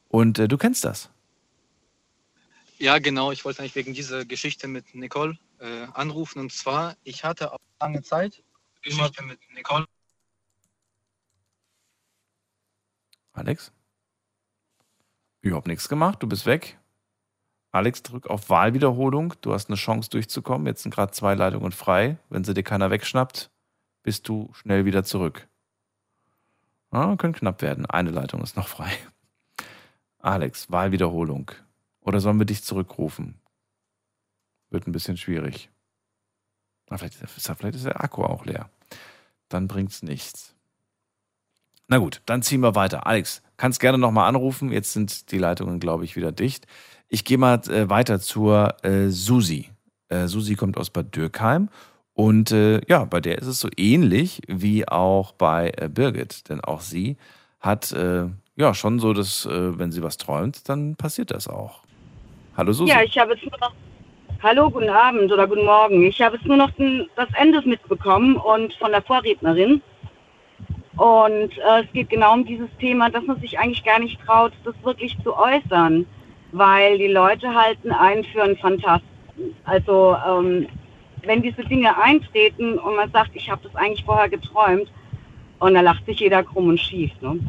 Und 0.09 0.39
äh, 0.39 0.47
du 0.47 0.57
kennst 0.57 0.83
das. 0.83 1.09
Ja, 2.77 2.99
genau. 2.99 3.31
Ich 3.31 3.45
wollte 3.45 3.59
eigentlich 3.59 3.75
wegen 3.75 3.93
dieser 3.93 4.25
Geschichte 4.25 4.67
mit 4.67 4.93
Nicole 4.93 5.37
äh, 5.59 5.87
anrufen. 5.93 6.39
Und 6.39 6.51
zwar, 6.51 6.95
ich 7.03 7.23
hatte 7.23 7.53
auch 7.53 7.59
lange 7.79 8.01
Zeit 8.01 8.43
Geschichte 8.81 9.23
mit 9.23 9.39
Nicole. 9.53 9.85
Alex? 13.33 13.71
Überhaupt 15.41 15.67
nichts 15.67 15.89
gemacht, 15.89 16.21
du 16.21 16.27
bist 16.27 16.45
weg. 16.45 16.77
Alex, 17.71 18.03
drück 18.03 18.27
auf 18.27 18.49
Wahlwiederholung. 18.49 19.33
Du 19.41 19.53
hast 19.53 19.69
eine 19.69 19.77
Chance 19.77 20.09
durchzukommen. 20.09 20.67
Jetzt 20.67 20.83
sind 20.83 20.93
gerade 20.93 21.13
zwei 21.13 21.35
Leitungen 21.35 21.71
frei. 21.71 22.17
Wenn 22.29 22.43
sie 22.43 22.53
dir 22.53 22.63
keiner 22.63 22.91
wegschnappt, 22.91 23.49
bist 24.03 24.27
du 24.27 24.51
schnell 24.53 24.83
wieder 24.83 25.03
zurück. 25.03 25.47
Ja, 26.91 27.15
können 27.15 27.33
knapp 27.33 27.61
werden. 27.61 27.85
Eine 27.85 28.11
Leitung 28.11 28.41
ist 28.41 28.57
noch 28.57 28.67
frei. 28.67 28.91
Alex, 30.19 30.69
Wahlwiederholung. 30.69 31.51
Oder 32.01 32.19
sollen 32.19 32.39
wir 32.39 32.45
dich 32.45 32.63
zurückrufen? 32.63 33.39
Wird 34.69 34.87
ein 34.87 34.91
bisschen 34.91 35.17
schwierig. 35.17 35.69
Vielleicht, 36.87 37.21
ist, 37.21 37.47
vielleicht 37.57 37.75
ist 37.75 37.85
der 37.85 38.03
Akku 38.03 38.23
auch 38.23 38.45
leer. 38.45 38.69
Dann 39.47 39.69
bringt's 39.69 40.03
nichts. 40.03 40.55
Na 41.87 41.97
gut, 41.97 42.21
dann 42.25 42.41
ziehen 42.41 42.61
wir 42.61 42.75
weiter. 42.75 43.07
Alex, 43.07 43.41
kannst 43.61 43.79
gerne 43.79 43.99
nochmal 43.99 44.27
anrufen. 44.27 44.71
Jetzt 44.71 44.91
sind 44.91 45.31
die 45.31 45.37
Leitungen, 45.37 45.79
glaube 45.79 46.03
ich, 46.03 46.15
wieder 46.15 46.31
dicht. 46.31 46.65
Ich 47.09 47.25
gehe 47.25 47.37
mal 47.37 47.61
äh, 47.69 47.91
weiter 47.91 48.19
zur 48.19 48.73
äh, 48.83 49.09
Susi. 49.09 49.69
Äh, 50.09 50.25
Susi 50.25 50.55
kommt 50.55 50.77
aus 50.77 50.89
Bad 50.89 51.15
Dürkheim. 51.15 51.69
Und 52.15 52.51
äh, 52.51 52.81
ja, 52.87 53.05
bei 53.05 53.21
der 53.21 53.37
ist 53.37 53.45
es 53.45 53.59
so 53.59 53.69
ähnlich 53.77 54.41
wie 54.47 54.87
auch 54.87 55.33
bei 55.33 55.71
äh, 55.77 55.89
Birgit. 55.89 56.49
Denn 56.49 56.59
auch 56.61 56.81
sie 56.81 57.17
hat 57.59 57.91
äh, 57.91 58.25
ja 58.55 58.73
schon 58.73 58.97
so, 58.97 59.13
dass, 59.13 59.47
wenn 59.47 59.91
sie 59.91 60.01
was 60.01 60.17
träumt, 60.17 60.67
dann 60.67 60.95
passiert 60.95 61.29
das 61.29 61.47
auch. 61.47 61.83
Hallo 62.57 62.73
Susi. 62.73 62.91
Ja, 62.91 63.03
ich 63.03 63.15
habe 63.19 63.33
jetzt 63.33 63.43
nur 63.43 63.59
noch. 63.59 63.73
Hallo, 64.41 64.71
guten 64.71 64.89
Abend 64.89 65.31
oder 65.31 65.47
guten 65.47 65.65
Morgen. 65.65 66.01
Ich 66.01 66.19
habe 66.19 66.35
jetzt 66.35 66.47
nur 66.47 66.57
noch 66.57 66.71
den, 66.71 67.07
das 67.15 67.29
Ende 67.35 67.61
mitbekommen 67.61 68.37
und 68.37 68.73
von 68.73 68.89
der 68.89 69.03
Vorrednerin. 69.03 69.83
Und 70.97 71.51
äh, 71.57 71.83
es 71.83 71.91
geht 71.93 72.09
genau 72.09 72.33
um 72.33 72.45
dieses 72.45 72.69
Thema, 72.79 73.09
dass 73.09 73.25
man 73.25 73.39
sich 73.39 73.57
eigentlich 73.57 73.83
gar 73.83 73.99
nicht 73.99 74.19
traut, 74.25 74.51
das 74.65 74.75
wirklich 74.83 75.17
zu 75.23 75.35
äußern, 75.35 76.05
weil 76.51 76.97
die 76.97 77.07
Leute 77.07 77.53
halten 77.53 77.91
einen 77.91 78.23
für 78.25 78.43
einen 78.43 78.57
Fantasten. 78.57 79.07
Also 79.63 80.17
ähm, 80.27 80.67
wenn 81.23 81.41
diese 81.41 81.63
Dinge 81.63 81.97
eintreten 81.97 82.77
und 82.77 82.95
man 82.95 83.11
sagt, 83.11 83.31
ich 83.35 83.49
habe 83.49 83.61
das 83.63 83.75
eigentlich 83.75 84.03
vorher 84.03 84.29
geträumt, 84.29 84.91
und 85.61 85.75
da 85.75 85.81
lacht 85.81 86.05
sich 86.07 86.19
jeder 86.19 86.43
krumm 86.43 86.69
und 86.69 86.79
schief. 86.79 87.11
Ne? 87.21 87.39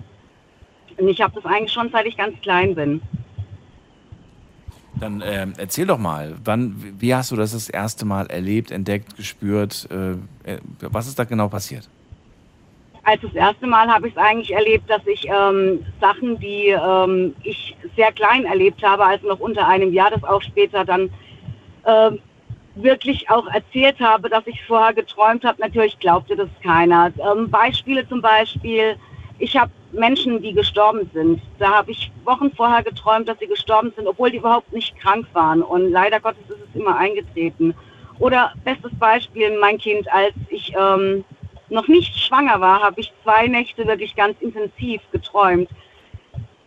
Und 0.98 1.08
ich 1.08 1.20
habe 1.22 1.34
das 1.34 1.50
eigentlich 1.50 1.72
schon, 1.72 1.90
seit 1.90 2.06
ich 2.06 2.16
ganz 2.16 2.38
klein 2.42 2.74
bin. 2.74 3.00
Dann 5.00 5.22
ähm, 5.24 5.54
erzähl 5.56 5.86
doch 5.86 5.98
mal, 5.98 6.36
wann, 6.44 6.76
wie 7.00 7.14
hast 7.14 7.30
du 7.30 7.36
das 7.36 7.52
das 7.52 7.70
erste 7.70 8.04
Mal 8.04 8.26
erlebt, 8.26 8.70
entdeckt, 8.70 9.16
gespürt? 9.16 9.88
Äh, 9.90 10.12
äh 10.52 10.58
was 10.80 11.08
ist 11.08 11.18
da 11.18 11.24
genau 11.24 11.48
passiert? 11.48 11.88
Also 13.04 13.26
das 13.26 13.36
erste 13.36 13.66
Mal 13.66 13.88
habe 13.88 14.06
ich 14.08 14.14
es 14.14 14.22
eigentlich 14.22 14.52
erlebt, 14.52 14.88
dass 14.88 15.04
ich 15.06 15.26
ähm, 15.28 15.84
Sachen, 16.00 16.38
die 16.38 16.68
ähm, 16.68 17.34
ich 17.42 17.76
sehr 17.96 18.12
klein 18.12 18.44
erlebt 18.44 18.82
habe, 18.82 19.04
also 19.04 19.26
noch 19.26 19.40
unter 19.40 19.66
einem 19.66 19.92
Jahr, 19.92 20.10
das 20.10 20.22
auch 20.22 20.42
später 20.42 20.84
dann 20.84 21.10
äh, 21.84 22.12
wirklich 22.76 23.28
auch 23.28 23.46
erzählt 23.48 23.98
habe, 24.00 24.28
dass 24.28 24.46
ich 24.46 24.64
vorher 24.64 24.94
geträumt 24.94 25.44
habe. 25.44 25.60
Natürlich 25.60 25.98
glaubte 25.98 26.36
das 26.36 26.48
keiner. 26.62 27.12
Ähm, 27.18 27.50
Beispiele 27.50 28.08
zum 28.08 28.22
Beispiel, 28.22 28.96
ich 29.40 29.56
habe 29.56 29.72
Menschen, 29.90 30.40
die 30.40 30.52
gestorben 30.52 31.10
sind. 31.12 31.42
Da 31.58 31.72
habe 31.72 31.90
ich 31.90 32.12
Wochen 32.24 32.52
vorher 32.52 32.84
geträumt, 32.84 33.28
dass 33.28 33.38
sie 33.40 33.48
gestorben 33.48 33.92
sind, 33.96 34.06
obwohl 34.06 34.30
die 34.30 34.38
überhaupt 34.38 34.72
nicht 34.72 34.98
krank 35.00 35.26
waren. 35.32 35.62
Und 35.62 35.90
leider 35.90 36.20
Gottes 36.20 36.44
ist 36.48 36.68
es 36.70 36.80
immer 36.80 36.96
eingetreten. 36.96 37.74
Oder 38.20 38.52
bestes 38.64 38.92
Beispiel, 38.98 39.58
mein 39.58 39.78
Kind, 39.78 40.10
als 40.12 40.34
ich 40.48 40.72
ähm, 40.78 41.24
noch 41.72 41.88
nicht 41.88 42.16
schwanger 42.18 42.60
war, 42.60 42.82
habe 42.82 43.00
ich 43.00 43.12
zwei 43.24 43.48
Nächte 43.48 43.86
wirklich 43.86 44.14
ganz 44.14 44.40
intensiv 44.40 45.00
geträumt, 45.10 45.68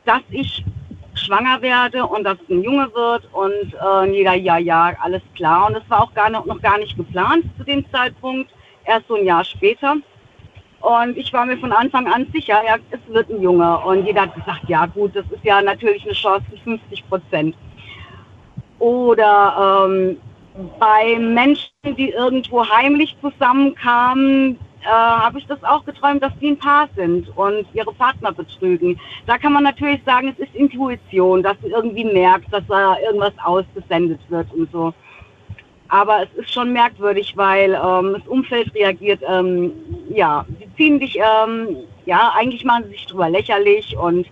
dass 0.06 0.22
ich 0.30 0.64
schwanger 1.14 1.61
werde 1.61 2.06
und 2.06 2.23
dass 2.23 2.38
es 2.41 2.49
ein 2.49 2.61
Junge 2.61 2.94
wird 2.94 3.30
und 3.32 3.73
äh, 3.73 4.11
jeder, 4.11 4.34
ja, 4.34 4.57
ja, 4.57 4.94
alles 5.02 5.22
klar. 5.36 5.68
Und 5.68 5.76
das 5.76 5.90
war 5.90 6.03
auch 6.03 6.14
gar 6.14 6.30
noch, 6.30 6.45
noch 6.45 6.61
gar 6.61 6.77
nicht 6.77 6.98
geplant 6.98 7.45
zu 7.57 7.64
dem 7.64 7.90
Zeitpunkt, 7.91 8.52
erst 8.84 9.07
so 9.07 9.15
ein 9.15 9.26
Jahr 9.26 9.44
später. 9.44 9.95
Und 10.82 11.18
ich 11.18 11.32
war 11.34 11.45
mir 11.45 11.57
von 11.57 11.72
Anfang 11.72 12.07
an 12.07 12.27
sicher, 12.34 12.61
ja, 12.65 12.76
es 12.91 12.99
wird 13.07 13.30
ein 13.30 13.41
Junge. 13.41 13.80
Und 13.80 14.06
jeder 14.06 14.23
hat 14.23 14.36
gesagt, 14.36 14.68
ja 14.68 14.86
gut, 14.86 15.15
das 15.15 15.26
ist 15.32 15.44
ja 15.44 15.61
natürlich 15.61 16.03
eine 16.03 16.14
Chance 16.14 16.45
von 16.49 16.80
50 16.80 17.10
Prozent. 17.10 17.56
Oder 18.77 19.88
ähm, 19.88 20.18
bei 20.80 21.18
Menschen, 21.18 21.72
die 21.98 22.10
irgendwo 22.10 22.68
heimlich 22.68 23.15
zusammenkamen, 23.22 24.60
äh, 24.86 24.90
habe 24.90 25.40
ich 25.40 25.48
das 25.48 25.64
auch 25.64 25.84
geträumt, 25.86 26.22
dass 26.24 26.32
die 26.40 26.49
ein 26.49 26.60
Paar 26.60 26.88
sind 26.95 27.28
und 27.36 27.66
ihre 27.74 27.91
Partner 27.94 28.32
betrügen. 28.32 28.99
Da 29.26 29.38
kann 29.38 29.53
man 29.53 29.64
natürlich 29.64 30.02
sagen, 30.06 30.30
es 30.30 30.48
ist 30.48 30.56
Intuition, 30.56 31.44
dass 31.44 31.60
du 31.62 31.68
irgendwie 31.68 32.06
merkst, 32.06 32.52
dass 32.52 32.64
da 32.68 32.98
irgendwas 32.99 33.34
ausgesendet 33.44 34.20
wird 34.30 34.53
und 34.53 34.72
so. 34.72 34.94
Aber 35.88 36.24
es 36.24 36.34
ist 36.40 36.53
schon 36.53 36.74
merkwürdig, 36.74 37.36
weil 37.36 37.74
ähm, 37.74 38.14
das 38.14 38.28
Umfeld 38.28 38.74
reagiert, 38.74 39.22
ähm, 39.28 39.72
ja, 40.10 40.45
sie 40.60 40.70
ziehen 40.76 40.99
dich, 40.99 41.18
ähm, 41.18 41.78
ja, 42.06 42.34
eigentlich 42.36 42.64
machen 42.64 42.86
sie 42.86 42.91
sich 42.91 43.06
drüber 43.06 43.30
lächerlich 43.30 43.95
und, 43.98 44.28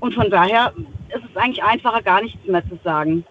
und 0.00 0.14
von 0.14 0.30
daher 0.30 0.72
ist 1.08 1.24
es 1.28 1.36
eigentlich 1.36 1.62
einfacher, 1.62 2.02
gar 2.02 2.22
nichts 2.22 2.46
mehr 2.46 2.62
zu 2.68 2.78
sagen. 2.84 3.24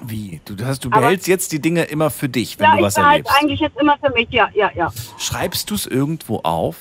Wie? 0.00 0.40
Du, 0.44 0.62
hast, 0.64 0.84
du 0.84 0.90
behältst 0.90 1.26
jetzt 1.26 1.52
die 1.52 1.60
Dinge 1.60 1.84
immer 1.84 2.10
für 2.10 2.28
dich, 2.28 2.58
wenn 2.58 2.66
ja, 2.66 2.76
du 2.76 2.82
was 2.82 2.94
ich 2.96 3.02
behalte 3.02 3.28
erlebst. 3.28 3.42
eigentlich 3.42 3.60
jetzt 3.60 3.80
immer 3.80 3.96
für 3.98 4.10
mich, 4.12 4.28
ja, 4.30 4.48
ja, 4.54 4.70
ja. 4.74 4.92
Schreibst 5.18 5.70
du 5.70 5.74
es 5.74 5.86
irgendwo 5.86 6.38
auf? 6.40 6.76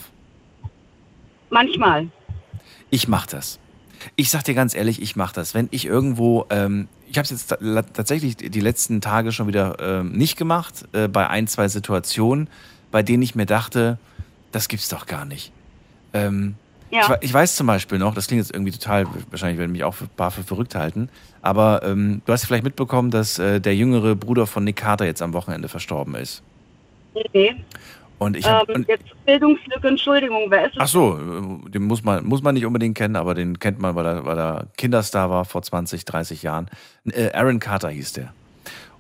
Manchmal. 1.50 2.08
Ich 2.90 3.08
mache 3.08 3.30
das. 3.30 3.60
Ich 4.16 4.30
sag 4.30 4.44
dir 4.44 4.54
ganz 4.54 4.76
ehrlich, 4.76 5.02
ich 5.02 5.16
mache 5.16 5.34
das. 5.34 5.54
Wenn 5.54 5.68
ich 5.72 5.86
irgendwo, 5.86 6.46
ähm, 6.50 6.88
ich 7.08 7.18
habe 7.18 7.24
es 7.24 7.32
jetzt 7.32 7.48
ta- 7.48 7.82
tatsächlich 7.94 8.36
die 8.36 8.60
letzten 8.60 9.02
Tage 9.02 9.32
schon 9.32 9.48
wieder 9.48 9.78
ähm, 9.80 10.12
nicht 10.12 10.38
gemacht, 10.38 10.86
äh, 10.92 11.08
bei 11.08 11.28
ein, 11.30 11.48
zwei 11.48 11.68
Situationen, 11.70 12.50
bei 12.92 13.02
denen 13.02 13.24
ich 13.24 13.36
mir 13.36 13.46
dachte, 13.46 13.98
das 14.52 14.68
gibt's 14.68 14.90
doch 14.90 15.06
gar 15.06 15.26
nicht. 15.26 15.52
Ähm, 16.14 16.56
Ja. 16.96 17.18
ich, 17.20 17.30
ich 17.30 17.34
weiß 17.34 17.56
zum 17.56 17.68
Beispiel 17.68 17.98
noch, 17.98 18.14
das 18.14 18.28
klingt 18.28 18.44
jetzt 18.44 18.54
irgendwie 18.54 18.72
total, 18.72 19.06
wahrscheinlich 19.30 19.60
werden 19.60 19.72
mich 19.72 19.84
auch 19.84 19.94
für, 19.94 20.06
ein 20.06 20.10
paar 20.16 20.32
für 20.32 20.44
verrückt 20.44 20.76
halten, 20.76 21.10
aber 21.42 21.82
ähm, 21.84 22.22
du 22.26 22.34
hast 22.34 22.46
vielleicht 22.46 22.64
mitbekommen, 22.64 23.12
dass 23.12 23.38
äh, 23.38 23.60
der 23.60 23.76
jüngere 23.76 24.16
Bruder 24.16 24.48
von 24.48 24.64
Nick 24.64 24.78
Carter 24.78 25.06
jetzt 25.06 25.22
am 25.22 25.34
Wochenende 25.34 25.68
verstorben 25.68 26.16
ist. 26.16 26.42
Nee. 27.34 27.56
Und 28.18 28.38
ich 28.38 28.48
hab, 28.48 28.70
ähm, 28.70 28.76
und, 28.76 28.88
jetzt 28.88 29.04
Bildungslücke, 29.26 29.88
Entschuldigung, 29.88 30.46
wer 30.50 30.68
ist 30.68 30.76
es? 30.76 30.80
ach 30.80 30.88
so, 30.88 31.18
äh, 31.18 31.70
den 31.70 31.84
muss 31.84 32.04
man, 32.04 32.26
muss 32.26 32.42
man 32.42 32.54
nicht 32.54 32.66
unbedingt 32.66 32.98
kennen, 32.98 33.16
aber 33.16 33.34
den 33.34 33.60
kennt 33.60 33.80
man, 33.80 33.96
weil 33.96 34.06
er, 34.06 34.26
weil 34.26 34.38
er 34.38 34.68
Kinderstar 34.78 35.30
war 35.30 35.44
vor 35.44 35.62
20, 35.62 36.06
30 36.06 36.42
Jahren. 36.42 36.70
Äh, 37.06 37.32
Aaron 37.34 37.60
Carter 37.60 37.90
hieß 37.90 38.14
der. 38.14 38.34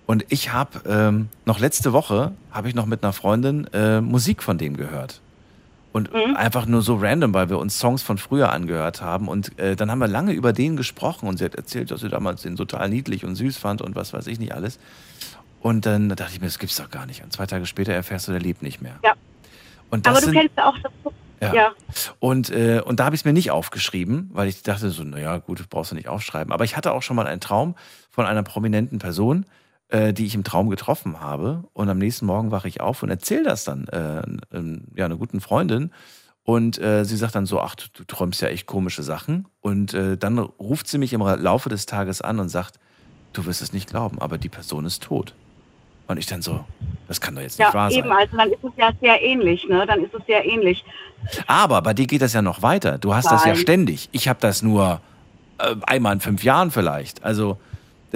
Und 0.05 0.25
ich 0.29 0.51
habe 0.51 0.81
ähm, 0.87 1.29
noch 1.45 1.59
letzte 1.59 1.93
Woche 1.93 2.33
habe 2.51 2.67
ich 2.67 2.75
noch 2.75 2.85
mit 2.85 3.03
einer 3.03 3.13
Freundin 3.13 3.67
äh, 3.73 4.01
Musik 4.01 4.43
von 4.43 4.57
dem 4.57 4.77
gehört. 4.77 5.21
Und 5.95 6.13
einfach 6.13 6.65
nur 6.65 6.81
so 6.81 6.97
random, 6.97 7.33
weil 7.33 7.49
wir 7.49 7.57
uns 7.57 7.79
Songs 7.79 8.03
von 8.03 8.17
früher 8.17 8.51
angehört 8.51 9.01
haben. 9.01 9.29
Und 9.29 9.57
äh, 9.57 9.77
dann 9.77 9.89
haben 9.89 9.99
wir 9.99 10.09
lange 10.09 10.33
über 10.33 10.51
den 10.51 10.75
gesprochen 10.75 11.29
und 11.29 11.37
sie 11.37 11.45
hat 11.45 11.55
erzählt, 11.55 11.89
dass 11.89 12.01
sie 12.01 12.09
damals 12.09 12.41
den 12.41 12.57
total 12.57 12.89
niedlich 12.89 13.23
und 13.23 13.35
süß 13.35 13.55
fand 13.55 13.81
und 13.81 13.95
was 13.95 14.11
weiß 14.11 14.27
ich 14.27 14.37
nicht 14.37 14.53
alles. 14.53 14.77
Und 15.61 15.85
dann 15.85 16.09
dachte 16.09 16.33
ich 16.33 16.41
mir, 16.41 16.47
das 16.47 16.59
gibt's 16.59 16.75
doch 16.75 16.89
gar 16.89 17.05
nicht. 17.05 17.23
Und 17.23 17.31
zwei 17.31 17.45
Tage 17.45 17.65
später 17.65 17.93
erfährst 17.93 18.27
du, 18.27 18.33
der 18.33 18.41
lebt 18.41 18.61
nicht 18.61 18.81
mehr. 18.81 18.99
Ja. 19.05 19.13
Und 19.89 20.05
das 20.05 20.11
Aber 20.11 20.19
du 20.19 20.25
sind, 20.25 20.35
kennst 20.37 20.57
ja 20.57 20.67
auch 20.67 20.77
das. 20.79 21.13
ja. 21.39 21.53
ja. 21.53 21.71
Und, 22.19 22.49
äh, 22.49 22.81
und 22.83 22.99
da 22.99 23.05
habe 23.05 23.15
ich 23.15 23.21
es 23.21 23.25
mir 23.25 23.31
nicht 23.31 23.51
aufgeschrieben, 23.51 24.31
weil 24.33 24.49
ich 24.49 24.63
dachte 24.63 24.89
so, 24.89 25.01
naja, 25.05 25.37
gut, 25.37 25.63
brauchst 25.69 25.91
du 25.91 25.95
nicht 25.95 26.09
aufschreiben. 26.09 26.51
Aber 26.51 26.65
ich 26.65 26.75
hatte 26.75 26.91
auch 26.91 27.03
schon 27.03 27.15
mal 27.15 27.25
einen 27.25 27.39
Traum 27.39 27.73
von 28.11 28.25
einer 28.25 28.43
prominenten 28.43 28.99
Person, 28.99 29.45
äh, 29.89 30.13
die 30.13 30.25
ich 30.25 30.35
im 30.35 30.43
Traum 30.43 30.69
getroffen 30.69 31.19
habe. 31.21 31.63
Und 31.73 31.89
am 31.89 31.97
nächsten 31.97 32.25
Morgen 32.25 32.51
wache 32.51 32.67
ich 32.67 32.81
auf 32.81 33.03
und 33.03 33.09
erzähle 33.09 33.43
das 33.43 33.63
dann 33.63 33.87
äh, 33.87 34.21
ja, 34.99 35.05
einer 35.05 35.17
guten 35.17 35.41
Freundin. 35.41 35.91
Und 36.43 36.79
äh, 36.79 37.05
sie 37.05 37.17
sagt 37.17 37.35
dann 37.35 37.45
so, 37.47 37.59
ach, 37.59 37.75
du, 37.75 37.85
du 37.93 38.03
träumst 38.03 38.41
ja 38.41 38.49
echt 38.49 38.67
komische 38.67 39.01
Sachen. 39.03 39.47
Und 39.61 39.93
äh, 39.93 40.17
dann 40.17 40.37
ruft 40.37 40.87
sie 40.87 40.97
mich 40.99 41.13
im 41.13 41.21
Laufe 41.21 41.69
des 41.69 41.85
Tages 41.87 42.21
an 42.21 42.39
und 42.39 42.49
sagt, 42.49 42.79
du 43.33 43.45
wirst 43.45 43.61
es 43.61 43.73
nicht 43.73 43.89
glauben, 43.89 44.19
aber 44.19 44.37
die 44.37 44.49
Person 44.49 44.85
ist 44.85 45.03
tot. 45.03 45.33
Und 46.07 46.17
ich 46.17 46.27
dann 46.27 46.43
so, 46.43 46.63
das 47.07 47.19
kann 47.19 47.33
doch 47.33 47.41
jetzt 47.41 47.57
nicht 47.57 47.67
Ja, 47.67 47.73
wahr 47.73 47.89
sein. 47.89 47.99
eben, 47.99 48.11
also 48.11 48.37
dann 48.37 48.51
ist 48.51 48.63
es 48.63 48.71
ja 48.77 48.91
sehr 49.01 49.21
ähnlich, 49.23 49.67
ne? 49.67 49.85
Dann 49.87 50.03
ist 50.03 50.13
es 50.13 50.23
sehr 50.27 50.45
ähnlich. 50.45 50.85
Aber 51.47 51.81
bei 51.81 51.95
dir 51.95 52.05
geht 52.05 52.21
das 52.21 52.33
ja 52.33 52.43
noch 52.43 52.61
weiter. 52.61 52.99
Du 52.99 53.15
hast 53.15 53.25
das 53.31 53.43
ja 53.43 53.53
Nein. 53.53 53.61
ständig. 53.61 54.09
Ich 54.11 54.27
habe 54.27 54.39
das 54.39 54.61
nur 54.61 55.01
äh, 55.57 55.75
einmal 55.87 56.13
in 56.13 56.19
fünf 56.19 56.43
Jahren 56.43 56.69
vielleicht. 56.69 57.23
Also 57.23 57.57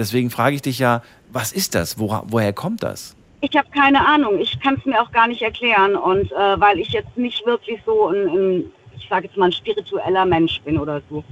deswegen 0.00 0.30
frage 0.30 0.56
ich 0.56 0.62
dich 0.62 0.78
ja, 0.78 1.02
was 1.30 1.52
ist 1.52 1.74
das? 1.74 1.98
Wora, 1.98 2.24
woher 2.26 2.52
kommt 2.52 2.82
das? 2.82 3.14
Ich 3.42 3.56
habe 3.56 3.68
keine 3.70 4.04
Ahnung. 4.06 4.38
Ich 4.38 4.58
kann 4.60 4.74
es 4.74 4.84
mir 4.84 5.00
auch 5.00 5.12
gar 5.12 5.28
nicht 5.28 5.42
erklären. 5.42 5.94
Und 5.94 6.32
äh, 6.32 6.60
weil 6.60 6.78
ich 6.78 6.88
jetzt 6.88 7.16
nicht 7.16 7.46
wirklich 7.46 7.80
so 7.86 8.08
ein, 8.08 8.28
ein 8.28 8.64
ich 8.98 9.08
sage 9.08 9.26
jetzt 9.26 9.36
mal, 9.36 9.46
ein 9.46 9.52
spiritueller 9.52 10.26
Mensch 10.26 10.60
bin 10.62 10.78
oder 10.78 11.00
so. 11.08 11.22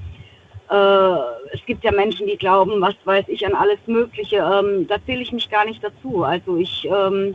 Äh, 0.70 1.54
es 1.54 1.64
gibt 1.66 1.82
ja 1.82 1.92
Menschen, 1.92 2.26
die 2.26 2.36
glauben, 2.36 2.80
was 2.80 2.94
weiß 3.04 3.24
ich, 3.28 3.44
an 3.44 3.54
alles 3.54 3.78
Mögliche. 3.86 4.36
Ähm, 4.36 4.86
da 4.86 4.96
zähle 5.04 5.22
ich 5.22 5.32
mich 5.32 5.50
gar 5.50 5.64
nicht 5.64 5.82
dazu. 5.82 6.24
Also 6.24 6.56
ich, 6.56 6.86
ähm, 6.90 7.34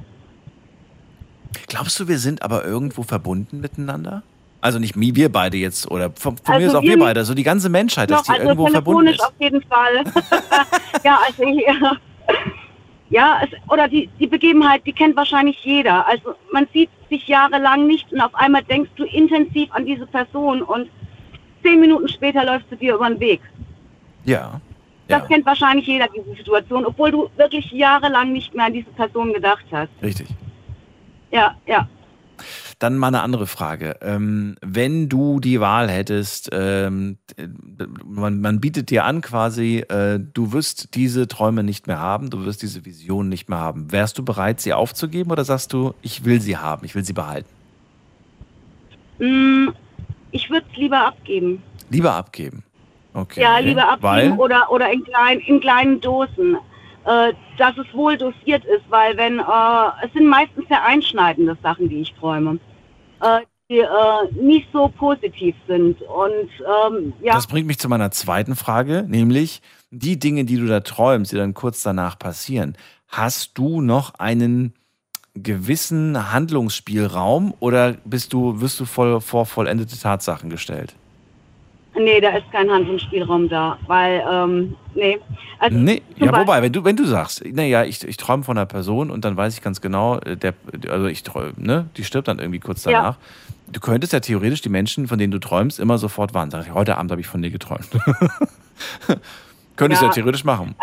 Glaubst 1.68 2.00
du, 2.00 2.08
wir 2.08 2.20
sind 2.20 2.42
aber 2.42 2.66
irgendwo 2.66 3.04
verbunden 3.04 3.60
miteinander? 3.60 4.24
Also 4.64 4.80
nicht 4.80 4.96
wir 4.96 5.30
beide 5.30 5.58
jetzt 5.58 5.92
oder 5.92 6.10
von, 6.12 6.38
von 6.38 6.56
mir 6.56 6.64
Also 6.64 6.78
aus 6.78 6.84
auch 6.84 6.88
wir 6.88 6.98
beide, 6.98 7.26
so 7.26 7.34
die 7.34 7.44
ganze 7.44 7.68
Menschheit, 7.68 8.10
dass 8.10 8.24
die 8.24 8.32
also 8.32 8.44
irgendwo 8.44 8.68
verbunden 8.68 9.08
ist. 9.08 9.22
auf 9.22 9.34
jeden 9.38 9.62
Fall. 9.64 10.06
ja, 11.04 11.20
also 11.28 11.44
ich, 11.44 11.66
ja, 13.10 13.42
es, 13.44 13.50
oder 13.70 13.90
die, 13.90 14.08
die 14.22 14.28
Begebenheit, 14.28 14.84
die 14.86 14.94
kennt 14.94 15.18
wahrscheinlich 15.18 15.60
jeder. 15.66 16.08
Also 16.08 16.36
man 16.54 16.66
sieht 16.72 16.90
sich 17.10 17.28
jahrelang 17.28 17.88
nicht 17.88 18.10
und 18.14 18.22
auf 18.22 18.34
einmal 18.36 18.64
denkst 18.64 18.90
du 18.96 19.04
intensiv 19.04 19.70
an 19.74 19.86
diese 19.86 20.06
Person 20.06 20.62
und 20.62 20.90
zehn 21.62 21.82
Minuten 21.82 22.08
später 22.08 22.46
läufst 22.46 22.72
du 22.72 22.78
dir 22.78 22.96
über 22.96 23.10
den 23.10 23.20
Weg. 23.20 23.42
Ja. 24.24 24.62
Das 25.10 25.28
kennt 25.28 25.46
wahrscheinlich 25.46 25.88
jeder, 25.88 26.08
diese 26.16 26.38
Situation, 26.38 26.86
obwohl 26.86 27.12
du 27.12 27.30
wirklich 27.36 27.70
jahrelang 27.74 28.32
nicht 28.32 28.56
mehr 28.56 28.68
an 28.68 28.74
diese 28.74 28.90
Person 28.92 29.34
gedacht 29.34 29.66
hast. 29.74 29.92
Richtig. 30.02 30.30
Ja, 31.32 31.54
ja. 31.68 31.90
Dann 32.84 32.98
mal 32.98 33.08
eine 33.08 33.22
andere 33.22 33.48
Frage. 33.48 33.96
Ähm, 34.02 34.58
wenn 34.60 35.08
du 35.08 35.40
die 35.40 35.62
Wahl 35.62 35.90
hättest, 35.90 36.50
ähm, 36.52 37.18
man, 38.06 38.42
man 38.42 38.60
bietet 38.60 38.90
dir 38.90 39.06
an 39.06 39.22
quasi, 39.22 39.86
äh, 39.88 40.20
du 40.20 40.52
wirst 40.52 40.94
diese 40.94 41.30
Träume 41.30 41.64
nicht 41.64 41.88
mehr 41.88 42.02
haben, 42.02 42.30
du 42.30 42.44
wirst 42.44 42.62
diese 42.62 42.84
Vision 42.84 43.30
nicht 43.30 43.48
mehr 43.48 43.60
haben. 43.60 43.94
Wärst 43.94 44.18
du 44.18 44.26
bereit, 44.26 44.60
sie 44.60 44.74
aufzugeben 44.74 45.32
oder 45.32 45.46
sagst 45.46 45.72
du, 45.72 45.94
ich 46.02 46.26
will 46.26 46.42
sie 46.42 46.58
haben, 46.58 46.84
ich 46.84 46.94
will 46.94 47.06
sie 47.06 47.14
behalten? 47.14 47.48
Mm, 49.20 49.70
Ich 50.32 50.50
würde 50.50 50.66
es 50.70 50.78
lieber 50.78 51.08
abgeben. 51.08 51.64
Lieber 51.90 52.14
abgeben. 52.16 52.66
Okay. 53.14 53.40
Ja, 53.44 53.60
lieber 53.60 53.88
abgeben 53.88 54.02
Weil? 54.02 54.32
oder, 54.34 54.70
oder 54.70 54.92
in, 54.92 55.06
klein, 55.06 55.40
in 55.40 55.62
kleinen 55.62 56.02
Dosen. 56.02 56.58
Äh, 57.06 57.32
dass 57.58 57.78
es 57.78 57.94
wohl 57.94 58.18
dosiert 58.18 58.66
ist, 58.66 58.84
weil 58.90 59.16
wenn, 59.16 59.40
äh, 59.40 60.06
es 60.06 60.12
sind 60.12 60.28
meistens 60.28 60.68
sehr 60.68 60.86
einschneidende 60.86 61.58
Sachen, 61.64 61.88
die 61.88 62.02
ich 62.02 62.14
träume, 62.14 62.60
äh, 63.24 63.40
die 63.70 63.80
äh, 63.80 64.34
nicht 64.34 64.68
so 64.74 64.90
positiv 64.90 65.56
sind. 65.68 66.02
Und 66.02 66.50
ähm, 66.92 67.14
ja, 67.22 67.34
Das 67.34 67.48
bringt 67.48 67.68
mich 67.68 67.80
zu 67.80 67.90
meiner 67.90 68.12
zweiten 68.12 68.56
Frage, 68.56 69.06
nämlich 69.08 69.62
die 69.90 70.20
Dinge, 70.20 70.46
die 70.46 70.58
du 70.58 70.68
da 70.68 70.82
träumst, 70.82 71.32
die 71.32 71.38
dann 71.38 71.54
kurz 71.54 71.82
danach 71.84 72.20
passieren. 72.20 72.78
Hast 73.08 73.58
du 73.58 73.82
noch 73.82 74.16
einen 74.16 74.74
gewissen 75.36 76.32
Handlungsspielraum 76.32 77.54
oder 77.60 77.94
bist 78.06 78.34
du, 78.34 78.62
wirst 78.62 78.80
du 78.80 78.86
voll, 78.86 79.22
vor 79.22 79.46
vollendete 79.46 80.00
Tatsachen 80.00 80.50
gestellt? 80.50 80.96
Nee, 81.96 82.20
da 82.22 82.30
ist 82.38 82.52
kein 82.52 82.70
Handlungsspielraum 82.72 83.50
da, 83.50 83.78
weil, 83.88 84.24
ähm, 84.32 84.76
nee. 84.96 85.20
Also, 85.60 85.78
Nee, 85.78 86.02
ja, 86.18 86.26
Beispiel- 86.28 86.40
wobei, 86.42 86.62
wenn 86.62 86.74
du, 86.74 86.84
wenn 86.84 86.96
du 86.96 87.06
sagst, 87.06 87.44
naja, 87.46 87.84
ich, 87.86 88.04
ich 88.08 88.18
träume 88.18 88.44
von 88.44 88.58
einer 88.58 88.66
Person 88.66 89.10
und 89.12 89.24
dann 89.26 89.38
weiß 89.38 89.54
ich 89.56 89.62
ganz 89.62 89.80
genau, 89.82 90.18
äh, 90.20 90.36
der, 90.36 90.54
also 90.90 91.08
ich 91.08 91.24
träume, 91.24 91.54
ne, 91.58 91.88
die 91.98 92.04
stirbt 92.04 92.28
dann 92.28 92.40
irgendwie 92.40 92.60
kurz 92.60 92.84
Ja. 92.86 92.92
danach. 92.92 93.18
Du 93.72 93.80
könntest 93.80 94.14
ja 94.14 94.20
theoretisch 94.20 94.62
die 94.62 94.70
Menschen, 94.70 95.08
von 95.08 95.18
denen 95.18 95.32
du 95.32 95.40
träumst, 95.40 95.80
immer 95.80 95.98
sofort 95.98 96.34
warnen. 96.34 96.52
Sag 96.52 96.66
ich, 96.68 96.74
heute 96.74 96.98
Abend 96.98 97.12
habe 97.12 97.22
ich 97.22 97.28
von 97.28 97.42
dir 97.42 97.50
geträumt. 97.50 97.88
könntest 99.76 100.02
Ja. 100.02 100.08
ja 100.10 100.14
theoretisch 100.14 100.44
machen. 100.44 100.76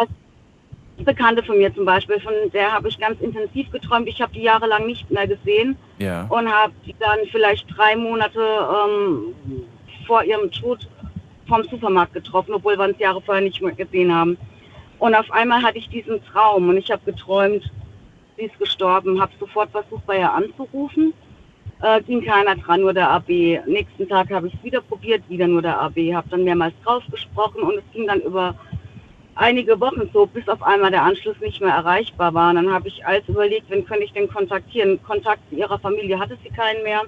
Bekannte 1.05 1.43
von 1.43 1.57
mir 1.57 1.75
zum 1.75 1.85
Beispiel, 1.87 2.21
von 2.21 2.33
der 2.53 2.73
habe 2.73 2.89
ich 2.89 2.99
ganz 2.99 3.19
intensiv 3.21 3.71
geträumt. 3.71 4.07
Ich 4.09 4.21
habe 4.21 4.33
die 4.35 4.43
jahrelang 4.43 4.87
nicht 4.87 5.11
mehr 5.11 5.27
gesehen 5.27 5.77
Ja. 5.99 6.27
und 6.29 6.47
habe 6.51 6.73
die 6.85 6.95
dann 6.99 7.19
vielleicht 7.31 7.67
drei 7.75 7.97
Monate 7.97 8.39
ähm, 8.41 9.35
vor 10.07 10.23
ihrem 10.25 10.51
Tod 10.51 10.87
vom 11.51 11.65
Supermarkt 11.65 12.15
getroffen, 12.15 12.55
obwohl 12.55 12.79
wir 12.79 12.85
uns 12.87 12.99
Jahre 12.99 13.21
vorher 13.21 13.43
nicht 13.43 13.61
mehr 13.61 13.75
gesehen 13.75 14.15
haben. 14.15 14.39
Und 15.01 15.15
auf 15.15 15.31
einmal 15.33 15.63
hatte 15.63 15.79
ich 15.79 15.89
diesen 15.89 16.23
Traum 16.25 16.69
und 16.69 16.77
ich 16.77 16.91
habe 16.91 17.03
geträumt, 17.05 17.71
sie 18.37 18.45
ist 18.45 18.59
gestorben, 18.59 19.21
habe 19.21 19.33
sofort 19.41 19.71
versucht, 19.71 20.07
bei 20.07 20.19
ihr 20.19 20.33
anzurufen. 20.33 21.13
Äh, 21.83 22.03
ging 22.03 22.23
keiner 22.23 22.55
dran, 22.57 22.83
nur 22.83 22.93
der 22.93 23.11
AB. 23.11 23.29
Nächsten 23.67 24.09
Tag 24.09 24.31
habe 24.31 24.49
ich 24.49 24.55
es 24.55 24.63
wieder 24.63 24.83
probiert, 24.83 25.23
wieder 25.29 25.49
nur 25.49 25.63
der 25.63 25.81
AB. 25.81 25.97
Habe 26.15 26.29
dann 26.29 26.45
mehrmals 26.45 26.75
drauf 26.85 27.03
gesprochen 27.11 27.63
und 27.63 27.79
es 27.79 27.85
ging 27.93 28.07
dann 28.07 28.21
über 28.21 28.55
einige 29.35 29.81
Wochen 29.81 30.09
so, 30.13 30.27
bis 30.27 30.47
auf 30.49 30.63
einmal 30.63 30.91
der 30.91 31.03
Anschluss 31.03 31.41
nicht 31.41 31.61
mehr 31.61 31.75
erreichbar 31.75 32.35
war. 32.35 32.51
Und 32.51 32.57
dann 32.57 32.73
habe 32.73 32.89
ich 32.89 33.05
alles 33.07 33.27
überlegt, 33.27 33.71
wen 33.71 33.87
könnte 33.87 34.05
ich 34.05 34.13
denn 34.13 34.29
kontaktieren. 34.29 35.03
Kontakt 35.03 35.41
zu 35.49 35.57
ihrer 35.57 35.79
Familie 35.79 36.19
hatte 36.19 36.39
sie 36.45 36.51
keinen 36.51 36.83
mehr. 36.83 37.03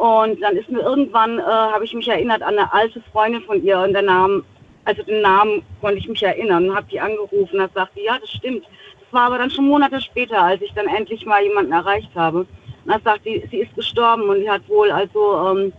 Und 0.00 0.40
dann 0.40 0.56
ist 0.56 0.70
mir 0.70 0.80
irgendwann, 0.80 1.38
äh, 1.38 1.42
habe 1.42 1.84
ich 1.84 1.92
mich 1.92 2.08
erinnert 2.08 2.40
an 2.40 2.56
eine 2.56 2.72
alte 2.72 3.02
Freundin 3.12 3.42
von 3.42 3.62
ihr 3.62 3.78
und 3.80 3.92
der 3.92 4.00
Name, 4.00 4.42
also 4.86 5.02
den 5.02 5.20
Namen 5.20 5.62
konnte 5.82 5.98
ich 5.98 6.08
mich 6.08 6.22
erinnern 6.22 6.70
und 6.70 6.74
habe 6.74 6.86
die 6.90 6.98
angerufen. 6.98 7.58
Da 7.58 7.68
sagte 7.74 8.00
ja, 8.00 8.16
das 8.18 8.30
stimmt. 8.30 8.64
Das 8.64 9.12
war 9.12 9.26
aber 9.26 9.36
dann 9.36 9.50
schon 9.50 9.66
Monate 9.66 10.00
später, 10.00 10.40
als 10.40 10.62
ich 10.62 10.72
dann 10.72 10.86
endlich 10.86 11.26
mal 11.26 11.42
jemanden 11.42 11.72
erreicht 11.72 12.08
habe. 12.14 12.38
Und 12.38 12.48
dann 12.86 13.02
sagt 13.02 13.24
sie, 13.24 13.46
sie 13.50 13.58
ist 13.58 13.74
gestorben 13.74 14.22
und 14.22 14.38
sie 14.38 14.48
hat 14.48 14.66
wohl 14.70 14.90
also 14.90 15.50
ähm, 15.50 15.70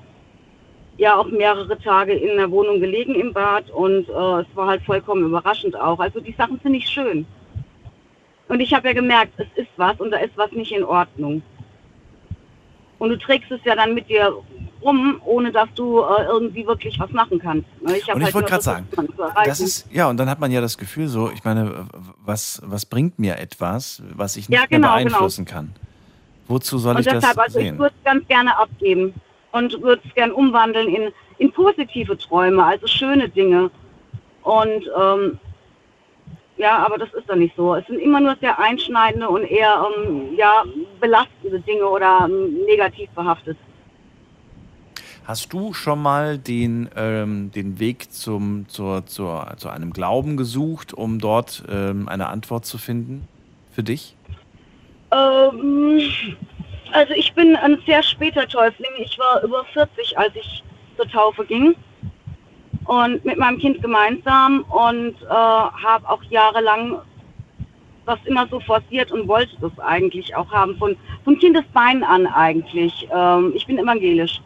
ja 0.98 1.18
auch 1.18 1.26
mehrere 1.26 1.80
Tage 1.80 2.14
in 2.14 2.38
der 2.38 2.52
Wohnung 2.52 2.80
gelegen 2.80 3.16
im 3.16 3.34
Bad 3.34 3.72
und 3.72 4.08
äh, 4.08 4.42
es 4.42 4.48
war 4.54 4.68
halt 4.68 4.84
vollkommen 4.84 5.26
überraschend 5.26 5.76
auch. 5.76 6.00
Also 6.00 6.20
die 6.20 6.36
Sachen 6.38 6.60
sind 6.62 6.74
nicht 6.74 6.90
schön. 6.90 7.26
Und 8.50 8.60
ich 8.60 8.72
habe 8.72 8.90
ja 8.90 8.94
gemerkt, 8.94 9.34
es 9.38 9.48
ist 9.56 9.72
was 9.78 10.00
und 10.00 10.12
da 10.12 10.18
ist 10.18 10.38
was 10.38 10.52
nicht 10.52 10.74
in 10.74 10.84
Ordnung. 10.84 11.42
Und 13.02 13.10
du 13.10 13.18
trägst 13.18 13.50
es 13.50 13.60
ja 13.66 13.76
dann 13.76 13.96
mit 13.96 14.10
dir 14.10 14.32
rum, 14.84 15.20
ohne 15.26 15.52
dass 15.52 15.68
du 15.74 16.02
äh, 16.02 16.24
irgendwie 16.26 16.68
wirklich 16.68 17.00
was 17.00 17.10
machen 17.10 17.40
kannst. 17.40 17.66
Ne, 17.82 17.94
hab 17.94 18.14
Und 18.14 18.22
ich 18.22 18.26
halt 18.26 18.36
wollte 18.36 18.50
gerade 18.50 18.62
sagen, 18.62 18.88
das 19.44 19.60
ist, 19.60 19.92
ja, 19.92 20.08
und 20.08 20.18
dann 20.18 20.30
hat 20.30 20.40
man 20.40 20.52
ja 20.52 20.62
das 20.62 20.78
Gefühl 20.78 21.08
so, 21.08 21.32
ich 21.32 21.44
meine, 21.44 21.88
was, 22.24 22.62
was 22.64 22.86
bringt 22.86 23.18
mir 23.18 23.40
etwas, 23.40 24.04
was 24.14 24.38
ich 24.38 24.50
nicht 24.50 24.60
Ja, 24.60 24.68
genau, 24.68 24.90
mehr 24.90 25.06
beeinflussen 25.06 25.46
kann? 25.46 25.74
Wozu 26.48 26.78
soll 26.78 26.94
und 26.94 27.00
ich 27.02 27.08
deshalb, 27.08 27.38
das 27.38 27.38
also 27.40 27.58
ich 27.58 27.66
sehen? 27.66 27.80
würde 27.80 27.96
es 27.98 28.04
ganz 28.04 28.28
gerne 28.28 28.56
abgeben 28.56 29.16
und 29.52 29.82
würde 29.82 30.04
es 30.08 30.14
gerne 30.14 30.36
umwandeln 30.36 30.88
in, 30.88 31.12
in 31.40 31.52
positive 31.52 32.16
Träume, 32.20 32.64
also 32.64 32.86
schöne 32.86 33.30
Dinge. 33.30 33.72
Und 34.44 34.88
ähm, 34.96 35.40
ja, 36.62 36.78
aber 36.86 37.00
das 37.00 37.12
ist 37.14 37.28
dann 37.28 37.40
nicht 37.40 37.56
so. 37.56 37.74
Es 37.74 37.86
sind 37.88 38.00
immer 38.00 38.20
nur 38.20 38.36
sehr 38.40 38.60
einschneidende 38.60 39.28
und 39.28 39.44
eher 39.44 39.84
ähm, 39.98 40.36
ja, 40.38 40.64
belastende 41.00 41.60
Dinge 41.60 41.86
oder 41.88 42.28
ähm, 42.30 42.54
negativ 42.66 43.10
behaftet. 43.12 43.58
Hast 45.26 45.52
du 45.54 45.74
schon 45.74 46.02
mal 46.02 46.38
den, 46.38 46.88
ähm, 46.96 47.52
den 47.52 47.80
Weg 47.80 48.12
zum, 48.14 48.70
zur, 48.70 49.08
zur, 49.08 49.54
zu 49.58 49.70
einem 49.70 49.92
Glauben 49.92 50.38
gesucht, 50.38 50.94
um 50.94 51.18
dort 51.18 51.64
ähm, 51.68 52.08
eine 52.08 52.28
Antwort 52.28 52.66
zu 52.66 52.78
finden 52.78 53.28
für 53.72 53.82
dich? 53.82 54.16
Ähm, 55.12 56.02
also 56.92 57.14
ich 57.14 57.34
bin 57.34 57.56
ein 57.56 57.80
sehr 57.88 58.04
später 58.04 58.48
Täufling. 58.48 58.92
Ich 59.00 59.18
war 59.18 59.42
über 59.44 59.66
40, 59.74 60.16
als 60.16 60.36
ich 60.36 60.64
zur 60.96 61.08
Taufe 61.08 61.44
ging. 61.44 61.76
Und 62.92 63.24
mit 63.24 63.38
meinem 63.38 63.58
Kind 63.58 63.82
gemeinsam 63.82 64.66
und 64.68 65.16
äh, 65.22 65.30
habe 65.30 66.10
auch 66.10 66.22
jahrelang 66.24 67.00
das 68.06 68.20
immer 68.26 68.46
so 68.48 68.60
forciert 68.60 69.14
und 69.14 69.30
wollte 69.30 69.56
das 69.62 69.72
eigentlich 69.80 70.36
auch 70.36 70.52
haben. 70.52 70.76
Von, 70.76 70.98
von 71.24 71.40
Kindesbeinen 71.40 72.04
an 72.04 72.28
eigentlich. 72.28 73.08
Ähm, 73.10 73.54
ich 73.56 73.66
bin 73.66 73.80
evangelisch. 73.80 74.42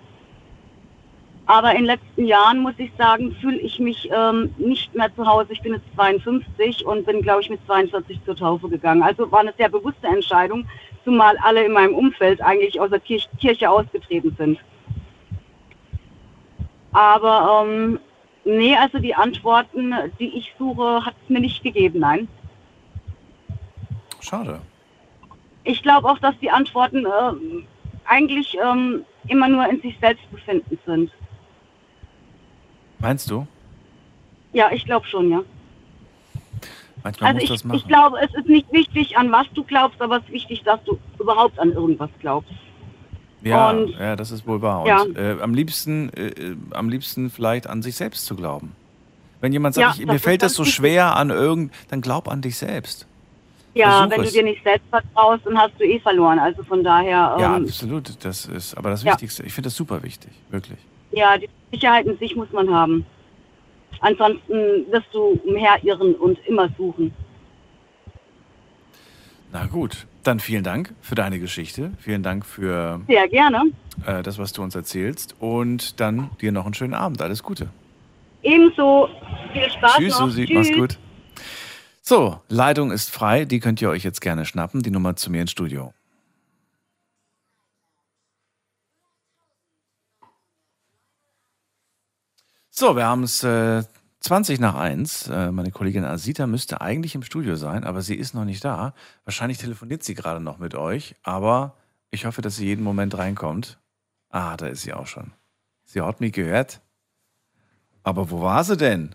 Aber 1.47 1.71
in 1.71 1.77
den 1.77 1.85
letzten 1.85 2.25
Jahren, 2.25 2.59
muss 2.59 2.75
ich 2.77 2.91
sagen, 2.99 3.35
fühle 3.41 3.57
ich 3.57 3.79
mich 3.79 4.11
ähm, 4.15 4.53
nicht 4.59 4.93
mehr 4.93 5.09
zu 5.15 5.25
Hause. 5.25 5.47
Ich 5.51 5.63
bin 5.63 5.73
jetzt 5.73 5.95
52 5.95 6.85
und 6.85 7.03
bin, 7.07 7.23
glaube 7.23 7.41
ich, 7.41 7.49
mit 7.49 7.65
42 7.65 8.19
zur 8.25 8.35
Taufe 8.35 8.69
gegangen. 8.69 9.01
Also 9.01 9.31
war 9.31 9.39
eine 9.39 9.55
sehr 9.57 9.69
bewusste 9.69 10.05
Entscheidung, 10.05 10.67
zumal 11.03 11.35
alle 11.41 11.65
in 11.65 11.71
meinem 11.71 11.95
Umfeld 11.95 12.41
eigentlich 12.41 12.79
aus 12.79 12.91
der 12.91 12.99
Kirche, 12.99 13.67
ausgetreten 13.71 14.35
sind. 14.37 14.59
Aber 16.93 17.65
ähm, 17.65 17.99
nee, 18.45 18.75
also 18.75 18.99
die 18.99 19.15
Antworten, 19.15 19.93
die 20.19 20.37
ich 20.37 20.53
suche, 20.57 21.05
hat 21.05 21.15
es 21.23 21.29
mir 21.29 21.41
nicht 21.41 21.63
gegeben, 21.63 21.99
nein. 21.99 22.27
Schade. 24.21 24.61
Ich 25.63 25.81
glaube 25.81 26.07
auch, 26.09 26.19
dass 26.19 26.37
die 26.39 26.49
Antworten 26.49 27.05
ähm, 27.05 27.67
eigentlich 28.05 28.57
ähm, 28.63 29.03
immer 29.27 29.47
nur 29.47 29.67
in 29.67 29.81
sich 29.81 29.97
selbst 29.99 30.29
befinden 30.31 30.77
sind. 30.85 31.11
Meinst 32.99 33.29
du? 33.29 33.45
Ja, 34.53 34.71
ich 34.71 34.85
glaube 34.85 35.05
schon, 35.07 35.29
ja. 35.29 35.41
Manchmal 37.03 37.27
Also 37.27 37.35
muss 37.35 37.43
ich, 37.43 37.49
das 37.49 37.63
machen. 37.65 37.77
ich 37.77 37.87
glaube, 37.87 38.17
es 38.19 38.33
ist 38.33 38.47
nicht 38.47 38.71
wichtig, 38.71 39.17
an 39.17 39.31
was 39.31 39.45
du 39.53 39.63
glaubst, 39.63 40.01
aber 40.01 40.17
es 40.17 40.23
ist 40.23 40.31
wichtig, 40.31 40.63
dass 40.63 40.83
du 40.85 40.97
überhaupt 41.19 41.59
an 41.59 41.71
irgendwas 41.71 42.09
glaubst. 42.19 42.51
Ja, 43.49 43.69
und- 43.71 43.89
ja, 43.91 44.15
das 44.15 44.31
ist 44.31 44.45
wohl 44.47 44.61
wahr. 44.61 44.85
Ja. 44.87 45.01
Und 45.01 45.17
äh, 45.17 45.37
am 45.41 45.53
liebsten, 45.53 46.09
äh, 46.13 46.27
äh, 46.27 46.55
am 46.71 46.89
liebsten 46.89 47.29
vielleicht 47.29 47.67
an 47.67 47.81
sich 47.81 47.95
selbst 47.95 48.25
zu 48.25 48.35
glauben. 48.35 48.75
Wenn 49.41 49.53
jemand 49.53 49.75
Ja, 49.75 49.87
sagt, 49.89 49.99
ich, 49.99 50.05
das 50.05 50.13
mir 50.13 50.19
fällt 50.19 50.41
das 50.41 50.53
so 50.53 50.65
schwer 50.65 51.15
an 51.15 51.29
irgend, 51.29 51.71
dann 51.89 52.01
glaub 52.01 52.27
an 52.27 52.41
dich 52.41 52.57
selbst. 52.57 53.05
Ja, 53.73 53.91
Versuch 54.07 54.11
wenn 54.11 54.21
es. 54.23 54.31
du 54.31 54.37
dir 54.37 54.43
nicht 54.45 54.63
selbst 54.63 54.87
vertraust, 54.89 55.45
dann 55.45 55.57
hast 55.57 55.73
du 55.77 55.83
eh 55.83 55.99
verloren. 55.99 56.39
Also 56.39 56.63
von 56.63 56.83
daher, 56.83 57.35
Ja, 57.37 57.57
ähm, 57.57 57.65
absolut. 57.65 58.23
Das 58.23 58.45
ist 58.45 58.75
aber 58.77 58.89
das 58.89 59.03
Ja. 59.03 59.11
Wichtigste. 59.11 59.43
Ich 59.43 59.53
finde 59.53 59.67
das 59.67 59.75
super 59.75 60.01
wichtig, 60.01 60.31
wirklich. 60.49 60.79
ja, 61.11 61.37
die 61.37 61.49
Sicherheit 61.71 62.05
in 62.05 62.17
sich 62.17 62.35
muss 62.35 62.51
man 62.53 62.73
haben. 62.73 63.05
Ansonsten 63.99 64.53
wirst 64.91 65.07
du 65.13 65.39
umherirren 65.45 66.15
und 66.15 66.37
immer 66.47 66.69
suchen. 66.77 67.13
Na 69.51 69.65
gut. 69.67 70.05
Dann 70.25 70.39
vielen 70.39 70.63
Dank 70.63 70.91
für 71.01 71.13
deine 71.13 71.39
Geschichte. 71.39 71.91
Vielen 71.99 72.23
Dank 72.23 72.47
für 72.47 72.99
Sehr 73.07 73.27
gerne. 73.27 73.61
äh, 74.07 74.23
das, 74.23 74.39
was 74.39 74.53
du 74.53 74.63
uns 74.63 74.73
erzählst. 74.73 75.35
Und 75.39 75.99
dann 75.99 76.31
dir 76.41 76.51
noch 76.51 76.65
einen 76.65 76.73
schönen 76.73 76.95
Abend. 76.95 77.21
Alles 77.21 77.43
Gute. 77.43 77.69
Ebenso. 78.41 79.07
Viel 79.53 79.69
Spaß 79.69 79.93
Tschüss, 79.97 80.13
noch. 80.19 80.25
Susi. 80.25 80.45
Tschüss. 80.47 80.55
Mach's 80.55 80.73
gut. 80.73 80.97
So, 82.01 82.39
Leitung 82.49 82.91
ist 82.91 83.11
frei. 83.11 83.45
Die 83.45 83.59
könnt 83.59 83.83
ihr 83.83 83.89
euch 83.91 84.03
jetzt 84.03 84.19
gerne 84.19 84.45
schnappen. 84.45 84.81
Die 84.81 84.89
Nummer 84.89 85.15
zu 85.15 85.29
mir 85.29 85.41
ins 85.41 85.51
Studio. 85.51 85.93
So, 92.69 92.95
wir 92.95 93.05
haben 93.05 93.23
es 93.23 93.43
äh, 93.43 93.83
20 94.25 94.59
nach 94.59 94.73
1. 94.73 95.27
Äh, 95.27 95.51
meine 95.51 95.69
Kollegin 95.69 96.03
Asita 96.03 96.47
müsste 96.47 96.81
eigentlich 96.81 97.13
im 97.13 97.21
Studio 97.21 97.55
sein, 97.55 97.83
aber 97.83 98.01
sie 98.01 98.15
ist 98.15 98.33
noch 98.33 98.43
nicht 98.43 98.65
da. 98.65 98.95
Wahrscheinlich 99.23 99.59
telefoniert 99.59 100.03
sie 100.03 100.15
gerade 100.15 100.39
noch 100.39 100.57
mit 100.57 100.73
euch, 100.73 101.15
aber 101.21 101.75
ich 102.09 102.25
hoffe, 102.25 102.41
dass 102.41 102.55
sie 102.55 102.65
jeden 102.65 102.83
Moment 102.83 103.15
reinkommt. 103.17 103.77
Ah, 104.31 104.57
da 104.57 104.65
ist 104.65 104.81
sie 104.81 104.93
auch 104.93 105.05
schon. 105.05 105.31
Sie 105.83 106.01
hat 106.01 106.21
mich 106.21 106.33
gehört. 106.33 106.81
Aber 108.03 108.31
wo 108.31 108.41
war 108.41 108.63
sie 108.63 108.75
denn? 108.77 109.13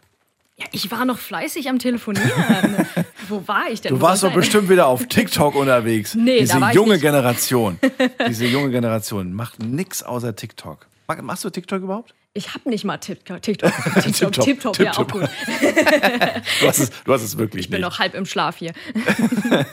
Ja, 0.57 0.67
ich 0.71 0.91
war 0.93 1.05
noch 1.05 1.19
fleißig 1.19 1.69
am 1.69 1.79
Telefonieren. 1.79 2.31
Wo 3.29 3.47
war 3.49 3.71
ich 3.71 3.81
denn? 3.81 3.95
Du 3.95 4.01
warst 4.03 4.23
doch 4.23 4.33
bestimmt 4.33 4.69
wieder 4.69 4.87
auf 4.87 5.07
TikTok 5.07 5.55
unterwegs. 5.55 6.15
Nee, 6.19 6.41
Diese 6.41 6.59
junge. 6.73 6.99
Generation. 6.99 7.79
Diese 8.29 8.45
junge 8.45 8.71
Generation 8.71 9.33
macht 9.33 9.63
nix 9.63 10.03
außer 10.03 10.37
TikTok. 10.37 10.87
Machst 11.23 11.45
du 11.45 11.51
TikTok 11.51 11.83
überhaupt? 11.83 12.15
Ich 12.33 12.55
habe 12.55 12.69
nicht 12.71 12.85
mal 12.85 12.99
TikTok. 12.99 13.43
TikTok, 13.43 13.73
TikTok, 14.03 14.33
TikTok, 14.45 14.79
ja 14.79 14.93
auch 14.93 15.07
gut. 15.09 15.23
Du 16.61 16.67
hast 16.69 16.79
es, 16.79 16.91
du 17.05 17.13
hast 17.13 17.23
es 17.23 17.37
wirklich 17.39 17.65
Ich 17.65 17.71
bin 17.71 17.81
nicht. 17.81 17.89
noch 17.89 17.99
halb 17.99 18.15
im 18.15 18.27
Schlaf 18.27 18.57
hier. 18.57 18.73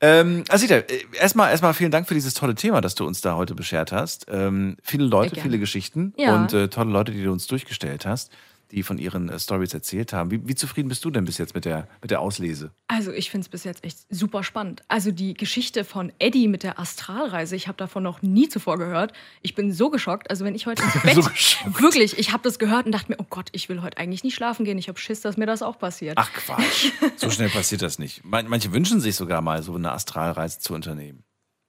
Ähm, 0.00 0.44
Asita, 0.50 0.74
äh, 0.74 1.04
erstmal 1.18 1.50
erstmal 1.50 1.72
vielen 1.72 1.92
Dank 1.92 2.08
für 2.08 2.14
dieses 2.14 2.34
tolle 2.34 2.54
Thema, 2.56 2.80
das 2.82 2.94
du 2.94 3.06
uns 3.06 3.22
da 3.22 3.36
heute 3.36 3.54
beschert 3.54 3.90
hast. 3.92 4.26
Ähm, 4.28 4.76
viele 4.82 5.04
Leute, 5.04 5.40
viele 5.40 5.58
Geschichten 5.58 6.12
Ja. 6.18 6.34
und 6.34 6.52
äh, 6.52 6.68
tolle 6.68 6.90
Leute, 6.90 7.12
die 7.12 7.22
du 7.22 7.32
uns 7.32 7.46
durchgestellt 7.46 8.04
hast, 8.04 8.30
die 8.74 8.82
von 8.82 8.98
ihren 8.98 9.28
äh, 9.28 9.38
Stories 9.38 9.72
erzählt 9.72 10.12
haben. 10.12 10.30
Wie, 10.30 10.46
wie 10.48 10.54
zufrieden 10.54 10.88
bist 10.88 11.04
du 11.04 11.10
denn 11.10 11.24
bis 11.24 11.38
jetzt 11.38 11.54
mit 11.54 11.64
der, 11.64 11.88
mit 12.02 12.10
der 12.10 12.20
Auslese? 12.20 12.72
Also 12.88 13.12
ich 13.12 13.30
finde 13.30 13.44
es 13.44 13.48
bis 13.48 13.64
jetzt 13.64 13.84
echt 13.84 13.98
super 14.10 14.42
spannend. 14.42 14.82
Also 14.88 15.10
die 15.12 15.34
Geschichte 15.34 15.84
von 15.84 16.12
Eddie 16.18 16.48
mit 16.48 16.62
der 16.62 16.78
Astralreise, 16.78 17.56
ich 17.56 17.68
habe 17.68 17.76
davon 17.78 18.02
noch 18.02 18.22
nie 18.22 18.48
zuvor 18.48 18.78
gehört. 18.78 19.12
Ich 19.42 19.54
bin 19.54 19.72
so 19.72 19.90
geschockt. 19.90 20.30
Also 20.30 20.44
wenn 20.44 20.54
ich 20.54 20.66
heute 20.66 20.82
ins 20.82 20.92
Bett, 21.02 21.14
So 21.14 21.80
wirklich, 21.82 22.18
ich 22.18 22.32
habe 22.32 22.42
das 22.42 22.58
gehört 22.58 22.86
und 22.86 22.92
dachte 22.92 23.12
mir, 23.12 23.18
oh 23.20 23.26
Gott, 23.30 23.48
ich 23.52 23.68
will 23.68 23.82
heute 23.82 23.98
eigentlich 23.98 24.24
nicht 24.24 24.34
schlafen 24.34 24.64
gehen. 24.64 24.78
Ich 24.78 24.88
habe 24.88 24.98
Schiss, 24.98 25.20
dass 25.20 25.36
mir 25.36 25.46
das 25.46 25.62
auch 25.62 25.78
passiert. 25.78 26.14
Ach 26.18 26.30
Quatsch, 26.32 26.90
so 27.16 27.30
schnell 27.30 27.48
passiert 27.50 27.82
das 27.82 27.98
nicht. 27.98 28.24
Man- 28.24 28.48
Manche 28.48 28.72
wünschen 28.72 29.00
sich 29.00 29.16
sogar 29.16 29.40
mal 29.40 29.62
so 29.62 29.74
eine 29.74 29.92
Astralreise 29.92 30.58
zu 30.58 30.74
unternehmen. 30.74 31.22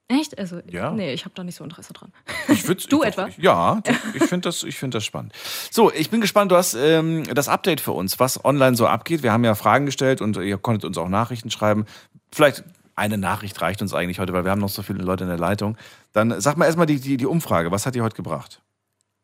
Echt? 0.08 0.38
Also 0.38 0.60
Ja. 0.70 0.92
nee, 0.92 1.12
ich 1.12 1.24
habe 1.24 1.34
da 1.34 1.42
nicht 1.42 1.56
so 1.56 1.64
Interesse 1.64 1.92
dran. 1.92 2.12
Ich 2.48 2.62
du 2.64 2.74
doch, 2.74 3.04
etwa? 3.04 3.26
Ich, 3.26 3.38
ja, 3.38 3.82
ich 4.14 4.22
finde 4.24 4.48
das, 4.48 4.62
ich 4.62 4.76
find 4.78 4.94
das 4.94 5.04
spannend. 5.04 5.32
So, 5.70 5.92
ich 5.92 6.10
bin 6.10 6.20
gespannt. 6.20 6.52
Du 6.52 6.56
hast 6.56 6.74
ähm, 6.74 7.24
das 7.34 7.48
Update 7.48 7.80
für 7.80 7.92
uns, 7.92 8.20
was 8.20 8.44
online 8.44 8.76
so 8.76 8.86
abgeht. 8.86 9.22
Wir 9.24 9.32
haben 9.32 9.42
ja 9.44 9.54
Fragen 9.56 9.84
gestellt 9.86 10.20
und 10.20 10.36
ihr 10.36 10.58
konntet 10.58 10.84
uns 10.84 10.96
auch 10.96 11.08
Nachrichten 11.08 11.50
schreiben. 11.50 11.86
Vielleicht 12.32 12.62
eine 12.94 13.18
Nachricht 13.18 13.60
reicht 13.60 13.82
uns 13.82 13.92
eigentlich 13.94 14.20
heute, 14.20 14.32
weil 14.32 14.44
wir 14.44 14.52
haben 14.52 14.60
noch 14.60 14.68
so 14.68 14.82
viele 14.82 15.02
Leute 15.02 15.24
in 15.24 15.28
der 15.30 15.38
Leitung. 15.38 15.76
Dann 16.12 16.40
sag 16.40 16.56
mal 16.56 16.66
erstmal 16.66 16.86
die, 16.86 17.00
die, 17.00 17.16
die 17.16 17.26
Umfrage. 17.26 17.70
Was 17.72 17.84
hat 17.84 17.94
die 17.96 18.00
heute 18.00 18.16
gebracht? 18.16 18.62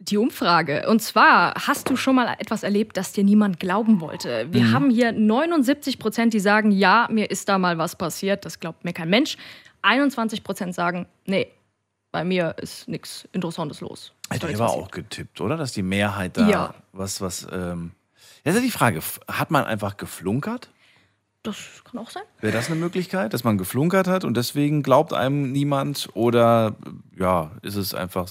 Die 0.00 0.16
Umfrage. 0.16 0.88
Und 0.88 1.00
zwar, 1.00 1.54
hast 1.54 1.88
du 1.88 1.94
schon 1.94 2.16
mal 2.16 2.34
etwas 2.40 2.64
erlebt, 2.64 2.96
das 2.96 3.12
dir 3.12 3.22
niemand 3.22 3.60
glauben 3.60 4.00
wollte? 4.00 4.48
Wir 4.50 4.64
Mhm. 4.64 4.72
haben 4.72 4.90
hier 4.90 5.12
79 5.12 6.00
Prozent, 6.00 6.34
die 6.34 6.40
sagen, 6.40 6.72
ja, 6.72 7.06
mir 7.08 7.30
ist 7.30 7.48
da 7.48 7.56
mal 7.56 7.78
was 7.78 7.94
passiert. 7.94 8.44
Das 8.44 8.58
glaubt 8.58 8.84
mir 8.84 8.92
kein 8.92 9.08
Mensch. 9.08 9.36
21 9.82 10.42
Prozent 10.44 10.74
sagen, 10.74 11.06
nee, 11.26 11.48
bei 12.10 12.24
mir 12.24 12.54
ist 12.58 12.88
nichts 12.88 13.28
Interessantes 13.32 13.80
los. 13.80 14.12
Ich 14.32 14.42
nichts 14.42 14.60
aber 14.60 14.68
passiert. 14.68 14.84
auch 14.84 14.90
getippt, 14.90 15.40
oder? 15.40 15.56
Dass 15.56 15.72
die 15.72 15.82
Mehrheit 15.82 16.36
da 16.36 16.48
Ja. 16.48 16.74
was, 16.92 17.20
was, 17.20 17.46
ähm 17.52 17.92
Jetzt 18.44 18.54
ist 18.56 18.60
ja 18.60 18.66
die 18.66 18.72
Frage, 18.72 19.00
hat 19.28 19.50
man 19.52 19.64
einfach 19.64 19.96
geflunkert? 19.96 20.68
Das 21.44 21.56
kann 21.84 22.00
auch 22.00 22.10
sein. 22.10 22.22
Wäre 22.40 22.52
das 22.52 22.66
eine 22.66 22.76
Möglichkeit, 22.76 23.32
dass 23.34 23.44
man 23.44 23.56
geflunkert 23.58 24.06
hat 24.08 24.24
und 24.24 24.36
deswegen 24.36 24.82
glaubt 24.82 25.12
einem 25.12 25.52
niemand? 25.52 26.08
Oder 26.14 26.74
ja, 27.16 27.50
ist 27.62 27.76
es 27.76 27.94
einfach. 27.94 28.30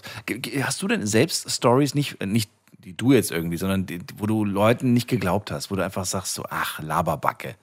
Hast 0.64 0.82
du 0.82 0.88
denn 0.88 1.06
selbst 1.06 1.50
Stories 1.50 1.94
nicht, 1.96 2.26
nicht 2.26 2.50
die 2.80 2.96
du 2.96 3.14
jetzt 3.14 3.32
irgendwie, 3.32 3.58
sondern 3.58 3.86
die, 3.86 4.00
wo 4.18 4.26
du 4.28 4.44
Leuten 4.46 4.94
nicht 4.94 5.08
geglaubt 5.08 5.52
hast, 5.52 5.72
wo 5.72 5.76
du 5.76 5.84
einfach 5.84 6.06
sagst 6.06 6.34
so, 6.34 6.46
ach, 6.50 6.82
Laberbacke. 6.82 7.56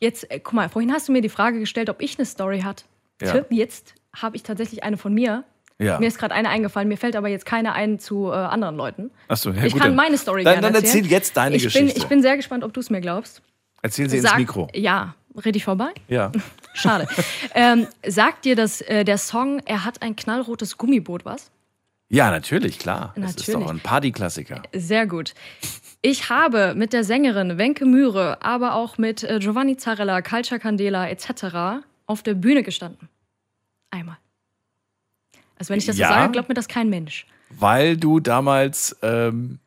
Jetzt, 0.00 0.30
äh, 0.30 0.40
guck 0.40 0.54
mal, 0.54 0.68
vorhin 0.68 0.92
hast 0.92 1.08
du 1.08 1.12
mir 1.12 1.22
die 1.22 1.28
Frage 1.28 1.58
gestellt, 1.58 1.90
ob 1.90 2.00
ich 2.00 2.18
eine 2.18 2.26
Story 2.26 2.60
hatte. 2.60 2.84
Ja. 3.20 3.42
Jetzt 3.50 3.94
habe 4.14 4.36
ich 4.36 4.42
tatsächlich 4.42 4.82
eine 4.84 4.96
von 4.96 5.12
mir. 5.14 5.44
Ja. 5.80 6.00
Mir 6.00 6.06
ist 6.08 6.18
gerade 6.18 6.34
eine 6.34 6.48
eingefallen, 6.48 6.88
mir 6.88 6.96
fällt 6.96 7.14
aber 7.14 7.28
jetzt 7.28 7.46
keine 7.46 7.72
ein 7.72 8.00
zu 8.00 8.30
äh, 8.30 8.34
anderen 8.34 8.76
Leuten. 8.76 9.10
Achso, 9.28 9.50
ja, 9.50 9.64
ich 9.64 9.72
gut, 9.72 9.80
kann 9.82 9.90
dann- 9.90 9.96
meine 9.96 10.18
Story 10.18 10.42
dann, 10.42 10.54
gerne 10.54 10.66
Dann 10.66 10.74
erzählen. 10.74 11.04
erzähl 11.04 11.10
jetzt 11.12 11.36
deine 11.36 11.54
ich 11.56 11.62
Geschichte. 11.62 11.86
Bin, 11.94 11.96
ich 12.02 12.08
bin 12.08 12.22
sehr 12.22 12.36
gespannt, 12.36 12.64
ob 12.64 12.72
du 12.72 12.80
es 12.80 12.90
mir 12.90 13.00
glaubst. 13.00 13.42
Erzähl 13.80 14.10
sie 14.10 14.16
ins 14.16 14.26
Sag- 14.28 14.38
Mikro. 14.38 14.68
Ja, 14.74 15.14
rede 15.44 15.56
ich 15.56 15.64
vorbei? 15.64 15.90
Ja. 16.08 16.32
Schade. 16.74 17.06
ähm, 17.54 17.86
sagt 18.06 18.44
dir 18.44 18.56
das, 18.56 18.80
äh, 18.80 19.04
der 19.04 19.18
Song 19.18 19.60
Er 19.66 19.84
hat 19.84 20.02
ein 20.02 20.16
knallrotes 20.16 20.78
Gummiboot 20.78 21.24
was? 21.24 21.50
Ja, 22.08 22.30
natürlich, 22.32 22.78
klar. 22.80 23.12
Das 23.16 23.32
ist 23.32 23.38
Natürlich. 23.46 23.60
doch 23.66 23.70
ein 23.70 23.80
Partyklassiker. 23.80 24.62
Sehr 24.72 25.06
gut. 25.06 25.34
Ich 26.02 26.30
habe 26.30 26.72
mit 26.74 26.92
der 26.92 27.04
Sängerin 27.04 27.58
Wenke 27.58 27.84
Mühre, 27.84 28.38
aber 28.42 28.74
auch 28.74 28.96
mit 28.98 29.22
äh, 29.24 29.38
Giovanni 29.40 29.76
Zarella, 29.76 30.22
Calcia 30.22 30.58
Candela 30.58 31.08
etc. 31.08 31.84
auf 32.08 32.24
der 32.24 32.34
Bühne 32.34 32.64
gestanden. 32.64 33.08
Einmal. 33.90 34.16
Also 35.56 35.70
wenn 35.70 35.78
ich 35.78 35.86
das 35.86 35.96
Ja? 35.98 36.08
so 36.08 36.14
sage, 36.14 36.32
glaubt 36.32 36.48
mir 36.48 36.54
das 36.56 36.66
kein 36.68 36.90
Mensch. 36.90 37.26
Weil 37.50 37.96
du 37.96 38.18
damals 38.20 38.96
ähm, 39.02 39.58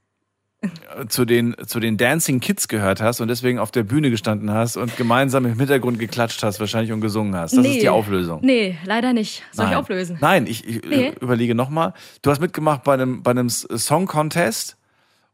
zu, 1.10 1.26
den, 1.26 1.56
zu 1.66 1.80
den 1.80 1.98
Dancing 1.98 2.40
Kids 2.40 2.68
gehört 2.68 3.02
hast 3.02 3.20
und 3.20 3.28
deswegen 3.30 3.58
auf 3.58 3.72
der 3.72 3.84
Bühne 3.84 4.12
gestanden 4.12 4.52
hast 4.52 4.78
und 4.78 4.96
gemeinsam 4.96 5.46
im 5.46 5.58
Hintergrund 5.58 5.98
geklatscht 5.98 6.44
hast, 6.44 6.60
wahrscheinlich 6.60 6.92
und 6.92 7.02
gesungen 7.02 7.36
hast. 7.36 7.54
Das 7.58 7.64
Nee. 7.64 7.74
ist 7.74 7.82
die 7.82 7.90
Auflösung. 7.90 8.42
Nee, 8.44 8.78
leider 8.86 9.14
nicht. 9.14 9.42
Soll 9.52 9.66
ich 9.66 9.72
Nein. 9.72 9.80
auflösen? 9.80 10.18
Nein, 10.22 10.46
ich, 10.48 10.68
ich 10.68 10.84
Nee. 10.84 11.08
äh, 11.08 11.16
überlege 11.20 11.56
nochmal. 11.56 11.94
Du 12.22 12.30
hast 12.30 12.40
mitgemacht 12.40 12.84
bei 12.84 12.94
einem, 12.94 13.24
bei 13.24 13.32
einem 13.32 13.50
Song 13.50 14.06
Contest 14.06 14.78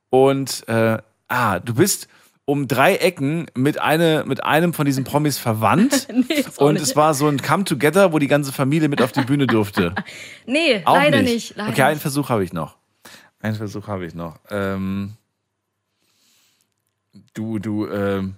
und 0.09 0.67
äh, 0.69 0.97
ah, 1.27 1.59
du 1.59 1.73
bist 1.75 2.07
um 2.49 2.65
drei 2.69 2.95
Ecken 2.95 3.47
mit, 3.55 3.81
eine, 3.81 4.23
mit 4.25 4.41
einem 4.41 4.73
von 4.73 4.85
diesen 4.85 5.03
Promis 5.03 5.37
verwandt. 5.37 6.07
nee, 6.29 6.45
und 6.55 6.75
nicht. 6.75 6.83
es 6.83 6.95
war 6.95 7.13
so 7.13 7.27
ein 7.27 7.41
Come-Together, 7.41 8.13
wo 8.13 8.19
die 8.19 8.27
ganze 8.27 8.53
Familie 8.53 8.87
mit 8.87 9.01
auf 9.01 9.11
die 9.11 9.21
Bühne 9.21 9.47
durfte. 9.47 9.93
Nee, 10.45 10.81
Auch 10.85 10.95
leider 10.95 11.21
nicht. 11.21 11.33
nicht. 11.33 11.55
leider 11.57 11.71
okay, 11.71 11.81
einen 11.81 11.93
nicht. 11.95 12.01
Versuch 12.01 12.29
habe 12.29 12.45
ich 12.45 12.53
noch. 12.53 12.77
Einen 13.41 13.55
Versuch 13.55 13.87
habe 13.87 14.05
ich 14.05 14.15
noch. 14.15 14.39
Ähm, 14.49 15.17
du, 17.33 17.59
du, 17.59 17.85
ähm, 17.89 18.35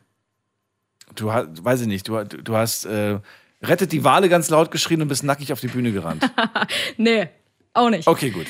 du 1.13 1.31
hast, 1.31 1.63
weiß 1.63 1.81
ich 1.81 1.87
nicht, 1.87 2.07
du, 2.07 2.23
du 2.23 2.55
hast 2.55 2.85
äh, 2.85 3.19
rettet 3.61 3.91
die 3.91 4.03
Wale 4.03 4.27
ganz 4.27 4.49
laut 4.49 4.71
geschrien 4.71 5.03
und 5.03 5.07
bist 5.07 5.23
nackig 5.23 5.53
auf 5.53 5.59
die 5.59 5.67
Bühne 5.67 5.91
gerannt. 5.91 6.27
Nee, 6.97 7.29
auch 7.73 7.91
nicht. 7.91 8.07
Okay, 8.07 8.31
gut. 8.31 8.47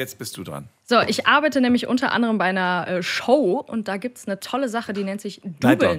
Jetzt 0.00 0.16
bist 0.16 0.38
du 0.38 0.44
dran. 0.44 0.66
So, 0.86 0.98
ich 1.02 1.26
arbeite 1.26 1.60
nämlich 1.60 1.86
unter 1.86 2.12
anderem 2.12 2.38
bei 2.38 2.46
einer 2.46 2.88
äh, 2.88 3.02
Show 3.02 3.62
und 3.66 3.86
da 3.86 3.98
gibt 3.98 4.16
es 4.16 4.26
eine 4.26 4.40
tolle 4.40 4.70
Sache, 4.70 4.94
die 4.94 5.04
nennt 5.04 5.20
sich 5.20 5.42
Dubeln. 5.60 5.98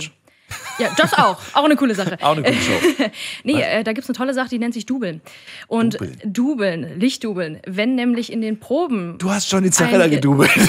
Ja, 0.79 0.89
das 0.97 1.13
auch. 1.13 1.37
Auch 1.53 1.65
eine 1.65 1.75
coole 1.75 1.93
Sache. 1.93 2.17
Auch 2.21 2.31
eine 2.31 2.41
coole 2.41 2.55
Show. 2.55 3.05
nee, 3.43 3.61
äh, 3.61 3.83
da 3.83 3.93
gibt 3.93 4.05
es 4.05 4.09
eine 4.09 4.17
tolle 4.17 4.33
Sache, 4.33 4.49
die 4.49 4.57
nennt 4.57 4.73
sich 4.73 4.87
Dubeln. 4.87 5.21
Und 5.67 5.93
Dubeln. 5.93 6.19
Dubeln, 6.25 6.99
Lichtdubeln, 6.99 7.61
wenn 7.67 7.93
nämlich 7.93 8.31
in 8.31 8.41
den 8.41 8.59
Proben. 8.59 9.19
Du 9.19 9.29
hast 9.29 9.47
schon 9.47 9.63
die 9.63 9.69
Zarella 9.69 10.07
gedubelt. 10.07 10.49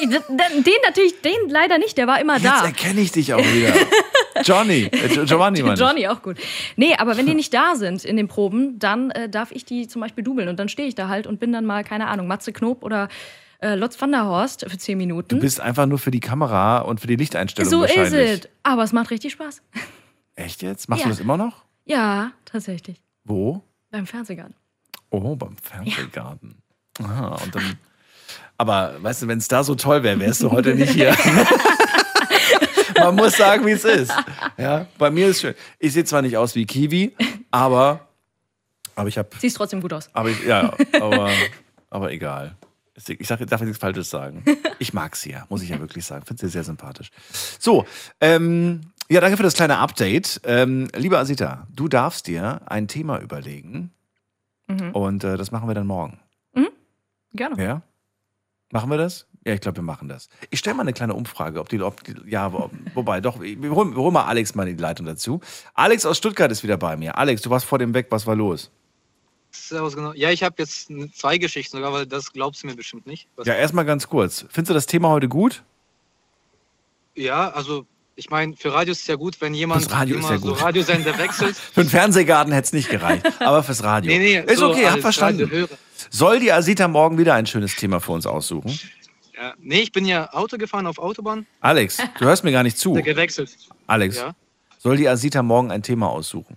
Den 0.00 0.74
natürlich, 0.84 1.20
den 1.22 1.48
leider 1.48 1.78
nicht, 1.78 1.96
der 1.98 2.06
war 2.06 2.20
immer 2.20 2.34
Jetzt 2.34 2.44
da. 2.46 2.64
erkenne 2.64 3.00
ich 3.00 3.12
dich 3.12 3.32
auch 3.34 3.38
wieder. 3.38 3.72
Johnny, 4.44 4.82
äh, 4.92 5.24
Giovanni, 5.24 5.62
meine. 5.62 5.78
Johnny 5.80 6.06
auch 6.08 6.20
gut. 6.22 6.36
Nee, 6.76 6.94
aber 6.98 7.16
wenn 7.16 7.26
die 7.26 7.34
nicht 7.34 7.52
da 7.54 7.74
sind 7.74 8.04
in 8.04 8.16
den 8.16 8.28
Proben, 8.28 8.78
dann 8.78 9.10
äh, 9.12 9.28
darf 9.28 9.50
ich 9.52 9.64
die 9.64 9.88
zum 9.88 10.00
Beispiel 10.02 10.22
dubeln. 10.24 10.48
Und 10.48 10.58
dann 10.60 10.68
stehe 10.68 10.86
ich 10.88 10.94
da 10.94 11.08
halt 11.08 11.26
und 11.26 11.40
bin 11.40 11.52
dann 11.52 11.64
mal, 11.64 11.84
keine 11.84 12.08
Ahnung, 12.08 12.26
Matze 12.26 12.52
Knob 12.52 12.82
oder 12.84 13.08
äh, 13.60 13.74
Lotz 13.74 13.98
van 14.00 14.10
der 14.12 14.26
Horst 14.26 14.66
für 14.68 14.76
zehn 14.76 14.98
Minuten. 14.98 15.28
Du 15.36 15.40
bist 15.40 15.60
einfach 15.60 15.86
nur 15.86 15.98
für 15.98 16.10
die 16.10 16.20
Kamera 16.20 16.78
und 16.80 17.00
für 17.00 17.06
die 17.06 17.16
Lichteinstellung 17.16 17.70
so 17.70 17.84
ist 17.84 17.96
wahrscheinlich. 17.96 18.40
es. 18.44 18.48
Aber 18.62 18.82
es 18.82 18.92
macht 18.92 19.10
richtig 19.10 19.32
Spaß. 19.32 19.62
Echt 20.34 20.62
jetzt? 20.62 20.88
Machst 20.90 21.00
Ja. 21.04 21.08
du 21.08 21.12
das 21.14 21.20
immer 21.20 21.38
noch? 21.38 21.64
Ja, 21.86 22.32
tatsächlich. 22.44 23.00
Wo? 23.24 23.62
Beim 23.90 24.06
Fernsehgarten. 24.06 24.54
Oh, 25.10 25.34
beim 25.36 25.56
Fernsehgarten. 25.56 26.56
Aha, 27.02 27.36
und 27.42 27.54
dann. 27.54 27.78
Aber 28.58 28.94
weißt 29.02 29.22
du, 29.22 29.28
wenn 29.28 29.38
es 29.38 29.48
da 29.48 29.62
so 29.64 29.74
toll 29.74 30.02
wäre, 30.02 30.18
wärst 30.18 30.42
du 30.42 30.50
heute 30.50 30.74
nicht 30.74 30.92
hier. 30.92 31.14
Man 32.98 33.14
muss 33.14 33.36
sagen, 33.36 33.66
wie 33.66 33.72
es 33.72 33.84
ist. 33.84 34.12
Ja, 34.56 34.86
bei 34.98 35.10
mir 35.10 35.28
ist 35.28 35.40
schön. 35.42 35.54
Ich 35.78 35.92
sehe 35.92 36.04
zwar 36.04 36.22
nicht 36.22 36.36
aus 36.36 36.54
wie 36.54 36.64
Kiwi, 36.64 37.14
aber, 37.50 38.00
aber 38.94 39.08
ich 39.08 39.18
habe, 39.18 39.28
Siehst 39.38 39.56
trotzdem 39.56 39.80
gut 39.82 39.92
aus. 39.92 40.08
aber 40.14 40.30
ich, 40.30 40.42
ja, 40.44 40.72
aber, 41.00 41.30
aber 41.90 42.10
egal. 42.12 42.56
Ich 43.06 43.28
sag, 43.28 43.46
darf 43.46 43.60
nichts 43.60 43.76
Falsches 43.78 44.08
sagen. 44.08 44.42
Ich 44.78 44.94
mag 44.94 45.14
sie 45.16 45.32
ja, 45.32 45.44
muss 45.50 45.60
ich 45.62 45.68
ja 45.68 45.78
wirklich 45.78 46.06
sagen. 46.06 46.24
Finde 46.24 46.40
sie 46.46 46.48
sehr 46.50 46.64
sympathisch. 46.64 47.10
So, 47.58 47.84
ähm, 48.22 48.80
Ja, 49.10 49.20
danke 49.20 49.36
für 49.36 49.42
das 49.42 49.52
kleine 49.54 49.76
Update. 49.78 50.40
Ähm, 50.44 50.88
liebe 50.96 51.18
Asita, 51.18 51.66
du 51.70 51.88
darfst 51.88 52.26
dir 52.26 52.62
ein 52.66 52.88
Thema 52.88 53.18
überlegen 53.20 53.92
Mhm. 54.68 54.90
und 54.92 55.22
äh, 55.22 55.36
das 55.36 55.52
machen 55.52 55.68
wir 55.68 55.74
dann 55.76 55.86
morgen. 55.86 56.18
Gerne. 57.32 57.62
Ja? 57.62 57.82
Machen 58.72 58.90
wir 58.90 58.98
das? 58.98 59.26
Ja, 59.46 59.54
ich 59.54 59.60
glaube, 59.60 59.76
wir 59.76 59.84
machen 59.84 60.08
das. 60.08 60.28
Ich 60.50 60.58
stelle 60.58 60.74
mal 60.74 60.82
eine 60.82 60.92
kleine 60.92 61.14
Umfrage, 61.14 61.60
ob 61.60 61.68
die, 61.68 61.80
ob 61.80 62.02
die 62.02 62.14
ja, 62.26 62.52
wo, 62.52 62.68
wobei, 62.94 63.20
doch, 63.20 63.40
wir 63.40 63.70
holen, 63.70 63.92
wir 63.94 64.02
holen 64.02 64.12
mal 64.12 64.24
Alex 64.24 64.54
mal 64.56 64.66
in 64.66 64.76
die 64.76 64.82
Leitung 64.82 65.06
dazu. 65.06 65.40
Alex 65.74 66.04
aus 66.04 66.16
Stuttgart 66.18 66.50
ist 66.50 66.64
wieder 66.64 66.76
bei 66.76 66.96
mir. 66.96 67.16
Alex, 67.16 67.42
du 67.42 67.50
warst 67.50 67.64
vor 67.64 67.78
dem 67.78 67.94
weg, 67.94 68.08
was 68.10 68.26
war 68.26 68.34
los? 68.34 68.72
Servus, 69.52 69.94
genau. 69.94 70.12
Ja, 70.14 70.30
ich 70.30 70.42
habe 70.42 70.56
jetzt 70.58 70.90
zwei 71.14 71.38
Geschichten 71.38 71.76
sogar, 71.76 71.92
weil 71.92 72.06
das 72.06 72.32
glaubst 72.32 72.62
du 72.62 72.66
mir 72.66 72.74
bestimmt 72.74 73.06
nicht. 73.06 73.28
Was- 73.36 73.46
Ja, 73.46 73.54
erstmal 73.54 73.84
ganz 73.84 74.08
kurz. 74.08 74.44
Findest 74.50 74.70
du 74.70 74.74
das 74.74 74.86
Thema 74.86 75.08
heute 75.10 75.28
gut? 75.28 75.62
ja 77.14 77.48
also 77.50 77.86
ich 78.18 78.30
meine, 78.30 78.56
für 78.56 78.72
Radio 78.72 78.92
ist 78.92 79.00
es 79.02 79.06
ja 79.06 79.14
gut, 79.16 79.40
wenn 79.42 79.52
jemand 79.52 79.82
Fürs 79.82 79.92
Radio 79.94 80.16
ist 80.16 80.24
immer 80.24 80.32
ja 80.32 80.38
so 80.38 80.48
gut. 80.48 80.62
Radiosender 80.62 81.18
wechselt. 81.18 81.54
Für 81.74 81.82
den 81.82 81.90
Fernsehgarten 81.90 82.50
hätte 82.52 82.64
es 82.66 82.72
nicht 82.72 82.88
gereicht, 82.88 83.26
aber 83.40 83.62
fürs 83.62 83.82
Radio. 83.82 84.10
Nee, 84.10 84.18
nee, 84.42 84.52
ist 84.52 84.58
so 84.58 84.70
okay, 84.70 84.86
hab 84.88 85.00
verstanden. 85.00 85.42
Radiohörer. 85.44 85.68
Soll 86.10 86.40
die 86.40 86.52
Asita 86.52 86.88
morgen 86.88 87.18
wieder 87.18 87.34
ein 87.34 87.46
schönes 87.46 87.74
Thema 87.76 88.00
für 88.00 88.12
uns 88.12 88.26
aussuchen? 88.26 88.78
Ja, 89.36 89.54
nee, 89.58 89.80
ich 89.80 89.92
bin 89.92 90.06
ja 90.06 90.32
Auto 90.32 90.56
gefahren 90.56 90.86
auf 90.86 90.98
Autobahn. 90.98 91.46
Alex, 91.60 91.98
du 92.18 92.24
hörst 92.24 92.42
mir 92.44 92.52
gar 92.52 92.62
nicht 92.62 92.78
zu. 92.78 92.94
Der 92.94 93.02
gewechselt. 93.02 93.54
Alex, 93.86 94.16
Ja. 94.16 94.34
soll 94.78 94.96
die 94.96 95.08
Asita 95.08 95.42
morgen 95.42 95.70
ein 95.70 95.82
Thema 95.82 96.08
aussuchen? 96.08 96.56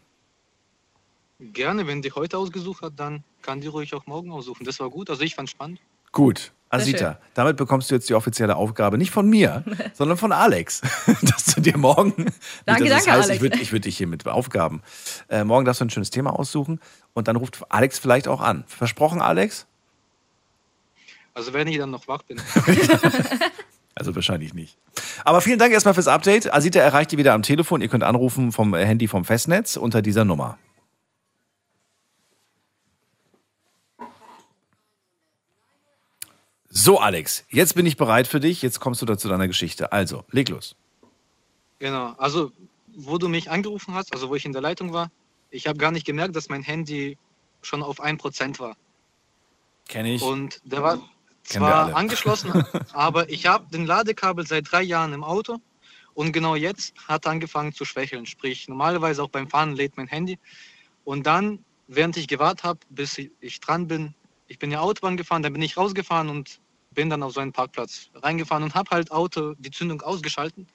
Gerne, 1.39 1.87
wenn 1.87 2.01
die 2.01 2.11
heute 2.11 2.37
ausgesucht 2.37 2.81
hat, 2.81 2.93
dann 2.97 3.23
kann 3.41 3.61
die 3.61 3.67
ruhig 3.67 3.93
auch 3.93 4.05
morgen 4.07 4.31
aussuchen. 4.31 4.65
Das 4.65 4.79
war 4.79 4.89
gut, 4.89 5.09
also 5.09 5.21
ich 5.23 5.35
fand 5.35 5.49
spannend. 5.49 5.79
Gut. 6.11 6.51
Asita, 6.69 7.19
damit 7.33 7.57
bekommst 7.57 7.89
du 7.89 7.95
jetzt 7.95 8.09
die 8.09 8.13
offizielle 8.13 8.55
Aufgabe, 8.55 8.97
nicht 8.97 9.11
von 9.11 9.27
mir, 9.27 9.63
sondern 9.93 10.17
von 10.17 10.31
Alex, 10.31 10.81
dass 11.21 11.45
du 11.45 11.61
dir 11.61 11.77
morgen. 11.77 12.13
Danke, 12.15 12.25
dass 12.25 12.65
danke, 12.65 12.89
das 12.89 13.07
heißt, 13.07 13.09
Alex. 13.09 13.29
Ich 13.29 13.41
würde 13.41 13.59
ich 13.59 13.71
würd 13.71 13.85
dich 13.85 13.97
hier 13.97 14.07
mit 14.07 14.27
Aufgaben. 14.27 14.81
Äh, 15.29 15.43
morgen 15.43 15.65
darfst 15.65 15.81
du 15.81 15.85
ein 15.85 15.89
schönes 15.89 16.11
Thema 16.11 16.37
aussuchen 16.37 16.79
und 17.13 17.27
dann 17.27 17.35
ruft 17.35 17.63
Alex 17.69 17.97
vielleicht 17.97 18.27
auch 18.27 18.41
an. 18.41 18.63
Versprochen, 18.67 19.21
Alex? 19.21 19.65
Also 21.33 21.53
wenn 21.53 21.67
ich 21.67 21.77
dann 21.77 21.91
noch 21.91 22.07
wach 22.07 22.23
bin. 22.23 22.39
Also 23.95 24.15
wahrscheinlich 24.15 24.53
nicht. 24.53 24.77
Aber 25.25 25.41
vielen 25.41 25.59
Dank 25.59 25.73
erstmal 25.73 25.93
fürs 25.93 26.07
Update. 26.07 26.53
Asita 26.53 26.79
erreicht 26.79 27.11
ihr 27.11 27.19
wieder 27.19 27.33
am 27.33 27.41
Telefon. 27.41 27.81
Ihr 27.81 27.89
könnt 27.89 28.05
anrufen 28.05 28.53
vom 28.53 28.73
äh, 28.73 28.85
Handy 28.85 29.09
vom 29.09 29.25
Festnetz 29.25 29.75
unter 29.75 30.01
dieser 30.01 30.23
Nummer. 30.23 30.57
So, 36.81 36.97
Alex, 37.01 37.43
jetzt 37.49 37.75
bin 37.75 37.85
ich 37.85 37.97
bereit 37.97 38.25
für 38.25 38.39
dich. 38.39 38.61
Jetzt 38.61 38.79
kommst 38.79 39.01
du 39.01 39.05
da 39.05 39.17
zu 39.17 39.27
deiner 39.27 39.49
Geschichte. 39.49 39.91
Also, 39.91 40.23
leg 40.31 40.47
los. 40.47 40.77
Genau, 41.79 42.13
also 42.17 42.53
wo 42.95 43.17
du 43.17 43.27
mich 43.27 43.51
angerufen 43.51 43.93
hast, 43.95 44.13
also 44.13 44.29
wo 44.29 44.35
ich 44.35 44.45
in 44.45 44.53
der 44.53 44.61
Leitung 44.61 44.93
war, 44.93 45.11
ich 45.51 45.67
habe 45.67 45.77
gar 45.77 45.91
nicht 45.91 46.05
gemerkt, 46.05 46.37
dass 46.37 46.47
mein 46.47 46.63
Handy 46.63 47.17
schon 47.61 47.83
auf 47.83 47.99
1% 48.01 48.59
war. 48.59 48.77
Kenne 49.89 50.13
ich. 50.13 50.21
Und 50.21 50.61
der 50.63 50.81
war 50.81 51.09
zwar 51.43 51.93
angeschlossen, 51.97 52.53
aber 52.93 53.29
ich 53.29 53.45
habe 53.45 53.69
den 53.69 53.85
Ladekabel 53.85 54.47
seit 54.47 54.71
drei 54.71 54.81
Jahren 54.83 55.11
im 55.11 55.25
Auto 55.25 55.57
und 56.13 56.31
genau 56.31 56.55
jetzt 56.55 56.93
hat 57.09 57.25
er 57.25 57.31
angefangen 57.31 57.73
zu 57.73 57.83
schwächeln. 57.83 58.25
Sprich, 58.25 58.69
normalerweise 58.69 59.21
auch 59.21 59.29
beim 59.29 59.49
Fahren 59.49 59.73
lädt 59.75 59.97
mein 59.97 60.07
Handy. 60.07 60.39
Und 61.03 61.27
dann, 61.27 61.59
während 61.89 62.15
ich 62.15 62.29
gewartet 62.29 62.63
habe, 62.63 62.79
bis 62.89 63.17
ich- 63.17 63.31
ich 63.41 63.59
dran 63.59 63.87
bin, 63.87 64.13
ich 64.47 64.59
bin 64.59 64.71
ja 64.71 64.79
Autobahn 64.79 65.17
gefahren, 65.17 65.43
dann 65.43 65.51
bin 65.51 65.61
ich 65.61 65.75
rausgefahren 65.75 66.29
und 66.29 66.61
bin 66.99 67.09
dann 67.09 67.23
auf 67.23 67.31
so 67.31 67.39
einen 67.39 67.53
Parkplatz 67.53 68.09
reingefahren 68.13 68.61
und 68.61 68.75
habe 68.75 68.89
halt 68.91 69.09
Auto 69.09 69.53
die 69.57 69.71
Zündung 69.71 70.01
ausgeschalten. 70.01 70.67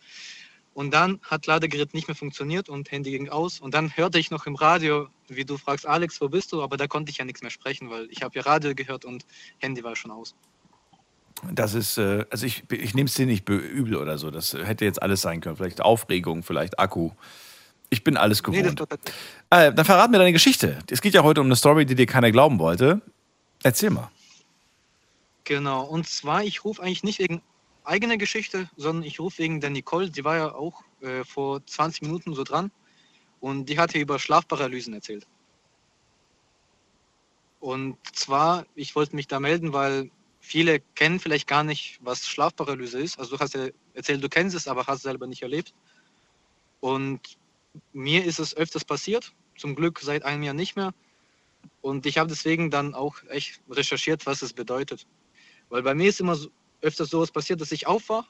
Und 0.73 0.95
dann 0.95 1.21
hat 1.23 1.45
Ladegerät 1.45 1.93
nicht 1.93 2.09
mehr 2.09 2.15
funktioniert 2.15 2.71
und 2.71 2.91
Handy 2.91 3.11
ging 3.11 3.29
aus. 3.29 3.61
Und 3.61 3.75
dann 3.75 3.95
hörte 3.95 4.19
ich 4.19 4.31
noch 4.31 4.47
im 4.47 4.55
Radio, 4.55 5.09
wie 5.29 5.45
du 5.45 5.59
fragst, 5.59 5.87
Alex, 5.87 6.23
wo 6.23 6.31
bist 6.31 6.51
du? 6.53 6.63
Aber 6.63 6.79
da 6.79 6.87
konnte 6.87 7.11
ich 7.11 7.19
ja 7.19 7.27
nichts 7.27 7.43
mehr 7.43 7.51
sprechen, 7.51 7.91
weil 7.91 8.09
ich 8.11 8.23
habe 8.23 8.35
ja 8.37 8.43
Radio 8.47 8.75
gehört 8.75 9.05
und 9.05 9.27
Handy 9.59 9.85
war 9.85 9.97
schon 9.97 10.13
aus. 10.13 10.35
Das 11.53 11.75
ist, 11.75 11.99
äh, 11.99 12.25
also 12.31 12.47
ich, 12.47 12.65
ich 12.73 12.95
nehme 12.95 13.07
es 13.09 13.13
dir 13.15 13.27
nicht 13.27 13.47
übel 13.47 13.97
oder 13.97 14.17
so. 14.17 14.31
Das 14.31 14.55
hätte 14.55 14.87
jetzt 14.87 15.03
alles 15.03 15.21
sein 15.21 15.43
können. 15.43 15.59
Vielleicht 15.59 15.83
Aufregung, 15.83 16.43
vielleicht 16.43 16.79
Akku. 16.79 17.11
Ich 17.91 18.03
bin 18.03 18.17
alles 18.17 18.43
Nee, 18.47 18.63
gewohnt. 18.63 18.81
war 19.51 19.63
äh, 19.63 19.75
dann 19.75 19.85
verrat 19.85 20.11
mir 20.11 20.17
deine 20.17 20.33
Geschichte. 20.33 20.79
Es 20.91 21.03
geht 21.03 21.13
ja 21.13 21.23
heute 21.23 21.43
um 21.43 21.49
eine 21.49 21.57
Story, 21.57 21.85
die 21.85 21.95
dir 21.95 22.07
keiner 22.07 22.33
glauben 22.33 22.59
wollte. 22.59 23.03
Erzähl 23.63 23.91
mal. 23.91 24.11
Genau, 25.45 25.85
und 25.85 26.09
zwar, 26.09 26.43
ich 26.43 26.65
rufe 26.65 26.83
eigentlich 26.83 27.05
nicht 27.05 27.19
wegen 27.19 27.43
eigener 27.85 28.17
Geschichte, 28.17 28.71
sondern 28.77 29.05
ich 29.05 29.21
rufe 29.21 29.39
wegen 29.39 29.61
der 29.61 29.71
Nicole, 29.71 30.11
die 30.11 30.25
war 30.25 30.37
ja 30.37 30.55
auch 30.55 30.83
äh, 31.03 31.23
vor 31.25 31.65
20 31.67 32.03
Minuten 32.03 32.35
so 32.35 32.45
dran 32.45 32.71
und 33.41 33.67
die 33.67 33.79
hat 33.79 33.93
ja 33.95 34.01
über 34.01 34.19
Schlafparalysen 34.19 34.95
erzählt. 34.95 35.27
Und 37.61 37.99
zwar, 38.15 38.67
ich 38.75 38.95
wollte 38.95 39.17
mich 39.17 39.27
da 39.27 39.39
melden, 39.39 39.73
weil 39.73 40.11
viele 40.41 40.81
kennen 40.81 41.21
vielleicht 41.21 41.47
gar 41.47 41.65
nicht, 41.65 41.99
was 42.03 42.27
Schlafparalyse 42.27 43.01
ist. 43.01 43.19
Also 43.19 43.37
du 43.37 43.43
hast 43.43 43.55
ja 43.55 43.69
erzählt, 43.95 44.23
du 44.23 44.29
kennst 44.29 44.57
es, 44.57 44.69
aber 44.69 44.87
hast 44.87 44.97
es 44.99 45.03
selber 45.03 45.27
nicht 45.27 45.43
erlebt. 45.43 45.75
Und 46.81 47.21
mir 47.93 48.25
ist 48.25 48.39
es 48.39 48.57
öfters 48.57 48.85
passiert, 48.85 49.33
zum 49.57 49.75
Glück 49.75 50.01
seit 50.01 50.25
einem 50.25 50.43
Jahr 50.43 50.55
nicht 50.55 50.77
mehr. 50.77 50.93
Und 51.81 52.05
ich 52.07 52.19
habe 52.19 52.29
deswegen 52.29 52.71
dann 52.71 52.95
auch 52.95 53.17
echt 53.29 53.63
recherchiert, 53.71 54.27
was 54.27 54.43
es 54.43 54.53
bedeutet. 54.53 55.07
Weil 55.69 55.83
bei 55.83 55.95
mir 55.95 56.09
ist 56.09 56.21
immer 56.21 56.37
so, 56.37 56.49
öfters 56.81 57.11
sowas 57.11 57.31
passiert, 57.31 57.61
dass 57.61 57.73
ich 57.73 57.87
aufwache 57.87 58.27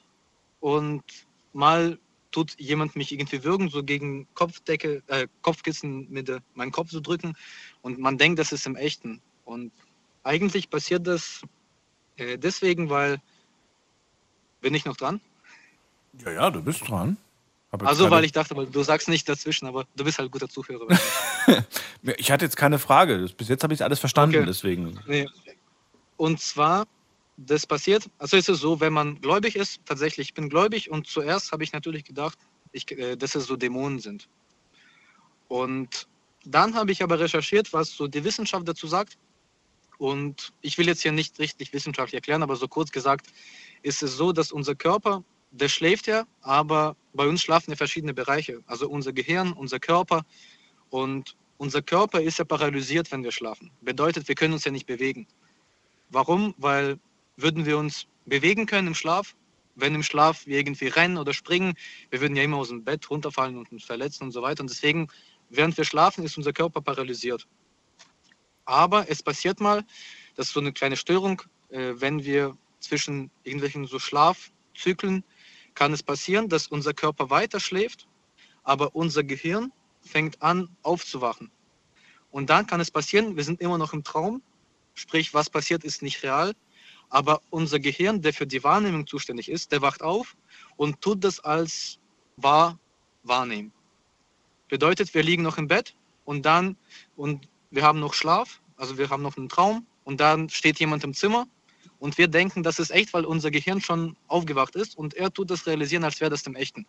und 0.59 1.03
mal 1.53 1.99
tut 2.31 2.59
jemand 2.59 2.95
mich 2.95 3.11
irgendwie 3.11 3.43
würgen, 3.43 3.69
so 3.69 3.83
gegen 3.83 4.27
Kopfdecke, 4.33 5.03
äh, 5.07 5.27
Kopfkissen 5.41 6.09
mit 6.09 6.29
äh, 6.29 6.39
meinen 6.53 6.71
Kopf 6.71 6.89
so 6.91 6.99
drücken 6.99 7.35
und 7.81 7.99
man 7.99 8.17
denkt, 8.17 8.39
das 8.39 8.51
ist 8.51 8.65
im 8.65 8.75
Echten. 8.75 9.21
Und 9.45 9.71
eigentlich 10.23 10.69
passiert 10.69 11.07
das 11.07 11.41
äh, 12.17 12.37
deswegen, 12.37 12.89
weil 12.89 13.21
bin 14.61 14.73
ich 14.73 14.85
noch 14.85 14.97
dran? 14.97 15.21
Ja, 16.25 16.31
ja, 16.31 16.49
du 16.49 16.61
bist 16.61 16.87
dran. 16.89 17.17
Also 17.71 18.09
weil 18.09 18.23
ich 18.23 18.31
dachte, 18.31 18.55
weil 18.55 18.67
du 18.67 18.83
sagst 18.83 19.09
nicht 19.09 19.27
dazwischen, 19.27 19.67
aber 19.67 19.85
du 19.95 20.03
bist 20.03 20.17
halt 20.17 20.31
guter 20.31 20.49
Zuhörer. 20.49 20.87
Ich 22.17 22.29
hatte 22.29 22.45
jetzt 22.45 22.55
keine 22.55 22.77
Frage. 22.77 23.27
Bis 23.35 23.49
jetzt 23.49 23.63
habe 23.63 23.73
ich 23.73 23.83
alles 23.83 23.99
verstanden, 23.99 24.35
Okay. 24.35 24.45
deswegen. 24.45 24.99
Nee. 25.07 25.27
Und 26.17 26.39
zwar, 26.39 26.85
das 27.37 27.67
passiert, 27.67 28.09
also 28.17 28.37
ist 28.37 28.49
es 28.49 28.59
so, 28.59 28.79
wenn 28.79 28.93
man 28.93 29.19
gläubig 29.19 29.55
ist, 29.55 29.81
tatsächlich, 29.85 30.29
ich 30.29 30.33
bin 30.33 30.49
gläubig 30.49 30.89
und 30.89 31.07
zuerst 31.07 31.51
habe 31.51 31.63
ich 31.63 31.73
natürlich 31.73 32.05
gedacht, 32.05 32.37
ich, 32.71 32.89
äh, 32.91 33.15
dass 33.15 33.35
es 33.35 33.45
so 33.45 33.55
Dämonen 33.55 33.99
sind. 33.99 34.29
Und 35.47 36.07
dann 36.45 36.75
habe 36.75 36.91
ich 36.91 37.03
aber 37.03 37.19
recherchiert, 37.19 37.73
was 37.73 37.91
so 37.91 38.07
die 38.07 38.23
Wissenschaft 38.23 38.67
dazu 38.67 38.87
sagt. 38.87 39.17
Und 39.97 40.53
ich 40.61 40.77
will 40.77 40.87
jetzt 40.87 41.01
hier 41.01 41.11
nicht 41.11 41.39
richtig 41.39 41.71
wissenschaftlich 41.73 42.15
erklären, 42.15 42.43
aber 42.43 42.55
so 42.55 42.67
kurz 42.67 42.91
gesagt, 42.91 43.27
ist 43.81 44.03
es 44.03 44.17
so, 44.17 44.31
dass 44.31 44.51
unser 44.51 44.75
Körper, 44.75 45.23
der 45.51 45.69
schläft 45.69 46.07
ja, 46.07 46.25
aber 46.41 46.95
bei 47.13 47.27
uns 47.27 47.41
schlafen 47.41 47.71
ja 47.71 47.77
verschiedene 47.77 48.13
Bereiche. 48.13 48.61
Also 48.65 48.89
unser 48.89 49.13
Gehirn, 49.13 49.53
unser 49.53 49.79
Körper 49.79 50.25
und 50.89 51.35
unser 51.57 51.81
Körper 51.81 52.21
ist 52.21 52.39
ja 52.39 52.45
paralysiert, 52.45 53.11
wenn 53.11 53.23
wir 53.23 53.31
schlafen. 53.31 53.71
Bedeutet, 53.81 54.27
wir 54.27 54.35
können 54.35 54.53
uns 54.53 54.65
ja 54.65 54.71
nicht 54.71 54.85
bewegen. 54.85 55.27
Warum? 56.09 56.53
Weil 56.57 56.99
würden 57.37 57.65
wir 57.65 57.77
uns 57.77 58.07
bewegen 58.25 58.65
können 58.65 58.87
im 58.87 58.95
Schlaf, 58.95 59.35
wenn 59.75 59.93
im 59.93 60.03
Schlaf 60.03 60.45
wir 60.45 60.57
irgendwie 60.57 60.87
rennen 60.87 61.17
oder 61.17 61.33
springen, 61.33 61.73
wir 62.09 62.21
würden 62.21 62.35
ja 62.35 62.43
immer 62.43 62.57
aus 62.57 62.69
dem 62.69 62.83
Bett 62.83 63.09
runterfallen 63.09 63.57
und 63.57 63.71
uns 63.71 63.83
verletzen 63.83 64.23
und 64.23 64.31
so 64.31 64.41
weiter. 64.41 64.61
Und 64.61 64.69
deswegen, 64.69 65.09
während 65.49 65.77
wir 65.77 65.83
schlafen, 65.83 66.23
ist 66.23 66.37
unser 66.37 66.53
Körper 66.53 66.81
paralysiert. 66.81 67.47
Aber 68.63 69.09
es 69.09 69.21
passiert 69.21 69.59
mal, 69.59 69.85
das 70.35 70.47
ist 70.47 70.53
so 70.53 70.59
eine 70.59 70.73
kleine 70.73 70.97
Störung, 70.97 71.41
äh, 71.69 71.93
wenn 71.95 72.23
wir 72.23 72.57
zwischen 72.79 73.29
irgendwelchen 73.43 73.85
so 73.85 73.99
Schlafzyklen, 73.99 75.23
kann 75.75 75.93
es 75.93 76.01
passieren, 76.01 76.47
dass 76.49 76.67
unser 76.67 76.93
Körper 76.93 77.29
weiter 77.29 77.59
schläft, 77.59 78.07
aber 78.63 78.95
unser 78.95 79.23
Gehirn 79.23 79.71
fängt 80.01 80.41
an 80.41 80.69
aufzuwachen. 80.83 81.51
Und 82.31 82.49
dann 82.49 82.65
kann 82.65 82.79
es 82.79 82.91
passieren, 82.91 83.35
wir 83.35 83.43
sind 83.43 83.61
immer 83.61 83.77
noch 83.77 83.93
im 83.93 84.03
Traum, 84.03 84.41
sprich, 84.93 85.33
was 85.33 85.49
passiert, 85.49 85.83
ist 85.83 86.01
nicht 86.01 86.23
real, 86.23 86.53
aber 87.09 87.41
unser 87.49 87.79
Gehirn, 87.79 88.21
der 88.21 88.33
für 88.33 88.47
die 88.47 88.63
Wahrnehmung 88.63 89.07
zuständig 89.07 89.49
ist, 89.49 89.71
der 89.71 89.81
wacht 89.81 90.01
auf 90.01 90.35
und 90.77 91.01
tut 91.01 91.23
das 91.23 91.39
als 91.39 91.99
wahr 92.37 92.79
wahrnehmen. 93.23 93.71
Bedeutet, 94.67 95.13
wir 95.13 95.23
liegen 95.23 95.43
noch 95.43 95.57
im 95.57 95.67
Bett 95.67 95.95
und 96.25 96.45
dann, 96.45 96.77
und 97.15 97.47
wir 97.71 97.83
haben 97.83 97.99
noch 97.99 98.13
Schlaf, 98.13 98.61
also 98.77 98.97
wir 98.97 99.09
haben 99.09 99.23
noch 99.23 99.37
einen 99.37 99.49
Traum 99.49 99.85
und 100.03 100.19
dann 100.19 100.49
steht 100.49 100.79
jemand 100.79 101.03
im 101.03 101.13
Zimmer 101.13 101.47
und 101.99 102.17
wir 102.17 102.27
denken, 102.27 102.63
das 102.63 102.79
ist 102.79 102.91
echt, 102.91 103.13
weil 103.13 103.25
unser 103.25 103.51
Gehirn 103.51 103.81
schon 103.81 104.15
aufgewacht 104.27 104.75
ist 104.75 104.97
und 104.97 105.13
er 105.13 105.31
tut 105.31 105.49
das 105.49 105.65
realisieren, 105.67 106.03
als 106.03 106.19
wäre 106.19 106.31
das 106.31 106.43
im 106.43 106.55
Echten. 106.55 106.85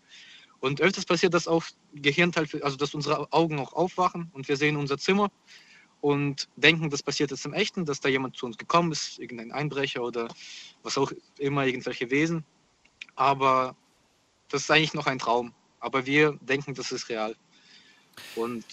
Und 0.60 0.80
öfters 0.80 1.04
passiert 1.04 1.34
das 1.34 1.46
auch 1.48 1.64
Gehirnteil, 1.94 2.48
also 2.62 2.76
dass 2.76 2.94
unsere 2.94 3.32
Augen 3.32 3.58
auch 3.58 3.74
aufwachen 3.74 4.30
und 4.32 4.48
wir 4.48 4.56
sehen 4.56 4.76
unser 4.76 4.98
Zimmer 4.98 5.30
und 6.00 6.48
denken, 6.56 6.90
das 6.90 7.02
passiert 7.02 7.30
jetzt 7.30 7.46
im 7.46 7.52
Echten, 7.52 7.84
dass 7.84 8.00
da 8.00 8.08
jemand 8.08 8.36
zu 8.36 8.46
uns 8.46 8.58
gekommen 8.58 8.92
ist, 8.92 9.18
irgendein 9.18 9.52
Einbrecher 9.52 10.02
oder 10.02 10.28
was 10.82 10.98
auch 10.98 11.12
immer, 11.38 11.66
irgendwelche 11.66 12.10
Wesen. 12.10 12.44
Aber 13.14 13.74
das 14.48 14.62
ist 14.62 14.70
eigentlich 14.70 14.94
noch 14.94 15.06
ein 15.06 15.18
Traum. 15.18 15.52
aber 15.80 16.06
wir 16.06 16.32
denken, 16.40 16.74
das 16.74 16.92
ist 16.92 17.08
real. 17.08 17.34
Und 18.34 18.64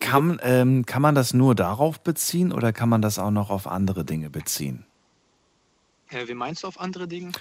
Kann, 0.00 0.40
ähm, 0.42 0.86
kann 0.86 1.02
man 1.02 1.14
das 1.14 1.34
nur 1.34 1.54
darauf 1.54 2.00
beziehen 2.00 2.52
oder 2.52 2.72
kann 2.72 2.88
man 2.88 3.02
das 3.02 3.18
auch 3.18 3.30
noch 3.30 3.50
auf 3.50 3.66
andere 3.66 4.04
Dinge 4.04 4.30
beziehen? 4.30 4.86
äh, 6.12 6.28
wie 6.28 6.34
meinst 6.34 6.62
du 6.62 6.68
auf 6.68 6.80
andere 6.80 7.08
Dinge? 7.08 7.32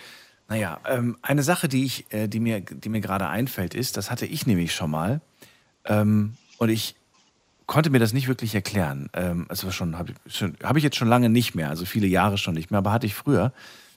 Naja, 0.48 0.80
ähm, 0.86 1.18
eine 1.22 1.44
Sache, 1.44 1.68
die, 1.68 1.86
ich, 1.86 2.12
äh, 2.12 2.28
die 2.28 2.40
mir, 2.40 2.62
die 2.62 2.90
mir 2.90 3.02
gerade 3.02 3.28
einfällt, 3.28 3.74
ist, 3.74 3.98
das 3.98 4.12
hatte 4.12 4.26
ich 4.26 4.46
nämlich 4.46 4.74
schon 4.74 4.92
mal. 4.92 5.22
Ähm, 5.86 6.36
und 6.58 6.70
ich 6.70 6.96
konnte 7.72 7.90
mir 7.90 8.00
das 8.00 8.12
nicht 8.12 8.28
wirklich 8.28 8.54
erklären. 8.54 9.10
Ähm, 9.14 9.46
also 9.48 9.72
schon 9.72 9.98
habe 9.98 10.12
ich, 10.26 10.44
hab 10.62 10.76
ich 10.76 10.84
jetzt 10.84 10.98
schon 10.98 11.08
lange 11.08 11.30
nicht 11.30 11.56
mehr, 11.56 11.70
also 11.70 11.86
viele 11.86 12.06
Jahre 12.06 12.38
schon 12.38 12.54
nicht 12.54 12.70
mehr, 12.70 12.80
aber 12.80 12.92
hatte 12.92 13.06
ich 13.06 13.16
früher, 13.16 13.54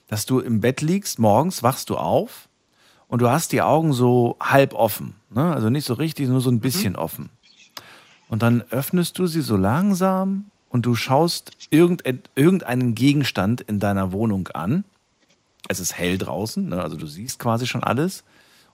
dass 0.07 0.27
du 0.27 0.39
im 0.39 0.61
Bett 0.61 0.81
liegst, 0.81 1.19
morgens 1.19 1.65
wachst 1.65 1.91
du 1.91 1.97
auf 1.97 2.49
und 3.09 3.21
du 3.21 3.29
hast 3.29 3.51
die 3.51 3.63
Augen 3.63 3.93
so 3.93 4.37
halb 4.41 4.75
offen. 4.75 5.17
Ne? 5.29 5.53
Also 5.53 5.71
nicht 5.71 5.87
so 5.87 5.95
richtig, 5.95 6.29
nur 6.29 6.41
so 6.41 6.53
ein 6.53 6.61
bisschen 6.61 6.95
offen. 6.95 7.31
Und 8.29 8.45
dann 8.45 8.63
öffnest 8.71 9.19
du 9.19 9.27
sie 9.27 9.43
so 9.43 9.57
langsam 9.57 10.45
und 10.69 10.87
du 10.87 10.95
schaust 10.95 11.51
irgend, 11.71 12.05
irgendeinen 12.37 12.95
Gegenstand 12.95 13.61
in 13.61 13.81
deiner 13.81 14.13
Wohnung 14.13 14.47
an. 14.55 14.85
Es 15.67 15.81
ist 15.81 15.99
hell 15.99 16.17
draußen, 16.17 16.69
ne? 16.69 16.81
also 16.81 16.97
du 16.97 17.09
siehst 17.09 17.41
quasi 17.41 17.67
schon 17.67 17.83
alles. 17.83 18.23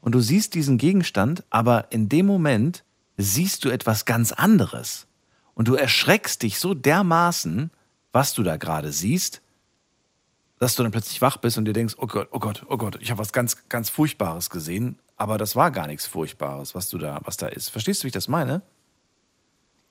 Und 0.03 0.15
du 0.15 0.21
siehst 0.21 0.53
diesen 0.53 0.77
Gegenstand, 0.77 1.43
aber 1.49 1.87
in 1.89 2.11
dem 2.11 2.27
Moment 2.27 2.85
siehst 3.23 3.65
du 3.65 3.71
etwas 3.71 4.05
ganz 4.05 4.33
anderes. 4.33 5.07
Und 5.55 5.69
du 5.69 5.75
erschreckst 5.75 6.43
dich 6.43 6.59
so 6.59 6.75
dermaßen, 6.75 7.71
was 8.13 8.35
du 8.35 8.43
da 8.43 8.57
gerade 8.57 8.93
siehst, 8.93 9.43
dass 10.59 10.75
du 10.75 10.83
dann 10.83 10.93
plötzlich 10.93 11.23
wach 11.23 11.39
bist 11.39 11.59
und 11.59 11.65
dir 11.65 11.73
denkst, 11.73 11.95
oh 11.99 12.07
Gott, 12.07 12.29
oh 12.33 12.39
Gott, 12.39 12.65
oh 12.69 12.77
Gott, 12.77 12.99
ich 13.01 13.11
habe 13.11 13.19
was 13.19 13.33
ganz, 13.33 13.69
ganz 13.69 13.89
Furchtbares 13.89 14.51
gesehen, 14.51 14.99
aber 15.17 15.39
das 15.39 15.57
war 15.57 15.71
gar 15.71 15.87
nichts 15.87 16.07
Furchtbares, 16.07 16.75
was 16.75 16.89
du 16.89 16.99
da, 16.99 17.21
was 17.25 17.37
da 17.37 17.47
ist. 17.47 17.71
Verstehst 17.71 18.03
du, 18.03 18.05
wie 18.05 18.09
ich 18.09 18.13
das 18.13 18.29
meine? 18.29 18.63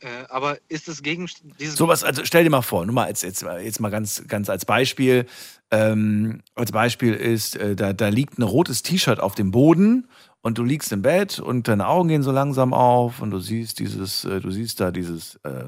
Äh, 0.02 0.08
aber 0.30 0.58
ist 0.70 0.88
das 0.88 1.02
Gegenstand, 1.02 1.60
dieses 1.60 1.76
Sowas, 1.76 2.04
also 2.04 2.24
stell 2.24 2.44
dir 2.44 2.50
mal 2.50 2.62
vor, 2.62 2.86
nur 2.86 2.96
mal 2.96 3.10
jetzt, 3.10 3.24
jetzt, 3.24 3.42
jetzt 3.42 3.80
mal 3.80 3.90
ganz, 3.90 4.24
ganz 4.28 4.50
als 4.50 4.64
Beispiel. 4.64 5.26
Ähm, 5.72 6.42
als 6.56 6.72
Beispiel 6.72 7.14
ist, 7.14 7.58
äh, 7.58 7.76
da, 7.76 7.92
da 7.92 8.08
liegt 8.08 8.38
ein 8.38 8.44
rotes 8.44 8.82
T-Shirt 8.82 9.20
auf 9.20 9.36
dem 9.36 9.52
Boden 9.52 10.08
und 10.42 10.58
du 10.58 10.64
liegst 10.64 10.92
im 10.92 11.02
Bett 11.02 11.40
und 11.40 11.68
deine 11.68 11.88
Augen 11.88 12.10
gehen 12.10 12.24
so 12.24 12.32
langsam 12.32 12.74
auf 12.74 13.22
und 13.22 13.32
du 13.32 13.40
siehst 13.40 13.80
dieses, 13.80 14.26
äh, 14.26 14.40
du 14.40 14.52
siehst 14.52 14.80
da 14.80 14.92
dieses, 14.92 15.36
äh, 15.44 15.66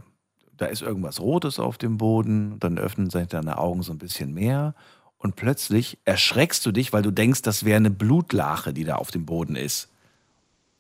da 0.56 0.68
ist 0.68 0.82
irgendwas 0.82 1.20
Rotes 1.20 1.60
auf 1.60 1.78
dem 1.78 1.98
Boden, 1.98 2.60
dann 2.60 2.78
öffnen 2.78 3.10
sich 3.10 3.28
deine 3.28 3.58
Augen 3.58 3.82
so 3.82 3.92
ein 3.92 3.98
bisschen 3.98 4.34
mehr 4.34 4.76
und 5.18 5.36
plötzlich 5.36 6.00
erschreckst 6.06 6.66
du 6.66 6.72
dich, 6.72 6.94
weil 6.94 7.02
du 7.02 7.12
denkst, 7.12 7.42
das 7.42 7.64
wäre 7.64 7.78
eine 7.78 7.92
Blutlache, 7.92 8.74
die 8.74 8.86
da 8.86 8.96
auf 8.96 9.12
dem 9.12 9.26
Boden 9.26 9.56
ist. 9.56 9.90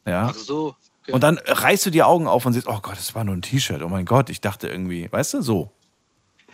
Ja. 0.05 0.30
Ach 0.31 0.35
so. 0.35 0.76
okay. 1.01 1.11
Und 1.11 1.22
dann 1.22 1.38
reißt 1.38 1.85
du 1.85 1.89
die 1.89 2.03
Augen 2.03 2.27
auf 2.27 2.45
und 2.45 2.53
siehst, 2.53 2.68
oh 2.68 2.80
Gott, 2.81 2.97
das 2.97 3.13
war 3.13 3.23
nur 3.23 3.35
ein 3.35 3.41
T-Shirt. 3.41 3.84
Oh 3.84 3.89
mein 3.89 4.05
Gott, 4.05 4.30
ich 4.30 4.41
dachte 4.41 4.68
irgendwie, 4.68 5.11
weißt 5.11 5.35
du, 5.35 5.41
so. 5.41 5.72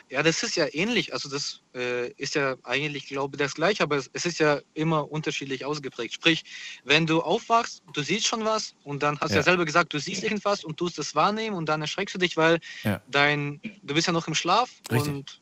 Ja, 0.09 0.23
das 0.23 0.41
ist 0.41 0.55
ja 0.55 0.67
ähnlich. 0.71 1.11
Also 1.13 1.29
das 1.29 1.61
äh, 1.75 2.11
ist 2.13 2.35
ja 2.35 2.55
eigentlich, 2.63 3.07
glaube 3.07 3.35
ich, 3.35 3.39
das 3.39 3.55
Gleiche, 3.55 3.84
aber 3.84 3.97
es, 3.97 4.09
es 4.13 4.25
ist 4.25 4.39
ja 4.39 4.61
immer 4.73 5.11
unterschiedlich 5.11 5.65
ausgeprägt. 5.65 6.13
Sprich, 6.13 6.43
wenn 6.85 7.05
du 7.05 7.21
aufwachst, 7.21 7.84
du 7.91 8.01
siehst 8.01 8.25
schon 8.25 8.45
was 8.45 8.73
und 8.84 9.03
dann 9.03 9.19
hast 9.19 9.31
du 9.31 9.35
Ja. 9.35 9.43
selber 9.43 9.65
gesagt, 9.65 9.93
du 9.93 9.99
siehst 9.99 10.23
irgendwas 10.23 10.63
und 10.63 10.77
tust 10.77 10.97
es 10.97 11.13
wahrnehmen 11.13 11.57
und 11.57 11.67
dann 11.67 11.81
erschreckst 11.81 12.15
du 12.15 12.19
dich, 12.19 12.38
weil 12.38 12.59
Ja. 12.84 13.01
dein, 13.09 13.59
du 13.84 13.93
bist 13.93 14.07
ja 14.07 14.13
noch 14.13 14.27
im 14.27 14.35
Schlaf 14.35 14.71
Richtig. 14.89 15.13
und 15.13 15.41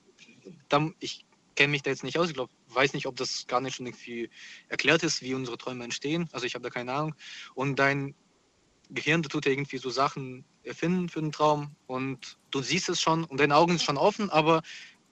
dann, 0.69 0.95
ich 0.99 1.25
kenne 1.55 1.69
mich 1.71 1.83
da 1.83 1.91
jetzt 1.91 2.03
nicht 2.03 2.17
aus. 2.17 2.27
Ich 2.29 2.33
glaube, 2.33 2.51
weiß 2.69 2.93
nicht, 2.93 3.05
ob 3.05 3.15
das 3.17 3.45
gar 3.47 3.61
nicht 3.61 3.75
schon 3.75 3.85
irgendwie 3.85 4.29
erklärt 4.67 5.03
ist, 5.03 5.21
wie 5.21 5.35
unsere 5.35 5.57
Träume 5.59 5.83
entstehen. 5.83 6.27
Also 6.31 6.47
ich 6.47 6.55
habe 6.55 6.63
da 6.63 6.69
keine 6.71 6.91
Ahnung. 6.91 7.15
Und 7.53 7.77
dein 7.77 8.15
Gehirn, 8.89 9.21
tut 9.23 9.45
ja 9.45 9.51
irgendwie 9.51 9.77
so 9.77 9.89
Sachen 9.89 10.43
erfinden 10.65 11.09
für 11.09 11.21
den 11.21 11.31
Traum 11.31 11.75
und 11.87 12.37
du 12.51 12.61
siehst 12.61 12.89
es 12.89 13.01
schon 13.01 13.23
und 13.23 13.39
deine 13.39 13.55
Augen 13.55 13.73
sind 13.73 13.83
schon 13.83 13.97
offen, 13.97 14.29
aber 14.29 14.61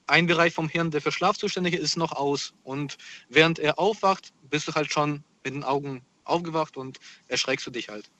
ein 0.06 0.26
Bereich 0.26 0.52
vom 0.52 0.68
Hirn, 0.68 0.90
der 0.90 1.00
für 1.00 1.12
Schlaf 1.12 1.38
zuständig 1.38 1.74
ist, 1.74 1.82
ist 1.82 1.96
noch 1.96 2.12
aus. 2.12 2.52
Und 2.62 2.98
während 3.28 3.58
er 3.58 3.78
aufwacht, 3.78 4.32
bist 4.50 4.68
du 4.68 4.74
halt 4.74 4.92
schon 4.92 5.24
mit 5.42 5.54
den 5.54 5.64
Augen 5.64 6.02
aufgewacht 6.24 6.76
und 6.76 6.98
erschreckst 7.28 7.66
du 7.66 7.70
dich 7.70 7.88
halt. 7.88 8.10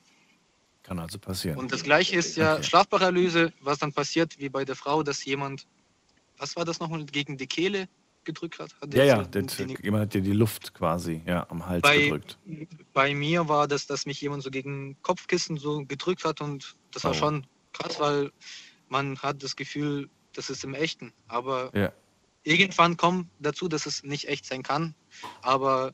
Kann 0.82 0.98
also 0.98 1.18
passieren. 1.18 1.58
Und 1.58 1.72
das 1.72 1.82
gleiche 1.82 2.16
ist 2.16 2.36
ja 2.36 2.62
Schlafparalyse, 2.62 3.52
was 3.60 3.78
dann 3.78 3.92
passiert, 3.92 4.38
wie 4.38 4.48
bei 4.48 4.64
der 4.64 4.76
Frau, 4.76 5.02
dass 5.02 5.24
jemand, 5.24 5.66
was 6.36 6.56
war 6.56 6.64
das 6.64 6.80
nochmal, 6.80 7.04
gegen 7.06 7.36
die 7.36 7.46
Kehle 7.46 7.88
gedrückt 8.24 8.58
hat? 8.58 8.74
hat 8.80 8.82
ja, 8.82 8.88
der 8.88 9.04
ja, 9.06 9.22
den- 9.24 9.48
jemand 9.82 10.02
hat 10.02 10.14
dir 10.14 10.20
die 10.22 10.32
Luft 10.32 10.74
quasi 10.74 11.22
ja, 11.26 11.46
am 11.50 11.66
Hals 11.66 11.82
bei, 11.82 11.98
gedrückt. 12.04 12.38
bei 12.92 13.14
mir 13.14 13.48
war 13.48 13.68
das, 13.68 13.86
dass 13.86 14.06
mich 14.06 14.20
jemand 14.20 14.42
so 14.42 14.50
gegen 14.50 14.96
Kopfkissen 15.02 15.56
so 15.56 15.84
gedrückt 15.84 16.24
hat 16.24 16.40
und 16.40 16.76
das 16.92 17.04
war 17.04 17.10
Oh. 17.12 17.14
schon 17.14 17.46
krass, 17.72 17.98
weil 18.00 18.30
man 18.88 19.18
hat 19.18 19.42
das 19.42 19.56
Gefühl, 19.56 20.08
das 20.32 20.50
ist 20.50 20.64
im 20.64 20.74
Echten. 20.74 21.12
Aber 21.28 21.70
Ja. 21.76 21.92
irgendwann 22.42 22.96
kommt 22.96 23.28
dazu, 23.40 23.68
dass 23.68 23.86
es 23.86 24.02
nicht 24.04 24.28
echt 24.28 24.44
sein 24.46 24.62
kann. 24.62 24.94
Aber 25.42 25.92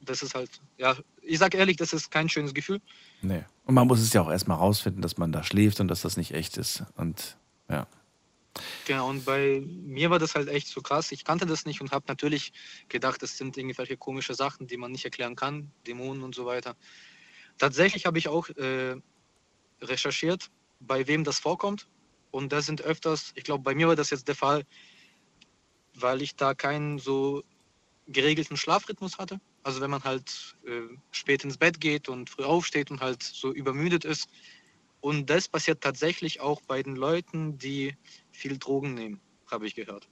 das 0.00 0.22
ist 0.22 0.34
halt, 0.34 0.50
ja, 0.78 0.96
ich 1.22 1.38
sag 1.38 1.54
ehrlich, 1.54 1.76
das 1.76 1.92
ist 1.92 2.10
kein 2.10 2.28
schönes 2.28 2.54
Gefühl. 2.54 2.80
Nee. 3.22 3.44
Und 3.64 3.74
man 3.74 3.86
muss 3.88 4.00
es 4.00 4.12
ja 4.12 4.20
auch 4.22 4.30
erstmal 4.30 4.58
rausfinden, 4.58 5.02
dass 5.02 5.16
man 5.16 5.32
da 5.32 5.42
schläft 5.42 5.80
und 5.80 5.88
dass 5.88 6.02
das 6.02 6.16
nicht 6.16 6.32
echt 6.32 6.56
ist. 6.56 6.84
Und 6.96 7.36
ja. 7.68 7.86
Genau, 8.86 9.08
und 9.08 9.24
bei 9.24 9.62
mir 9.66 10.10
war 10.10 10.18
das 10.18 10.34
halt 10.34 10.48
echt 10.48 10.68
so 10.68 10.80
krass. 10.80 11.12
Ich 11.12 11.24
kannte 11.24 11.46
das 11.46 11.66
nicht 11.66 11.80
und 11.80 11.90
habe 11.90 12.04
natürlich 12.08 12.52
gedacht, 12.88 13.22
das 13.22 13.36
sind 13.36 13.56
irgendwelche 13.56 13.96
komische 13.96 14.34
Sachen, 14.34 14.66
die 14.66 14.76
man 14.76 14.92
nicht 14.92 15.04
erklären 15.04 15.34
kann, 15.34 15.72
Dämonen 15.86 16.22
und 16.22 16.34
so 16.34 16.46
weiter. 16.46 16.76
Tatsächlich 17.58 18.06
habe 18.06 18.18
ich 18.18 18.28
auch 18.28 18.48
äh, 18.50 18.96
recherchiert, 19.80 20.50
bei 20.80 21.06
wem 21.06 21.24
das 21.24 21.38
vorkommt. 21.38 21.88
Und 22.30 22.52
da 22.52 22.60
sind 22.60 22.82
öfters, 22.82 23.32
ich 23.34 23.44
glaube, 23.44 23.64
bei 23.64 23.74
mir 23.74 23.88
war 23.88 23.96
das 23.96 24.10
jetzt 24.10 24.28
der 24.28 24.34
Fall, 24.34 24.64
weil 25.94 26.22
ich 26.22 26.36
da 26.36 26.54
keinen 26.54 26.98
so 26.98 27.42
geregelten 28.06 28.56
Schlafrhythmus 28.56 29.18
hatte. 29.18 29.40
Also 29.62 29.80
wenn 29.80 29.90
man 29.90 30.04
halt 30.04 30.56
äh, 30.66 30.82
spät 31.10 31.44
ins 31.44 31.56
Bett 31.58 31.80
geht 31.80 32.08
und 32.08 32.30
früh 32.30 32.44
aufsteht 32.44 32.90
und 32.90 33.00
halt 33.00 33.22
so 33.22 33.52
übermüdet 33.52 34.04
ist. 34.04 34.28
Und 35.00 35.30
das 35.30 35.48
passiert 35.48 35.82
tatsächlich 35.82 36.40
auch 36.40 36.60
bei 36.62 36.82
den 36.82 36.96
Leuten, 36.96 37.58
die 37.58 37.96
viel 38.36 38.58
Drogen 38.58 38.94
nehmen, 38.94 39.20
habe 39.50 39.66
ich 39.66 39.74
gehört. 39.74 40.08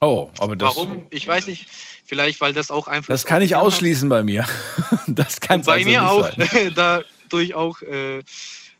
Oh, 0.00 0.30
aber 0.38 0.56
das, 0.56 0.76
Warum? 0.76 1.06
Ich 1.10 1.26
weiß 1.26 1.46
nicht. 1.46 1.66
Vielleicht, 2.04 2.40
weil 2.40 2.52
das 2.52 2.70
auch 2.70 2.86
Einfluss 2.86 3.22
das 3.22 3.24
kann 3.24 3.40
ich 3.42 3.56
ausschließen 3.56 4.08
bei 4.08 4.22
mir. 4.22 4.46
Das 5.08 5.40
kann 5.40 5.62
Bei 5.62 5.74
also 5.74 5.88
mir 5.88 6.10
auch. 6.10 6.30
Sein. 6.36 6.72
da 6.74 7.02
tue 7.30 7.42
ich 7.44 7.54
auch 7.54 7.80
äh, 7.82 8.22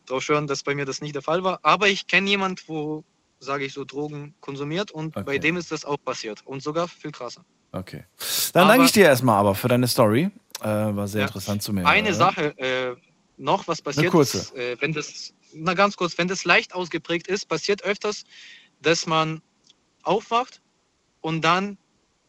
drauf 0.05 0.21
schwören, 0.23 0.45
dass 0.45 0.61
bei 0.61 0.75
mir 0.75 0.85
das 0.85 0.99
nicht 1.01 1.15
der 1.15 1.21
Fall 1.21 1.41
war. 1.43 1.59
Aber 1.63 1.87
ich 1.87 2.05
kenne 2.07 2.29
jemand, 2.29 2.67
wo, 2.67 3.03
sage 3.39 3.63
ich 3.65 3.73
so, 3.73 3.85
Drogen 3.85 4.35
konsumiert 4.41 4.91
und 4.91 5.13
bei 5.13 5.21
Okay. 5.21 5.39
dem 5.39 5.55
ist 5.57 5.71
das 5.71 5.85
auch 5.85 5.97
passiert. 6.03 6.41
Und 6.45 6.61
sogar 6.61 6.87
viel 6.89 7.11
krasser. 7.11 7.43
Okay. 7.71 8.03
Dann 8.53 8.63
Aber- 8.63 8.73
danke 8.73 8.85
ich 8.85 8.91
dir 8.91 9.05
erstmal 9.05 9.39
aber 9.39 9.55
für 9.55 9.69
deine 9.69 9.87
Story. 9.87 10.29
Äh, 10.61 10.65
war 10.65 11.07
sehr 11.07 11.21
Ja. 11.21 11.27
interessant 11.27 11.63
zu 11.63 11.71
mir. 11.73 11.85
Eine 11.87 12.13
Sache 12.13 12.57
äh, 12.57 12.95
noch, 13.37 13.67
was 13.67 13.81
passiert 13.81 14.11
kurze. 14.11 14.37
ist, 14.39 14.55
äh, 14.55 14.75
wenn 14.81 14.91
das, 14.93 15.33
na 15.53 15.73
ganz 15.75 15.95
kurz, 15.95 16.17
wenn 16.17 16.27
das 16.27 16.43
leicht 16.45 16.73
ausgeprägt 16.75 17.27
ist, 17.27 17.47
passiert 17.47 17.83
öfters, 17.83 18.23
dass 18.81 19.05
man 19.05 19.41
aufwacht 20.03 20.61
und 21.21 21.41
dann 21.41 21.77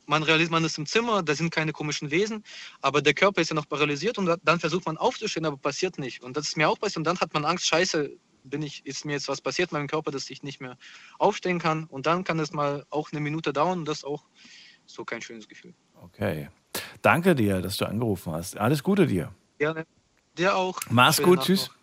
man 0.07 0.23
realisiert, 0.23 0.51
man 0.51 0.65
ist 0.65 0.79
im 0.79 0.87
Zimmer, 0.87 1.23
da 1.23 1.35
sind 1.35 1.51
keine 1.51 1.73
komischen 1.73 2.11
Wesen, 2.11 2.43
aber 2.81 3.03
der 3.03 3.13
Körper 3.13 3.43
ist 3.43 3.51
ja 3.51 3.55
noch 3.55 3.69
paralysiert 3.69 4.17
und 4.17 4.25
da- 4.25 4.39
dann 4.43 4.59
versucht 4.59 4.87
man 4.87 4.97
aufzustehen, 4.97 5.45
aber 5.45 5.59
passiert 5.59 5.99
nicht. 5.99 6.23
Und 6.23 6.35
das 6.37 6.49
ist 6.49 6.57
mir 6.57 6.67
auch 6.69 6.79
passiert 6.79 6.97
und 6.99 7.05
dann 7.05 7.21
hat 7.21 7.35
man 7.35 7.45
Angst, 7.45 7.67
scheiße, 7.67 8.11
bin 8.45 8.63
ich, 8.63 8.87
ist 8.87 9.05
mir 9.05 9.13
jetzt 9.13 9.29
was 9.29 9.43
passiert 9.43 9.71
meinem 9.71 9.87
Körper, 9.87 10.11
dass 10.11 10.31
ich 10.31 10.43
nicht 10.43 10.61
mehr 10.63 10.79
aufstehen 11.19 11.59
kann 11.59 11.85
und 11.85 12.07
dann 12.07 12.25
kann 12.25 12.39
es 12.39 12.53
mal 12.53 12.87
auch 12.89 13.13
eine 13.13 13.21
Minute 13.21 13.53
dauern 13.53 13.81
und 13.81 13.85
das 13.85 13.99
ist 13.99 14.05
auch 14.05 14.25
so 14.87 15.05
kein 15.05 15.21
schönes 15.21 15.47
Gefühl. 15.47 15.75
Okay. 16.03 16.49
Danke 17.03 17.35
dir, 17.35 17.61
dass 17.61 17.77
du 17.77 17.85
angerufen 17.85 18.33
hast. 18.33 18.57
Alles 18.57 18.83
Gute 18.83 19.07
dir. 19.07 19.35
Gerne. 19.59 19.87
Dir 20.39 20.57
auch. 20.57 20.81
Mach's 20.89 21.17
Schöne 21.17 21.29
gut. 21.29 21.43
Tschüss. 21.43 21.69
noch. 21.69 21.78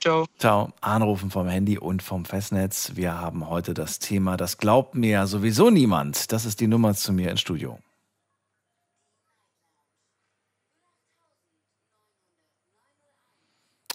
Ciao. 0.00 0.26
Ciao. 0.38 0.72
Anrufen 0.80 1.30
vom 1.30 1.48
Handy 1.48 1.76
und 1.76 2.02
vom 2.02 2.24
Festnetz. 2.24 2.92
Wir 2.94 3.18
haben 3.20 3.48
heute 3.48 3.74
das 3.74 3.98
Thema, 3.98 4.36
das 4.36 4.56
glaubt 4.56 4.94
mir 4.94 5.26
sowieso 5.26 5.70
niemand. 5.70 6.30
Das 6.30 6.44
ist 6.44 6.60
die 6.60 6.68
Nummer 6.68 6.94
zu 6.94 7.12
mir 7.12 7.30
ins 7.30 7.40
Studio. 7.40 7.80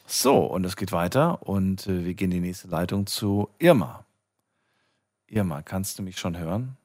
So, 0.05 0.45
und 0.45 0.65
es 0.65 0.75
geht 0.75 0.91
weiter 0.91 1.41
und 1.41 1.87
äh, 1.87 2.05
wir 2.05 2.13
gehen 2.13 2.31
in 2.31 2.41
die 2.41 2.47
nächste 2.47 2.67
Leitung 2.67 3.07
zu 3.07 3.49
Irma. 3.57 4.05
Irma, 5.27 5.61
kannst 5.61 5.97
du 5.97 6.03
mich 6.03 6.19
schon 6.19 6.37
hören? 6.37 6.77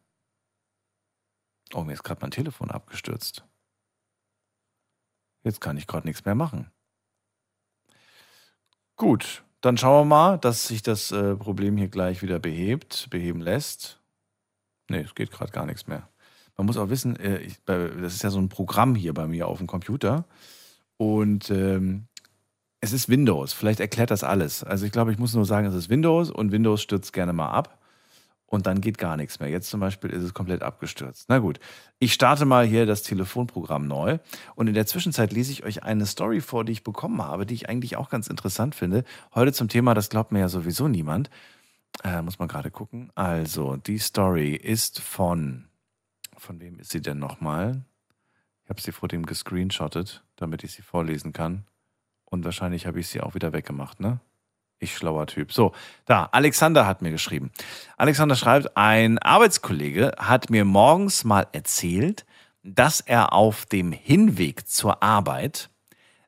Oh, 1.74 1.82
mir 1.82 1.92
ist 1.92 2.04
gerade 2.04 2.20
mein 2.22 2.30
Telefon 2.30 2.70
abgestürzt. 2.70 3.44
Jetzt 5.42 5.60
kann 5.60 5.76
ich 5.76 5.86
gerade 5.86 6.06
nichts 6.06 6.24
mehr 6.24 6.34
machen. 6.34 6.70
Gut, 8.98 9.44
dann 9.60 9.76
schauen 9.78 10.08
wir 10.08 10.16
mal, 10.16 10.38
dass 10.38 10.66
sich 10.66 10.82
das 10.82 11.12
äh, 11.12 11.36
Problem 11.36 11.76
hier 11.76 11.88
gleich 11.88 12.20
wieder 12.22 12.38
behebt, 12.40 13.08
beheben 13.10 13.40
lässt. 13.40 14.00
Nee, 14.90 15.00
es 15.02 15.14
geht 15.14 15.30
gerade 15.30 15.52
gar 15.52 15.66
nichts 15.66 15.86
mehr. 15.86 16.08
Man 16.56 16.66
muss 16.66 16.76
auch 16.76 16.90
wissen, 16.90 17.16
äh, 17.20 17.38
ich, 17.38 17.60
bei, 17.64 17.88
das 17.88 18.14
ist 18.14 18.22
ja 18.24 18.30
so 18.30 18.40
ein 18.40 18.48
Programm 18.48 18.94
hier 18.96 19.14
bei 19.14 19.26
mir 19.28 19.46
auf 19.48 19.58
dem 19.58 19.66
Computer. 19.68 20.24
Und 20.98 21.50
ähm, 21.50 22.08
Es 22.80 22.92
ist 22.92 23.08
Windows. 23.08 23.52
Vielleicht 23.54 23.80
erklärt 23.80 24.10
das 24.10 24.24
alles. 24.24 24.64
Also 24.64 24.86
ich 24.86 24.92
glaube, 24.92 25.12
ich 25.12 25.18
muss 25.18 25.34
nur 25.34 25.44
sagen, 25.46 25.66
es 25.66 25.74
ist 25.74 25.90
Windows 25.90 26.30
und 26.30 26.52
Windows 26.52 26.82
stürzt 26.82 27.12
gerne 27.12 27.32
mal 27.32 27.50
ab 27.50 27.77
und 28.48 28.66
dann 28.66 28.80
geht 28.80 28.98
gar 28.98 29.16
nichts 29.16 29.40
mehr. 29.40 29.48
Jetzt 29.48 29.68
zum 29.68 29.80
Beispiel 29.80 30.10
ist 30.10 30.22
es 30.22 30.34
komplett 30.34 30.62
abgestürzt. 30.62 31.26
Na 31.28 31.38
gut, 31.38 31.60
ich 31.98 32.14
starte 32.14 32.46
mal 32.46 32.66
hier 32.66 32.86
das 32.86 33.02
Telefonprogramm 33.02 33.86
neu 33.86 34.18
und 34.54 34.66
in 34.66 34.74
der 34.74 34.86
Zwischenzeit 34.86 35.32
lese 35.32 35.52
ich 35.52 35.64
euch 35.64 35.82
eine 35.84 36.06
Story 36.06 36.40
vor, 36.40 36.64
die 36.64 36.72
ich 36.72 36.82
bekommen 36.82 37.22
habe, 37.22 37.44
die 37.44 37.54
ich 37.54 37.68
eigentlich 37.68 37.96
auch 37.96 38.08
ganz 38.08 38.26
interessant 38.26 38.74
finde. 38.74 39.04
Heute 39.34 39.52
zum 39.52 39.68
Thema, 39.68 39.94
das 39.94 40.08
glaubt 40.08 40.32
mir 40.32 40.40
ja 40.40 40.48
sowieso 40.48 40.88
niemand. 40.88 41.30
Äh, 42.02 42.22
muss 42.22 42.38
man 42.38 42.48
gerade 42.48 42.70
gucken. 42.70 43.10
Also, 43.14 43.76
die 43.76 43.98
Story 43.98 44.54
ist 44.54 45.00
von, 45.00 45.66
von 46.36 46.60
wem 46.60 46.78
ist 46.78 46.90
sie 46.90 47.02
denn 47.02 47.18
nochmal? 47.18 47.82
Ich 48.64 48.70
habe 48.70 48.80
sie 48.80 48.92
vor 48.92 49.08
dem 49.08 49.26
gescreenshottet, 49.26 50.24
damit 50.36 50.64
ich 50.64 50.72
sie 50.72 50.82
vorlesen 50.82 51.32
kann. 51.32 51.64
Und 52.24 52.44
wahrscheinlich 52.44 52.86
habe 52.86 53.00
ich 53.00 53.08
sie 53.08 53.20
auch 53.20 53.34
wieder 53.34 53.52
weggemacht, 53.52 54.00
ne? 54.00 54.20
Ich 54.80 54.96
schlauer 54.96 55.26
Typ. 55.26 55.52
So, 55.52 55.72
da, 56.06 56.28
Alexander 56.30 56.86
hat 56.86 57.02
mir 57.02 57.10
geschrieben. 57.10 57.50
Alexander 57.96 58.36
schreibt, 58.36 58.76
ein 58.76 59.18
Arbeitskollege 59.18 60.12
hat 60.18 60.50
mir 60.50 60.64
morgens 60.64 61.24
mal 61.24 61.46
erzählt, 61.52 62.24
dass 62.62 63.00
er 63.00 63.32
auf 63.32 63.66
dem 63.66 63.92
Hinweg 63.92 64.68
zur 64.68 65.02
Arbeit 65.02 65.70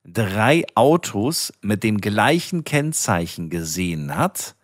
drei 0.05 0.65
Autos 0.75 1.53
mit 1.61 1.85
dem 1.85 2.01
gleichen 2.01 2.65
Kennzeichen 2.65 3.51
gesehen 3.51 4.17
hat. 4.17 4.57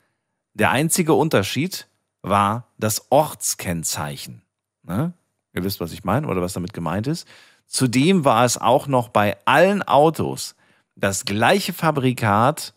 Der 0.54 0.70
einzige 0.70 1.14
Unterschied 1.14 1.86
war 2.22 2.66
das 2.78 3.10
Ortskennzeichen. 3.10 4.42
Ne? 4.82 5.12
Ihr 5.52 5.64
wisst, 5.64 5.80
was 5.80 5.92
ich 5.92 6.04
meine 6.04 6.26
oder 6.26 6.42
was 6.42 6.54
damit 6.54 6.72
gemeint 6.72 7.06
ist. 7.06 7.28
Zudem 7.66 8.24
war 8.24 8.44
es 8.44 8.58
auch 8.58 8.86
noch 8.86 9.08
bei 9.08 9.36
allen 9.44 9.82
Autos 9.82 10.54
das 10.94 11.24
gleiche 11.24 11.72
Fabrikat, 11.72 12.74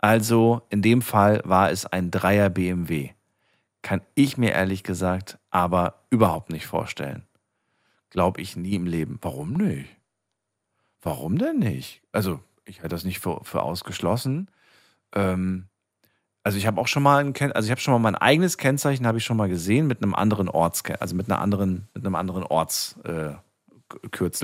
also 0.00 0.62
in 0.70 0.82
dem 0.82 1.02
Fall 1.02 1.42
war 1.44 1.70
es 1.70 1.86
ein 1.86 2.10
Dreier 2.10 2.48
BMW. 2.48 3.10
Kann 3.82 4.02
ich 4.14 4.36
mir 4.36 4.52
ehrlich 4.52 4.82
gesagt 4.82 5.38
aber 5.50 6.04
überhaupt 6.10 6.50
nicht 6.50 6.66
vorstellen. 6.66 7.26
Glaube 8.10 8.40
ich 8.40 8.56
nie 8.56 8.74
im 8.74 8.86
Leben. 8.86 9.18
Warum 9.22 9.52
nicht? 9.52 9.88
Warum 11.02 11.38
denn 11.38 11.58
nicht? 11.58 12.02
Also, 12.12 12.40
ich 12.64 12.78
halte 12.78 12.90
das 12.90 13.04
nicht 13.04 13.20
für, 13.20 13.40
für 13.42 13.62
ausgeschlossen. 13.62 14.50
Ähm, 15.14 15.66
also 16.42 16.56
ich 16.56 16.66
habe 16.66 16.80
auch 16.80 16.88
schon 16.88 17.02
mal 17.02 17.22
ein 17.22 17.34
also 17.52 17.66
ich 17.66 17.70
habe 17.70 17.80
schon 17.80 17.92
mal 17.92 17.98
mein 17.98 18.14
eigenes 18.14 18.56
Kennzeichen 18.56 19.06
habe 19.06 19.18
ich 19.18 19.24
schon 19.24 19.36
mal 19.36 19.48
gesehen 19.48 19.86
mit 19.86 20.02
einem 20.02 20.14
anderen 20.14 20.48
Orts 20.48 20.82
also 20.98 21.14
mit 21.14 21.30
einer 21.30 21.38
anderen 21.40 21.88
mit 21.92 22.04
einem 22.04 22.14
anderen 22.14 22.44
Ortskürzel 22.44 23.02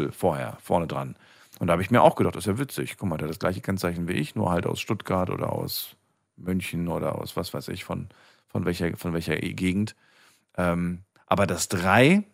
äh, 0.09 0.13
vorher 0.13 0.59
vorne 0.61 0.87
dran. 0.87 1.17
Und 1.59 1.69
da 1.69 1.73
habe 1.73 1.83
ich 1.83 1.91
mir 1.91 2.03
auch 2.03 2.17
gedacht, 2.17 2.35
das 2.37 2.47
ist 2.47 2.53
ja 2.53 2.59
witzig. 2.59 2.97
Guck 2.99 3.09
mal, 3.09 3.17
der 3.17 3.27
hat 3.27 3.31
das 3.31 3.39
gleiche 3.39 3.61
Kennzeichen 3.61 4.09
wie 4.09 4.13
ich, 4.13 4.35
nur 4.35 4.51
halt 4.51 4.67
aus 4.67 4.81
Stuttgart 4.81 5.31
oder 5.31 5.53
aus 5.53 5.97
München 6.37 6.89
oder 6.89 7.19
aus 7.19 7.37
was 7.37 7.55
weiß 7.55 7.69
ich, 7.69 7.85
von, 7.85 8.09
von, 8.47 8.65
welcher, 8.65 8.97
von 8.97 9.13
welcher 9.15 9.37
Gegend. 9.37 9.97
Ähm, 10.57 11.03
aber 11.27 11.47
das 11.47 11.69
3, 11.69 12.25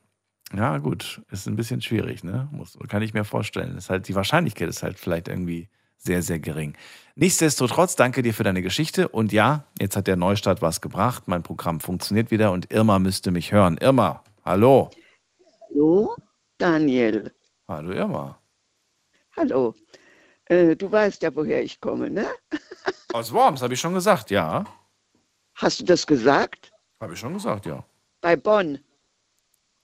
ja 0.55 0.78
gut, 0.78 1.23
ist 1.31 1.47
ein 1.47 1.57
bisschen 1.57 1.81
schwierig, 1.81 2.24
ne? 2.24 2.49
Muss, 2.51 2.77
kann 2.89 3.03
ich 3.03 3.15
mir 3.15 3.24
vorstellen. 3.24 3.77
Ist 3.77 3.90
halt, 3.90 4.09
die 4.09 4.15
Wahrscheinlichkeit 4.15 4.69
ist 4.69 4.82
halt 4.82 4.99
vielleicht 4.99 5.28
irgendwie 5.28 5.69
sehr, 5.97 6.23
sehr 6.23 6.40
gering. 6.40 6.77
Nichtsdestotrotz, 7.15 7.94
danke 7.94 8.23
dir 8.23 8.35
für 8.35 8.43
deine 8.43 8.61
Geschichte. 8.61 9.09
Und 9.09 9.32
ja, 9.32 9.65
jetzt 9.81 9.97
hat 9.97 10.09
der 10.09 10.16
Neustart 10.16 10.61
was 10.61 10.81
gebracht. 10.81 11.24
Mein 11.27 11.43
Programm 11.43 11.81
funktioniert 11.81 12.31
wieder 12.31 12.51
und 12.51 12.73
Irma 12.73 12.99
müsste 12.99 13.31
mich 13.31 13.53
hören. 13.53 13.78
Irma, 13.78 14.23
hallo. 14.44 14.90
Hallo, 15.69 16.16
Daniel. 16.59 17.32
Hallo, 17.69 17.93
Irma. 17.93 18.41
Hallo. 19.36 19.74
Äh, 20.46 20.76
du 20.76 20.90
weißt 20.90 21.22
ja, 21.22 21.34
woher 21.34 21.62
ich 21.62 21.80
komme, 21.80 22.10
ne? 22.10 22.26
Aus 23.12 23.32
Worms, 23.32 23.62
habe 23.62 23.74
ich 23.74 23.80
schon 23.80 23.94
gesagt, 23.94 24.30
ja. 24.30 24.64
Hast 25.54 25.80
du 25.80 25.84
das 25.84 26.06
gesagt? 26.06 26.70
Habe 27.00 27.14
ich 27.14 27.18
schon 27.18 27.34
gesagt, 27.34 27.66
ja. 27.66 27.84
Bei 28.20 28.36
Bonn. 28.36 28.78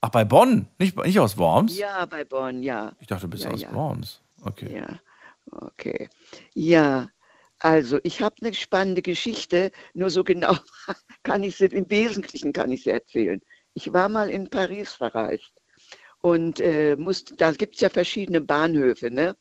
Ach, 0.01 0.11
bei 0.11 0.25
Bonn? 0.25 0.69
Nicht, 0.79 0.97
nicht 0.97 1.19
aus 1.19 1.37
Worms? 1.37 1.77
Ja, 1.77 2.07
bei 2.07 2.25
Bonn, 2.25 2.63
ja. 2.63 2.93
Ich 3.01 3.07
dachte, 3.07 3.23
du 3.23 3.31
bist 3.31 3.45
ja, 3.45 3.51
aus 3.51 3.63
ja. 3.63 3.75
Worms. 3.75 4.23
Okay. 4.43 4.77
Ja, 4.77 5.01
okay. 5.51 6.09
Ja, 6.55 7.09
also 7.59 7.99
ich 8.05 8.23
habe 8.23 8.37
eine 8.41 8.55
spannende 8.55 9.03
Geschichte, 9.03 9.73
nur 9.95 10.11
so 10.11 10.23
genau 10.23 10.55
kann 11.25 11.43
ich 11.43 11.57
sie, 11.57 11.67
im 11.67 11.91
Wesentlichen 11.91 12.53
kann 12.53 12.71
ich 12.71 12.85
sie 12.85 12.91
erzählen. 12.91 13.41
Ich 13.75 13.93
war 13.93 14.09
mal 14.09 14.31
in 14.31 14.49
Paris 14.49 14.93
verreist 14.93 15.58
und 16.29 16.61
äh, 16.61 16.97
musste, 16.97 17.37
da 17.37 17.53
gibt 17.53 17.77
es 17.77 17.81
ja 17.81 17.89
verschiedene 17.89 18.41
Bahnhöfe, 18.43 19.11
ne? 19.11 19.35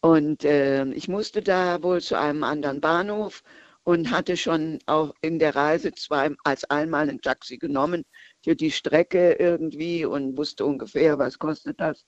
Und 0.00 0.44
äh, 0.44 0.84
ich 0.92 1.08
musste 1.08 1.42
da 1.42 1.82
wohl 1.82 2.00
zu 2.00 2.18
einem 2.18 2.44
anderen 2.44 2.80
Bahnhof 2.80 3.42
und 3.82 4.10
hatte 4.10 4.36
schon 4.36 4.78
auch 4.86 5.12
in 5.20 5.38
der 5.38 5.56
Reise 5.56 5.92
zwei, 5.92 6.30
als 6.44 6.64
einmal 6.70 7.10
ein 7.10 7.20
Taxi 7.20 7.58
genommen 7.58 8.04
für 8.44 8.54
die 8.54 8.70
Strecke 8.70 9.32
irgendwie 9.32 10.04
und 10.04 10.38
wusste 10.38 10.64
ungefähr, 10.64 11.18
was 11.18 11.38
kostet 11.38 11.80
das. 11.80 12.06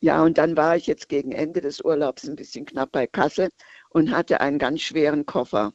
Ja, 0.00 0.22
und 0.22 0.38
dann 0.38 0.56
war 0.56 0.76
ich 0.76 0.86
jetzt 0.86 1.08
gegen 1.08 1.32
Ende 1.32 1.60
des 1.60 1.80
Urlaubs 1.84 2.26
ein 2.26 2.36
bisschen 2.36 2.64
knapp 2.64 2.92
bei 2.92 3.06
Kasse 3.06 3.50
und 3.90 4.10
hatte 4.10 4.40
einen 4.40 4.58
ganz 4.58 4.80
schweren 4.80 5.26
Koffer. 5.26 5.72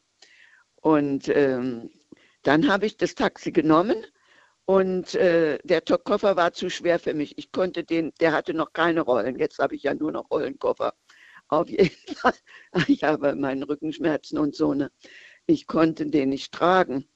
Und 0.76 1.28
ähm, 1.28 1.90
dann 2.42 2.68
habe 2.68 2.86
ich 2.86 2.96
das 2.96 3.14
Taxi 3.14 3.52
genommen 3.52 4.04
und 4.66 5.14
äh, 5.14 5.58
der 5.62 5.82
Koffer 5.82 6.36
war 6.36 6.52
zu 6.52 6.70
schwer 6.70 6.98
für 6.98 7.14
mich. 7.14 7.36
Ich 7.36 7.52
konnte 7.52 7.84
den, 7.84 8.12
der 8.20 8.32
hatte 8.32 8.54
noch 8.54 8.72
keine 8.72 9.02
Rollen. 9.02 9.38
Jetzt 9.38 9.58
habe 9.58 9.74
ich 9.74 9.82
ja 9.82 9.94
nur 9.94 10.12
noch 10.12 10.30
Rollenkoffer. 10.30 10.94
Auf 11.48 11.68
jeden 11.68 11.90
Fall. 12.16 12.34
Ich 12.88 13.04
habe 13.04 13.34
meine 13.34 13.68
Rückenschmerzen 13.68 14.38
und 14.38 14.54
so. 14.54 14.72
Ne? 14.74 14.90
Ich 15.46 15.66
konnte 15.66 16.06
den 16.06 16.30
nicht 16.30 16.52
tragen. 16.52 17.08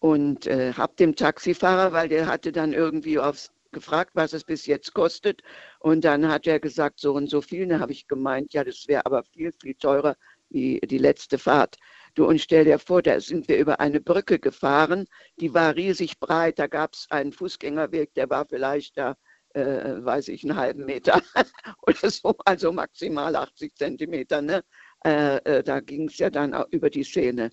Und 0.00 0.46
äh, 0.46 0.72
habe 0.72 0.94
dem 0.96 1.14
Taxifahrer, 1.14 1.92
weil 1.92 2.08
der 2.08 2.26
hatte 2.26 2.52
dann 2.52 2.72
irgendwie 2.72 3.18
aufs, 3.18 3.52
gefragt, 3.70 4.12
was 4.14 4.32
es 4.32 4.44
bis 4.44 4.66
jetzt 4.66 4.94
kostet. 4.94 5.42
Und 5.78 6.04
dann 6.04 6.28
hat 6.28 6.46
er 6.46 6.58
gesagt, 6.58 7.00
so 7.00 7.12
und 7.12 7.30
so 7.30 7.40
viel. 7.40 7.68
Da 7.68 7.78
habe 7.80 7.92
ich 7.92 8.08
gemeint, 8.08 8.52
ja, 8.54 8.64
das 8.64 8.88
wäre 8.88 9.06
aber 9.06 9.22
viel, 9.24 9.52
viel 9.52 9.74
teurer 9.74 10.16
wie 10.48 10.80
die 10.80 10.98
letzte 10.98 11.38
Fahrt. 11.38 11.76
Du, 12.14 12.26
und 12.26 12.40
stell 12.40 12.64
dir 12.64 12.78
vor, 12.78 13.02
da 13.02 13.20
sind 13.20 13.48
wir 13.48 13.58
über 13.58 13.80
eine 13.80 14.00
Brücke 14.00 14.38
gefahren, 14.38 15.06
die 15.40 15.54
war 15.54 15.76
riesig 15.76 16.18
breit, 16.18 16.58
da 16.58 16.66
gab 16.66 16.94
es 16.94 17.06
einen 17.10 17.32
Fußgängerweg, 17.32 18.14
der 18.14 18.28
war 18.30 18.46
vielleicht 18.46 18.96
da, 18.96 19.16
äh, 19.54 20.04
weiß 20.04 20.28
ich, 20.28 20.44
einen 20.44 20.56
halben 20.56 20.84
Meter 20.86 21.22
oder 21.86 22.10
so, 22.10 22.34
also 22.44 22.72
maximal 22.72 23.36
80 23.36 23.74
Zentimeter. 23.76 24.42
Ne? 24.42 24.62
Äh, 25.04 25.36
äh, 25.38 25.62
da 25.62 25.80
ging 25.80 26.08
es 26.08 26.18
ja 26.18 26.30
dann 26.30 26.54
auch 26.54 26.66
über 26.70 26.90
die 26.90 27.04
Szene. 27.04 27.50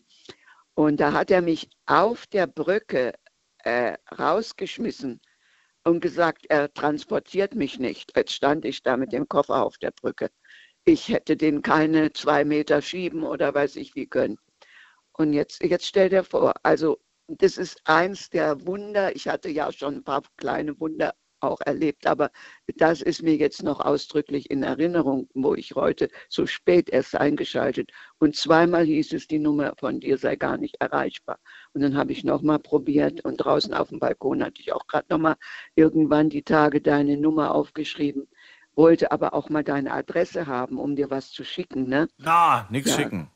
Und 0.73 0.99
da 0.99 1.13
hat 1.13 1.31
er 1.31 1.41
mich 1.41 1.69
auf 1.85 2.27
der 2.27 2.47
Brücke 2.47 3.13
äh, 3.63 3.95
rausgeschmissen 4.17 5.21
und 5.83 6.01
gesagt, 6.01 6.45
er 6.49 6.73
transportiert 6.73 7.55
mich 7.55 7.79
nicht. 7.79 8.15
Jetzt 8.15 8.33
stand 8.33 8.65
ich 8.65 8.83
da 8.83 8.97
mit 8.97 9.11
dem 9.13 9.27
Koffer 9.27 9.63
auf 9.63 9.77
der 9.77 9.91
Brücke. 9.91 10.29
Ich 10.85 11.09
hätte 11.09 11.37
den 11.37 11.61
keine 11.61 12.13
zwei 12.13 12.45
Meter 12.45 12.81
schieben 12.81 13.23
oder 13.23 13.53
weiß 13.53 13.75
ich 13.77 13.95
wie 13.95 14.07
können. 14.07 14.37
Und 15.17 15.33
jetzt, 15.33 15.63
jetzt 15.63 15.85
stell 15.85 16.09
dir 16.09 16.23
vor, 16.23 16.53
also 16.63 16.99
das 17.27 17.57
ist 17.57 17.81
eins 17.85 18.29
der 18.29 18.65
Wunder. 18.65 19.15
Ich 19.15 19.27
hatte 19.27 19.49
ja 19.49 19.71
schon 19.71 19.95
ein 19.95 20.03
paar 20.03 20.21
kleine 20.37 20.79
Wunder 20.79 21.13
auch 21.39 21.59
erlebt, 21.61 22.07
aber 22.07 22.31
das 22.77 23.01
ist 23.01 23.21
mir 23.21 23.35
jetzt 23.35 23.61
noch 23.61 23.79
ausdrücklich 23.79 24.49
in 24.49 24.63
Erinnerung, 24.63 25.29
wo 25.35 25.53
ich 25.53 25.75
heute 25.75 26.09
so 26.29 26.47
spät 26.47 26.89
erst 26.89 27.15
eingeschaltet 27.15 27.91
und 28.17 28.35
zweimal 28.35 28.85
hieß 28.85 29.13
es, 29.13 29.27
die 29.27 29.37
Nummer 29.37 29.73
von 29.77 29.99
dir 29.99 30.17
sei 30.17 30.35
gar 30.35 30.57
nicht 30.57 30.77
erreichbar. 30.79 31.37
Und 31.73 31.81
dann 31.81 31.95
habe 31.95 32.11
ich 32.11 32.23
nochmal 32.23 32.57
probiert 32.57 33.23
und 33.23 33.37
draußen 33.37 33.73
auf 33.75 33.89
dem 33.89 33.99
Balkon 33.99 34.43
hatte 34.43 34.61
ich 34.61 34.73
auch 34.73 34.87
gerade 34.87 35.05
nochmal 35.09 35.35
irgendwann 35.75 36.29
die 36.29 36.41
Tage 36.43 36.81
deine 36.81 37.17
Nummer 37.17 37.53
aufgeschrieben, 37.53 38.27
wollte 38.75 39.11
aber 39.11 39.35
auch 39.35 39.49
mal 39.49 39.63
deine 39.63 39.91
Adresse 39.91 40.47
haben, 40.47 40.79
um 40.79 40.95
dir 40.95 41.11
was 41.11 41.29
zu 41.31 41.43
schicken. 41.43 41.87
Ne? 41.87 42.07
Na, 42.17 42.67
nichts 42.71 42.89
Ja. 42.89 42.95
schicken. 42.95 43.29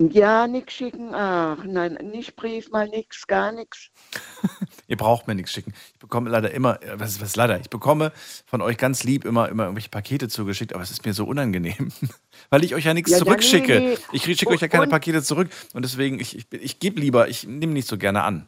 Ja, 0.00 0.46
nix 0.46 0.74
schicken. 0.74 1.12
Ach, 1.12 1.64
nein, 1.64 1.94
nicht 2.12 2.36
Brief, 2.36 2.70
mal 2.70 2.88
nix, 2.88 3.26
gar 3.26 3.50
nichts. 3.50 3.90
Ihr 4.86 4.96
braucht 4.96 5.26
mir 5.26 5.34
nichts 5.34 5.52
schicken. 5.52 5.74
Ich 5.92 5.98
bekomme 5.98 6.30
leider 6.30 6.52
immer, 6.52 6.80
äh, 6.82 7.00
was, 7.00 7.20
was 7.20 7.34
leider, 7.34 7.58
ich 7.60 7.68
bekomme 7.68 8.12
von 8.46 8.62
euch 8.62 8.76
ganz 8.78 9.02
lieb 9.02 9.24
immer, 9.24 9.48
immer 9.48 9.64
irgendwelche 9.64 9.88
Pakete 9.90 10.28
zugeschickt, 10.28 10.72
aber 10.72 10.82
es 10.84 10.92
ist 10.92 11.04
mir 11.04 11.14
so 11.14 11.24
unangenehm, 11.24 11.90
weil 12.50 12.62
ich 12.64 12.74
euch 12.76 12.84
ja 12.84 12.94
nichts 12.94 13.10
Ja, 13.10 13.18
zurückschicke. 13.18 13.80
nee, 13.80 13.88
nee. 13.94 13.98
Ich 14.12 14.22
schicke 14.22 14.48
euch 14.52 14.60
ja 14.60 14.68
keine 14.68 14.84
und- 14.84 14.90
Pakete 14.90 15.22
zurück 15.22 15.50
und 15.74 15.84
deswegen, 15.84 16.20
ich, 16.20 16.36
ich, 16.36 16.46
ich 16.52 16.78
gebe 16.78 17.00
lieber, 17.00 17.28
ich 17.28 17.46
nehme 17.48 17.72
nicht 17.72 17.88
so 17.88 17.98
gerne 17.98 18.22
an. 18.22 18.46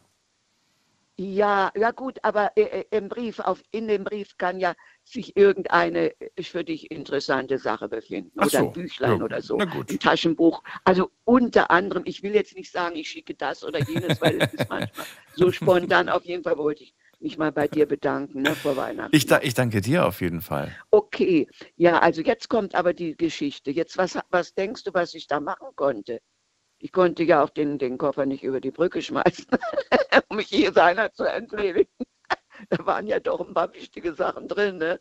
Ja, 1.17 1.71
ja 1.75 1.91
gut, 1.91 2.17
aber 2.23 2.51
äh, 2.55 2.61
äh, 2.61 2.85
im 2.91 3.09
Brief, 3.09 3.39
auf, 3.39 3.61
in 3.71 3.87
dem 3.87 4.03
Brief 4.03 4.37
kann 4.37 4.59
ja 4.59 4.73
sich 5.03 5.35
irgendeine 5.35 6.19
äh, 6.19 6.43
für 6.43 6.63
dich 6.63 6.89
interessante 6.89 7.57
Sache 7.57 7.89
befinden. 7.89 8.31
Ach 8.37 8.47
oder 8.47 8.59
so, 8.59 8.65
ein 8.67 8.73
Büchlein 8.73 9.17
ja, 9.19 9.23
oder 9.23 9.41
so. 9.41 9.57
Ein 9.57 9.99
Taschenbuch. 9.99 10.63
Also 10.83 11.11
unter 11.23 11.69
anderem, 11.69 12.03
ich 12.05 12.23
will 12.23 12.33
jetzt 12.33 12.55
nicht 12.55 12.71
sagen, 12.71 12.95
ich 12.95 13.09
schicke 13.09 13.35
das 13.35 13.63
oder 13.63 13.79
jenes, 13.79 14.21
weil 14.21 14.41
es 14.41 14.53
ist 14.53 14.69
manchmal 14.69 15.05
so 15.35 15.51
spontan. 15.51 16.09
Auf 16.09 16.25
jeden 16.25 16.43
Fall 16.43 16.57
wollte 16.57 16.83
ich 16.83 16.95
mich 17.19 17.37
mal 17.37 17.51
bei 17.51 17.67
dir 17.67 17.85
bedanken 17.85 18.41
ne, 18.41 18.55
vor 18.55 18.75
Weihnachten. 18.75 19.15
Ich, 19.15 19.25
da, 19.25 19.41
ich 19.41 19.53
danke 19.53 19.81
dir 19.81 20.05
auf 20.05 20.21
jeden 20.21 20.41
Fall. 20.41 20.75
Okay, 20.89 21.47
ja, 21.75 21.99
also 21.99 22.21
jetzt 22.21 22.49
kommt 22.49 22.73
aber 22.73 22.93
die 22.93 23.15
Geschichte. 23.15 23.69
Jetzt, 23.69 23.97
was, 23.97 24.17
was 24.29 24.53
denkst 24.53 24.85
du, 24.85 24.93
was 24.93 25.13
ich 25.13 25.27
da 25.27 25.39
machen 25.39 25.67
konnte? 25.75 26.19
Ich 26.81 26.91
konnte 26.91 27.23
ja 27.23 27.43
auch 27.43 27.49
den, 27.49 27.77
den 27.79 27.97
Koffer 27.97 28.25
nicht 28.25 28.43
über 28.43 28.61
die 28.61 28.71
Brücke 28.71 29.01
schmeißen, 29.01 29.45
um 30.29 30.37
mich 30.37 30.47
hier 30.49 30.73
seiner 30.73 31.13
zu 31.13 31.23
entledigen. 31.25 31.91
da 32.69 32.85
waren 32.85 33.07
ja 33.07 33.19
doch 33.19 33.47
ein 33.47 33.53
paar 33.53 33.73
wichtige 33.73 34.13
Sachen 34.13 34.47
drin. 34.47 34.77
Ne? 34.77 34.99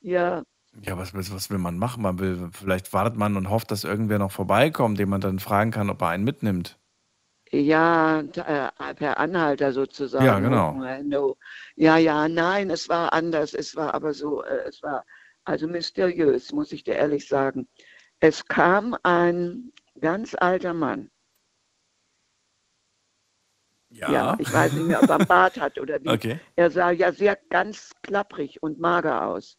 Ja, 0.00 0.44
Ja, 0.82 0.96
was, 0.98 1.14
was 1.14 1.50
will 1.50 1.58
man 1.58 1.78
machen? 1.78 2.02
Man 2.02 2.18
will, 2.18 2.50
vielleicht 2.52 2.92
wartet 2.92 3.16
man 3.16 3.36
und 3.36 3.50
hofft, 3.50 3.70
dass 3.70 3.84
irgendwer 3.84 4.18
noch 4.18 4.32
vorbeikommt, 4.32 4.98
den 4.98 5.08
man 5.08 5.20
dann 5.20 5.38
fragen 5.38 5.70
kann, 5.70 5.90
ob 5.90 6.00
er 6.02 6.08
einen 6.08 6.24
mitnimmt. 6.24 6.78
ja, 7.52 8.20
äh, 8.20 8.94
per 8.94 9.18
Anhalter 9.18 9.72
sozusagen. 9.72 10.24
Ja, 10.24 10.38
genau. 10.40 11.36
Ja, 11.76 11.96
ja, 11.98 12.28
nein, 12.28 12.70
es 12.70 12.88
war 12.88 13.12
anders. 13.12 13.54
Es 13.54 13.76
war 13.76 13.94
aber 13.94 14.14
so, 14.14 14.42
äh, 14.42 14.68
es 14.68 14.82
war 14.82 15.04
also 15.44 15.68
mysteriös, 15.68 16.52
muss 16.52 16.72
ich 16.72 16.84
dir 16.84 16.94
ehrlich 16.94 17.28
sagen. 17.28 17.68
Es 18.20 18.46
kam 18.46 18.96
ein 19.02 19.72
ganz 20.02 20.34
alter 20.34 20.74
Mann. 20.74 21.10
Ja. 23.88 24.36
ich 24.38 24.52
weiß 24.52 24.72
nicht 24.72 24.86
mehr, 24.86 25.02
ob 25.02 25.08
er 25.08 25.16
einen 25.16 25.26
Bart 25.26 25.60
hat 25.60 25.78
oder 25.78 26.02
wie. 26.02 26.08
Okay. 26.08 26.40
Er 26.56 26.70
sah 26.70 26.90
ja 26.90 27.12
sehr 27.12 27.36
ganz 27.50 27.92
klapprig 28.02 28.62
und 28.62 28.78
mager 28.78 29.26
aus. 29.26 29.58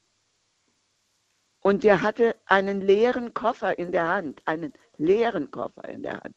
Und 1.60 1.84
der 1.84 2.02
hatte 2.02 2.36
einen 2.46 2.82
leeren 2.82 3.34
Koffer 3.34 3.78
in 3.78 3.92
der 3.92 4.10
Hand, 4.10 4.42
einen 4.46 4.74
leeren 4.98 5.50
Koffer 5.52 5.88
in 5.88 6.04
der 6.04 6.20
Hand. 6.20 6.36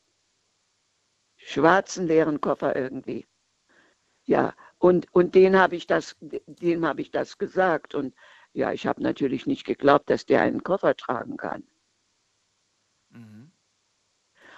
Schwarzen 1.37 2.07
leeren 2.07 2.41
Koffer 2.41 2.77
irgendwie. 2.77 3.27
Ja, 4.25 4.55
und, 4.79 5.13
und 5.13 5.35
den 5.35 5.59
habe 5.59 5.77
ich 5.77 5.87
das, 5.87 6.17
dem 6.21 6.87
habe 6.87 7.01
ich 7.01 7.11
das 7.11 7.39
gesagt. 7.39 7.95
Und 7.95 8.15
ja, 8.53 8.73
ich 8.73 8.87
habe 8.87 9.03
natürlich 9.03 9.47
nicht 9.47 9.65
geglaubt, 9.65 10.11
dass 10.11 10.27
der 10.27 10.43
einen 10.43 10.63
Koffer 10.63 10.97
tragen 10.97 11.37
kann. 11.37 11.65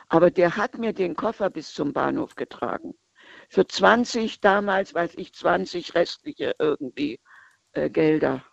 Aber 0.08 0.30
der 0.30 0.56
hat 0.56 0.78
mir 0.78 0.92
den 0.92 1.14
Koffer 1.14 1.50
bis 1.50 1.72
zum 1.72 1.92
Bahnhof 1.92 2.34
getragen. 2.34 2.94
Für 3.50 3.66
20, 3.66 4.40
damals 4.40 4.94
weiß 4.94 5.14
ich, 5.16 5.34
20 5.34 5.94
restliche 5.94 6.54
irgendwie 6.58 7.20
äh, 7.72 7.90
Gelder. 7.90 8.44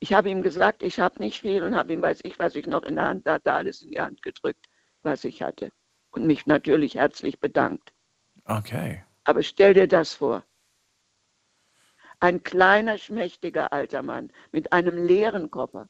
Ich 0.00 0.12
habe 0.12 0.30
ihm 0.30 0.42
gesagt, 0.42 0.82
ich 0.82 0.98
habe 0.98 1.20
nicht 1.20 1.40
viel 1.40 1.62
und 1.62 1.74
habe 1.76 1.92
ihm, 1.92 2.02
weiß 2.02 2.20
ich, 2.24 2.38
was 2.38 2.56
ich 2.56 2.66
noch 2.66 2.82
in 2.82 2.96
der 2.96 3.06
Hand 3.06 3.26
hatte, 3.26 3.52
alles 3.52 3.82
in 3.82 3.90
die 3.90 4.00
Hand 4.00 4.22
gedrückt, 4.22 4.66
was 5.02 5.24
ich 5.24 5.42
hatte. 5.42 5.70
Und 6.10 6.26
mich 6.26 6.46
natürlich 6.46 6.94
herzlich 6.96 7.38
bedankt. 7.38 7.92
Okay. 8.44 9.04
Aber 9.24 9.42
stell 9.42 9.74
dir 9.74 9.86
das 9.86 10.14
vor. 10.14 10.44
Ein 12.18 12.42
kleiner, 12.42 12.98
schmächtiger 12.98 13.72
alter 13.72 14.02
Mann 14.02 14.32
mit 14.52 14.72
einem 14.72 15.06
leeren 15.06 15.50
Koffer. 15.50 15.88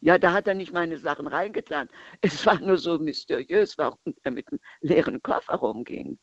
Ja, 0.00 0.18
da 0.18 0.32
hat 0.32 0.46
er 0.46 0.54
nicht 0.54 0.72
meine 0.72 0.98
Sachen 0.98 1.26
reingetan. 1.26 1.88
Es 2.20 2.44
war 2.46 2.60
nur 2.60 2.78
so 2.78 2.98
mysteriös, 2.98 3.76
warum 3.78 3.98
er 4.22 4.30
mit 4.30 4.48
einem 4.48 4.60
leeren 4.80 5.22
Koffer 5.22 5.54
rumging. 5.56 6.18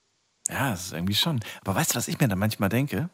Ja, 0.49 0.71
das 0.71 0.87
ist 0.87 0.93
irgendwie 0.93 1.15
schon. 1.15 1.39
Aber 1.61 1.75
weißt 1.75 1.91
du, 1.93 1.95
was 1.97 2.07
ich 2.07 2.19
mir 2.19 2.27
da 2.27 2.35
manchmal 2.35 2.69
denke? 2.69 3.09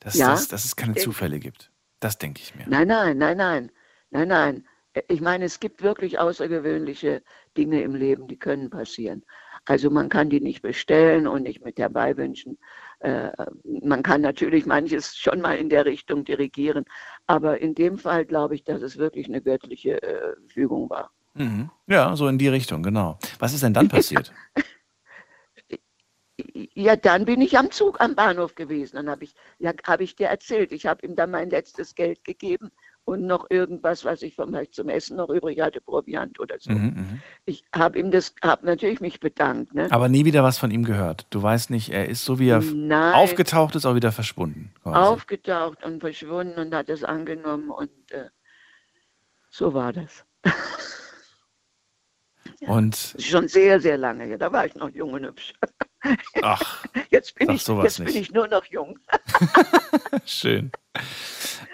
Dass, 0.00 0.14
Ja? 0.14 0.28
dass, 0.30 0.48
dass 0.48 0.64
es 0.64 0.76
keine 0.76 0.92
Denk- 0.94 1.04
Zufälle 1.04 1.38
gibt. 1.40 1.70
Das 2.00 2.18
denke 2.18 2.40
ich 2.42 2.54
mir. 2.54 2.66
Nein, 2.68 2.88
nein, 2.88 3.16
nein, 3.18 3.36
nein, 3.36 3.72
nein, 4.10 4.28
nein. 4.28 4.68
Ich 5.08 5.20
meine, 5.22 5.46
es 5.46 5.58
gibt 5.60 5.82
wirklich 5.82 6.18
außergewöhnliche 6.18 7.22
Dinge 7.56 7.82
im 7.82 7.94
Leben, 7.94 8.28
die 8.28 8.38
können 8.38 8.68
passieren. 8.68 9.24
Also 9.66 9.90
man 9.90 10.08
kann 10.08 10.28
die 10.28 10.40
nicht 10.40 10.62
bestellen 10.62 11.26
und 11.26 11.42
nicht 11.42 11.64
mit 11.64 11.78
herbeiwünschen. 11.78 12.58
Äh, 13.00 13.30
man 13.64 14.02
kann 14.02 14.20
natürlich 14.20 14.66
manches 14.66 15.16
schon 15.16 15.40
mal 15.40 15.56
in 15.56 15.68
der 15.68 15.84
Richtung 15.84 16.24
dirigieren, 16.24 16.84
aber 17.26 17.60
in 17.60 17.74
dem 17.74 17.98
Fall 17.98 18.24
glaube 18.24 18.54
ich, 18.54 18.64
dass 18.64 18.82
es 18.82 18.98
wirklich 18.98 19.28
eine 19.28 19.40
göttliche 19.40 20.02
äh, 20.02 20.34
Fügung 20.48 20.90
war. 20.90 21.10
Mhm. 21.34 21.70
Ja, 21.86 22.14
so 22.16 22.28
in 22.28 22.38
die 22.38 22.48
Richtung, 22.48 22.82
genau. 22.82 23.18
Was 23.38 23.54
ist 23.54 23.62
denn 23.62 23.74
dann 23.74 23.88
passiert? 23.88 24.32
Ja, 26.74 26.96
dann 26.96 27.24
bin 27.24 27.40
ich 27.40 27.56
am 27.56 27.70
Zug 27.70 28.00
am 28.00 28.16
Bahnhof 28.16 28.54
gewesen. 28.54 28.96
Dann 28.96 29.08
habe 29.08 29.24
ich, 29.24 29.34
ja, 29.58 29.72
habe 29.86 30.02
ich 30.02 30.16
dir 30.16 30.26
erzählt. 30.28 30.72
Ich 30.72 30.86
habe 30.86 31.06
ihm 31.06 31.14
dann 31.14 31.30
mein 31.30 31.50
letztes 31.50 31.94
Geld 31.94 32.24
gegeben 32.24 32.70
und 33.04 33.26
noch 33.26 33.50
irgendwas, 33.50 34.04
was 34.04 34.22
ich 34.22 34.34
vielleicht 34.36 34.74
zum 34.74 34.88
Essen 34.88 35.16
noch 35.16 35.28
übrig 35.28 35.60
hatte, 35.60 35.80
Proviant 35.80 36.38
oder 36.38 36.56
so. 36.58 36.70
Mhm, 36.70 36.84
mhm. 36.84 37.22
Ich 37.44 37.64
habe 37.74 37.98
ihm 37.98 38.10
das, 38.10 38.34
habe 38.42 38.64
natürlich 38.66 39.00
mich 39.00 39.18
bedankt. 39.20 39.74
Ne? 39.74 39.88
Aber 39.90 40.08
nie 40.08 40.24
wieder 40.24 40.44
was 40.44 40.58
von 40.58 40.70
ihm 40.70 40.84
gehört. 40.84 41.26
Du 41.30 41.42
weißt 41.42 41.70
nicht, 41.70 41.90
er 41.90 42.08
ist 42.08 42.24
so 42.24 42.38
wie 42.38 42.48
er 42.48 42.60
Nein. 42.60 43.14
aufgetaucht 43.14 43.74
ist, 43.74 43.86
auch 43.86 43.94
wieder 43.94 44.12
verschwunden. 44.12 44.72
quasi. 44.82 44.96
Aufgetaucht 44.96 45.84
und 45.84 46.00
verschwunden 46.00 46.58
und 46.58 46.74
hat 46.74 46.88
es 46.88 47.02
angenommen 47.02 47.70
und 47.70 47.90
äh, 48.12 48.28
so 49.50 49.74
war 49.74 49.92
das. 49.92 50.24
Und 52.66 52.94
Das 52.94 53.14
ist 53.14 53.26
schon 53.26 53.48
sehr, 53.48 53.80
sehr 53.80 53.98
lange 53.98 54.24
her. 54.24 54.38
Da 54.38 54.52
war 54.52 54.66
ich 54.66 54.74
noch 54.76 54.88
jung 54.90 55.12
und 55.14 55.26
hübsch. 55.26 55.52
ach, 56.42 56.84
Jetzt 57.10 57.34
bin, 57.36 57.50
ich, 57.50 57.66
jetzt 57.66 57.96
bin 57.98 58.06
nicht. 58.06 58.16
ich 58.16 58.32
nur 58.32 58.48
noch 58.48 58.64
jung. 58.66 58.98
schön. 60.24 60.70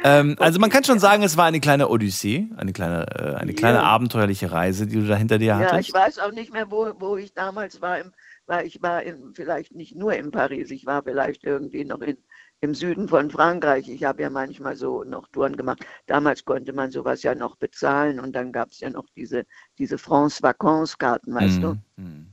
Ähm, 0.05 0.37
also 0.39 0.61
man 0.61 0.71
kann 0.71 0.85
schon 0.85 0.99
sagen, 1.01 1.23
es 1.23 1.37
war 1.37 1.45
eine 1.47 1.61
kleine 1.61 1.89
Odyssee, 1.89 2.49
eine 2.57 2.73
kleine, 2.73 3.07
äh, 3.17 3.35
eine 3.35 3.53
kleine 3.55 3.79
Ja. 3.79 3.85
abenteuerliche 3.85 4.53
Reise, 4.53 4.87
die 4.87 4.97
du 4.97 5.07
da 5.07 5.17
hinter 5.17 5.39
dir 5.39 5.47
Ja, 5.47 5.59
hattest. 5.59 5.89
ich 5.89 5.95
weiß 5.95 6.19
auch 6.21 6.33
nicht 6.33 6.53
mehr, 6.53 6.71
wo, 6.71 6.93
wo 6.99 7.17
ich 7.17 7.33
damals 7.35 7.81
war. 7.81 7.99
Im, 7.99 8.13
war 8.47 8.65
ich 8.65 8.81
war 8.83 9.03
in, 9.03 9.35
vielleicht 9.35 9.75
nicht 9.75 9.95
nur 9.97 10.15
in 10.15 10.31
Paris, 10.31 10.71
ich 10.71 10.87
war 10.87 11.03
vielleicht 11.03 11.45
irgendwie 11.45 11.85
noch 11.85 12.01
in, 12.01 12.17
im 12.61 12.75
Süden 12.75 13.09
von 13.09 13.31
Frankreich. 13.31 13.89
Ich 13.89 14.05
habe 14.05 14.23
ja 14.23 14.31
manchmal 14.31 14.75
so 14.77 15.05
noch 15.05 15.29
Touren 15.29 15.57
gemacht. 15.57 15.85
Damals 16.07 16.45
konnte 16.45 16.73
man 16.73 16.91
sowas 16.91 17.23
ja 17.23 17.35
noch 17.35 17.57
bezahlen 17.57 18.21
und 18.21 18.35
dann 18.35 18.53
gab 18.53 18.71
es 18.71 18.81
ja 18.81 18.91
noch 18.91 19.07
diese, 19.17 19.45
diese 19.79 19.99
France-Vacances-Karten, 19.99 21.35
weißt 21.35 21.63
du. 21.63 21.77
Mhm. 21.97 22.33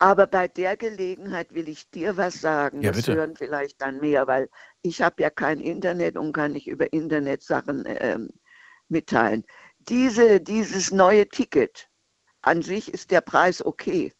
Aber 0.00 0.26
bei 0.26 0.48
der 0.48 0.78
Gelegenheit 0.78 1.52
will 1.54 1.68
ich 1.68 1.90
dir 1.90 2.16
was 2.16 2.40
sagen. 2.40 2.80
Ja, 2.80 2.90
das 2.90 3.02
bitte. 3.02 3.16
hören 3.18 3.36
vielleicht 3.36 3.82
dann 3.82 4.00
mehr, 4.00 4.26
weil 4.26 4.48
ich 4.80 5.02
habe 5.02 5.22
ja 5.22 5.28
kein 5.28 5.60
Internet 5.60 6.16
und 6.16 6.32
kann 6.32 6.52
nicht 6.52 6.66
über 6.66 6.90
Internet 6.92 7.42
Sachen 7.42 7.84
ähm, 7.86 8.30
mitteilen. 8.88 9.44
Diese, 9.78 10.40
dieses 10.40 10.90
neue 10.90 11.28
Ticket, 11.28 11.88
an 12.40 12.62
sich 12.62 12.92
ist 12.92 13.10
der 13.10 13.20
Preis 13.20 13.64
okay. 13.64 14.12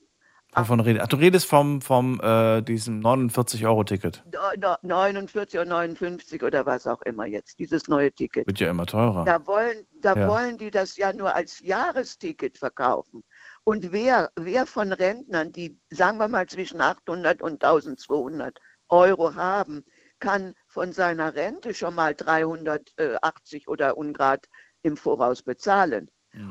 Wovon 0.55 0.81
redest 0.81 1.05
Ach, 1.05 1.09
du 1.09 1.17
redest 1.17 1.47
vom, 1.47 1.81
vom 1.81 2.21
äh, 2.21 2.61
diesem 2.61 3.01
49-Euro-Ticket. 3.01 4.23
No- 4.33 4.41
no- 4.59 4.77
49 4.83 5.61
oder 5.61 5.65
59 5.71 6.43
oder 6.43 6.67
was 6.67 6.87
auch 6.87 7.01
immer 7.03 7.25
jetzt, 7.25 7.59
dieses 7.59 7.89
neue 7.89 8.13
Ticket. 8.13 8.47
Wird 8.47 8.61
ja 8.61 8.69
immer 8.69 8.85
teurer. 8.85 9.25
Da 9.25 9.47
wollen, 9.47 9.87
da 10.03 10.15
Ja. 10.15 10.29
wollen 10.29 10.59
die 10.59 10.71
das 10.71 10.97
ja 10.99 11.13
nur 11.15 11.35
als 11.35 11.61
Jahresticket 11.61 12.59
verkaufen. 12.59 13.23
Und 13.65 13.93
wer, 13.93 14.31
wer 14.37 14.67
von 14.67 14.93
Rentnern, 14.93 15.53
die 15.53 15.79
sagen 15.91 16.19
wir 16.19 16.29
mal 16.29 16.47
zwischen 16.47 16.81
800 16.81 17.43
und 17.43 17.63
1200 17.63 18.59
Euro 18.89 19.35
haben, 19.35 19.85
kann 20.19 20.55
von 20.67 20.93
seiner 20.93 21.35
Rente 21.35 21.75
schon 21.75 21.95
mal 21.95 22.15
380 22.15 23.69
oder 23.69 23.97
ungrad 23.97 24.47
im 24.83 24.97
Voraus 24.97 25.43
bezahlen. 25.43 26.11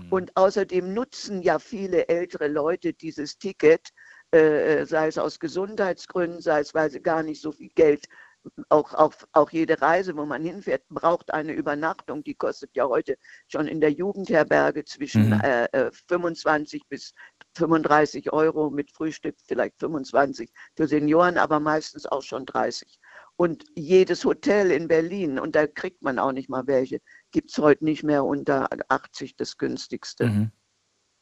Und 0.09 0.35
außerdem 0.35 0.93
nutzen 0.93 1.41
ja 1.41 1.57
viele 1.57 2.09
ältere 2.09 2.47
Leute 2.47 2.93
dieses 2.93 3.37
Ticket, 3.37 3.89
äh, 4.31 4.85
sei 4.85 5.07
es 5.07 5.17
aus 5.17 5.39
Gesundheitsgründen, 5.39 6.41
sei 6.41 6.59
es, 6.59 6.73
weil 6.73 6.91
sie 6.91 7.01
gar 7.01 7.23
nicht 7.23 7.41
so 7.41 7.51
viel 7.51 7.69
Geld, 7.69 8.05
auch, 8.69 8.93
auch, 8.93 9.13
auch 9.33 9.51
jede 9.51 9.81
Reise, 9.81 10.15
wo 10.15 10.25
man 10.25 10.43
hinfährt, 10.43 10.87
braucht 10.89 11.33
eine 11.33 11.53
Übernachtung. 11.53 12.23
Die 12.23 12.35
kostet 12.35 12.75
ja 12.75 12.87
heute 12.87 13.17
schon 13.47 13.67
in 13.67 13.81
der 13.81 13.91
Jugendherberge 13.91 14.85
zwischen 14.85 15.29
Mhm. 15.29 15.41
äh, 15.41 15.65
äh, 15.65 15.91
25 16.07 16.87
bis 16.87 17.13
35 17.55 18.31
Euro 18.31 18.69
mit 18.69 18.91
Frühstück, 18.91 19.35
vielleicht 19.45 19.79
25 19.79 20.51
für 20.75 20.87
Senioren, 20.87 21.37
aber 21.37 21.59
meistens 21.59 22.05
auch 22.05 22.21
schon 22.21 22.45
30. 22.45 22.99
Und 23.35 23.63
jedes 23.75 24.25
Hotel 24.25 24.71
in 24.71 24.87
Berlin, 24.87 25.39
und 25.39 25.55
da 25.55 25.65
kriegt 25.65 26.01
man 26.01 26.19
auch 26.19 26.31
nicht 26.33 26.49
mal 26.49 26.67
welche, 26.67 26.99
gibt 27.31 27.51
es 27.51 27.57
heute 27.57 27.85
nicht 27.85 28.03
mehr 28.03 28.25
unter 28.25 28.67
80 28.89 29.35
das 29.37 29.57
günstigste. 29.57 30.25
Mhm. 30.27 30.51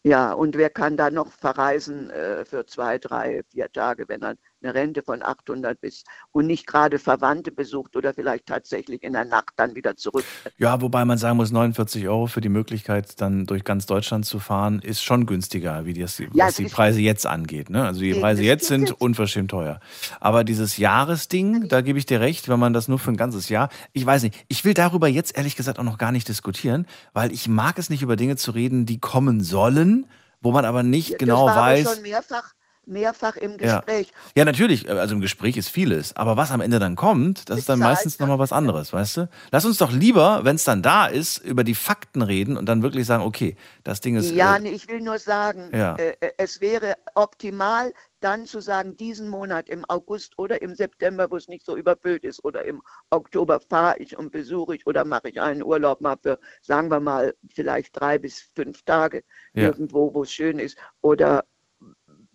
Ja, 0.04 0.32
und 0.34 0.56
wer 0.56 0.70
kann 0.70 0.96
da 0.96 1.12
noch 1.12 1.32
verreisen 1.32 2.10
äh, 2.12 2.46
für 2.46 2.66
zwei, 2.66 2.98
drei, 2.98 3.44
vier 3.52 3.72
Tage, 3.72 4.08
wenn 4.08 4.24
er 4.24 4.36
eine 4.62 4.74
Rente 4.74 5.04
von 5.04 5.22
800 5.22 5.78
ist 5.82 6.06
und 6.32 6.48
nicht 6.48 6.66
gerade 6.66 7.00
Verwandte 7.00 7.52
besucht 7.52 7.96
oder 7.96 8.14
vielleicht 8.14 8.48
tatsächlich 8.48 9.04
in 9.04 9.14
der 9.14 9.26
Nacht 9.26 9.54
dann 9.56 9.76
wieder 9.76 9.96
zurück. 9.96 10.26
Ja, 10.58 10.82
wobei 10.82 11.06
man 11.06 11.18
sagen 11.18 11.38
muss, 11.38 11.52
49 11.52 12.08
Euro 12.08 12.28
für 12.28 12.42
die 12.42 12.50
Möglichkeit, 12.50 13.20
dann 13.22 13.46
durch 13.46 13.64
ganz 13.64 13.86
Deutschland 13.86 14.26
zu 14.26 14.40
fahren, 14.40 14.80
ist 14.80 15.04
schon 15.04 15.26
günstiger, 15.26 15.86
wie 15.86 15.94
das, 15.94 16.20
was 16.20 16.56
die 16.56 16.66
Preise 16.66 17.00
jetzt 17.02 17.26
angeht. 17.26 17.70
Ne? 17.70 17.86
Also 17.86 18.02
die 18.02 18.14
Preise 18.14 18.44
jetzt 18.44 18.68
sind 18.68 18.86
Tickets. 18.86 19.02
unverschämt 19.02 19.52
teuer. 19.52 19.80
Aber 20.20 20.44
dieses 20.44 20.78
Jahresding, 20.78 21.68
da 21.68 21.82
gebe 21.82 22.00
ich 22.00 22.06
dir 22.06 22.20
recht, 22.20 22.50
wenn 22.50 22.60
man 22.60 22.74
das 22.74 22.88
nur 22.88 23.00
für 23.00 23.12
ein 23.12 23.18
ganzes 23.18 23.50
Jahr, 23.50 23.70
ich 23.94 24.06
weiß 24.06 24.24
nicht, 24.24 24.46
ich 24.48 24.66
will 24.66 24.74
darüber 24.74 25.08
jetzt 25.08 25.38
ehrlich 25.38 25.56
gesagt 25.56 25.80
auch 25.80 25.84
noch 25.84 25.98
gar 25.98 26.12
nicht 26.12 26.28
diskutieren, 26.28 26.88
weil 27.14 27.32
ich 27.32 27.48
mag 27.48 27.78
es 27.78 27.90
nicht, 27.90 28.02
über 28.02 28.16
Dinge 28.16 28.36
zu 28.36 28.52
reden, 28.52 28.86
die 28.86 29.00
kommen 29.00 29.42
sollen, 29.42 30.06
wo 30.42 30.52
man 30.52 30.66
aber 30.66 30.84
nicht 30.84 31.12
Ja, 31.12 31.18
genau 31.18 31.48
das 31.48 31.56
war 31.56 31.66
weiß. 31.66 31.94
Schon 31.94 32.04
mehrfach, 32.04 32.54
mehrfach 32.88 33.36
im 33.36 33.58
Ja. 33.60 33.80
Gespräch. 33.80 34.12
Ja, 34.36 34.46
natürlich, 34.46 34.90
also 34.90 35.16
im 35.16 35.22
Gespräch 35.22 35.58
ist 35.58 35.70
vieles. 35.70 36.16
Aber 36.16 36.38
was 36.38 36.52
am 36.52 36.62
Ende 36.62 36.80
dann 36.80 36.96
kommt, 36.96 37.50
das 37.50 37.60
ist 37.60 37.70
dann 37.70 37.80
meistens 37.80 38.20
nochmal 38.20 38.40
was 38.40 38.52
anderes, 38.52 38.94
weißt 38.94 39.18
du? 39.18 39.30
Lass 39.52 39.66
uns 39.66 39.78
doch 39.78 39.92
lieber, 39.92 40.42
wenn 40.44 40.56
es 40.56 40.64
dann 40.64 40.82
da 40.82 41.06
ist, 41.08 41.38
über 41.40 41.64
die 41.64 41.76
Fakten 41.76 42.22
reden 42.22 42.58
und 42.58 42.66
dann 42.68 42.82
wirklich 42.82 43.06
sagen, 43.06 43.24
okay, 43.24 43.56
das 43.84 44.02
Ding 44.02 44.16
ist. 44.16 44.32
Ja, 44.32 44.56
äh, 44.56 44.60
nee, 44.60 44.72
ich 44.72 44.88
will 44.88 45.02
nur 45.02 45.20
sagen, 45.20 45.70
Ja. 45.74 45.96
äh, 45.96 46.16
äh, 46.20 46.32
es 46.38 46.62
wäre 46.62 46.96
optimal, 47.16 47.94
dann 48.20 48.48
zu 48.48 48.62
sagen, 48.62 48.98
diesen 48.98 49.30
Monat 49.30 49.70
im 49.70 49.86
August 49.86 50.40
oder 50.40 50.60
im 50.64 50.74
September, 50.74 51.30
wo 51.30 51.36
es 51.36 51.48
nicht 51.48 51.64
so 51.64 51.78
überfüllt 51.78 52.24
ist, 52.24 52.44
oder 52.44 52.66
im 52.66 52.82
Oktober 53.12 53.60
fahre 53.70 53.98
ich 54.00 54.18
und 54.18 54.32
besuche 54.32 54.76
ich 54.76 54.88
oder 54.88 55.06
mache 55.06 55.30
ich 55.30 55.40
einen 55.40 55.62
Urlaub 55.64 56.02
mal 56.02 56.16
für, 56.24 56.40
sagen 56.64 56.90
wir 56.90 57.00
mal, 57.00 57.36
vielleicht 57.54 58.00
drei 58.00 58.18
bis 58.18 58.50
fünf 58.56 58.82
Tage 58.84 59.24
Ja. 59.54 59.68
irgendwo, 59.68 60.12
wo 60.16 60.24
es 60.24 60.32
schön 60.32 60.58
ist. 60.58 60.78
Oder 61.02 61.46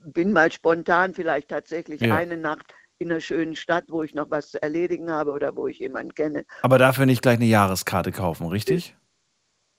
bin 0.04 0.32
mal 0.32 0.50
spontan 0.52 1.14
vielleicht 1.14 1.48
tatsächlich 1.48 2.00
Ja. 2.00 2.14
eine 2.16 2.36
Nacht 2.36 2.74
in 2.98 3.10
einer 3.10 3.20
schönen 3.20 3.56
Stadt, 3.56 3.84
wo 3.88 4.02
ich 4.02 4.14
noch 4.14 4.30
was 4.30 4.50
zu 4.50 4.62
erledigen 4.62 5.10
habe 5.10 5.32
oder 5.32 5.56
wo 5.56 5.66
ich 5.66 5.78
jemanden 5.80 6.14
kenne. 6.14 6.44
aber 6.62 6.78
dafür 6.78 7.06
nicht 7.06 7.22
gleich 7.22 7.36
eine 7.36 7.46
Jahreskarte 7.46 8.12
kaufen, 8.12 8.46
richtig? 8.46 8.96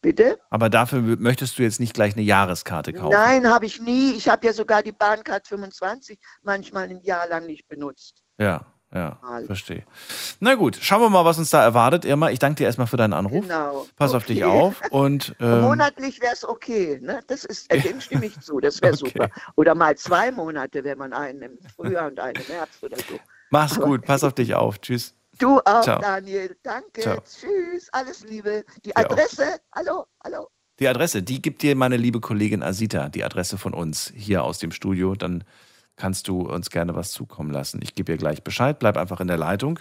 Bitte? 0.01 0.37
Aber 0.49 0.69
dafür 0.69 0.99
möchtest 1.01 1.57
du 1.57 1.63
jetzt 1.63 1.79
nicht 1.79 1.93
gleich 1.93 2.13
eine 2.13 2.23
Jahreskarte 2.23 2.91
kaufen. 2.91 3.13
Nein, 3.13 3.47
habe 3.47 3.65
ich 3.65 3.79
nie. 3.79 4.11
Ich 4.15 4.27
habe 4.27 4.45
ja 4.45 4.51
sogar 4.51 4.83
die 4.83 4.91
Bahncard 4.91 5.47
25 5.47 6.19
manchmal 6.41 6.89
ein 6.89 6.99
Jahr 7.01 7.25
lang 7.29 7.45
nicht 7.45 7.69
benutzt. 7.69 8.21
Ja, 8.37 8.65
ja, 8.93 9.17
verstehe. 9.47 9.83
Na 10.39 10.55
gut, 10.55 10.77
schauen 10.79 11.01
wir 11.01 11.09
mal, 11.09 11.25
was 11.25 11.37
uns 11.39 11.49
da 11.49 11.63
erwartet, 11.63 12.05
Irma. 12.05 12.29
Ich 12.29 12.39
danke 12.39 12.57
dir 12.57 12.65
erstmal 12.65 12.87
für 12.87 12.97
deinen 12.97 13.13
Anruf. 13.13 13.43
Genau. 13.43 13.87
Pass 13.95 14.13
auf 14.13 14.25
dich 14.25 14.43
Okay. 14.43 14.59
auf 14.59 14.75
und 14.91 15.35
ähm, 15.39 15.61
Monatlich 15.61 16.21
wäre 16.21 16.33
es 16.33 16.47
okay. 16.47 16.99
Ne? 17.01 17.21
Das 17.27 17.43
ist, 17.43 17.71
äh, 17.73 17.79
dem 17.79 17.99
stimme 18.01 18.25
ich 18.27 18.39
zu. 18.39 18.59
Das 18.59 18.81
wäre 18.81 18.95
super. 18.97 19.29
Oder 19.55 19.73
mal 19.75 19.95
zwei 19.97 20.31
Monate, 20.31 20.83
wenn 20.83 20.97
man 20.97 21.13
einen 21.13 21.41
im 21.41 21.57
Frühjahr 21.75 22.07
und 22.07 22.19
einen 22.19 22.35
im 22.35 22.45
Herbst 22.55 22.83
oder 22.83 22.97
so. 22.97 23.19
mach's 23.49 23.77
Aber- 23.77 23.85
gut, 23.87 24.05
pass 24.05 24.23
auf 24.23 24.33
dich 24.33 24.53
auf. 24.55 24.79
Tschüss. 24.79 25.15
Du 25.39 25.59
auch, 25.65 25.81
Ciao. 25.81 25.99
Daniel. 25.99 26.55
Danke. 26.61 27.01
Ciao. 27.01 27.17
Tschüss. 27.21 27.89
Alles 27.91 28.23
Liebe. 28.23 28.63
Die. 28.85 28.95
Adresse. 28.95 29.59
Hallo, 29.75 30.05
hallo. 30.23 30.47
Die 30.79 30.87
Adresse, 30.87 31.23
die 31.23 31.41
gibt 31.41 31.63
dir 31.63 31.75
meine 31.75 31.97
liebe 31.97 32.19
Kollegin 32.19 32.61
Asita, 32.61 33.09
die 33.09 33.23
Adresse 33.23 33.57
von 33.57 33.73
uns 33.73 34.13
hier 34.15 34.43
aus 34.43 34.59
dem 34.59 34.71
Studio. 34.71 35.15
Dann 35.15 35.43
kannst 35.95 36.27
du 36.27 36.41
uns 36.41 36.69
gerne 36.69 36.95
was 36.95 37.11
zukommen 37.11 37.51
lassen. 37.51 37.79
Ich 37.83 37.95
gebe 37.95 38.11
ihr 38.11 38.17
gleich 38.17 38.43
Bescheid. 38.43 38.79
Bleib 38.79 38.97
einfach 38.97 39.19
in 39.19 39.27
der 39.27 39.37
Leitung. 39.37 39.79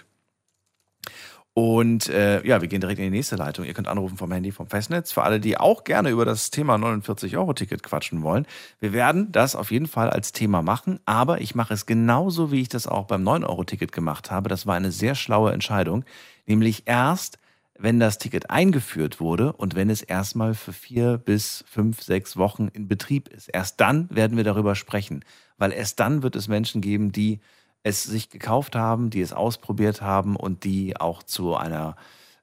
Und 1.55 2.09
äh, 2.09 2.45
ja, 2.47 2.63
wir 2.63 2.69
gehen 2.69 2.81
direkt 2.81 2.99
in 2.99 3.05
die 3.05 3.19
nächste 3.19 3.37
Leitung. 3.37 3.67
Ihr 3.67 3.75
könnt 3.75 3.89
anrufen 3.89 4.17
vom 4.17 4.33
Handy, 4.33 4.53
vom 4.53 4.69
Festnetz. 4.69 5.13
Für 5.13 5.23
alle, 5.23 5.39
die 5.39 5.59
auch 5.59 5.85
gerne 5.85 6.09
über 6.09 6.25
das 6.25 6.51
Thema 6.51 6.77
49-Euro-Ticket 6.77 7.83
quatschen 7.83 8.23
wollen. 8.23 8.47
Wir 8.81 8.95
werden 8.95 9.33
das 9.33 9.55
auf 9.55 9.71
jeden 9.71 9.87
Fall 9.87 10.09
als 10.09 10.33
Thema 10.33 10.63
machen, 10.63 10.99
aber 11.05 11.43
ich 11.43 11.55
mache 11.55 11.75
es 11.75 11.85
genauso, 11.85 12.53
wie 12.53 12.63
ich 12.63 12.71
das 12.71 12.87
auch 12.87 13.05
beim 13.05 13.23
9-Euro-Ticket 13.29 13.93
gemacht 13.93 14.31
habe. 14.31 14.49
Das 14.49 14.67
war 14.67 14.77
eine 14.77 14.93
sehr 14.93 15.15
schlaue 15.15 15.53
Entscheidung. 15.53 16.07
Nämlich 16.47 16.85
erst, 16.87 17.39
wenn 17.79 18.01
das 18.01 18.17
Ticket 18.17 18.49
eingeführt 18.49 19.21
wurde 19.21 19.53
und 19.53 19.75
wenn 19.75 19.91
es 19.91 20.01
erstmal 20.01 20.55
für 20.55 20.73
vier 20.73 21.19
bis 21.19 21.65
fünf, 21.69 22.01
sechs 22.01 22.39
Wochen 22.39 22.69
in 22.69 22.89
Betrieb 22.89 23.29
ist. 23.29 23.49
Erst 23.49 23.79
dann 23.79 24.09
werden 24.09 24.39
wir 24.39 24.45
darüber 24.45 24.75
sprechen, 24.75 25.23
weil 25.63 25.73
erst 25.73 26.01
dann 26.01 26.25
wird 26.25 26.35
es 26.35 26.49
Menschen 26.49 26.81
geben, 26.81 27.13
die 27.13 27.39
es 27.85 28.03
sich 28.03 28.31
gekauft 28.31 28.75
haben, 28.75 29.11
die 29.11 29.21
es 29.21 29.33
ausprobiert 29.33 30.03
haben 30.03 30.35
und 30.35 30.65
die 30.65 30.97
auch 30.97 31.23
zu 31.23 31.55
einer 31.55 31.95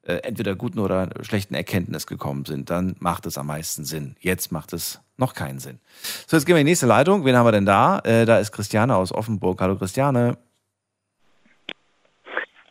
äh, 0.06 0.14
entweder 0.22 0.56
guten 0.56 0.78
oder 0.78 1.10
schlechten 1.20 1.54
Erkenntnis 1.54 2.06
gekommen 2.06 2.46
sind. 2.46 2.70
Dann 2.70 2.96
macht 2.98 3.26
es 3.26 3.36
am 3.36 3.48
meisten 3.48 3.84
Sinn. 3.84 4.16
Jetzt 4.20 4.52
macht 4.52 4.72
es 4.72 5.02
noch 5.18 5.34
keinen 5.34 5.58
Sinn. 5.58 5.80
So, 6.26 6.34
jetzt 6.34 6.46
gehen 6.46 6.54
wir 6.54 6.62
in 6.62 6.66
die 6.66 6.70
nächste 6.70 6.86
Leitung. 6.86 7.26
Wen 7.26 7.36
haben 7.36 7.44
wir 7.44 7.52
denn 7.52 7.66
da? 7.66 7.98
Äh, 8.04 8.24
da 8.24 8.38
ist 8.38 8.52
Christiane 8.52 8.96
aus 8.96 9.12
Offenburg. 9.12 9.60
Hallo 9.60 9.76
Christiane. 9.76 10.38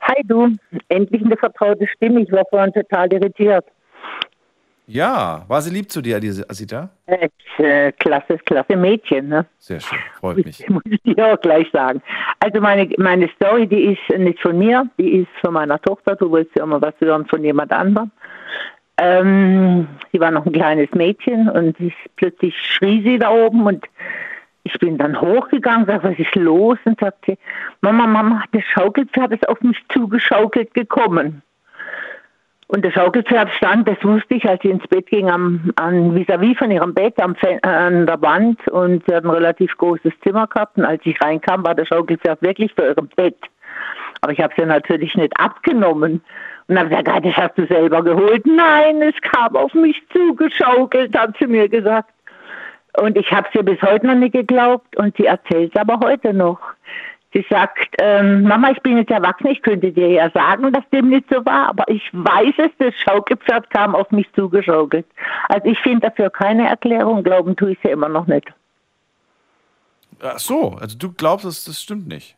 Hi 0.01 0.23
du, 0.23 0.55
endlich 0.87 1.23
eine 1.23 1.37
vertraute 1.37 1.87
Stimme. 1.95 2.21
Ich 2.21 2.31
war 2.31 2.43
vorhin 2.49 2.73
total 2.73 3.13
irritiert. 3.13 3.65
Ja, 4.91 5.45
war 5.47 5.61
sie 5.61 5.69
lieb 5.69 5.91
zu 5.91 6.01
dir, 6.01 6.19
diese 6.19 6.49
Asita? 6.49 6.89
Äh, 7.05 7.91
klasse, 7.91 8.39
klasse 8.39 8.75
Mädchen, 8.75 9.27
ne? 9.27 9.45
Sehr 9.59 9.79
schön, 9.79 9.99
freut 10.19 10.43
mich. 10.43 10.67
Muss 10.67 10.81
ich 10.89 10.99
dir 11.03 11.33
auch 11.33 11.39
gleich 11.41 11.69
sagen. 11.71 12.01
Also 12.39 12.59
meine, 12.59 12.89
meine 12.97 13.29
Story, 13.35 13.67
die 13.67 13.93
ist 13.93 14.17
nicht 14.17 14.39
von 14.39 14.57
mir, 14.57 14.89
die 14.97 15.19
ist 15.19 15.29
von 15.41 15.53
meiner 15.53 15.79
Tochter. 15.79 16.15
Du 16.15 16.31
willst 16.31 16.55
ja 16.55 16.63
immer 16.63 16.81
was 16.81 16.95
hören 16.97 17.27
von 17.27 17.43
jemand 17.43 17.71
anderem. 17.71 18.09
Ähm, 18.97 19.87
sie 20.11 20.19
war 20.19 20.31
noch 20.31 20.47
ein 20.47 20.53
kleines 20.53 20.89
Mädchen 20.95 21.47
und 21.49 21.79
ich, 21.79 21.93
plötzlich 22.15 22.55
schrie 22.57 23.03
sie 23.03 23.19
da 23.19 23.29
oben 23.29 23.67
und 23.67 23.85
ich 24.63 24.73
bin 24.79 24.97
dann 24.97 25.21
hochgegangen, 25.21 25.85
sag, 25.85 26.03
was 26.03 26.17
ist 26.17 26.33
los? 26.33 26.79
Und 26.85 26.99
sagt 26.99 27.25
sie, 27.27 27.37
Mama, 27.81 28.07
Mama, 28.07 28.43
das 28.53 28.63
Schaukelpferd 28.73 29.33
ist 29.33 29.47
auf 29.47 29.61
mich 29.61 29.77
zugeschaukelt 29.89 30.73
gekommen. 30.73 31.43
Und 32.71 32.85
das 32.85 32.93
Schaukelpferd 32.93 33.49
stand, 33.55 33.87
das 33.87 33.97
wusste 34.03 34.35
ich, 34.35 34.47
als 34.47 34.61
sie 34.61 34.69
ins 34.69 34.87
Bett 34.89 35.07
ging, 35.07 35.27
am, 35.27 35.71
an 35.77 36.13
vis-à-vis 36.13 36.55
von 36.55 36.69
ihrem 36.69 36.93
Bett 36.93 37.19
am, 37.19 37.35
äh, 37.41 37.57
an 37.67 38.05
der 38.05 38.21
Wand. 38.21 38.65
Und 38.67 39.03
sie 39.07 39.15
hat 39.15 39.23
ein 39.23 39.31
relativ 39.31 39.75
großes 39.77 40.13
Zimmer 40.23 40.45
gehabt. 40.45 40.77
Und 40.77 40.85
als 40.85 41.01
ich 41.03 41.19
reinkam, 41.19 41.65
war 41.65 41.73
das 41.73 41.87
Schaukelpferd 41.87 42.43
wirklich 42.43 42.71
vor 42.75 42.85
ihrem 42.85 43.07
Bett. 43.15 43.37
Aber 44.21 44.33
ich 44.33 44.39
habe 44.39 44.53
sie 44.55 44.65
natürlich 44.67 45.15
nicht 45.15 45.33
abgenommen. 45.39 46.21
Und 46.67 46.77
habe 46.77 46.89
gesagt, 46.89 47.09
ah, 47.09 47.19
das 47.19 47.35
hast 47.37 47.57
du 47.57 47.65
selber 47.65 48.03
geholt. 48.03 48.45
Nein, 48.45 49.01
es 49.01 49.19
kam 49.21 49.55
auf 49.55 49.73
mich 49.73 49.99
zugeschaukelt, 50.13 51.17
hat 51.17 51.35
sie 51.39 51.47
mir 51.47 51.67
gesagt. 51.67 52.11
Und 53.01 53.17
ich 53.17 53.31
habe 53.31 53.47
sie 53.51 53.63
bis 53.63 53.81
heute 53.81 54.05
noch 54.05 54.13
nicht 54.13 54.33
geglaubt. 54.33 54.95
Und 54.95 55.17
sie 55.17 55.25
erzählt 55.25 55.71
es 55.73 55.81
aber 55.81 55.99
heute 56.05 56.35
noch. 56.35 56.59
Sie 57.31 57.45
sagt, 57.47 57.95
ähm, 57.99 58.43
Mama, 58.43 58.71
ich 58.71 58.81
bin 58.81 58.97
jetzt 58.97 59.11
erwachsen, 59.11 59.47
ich 59.47 59.61
könnte 59.61 59.91
dir 59.91 60.09
ja 60.09 60.31
sagen, 60.31 60.73
dass 60.73 60.83
dem 60.89 61.09
nicht 61.09 61.25
so 61.29 61.45
war, 61.45 61.69
aber 61.69 61.87
ich 61.87 62.01
weiß 62.11 62.55
es, 62.57 62.71
das 62.79 62.95
Schaukelpferd 62.95 63.69
kam 63.69 63.93
auf 63.93 64.09
mich 64.09 64.25
zugeschaukelt. 64.33 65.05
Also 65.47 65.67
ich 65.67 65.79
finde 65.79 66.09
dafür 66.09 66.31
keine 66.31 66.67
Erklärung, 66.67 67.23
glauben 67.23 67.55
tue 67.55 67.73
ich 67.73 67.79
sie 67.83 67.91
immer 67.91 68.09
noch 68.09 68.25
nicht. 68.25 68.51
Ach 70.21 70.39
so, 70.39 70.71
also 70.81 70.97
du 70.97 71.13
glaubst, 71.13 71.45
das, 71.45 71.63
das 71.65 71.79
stimmt 71.81 72.07
nicht. 72.07 72.35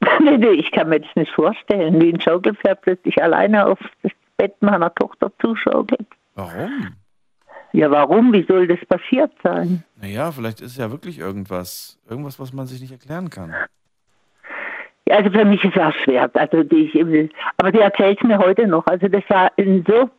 nee, 0.20 0.38
nee, 0.38 0.52
ich 0.52 0.72
kann 0.72 0.88
mir 0.88 1.00
das 1.00 1.14
nicht 1.16 1.32
vorstellen, 1.32 2.00
wie 2.00 2.12
ein 2.12 2.20
Schaukelpferd 2.20 2.80
plötzlich 2.80 3.22
alleine 3.22 3.66
auf 3.66 3.78
das 4.02 4.12
Bett 4.38 4.54
meiner 4.62 4.94
Tochter 4.94 5.30
zuschaukelt. 5.40 6.06
Warum? 6.34 6.96
Ja, 7.72 7.90
warum? 7.90 8.32
Wie 8.32 8.44
soll 8.44 8.66
das 8.66 8.80
passiert 8.86 9.32
sein? 9.42 9.84
Naja, 10.00 10.32
vielleicht 10.32 10.60
ist 10.62 10.78
ja 10.78 10.90
wirklich 10.90 11.18
irgendwas, 11.18 11.98
irgendwas, 12.08 12.40
was 12.40 12.52
man 12.54 12.66
sich 12.66 12.80
nicht 12.80 12.90
erklären 12.90 13.28
kann. 13.28 13.54
Also 15.10 15.30
für 15.30 15.44
mich 15.44 15.62
ist 15.64 15.76
das 15.76 15.94
schwer. 15.96 16.30
Also 16.34 16.62
die, 16.62 16.90
ich, 16.92 17.30
aber 17.56 17.72
die 17.72 17.80
erzählt 17.80 18.22
mir 18.24 18.38
heute 18.38 18.66
noch. 18.66 18.86
Also 18.86 19.08
das 19.08 19.22
war 19.28 19.50
ein 19.58 19.84
so 19.86 20.10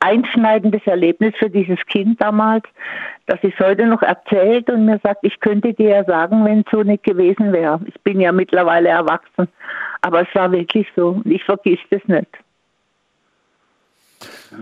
einschneidendes 0.00 0.82
Erlebnis 0.86 1.32
für 1.38 1.48
dieses 1.48 1.78
Kind 1.86 2.20
damals, 2.20 2.64
dass 3.26 3.40
sie 3.40 3.52
es 3.56 3.64
heute 3.64 3.86
noch 3.86 4.02
erzählt 4.02 4.68
und 4.68 4.84
mir 4.84 4.98
sagt, 5.02 5.20
ich 5.22 5.38
könnte 5.40 5.72
dir 5.74 5.90
ja 5.90 6.04
sagen, 6.04 6.44
wenn 6.44 6.60
es 6.60 6.64
so 6.72 6.82
nicht 6.82 7.04
gewesen 7.04 7.52
wäre. 7.52 7.80
Ich 7.86 8.00
bin 8.02 8.20
ja 8.20 8.32
mittlerweile 8.32 8.88
erwachsen, 8.88 9.48
aber 10.00 10.22
es 10.22 10.34
war 10.34 10.50
wirklich 10.50 10.88
so. 10.96 11.22
Ich 11.24 11.44
vergiss 11.44 11.78
das 11.90 12.02
nicht. 12.06 12.28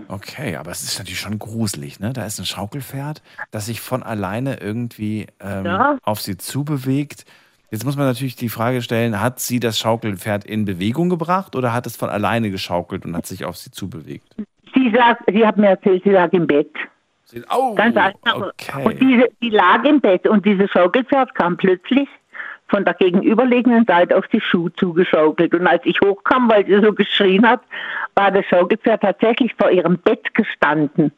Okay, 0.07 0.55
aber 0.55 0.71
es 0.71 0.83
ist 0.83 0.97
natürlich 0.97 1.19
schon 1.19 1.37
gruselig, 1.37 1.99
ne? 1.99 2.13
Da 2.13 2.25
ist 2.25 2.39
ein 2.39 2.45
Schaukelpferd, 2.45 3.21
das 3.51 3.65
sich 3.65 3.81
von 3.81 4.03
alleine 4.03 4.59
irgendwie 4.61 5.27
ähm, 5.39 5.65
Ja. 5.65 5.97
auf 6.03 6.21
sie 6.21 6.37
zubewegt. 6.37 7.25
Jetzt 7.71 7.85
muss 7.85 7.95
man 7.95 8.05
natürlich 8.05 8.35
die 8.35 8.49
Frage 8.49 8.81
stellen, 8.81 9.21
hat 9.21 9.39
sie 9.39 9.61
das 9.61 9.79
Schaukelpferd 9.79 10.43
in 10.43 10.65
Bewegung 10.65 11.09
gebracht 11.09 11.55
oder 11.55 11.73
hat 11.73 11.87
es 11.87 11.95
von 11.95 12.09
alleine 12.09 12.51
geschaukelt 12.51 13.05
und 13.05 13.15
hat 13.15 13.25
sich 13.25 13.45
auf 13.45 13.55
sie 13.55 13.71
zubewegt? 13.71 14.35
Sie 14.75 14.91
sagt, 14.93 15.23
sie 15.31 15.45
hat 15.45 15.57
mir 15.57 15.69
erzählt, 15.69 16.03
sie 16.03 16.09
lag 16.09 16.33
im 16.33 16.47
Bett. 16.47 16.69
Oh, 17.49 17.73
Ganz 17.75 17.95
einfach. 17.95 18.35
okay. 18.35 18.83
Und 18.83 19.01
diese, 19.01 19.29
die 19.41 19.51
lag 19.51 19.85
im 19.85 20.01
Bett 20.01 20.27
und 20.27 20.45
dieses 20.45 20.69
Schaukelpferd 20.69 21.33
kam 21.33 21.55
plötzlich 21.55 22.09
von 22.67 22.83
der 22.83 22.93
gegenüberliegenden 22.93 23.85
Seite 23.85 24.17
auf 24.17 24.27
die 24.27 24.41
Schuhe 24.41 24.73
zugeschaukelt. 24.73 25.53
Und 25.53 25.65
als 25.65 25.81
ich 25.85 25.99
hochkam, 26.01 26.49
weil 26.49 26.65
sie 26.65 26.81
so 26.81 26.93
geschrien 26.93 27.47
hat, 27.47 27.61
war 28.15 28.31
das 28.31 28.45
Schaukelpferd 28.47 29.01
tatsächlich 29.01 29.53
vor 29.57 29.71
ihrem 29.71 29.97
Bett 29.97 30.33
gestanden. 30.33 31.13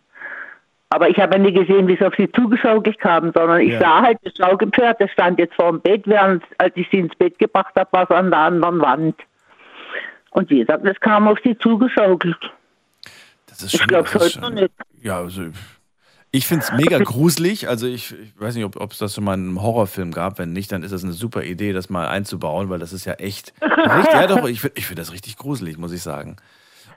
Aber 0.94 1.10
ich 1.10 1.18
habe 1.18 1.34
ja 1.36 1.40
nie 1.42 1.52
gesehen, 1.54 1.88
wie 1.88 1.96
es 1.96 2.02
auf 2.02 2.14
sie 2.16 2.32
zugeschaukelt 2.32 3.00
kam, 3.00 3.32
sondern 3.34 3.62
ich 3.62 3.74
Ja. 3.74 3.80
sah 3.80 4.02
halt 4.04 4.18
das 4.24 4.34
Schaukelpferd, 4.38 5.02
das 5.02 5.10
stand 5.12 5.40
jetzt 5.40 5.56
vor 5.56 5.72
dem 5.72 5.82
Bett, 5.82 6.04
während 6.06 6.44
als 6.60 6.74
ich 6.76 6.88
sie 6.92 7.00
ins 7.00 7.16
Bett 7.16 7.40
gebracht 7.40 7.74
habe, 7.76 7.92
war 7.92 8.04
es 8.04 8.10
an 8.12 8.30
der 8.30 8.40
anderen 8.40 8.80
Wand. 8.82 9.16
Und 10.32 10.50
wie 10.50 10.60
gesagt, 10.60 10.86
es 10.86 11.00
kam 11.00 11.28
auf 11.28 11.38
sie 11.44 11.58
zugeschaukelt. 11.58 12.38
Das 13.48 13.62
ist 13.62 13.74
ich 13.74 13.80
schon- 13.80 13.88
glaube 13.88 14.10
das 14.12 14.26
ist 14.28 14.36
heute 14.38 14.42
noch 14.42 14.62
nicht. 14.62 14.72
Ja, 15.02 15.18
also 15.20 15.44
ich 16.32 16.48
finde 16.48 16.64
es 16.66 16.72
mega 16.72 16.98
gruselig. 17.00 17.68
Also 17.70 17.86
ich, 17.86 18.12
ich 18.20 18.40
weiß 18.40 18.56
nicht, 18.56 18.66
ob 18.66 18.92
es 18.92 18.98
das 18.98 19.14
schon 19.14 19.24
mal 19.24 19.36
in 19.36 19.42
einem 19.48 19.62
Horrorfilm 19.62 20.12
gab. 20.12 20.40
Wenn 20.40 20.52
nicht, 20.54 20.72
dann 20.72 20.82
ist 20.82 20.92
das 20.92 21.04
eine 21.04 21.14
super 21.14 21.44
Idee, 21.44 21.74
das 21.74 21.90
mal 21.92 22.08
einzubauen, 22.08 22.70
weil 22.72 22.80
das 22.80 22.94
ist 22.94 23.06
ja 23.06 23.14
echt. 23.14 23.54
ja, 23.62 24.26
doch, 24.28 24.48
ich 24.48 24.62
finde 24.62 24.78
ich 24.80 24.88
find 24.88 24.98
das 24.98 25.12
richtig 25.14 25.38
gruselig, 25.38 25.78
muss 25.78 25.92
ich 25.92 26.02
sagen. 26.02 26.38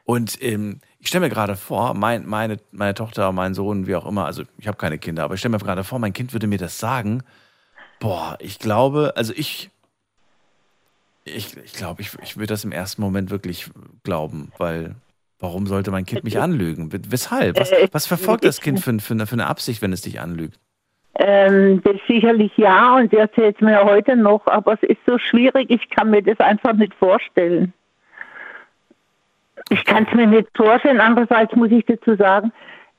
Und 0.07 0.41
ähm, 0.41 0.79
ich 1.01 1.09
stelle 1.09 1.27
mir 1.27 1.35
gerade 1.35 1.57
vor, 1.57 1.93
mein, 1.95 2.25
meine, 2.27 2.59
meine 2.71 2.95
Tochter, 2.95 3.33
mein 3.33 3.55
Sohn, 3.55 3.89
wie 3.89 3.97
auch 3.97 4.07
immer, 4.07 4.25
also 4.25 4.45
ich 4.57 4.69
habe 4.69 4.77
keine 4.79 4.99
Kinder, 4.99 5.25
aber 5.25 5.35
ich 5.35 5.41
stelle 5.41 5.51
mir 5.53 5.59
gerade 5.59 5.83
vor, 5.83 5.99
mein 5.99 6.13
Kind 6.13 6.33
würde 6.33 6.47
mir 6.47 6.59
das 6.59 6.79
sagen. 6.79 7.25
Boah, 7.99 8.37
ich 8.41 8.61
glaube, 8.61 9.15
also 9.17 9.33
ich, 9.37 9.69
ich, 11.25 11.57
ich 11.57 11.73
glaube, 11.73 12.03
ich, 12.03 12.11
ich 12.23 12.37
würde 12.37 12.47
das 12.53 12.63
im 12.65 12.71
ersten 12.71 13.03
Moment 13.03 13.31
wirklich 13.31 13.69
glauben, 14.05 14.53
weil 14.59 14.95
warum 15.41 15.67
sollte 15.67 15.91
mein 15.91 16.07
Kind 16.07 16.23
mich 16.23 16.39
anlügen? 16.39 16.91
Weshalb? 17.11 17.59
Was, 17.59 17.73
Äh, 17.73 17.89
was 17.91 18.07
verfolgt 18.07 18.45
das 18.45 18.61
Kind 18.61 18.81
für, 18.81 18.97
für, 19.01 19.15
eine- 19.15 19.27
für 19.27 19.33
eine 19.35 19.49
Absicht, 19.49 19.83
wenn 19.83 19.93
es 19.93 20.03
dich 20.03 20.21
anlügt? 20.21 20.61
Ähm, 21.19 21.83
das 21.83 21.97
sicherlich 22.07 22.53
ja 22.57 22.95
und 22.97 23.11
sie 23.11 23.17
erzählt 23.17 23.57
es 23.57 23.61
mir 23.63 23.73
ja 23.73 23.85
heute 23.85 24.15
noch, 24.17 24.47
aber 24.47 24.75
es 24.75 24.83
ist 24.89 25.01
so 25.07 25.19
schwierig, 25.19 25.69
ich 25.71 25.89
kann 25.91 26.11
mir 26.11 26.23
das 26.23 26.39
einfach 26.39 26.75
nicht 26.75 26.95
vorstellen. 26.95 27.73
Ich 29.69 29.85
kann 29.85 30.07
es 30.09 30.15
mir 30.15 30.27
nicht 30.27 30.49
vorstellen, 30.57 31.01
andererseits 31.01 31.55
muss 31.57 31.71
ich 31.71 31.85
dazu 31.87 32.15
sagen, 32.15 32.53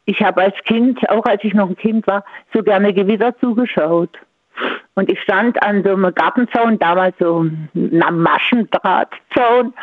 ich 0.05 0.21
habe 0.21 0.41
als 0.41 0.55
Kind, 0.65 1.09
auch 1.09 1.25
als 1.25 1.43
ich 1.43 1.53
noch 1.53 1.69
ein 1.69 1.77
Kind 1.77 2.07
war, 2.07 2.23
so 2.53 2.63
gerne 2.63 2.93
Gewitter 2.93 3.37
zugeschaut. 3.39 4.17
Und 4.95 5.11
ich 5.11 5.21
stand 5.21 5.61
an 5.63 5.83
so 5.83 5.93
einem 5.93 6.13
Gartenzaun, 6.15 6.79
damals 6.79 7.15
so 7.19 7.39
einem 7.39 8.21
Maschendrahtzaun. 8.21 9.73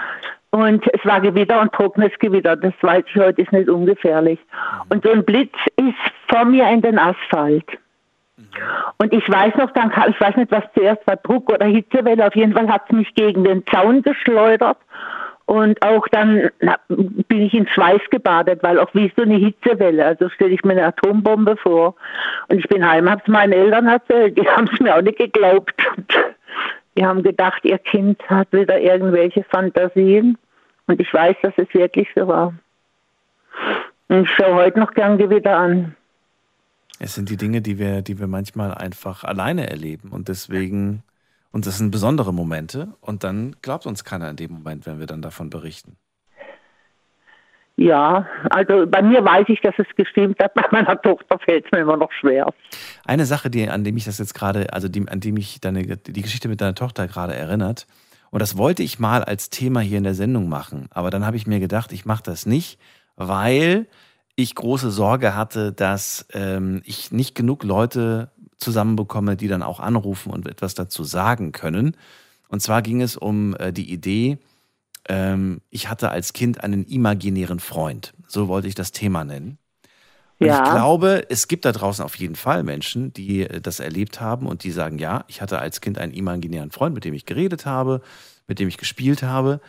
Und 0.51 0.85
es 0.93 1.05
war 1.05 1.21
Gewitter 1.21 1.61
und 1.61 1.73
trockenes 1.73 2.13
Gewitter. 2.19 2.57
Das 2.57 2.75
weiß 2.81 3.05
ich 3.07 3.17
heute, 3.17 3.43
ist 3.43 3.53
nicht 3.53 3.69
ungefährlich. 3.69 4.39
Und 4.89 5.05
so 5.05 5.11
ein 5.11 5.25
Blitz 5.25 5.55
ist 5.77 5.95
vor 6.29 6.45
mir 6.45 6.69
in 6.71 6.83
den 6.83 6.99
Asphalt. 6.99 7.67
Und 8.99 9.13
ich 9.13 9.29
weiß 9.29 9.55
noch, 9.57 9.71
dann 9.73 9.91
kam, 9.91 10.11
ich 10.11 10.21
weiß 10.21 10.37
nicht, 10.37 10.51
was 10.51 10.65
zuerst 10.75 11.07
war, 11.07 11.17
Druck 11.17 11.53
oder 11.53 11.67
Hitzewelle. 11.67 12.27
Auf 12.27 12.35
jeden 12.37 12.53
Fall 12.53 12.69
hat 12.69 12.83
es 12.89 12.97
mich 12.97 13.15
gegen 13.15 13.45
den 13.45 13.65
Zaun 13.67 14.03
geschleudert. 14.03 14.79
Und 15.47 15.83
auch 15.83 16.09
dann 16.09 16.51
na, 16.61 16.79
bin 16.89 17.43
ich 17.43 17.53
in 17.53 17.67
Schweiß 17.69 18.01
gebadet, 18.11 18.63
weil 18.63 18.79
auch 18.79 18.95
wie 18.95 19.13
so 19.15 19.23
eine 19.23 19.37
Hitzewelle. 19.37 20.05
Also 20.05 20.29
stelle 20.31 20.55
ich 20.55 20.65
mir 20.65 20.73
eine 20.73 20.87
Atombombe 20.87 21.57
vor. 21.57 21.95
Und 22.49 22.59
ich 22.59 22.69
bin 22.69 22.87
heim, 22.87 23.11
habe 23.11 23.21
es 23.23 23.29
meinen 23.29 23.53
Eltern 23.53 23.87
erzählt. 23.87 24.39
Die 24.39 24.49
haben 24.49 24.69
es 24.73 24.81
mir 24.81 24.97
auch 24.97 25.03
nicht 25.03 25.19
geglaubt. 25.19 25.75
Die 26.97 27.05
haben 27.05 27.23
gedacht, 27.23 27.65
ihr 27.65 27.79
Kind 27.79 28.21
hat 28.31 28.53
wieder 28.53 28.81
irgendwelche 28.81 29.45
Fantasien. 29.45 30.39
Und 30.87 31.01
ich 31.01 31.13
weiß, 31.13 31.37
dass 31.43 31.55
es 31.57 31.73
wirklich 31.75 32.09
so 32.15 32.27
war. 32.29 32.55
Und 34.09 34.25
ich 34.25 34.31
schaue 34.31 34.55
heute 34.55 34.79
noch 34.79 34.93
gern 34.93 35.19
Gewitter 35.19 35.57
an. 35.57 35.95
Es 37.01 37.15
sind 37.15 37.29
die 37.29 37.37
Dinge, 37.37 37.61
die 37.61 37.79
wir, 37.79 38.03
die 38.03 38.19
wir 38.19 38.27
manchmal 38.27 38.73
einfach 38.73 39.25
alleine 39.25 39.69
erleben 39.69 40.11
und 40.11 40.29
deswegen, 40.29 41.03
und 41.55 41.67
das 41.67 41.79
sind 41.79 41.93
besondere 41.93 42.35
Momente 42.35 42.89
und 43.01 43.23
dann 43.23 43.55
glaubt 43.63 43.87
uns 43.87 44.03
keiner 44.03 44.29
in 44.29 44.35
dem 44.35 44.51
Moment, 44.51 44.87
wenn 44.87 44.99
wir 44.99 45.07
dann 45.07 45.23
davon 45.23 45.51
berichten. 45.51 45.97
Ja, 47.77 48.27
also 48.51 48.87
bei 48.89 49.03
mir 49.03 49.25
weiß 49.25 49.45
ich, 49.47 49.61
dass 49.61 49.75
es 49.79 49.87
gestimmt 49.95 50.41
hat. 50.43 50.53
Bei 50.55 50.65
meiner 50.73 51.01
Tochter 51.01 51.39
fällt 51.39 51.65
es 51.65 51.71
mir 51.71 51.83
immer 51.83 51.97
noch 51.97 52.11
schwer. 52.11 52.53
Eine 53.05 53.25
Sache, 53.25 53.51
die, 53.51 53.69
an 53.69 53.85
dem 53.85 53.97
ich 53.97 54.05
das 54.05 54.19
jetzt 54.19 54.35
gerade, 54.35 54.73
also 54.73 54.89
die, 54.89 55.07
an 55.09 55.21
dem 55.21 55.35
mich 55.35 55.61
deine, 55.61 55.97
die 55.97 56.23
Geschichte 56.23 56.49
mit 56.49 56.61
deiner 56.61 56.75
Tochter 56.75 57.07
gerade 57.07 57.35
erinnert, 57.35 57.87
und 58.33 58.43
das 58.43 58.59
wollte 58.59 58.83
ich 58.83 58.99
mal 58.99 59.23
als 59.23 59.49
Thema 59.49 59.79
hier 59.79 59.99
in 59.99 60.05
der 60.05 60.15
Sendung 60.15 60.49
machen, 60.49 60.89
aber 60.91 61.11
dann 61.11 61.25
habe 61.25 61.37
ich 61.37 61.47
mir 61.47 61.61
gedacht, 61.61 61.93
ich 61.93 62.05
mache 62.05 62.25
das 62.25 62.47
nicht, 62.47 62.81
weil 63.15 63.87
ich 64.35 64.57
große 64.57 64.91
Sorge 64.91 65.37
hatte, 65.37 65.73
dass 65.73 66.27
ähm, 66.33 66.83
ich 66.85 67.13
nicht 67.13 67.37
genug 67.37 67.63
Leute 67.63 68.33
zusammenbekomme, 68.59 69.37
die 69.37 69.49
dann 69.49 69.63
auch 69.63 69.81
anrufen 69.81 70.31
und 70.33 70.49
etwas 70.49 70.75
dazu 70.75 71.05
sagen 71.05 71.53
können. 71.53 71.97
Und 72.49 72.61
zwar 72.61 72.83
ging 72.83 73.03
es 73.03 73.17
um 73.17 73.55
äh, 73.57 73.73
die 73.73 73.91
Idee, 73.93 74.39
ähm, 75.09 75.61
ich 75.71 75.89
hatte 75.89 76.11
als 76.11 76.33
Kind 76.33 76.63
einen 76.63 76.85
imaginären 76.85 77.61
Freund. 77.61 78.15
So 78.27 78.49
wollte 78.49 78.69
ich 78.69 78.75
das 78.75 78.93
Thema 78.93 79.25
nennen. 79.25 79.59
Und 80.39 80.49
Ja. 80.49 80.65
ich 80.65 80.71
glaube, 80.71 81.27
es 81.29 81.49
gibt 81.49 81.65
da 81.65 81.73
draußen 81.73 82.05
auf 82.05 82.17
jeden 82.17 82.37
Fall 82.37 82.63
Menschen, 82.63 83.13
die 83.13 83.43
äh, 83.43 83.61
das 83.61 83.81
erlebt 83.81 84.21
haben 84.21 84.47
und 84.47 84.65
die 84.65 84.71
sagen, 84.71 84.99
ja, 84.99 85.25
ich 85.29 85.41
hatte 85.43 85.59
als 85.59 85.81
Kind 85.81 85.99
einen 85.99 86.13
imaginären 86.13 86.71
Freund, 86.71 86.95
mit 86.95 87.05
dem 87.05 87.15
ich 87.15 87.27
geredet 87.27 87.67
habe, 87.67 88.01
mit 88.47 88.59
dem 88.59 88.69
ich 88.69 88.79
gespielt 88.79 89.23
habe. 89.23 89.61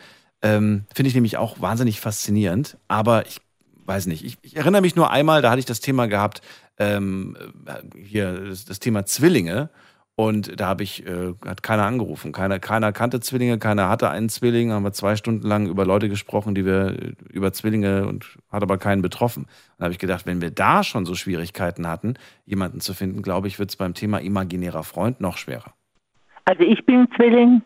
Ähm, 0.42 0.84
Finde 0.94 1.08
ich 1.08 1.14
nämlich 1.14 1.36
auch 1.36 1.60
wahnsinnig 1.60 2.00
faszinierend. 2.00 2.78
Aber 2.88 3.26
ich 3.26 3.40
weiß 3.86 4.06
nicht, 4.06 4.24
ich, 4.24 4.38
ich 4.42 4.56
erinnere 4.56 4.82
mich 4.82 4.96
nur 4.96 5.10
einmal, 5.10 5.42
da 5.42 5.50
hatte 5.50 5.60
ich 5.60 5.66
das 5.66 5.80
Thema 5.80 6.06
gehabt, 6.06 6.42
ähm, 6.78 7.36
äh, 7.66 7.98
hier 7.98 8.32
das, 8.48 8.64
das 8.64 8.80
Thema 8.80 9.04
Zwillinge. 9.06 9.70
Und 10.18 10.58
da 10.58 10.68
habe 10.68 10.82
ich, 10.82 11.06
äh, 11.06 11.34
hat 11.44 11.62
keiner 11.62 11.84
angerufen. 11.84 12.32
Keiner, 12.32 12.58
keiner 12.58 12.90
kannte 12.90 13.20
Zwillinge, 13.20 13.58
keiner 13.58 13.90
hatte 13.90 14.08
einen 14.08 14.30
Zwilling. 14.30 14.72
Haben 14.72 14.82
wir 14.82 14.94
zwei 14.94 15.14
Stunden 15.14 15.46
lang 15.46 15.66
über 15.66 15.84
Leute 15.84 16.08
gesprochen, 16.08 16.54
die 16.54 16.64
wir 16.64 17.14
über 17.30 17.52
Zwillinge 17.52 18.06
und 18.06 18.38
hat 18.50 18.62
aber 18.62 18.78
keinen 18.78 19.02
betroffen. 19.02 19.42
Und 19.42 19.50
da 19.76 19.84
habe 19.84 19.92
ich 19.92 19.98
gedacht, 19.98 20.24
wenn 20.24 20.40
wir 20.40 20.50
da 20.50 20.82
schon 20.84 21.04
so 21.04 21.14
Schwierigkeiten 21.14 21.86
hatten, 21.86 22.14
jemanden 22.46 22.80
zu 22.80 22.94
finden, 22.94 23.20
glaube 23.20 23.48
ich, 23.48 23.58
wird 23.58 23.68
es 23.68 23.76
beim 23.76 23.92
Thema 23.92 24.18
imaginärer 24.18 24.84
Freund 24.84 25.20
noch 25.20 25.36
schwerer. 25.36 25.74
Also 26.46 26.62
ich 26.62 26.84
bin 26.86 27.06
Zwilling. 27.14 27.60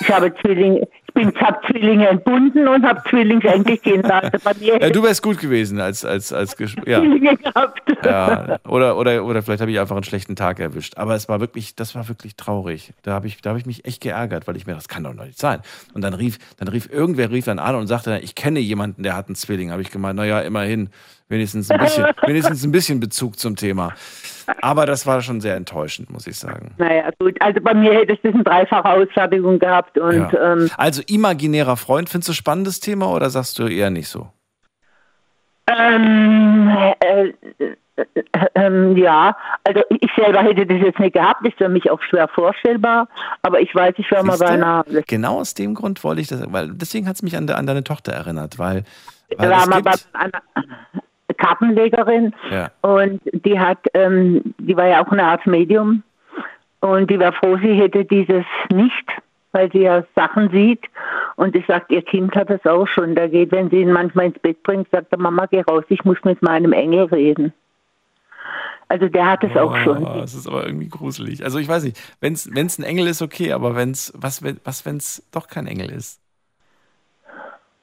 Ich 0.00 0.08
habe 0.10 0.32
Zwillinge, 0.40 0.86
bin, 1.16 1.34
habe 1.40 1.58
Zwillinge 1.66 2.08
entbunden 2.08 2.68
und 2.68 2.84
habe 2.84 3.02
Zwillingsenkelkinder. 3.08 4.22
Also 4.22 4.38
bei 4.44 4.52
mir 4.60 4.80
Ja, 4.80 4.90
du 4.90 5.02
wärst 5.02 5.22
gut 5.22 5.38
gewesen 5.38 5.80
als, 5.80 6.04
als, 6.04 6.32
als 6.32 6.56
Gesch 6.56 6.76
ja. 6.86 7.00
Zwillinge 7.00 7.36
gehabt. 7.36 7.80
Ja, 8.04 8.58
oder, 8.68 8.96
oder, 8.96 9.24
oder 9.24 9.42
vielleicht 9.42 9.62
habe 9.62 9.70
ich 9.70 9.80
einfach 9.80 9.96
einen 9.96 10.04
schlechten 10.04 10.36
Tag 10.36 10.60
erwischt. 10.60 10.96
Aber 10.96 11.14
es 11.14 11.28
war 11.28 11.40
wirklich, 11.40 11.74
das 11.74 11.94
war 11.94 12.06
wirklich 12.08 12.36
traurig. 12.36 12.92
Da 13.02 13.12
habe 13.12 13.26
ich, 13.26 13.40
da 13.40 13.50
habe 13.50 13.58
ich 13.58 13.66
mich 13.66 13.84
echt 13.84 14.02
geärgert, 14.02 14.46
weil 14.46 14.56
ich 14.56 14.66
mir, 14.66 14.74
das 14.74 14.88
kann 14.88 15.02
doch 15.02 15.14
noch 15.14 15.24
nicht 15.24 15.38
sein. 15.38 15.60
Und 15.94 16.02
dann 16.04 16.14
rief, 16.14 16.38
dann 16.58 16.68
rief, 16.68 16.88
irgendwer 16.92 17.30
rief 17.30 17.46
dann 17.46 17.58
an 17.58 17.74
und 17.74 17.86
sagte, 17.86 18.20
ich 18.22 18.34
kenne 18.34 18.60
jemanden, 18.60 19.02
der 19.02 19.16
hat 19.16 19.26
einen 19.26 19.34
Zwilling. 19.34 19.72
Habe 19.72 19.82
ich 19.82 19.90
gemeint, 19.90 20.16
naja, 20.16 20.40
immerhin, 20.40 20.90
wenigstens 21.28 21.70
ein 21.70 21.78
bisschen, 21.78 22.06
wenigstens 22.26 22.64
ein 22.64 22.72
bisschen 22.72 23.00
Bezug 23.00 23.38
zum 23.38 23.56
Thema. 23.56 23.92
Aber 24.62 24.86
das 24.86 25.06
war 25.06 25.22
schon 25.22 25.40
sehr 25.40 25.56
enttäuschend, 25.56 26.10
muss 26.10 26.26
ich 26.26 26.36
sagen. 26.36 26.74
Naja, 26.78 27.10
gut. 27.18 27.36
Also 27.40 27.60
bei 27.60 27.74
mir 27.74 27.92
hätte 27.94 28.12
es 28.12 28.18
das 28.22 28.32
eine 28.34 28.44
dreifache 28.44 28.88
Ausfertigung 28.88 29.58
gehabt 29.58 29.98
und 29.98 30.14
Ja. 30.32 30.52
ähm, 30.52 30.70
Also 30.76 31.02
imaginärer 31.06 31.76
Freund, 31.76 32.08
findest 32.08 32.28
du 32.28 32.32
spannendes 32.32 32.80
Thema 32.80 33.10
oder 33.12 33.28
sagst 33.30 33.58
du 33.58 33.66
eher 33.66 33.90
nicht 33.90 34.08
so? 34.08 34.30
Ähm, 35.68 36.68
äh, 37.00 37.32
äh, 37.58 37.76
ähm, 38.54 38.96
ja, 38.96 39.36
also 39.64 39.80
ich 39.88 40.10
selber 40.16 40.42
hätte 40.42 40.64
das 40.66 40.78
jetzt 40.80 40.98
nicht 41.00 41.14
gehabt, 41.14 41.44
ist 41.46 41.56
für 41.58 41.68
mich 41.68 41.90
auch 41.90 42.00
schwer 42.02 42.28
vorstellbar, 42.28 43.08
aber 43.42 43.60
ich 43.60 43.74
weiß, 43.74 43.94
ich 43.96 44.08
war 44.12 44.22
mal 44.22 44.38
bei 44.38 44.46
einer, 44.48 44.84
Genau 45.08 45.40
aus 45.40 45.54
dem 45.54 45.74
Grund 45.74 46.04
wollte 46.04 46.20
ich 46.20 46.28
das, 46.28 46.42
weil 46.52 46.70
deswegen 46.74 47.08
hat 47.08 47.16
es 47.16 47.22
mich 47.22 47.36
an, 47.36 47.46
de, 47.46 47.56
an 47.56 47.66
deine 47.66 47.82
Tochter 47.82 48.12
erinnert, 48.12 48.58
weil, 48.58 48.84
weil 49.38 49.50
war 49.50 49.66
mal 49.68 49.82
bei 49.82 49.94
einer 50.12 50.42
Kartenlegerin 51.36 52.34
ja, 52.50 52.70
und 52.82 53.20
die 53.32 53.58
hat, 53.58 53.78
ähm, 53.94 54.42
die 54.58 54.76
war 54.76 54.86
ja 54.86 55.04
auch 55.04 55.10
eine 55.12 55.24
Art 55.24 55.46
Medium 55.46 56.02
und 56.80 57.10
die 57.10 57.18
war 57.18 57.32
froh, 57.32 57.56
sie 57.62 57.74
hätte 57.74 58.04
dieses 58.04 58.44
nicht, 58.72 59.06
weil 59.52 59.70
sie 59.72 59.80
ja 59.82 60.04
Sachen 60.14 60.50
sieht 60.50 60.84
und 61.36 61.54
sie 61.54 61.64
sagt, 61.66 61.90
ihr 61.90 62.02
Kind 62.02 62.34
hat 62.36 62.50
das 62.50 62.64
auch 62.66 62.86
schon, 62.86 63.14
da 63.14 63.26
geht, 63.26 63.52
wenn 63.52 63.70
sie 63.70 63.80
ihn 63.80 63.92
manchmal 63.92 64.26
ins 64.26 64.38
Bett 64.38 64.62
bringt, 64.62 64.88
sagt 64.90 65.12
er, 65.12 65.18
Mama, 65.18 65.46
geh 65.46 65.62
raus, 65.62 65.84
ich 65.88 66.04
muss 66.04 66.18
mit 66.24 66.42
meinem 66.42 66.72
Engel 66.72 67.04
reden. 67.06 67.52
Also 68.88 69.08
der 69.08 69.26
hat 69.26 69.42
es 69.42 69.56
auch 69.56 69.76
schon. 69.78 70.06
Oh, 70.06 70.20
es 70.22 70.32
ist 70.34 70.46
aber 70.46 70.64
irgendwie 70.64 70.88
gruselig. 70.88 71.42
Also 71.42 71.58
ich 71.58 71.66
weiß 71.66 71.82
nicht, 71.82 72.00
wenn 72.20 72.34
es 72.34 72.46
ein 72.78 72.84
Engel 72.84 73.08
ist, 73.08 73.20
okay, 73.20 73.52
aber 73.52 73.74
wenn's, 73.74 74.12
was, 74.16 74.44
wenn- 74.44 74.60
was 74.62 74.86
wenn 74.86 74.98
es 74.98 75.26
doch 75.32 75.48
kein 75.48 75.66
Engel 75.66 75.90
ist? 75.90 76.20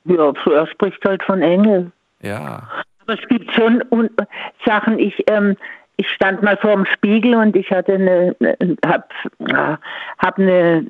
Ja, 0.06 0.32
er 0.52 0.68
spricht 0.68 1.04
halt 1.06 1.22
von 1.24 1.42
Engel. 1.42 1.92
Ja. 2.22 2.70
Aber 3.06 3.20
es 3.20 3.28
gibt 3.28 3.52
schon 3.54 3.84
Sachen, 4.66 5.00
ich, 5.00 5.24
ähm, 5.28 5.56
ich 5.98 6.10
stand 6.10 6.42
mal 6.42 6.58
vor 6.58 6.76
dem 6.76 6.86
Spiegel 6.86 7.36
und 7.36 7.56
ich 7.56 7.70
hatte 7.72 7.94
eine, 7.94 8.36
hab, 8.86 9.12
hab 10.20 10.40
eine, 10.40 10.88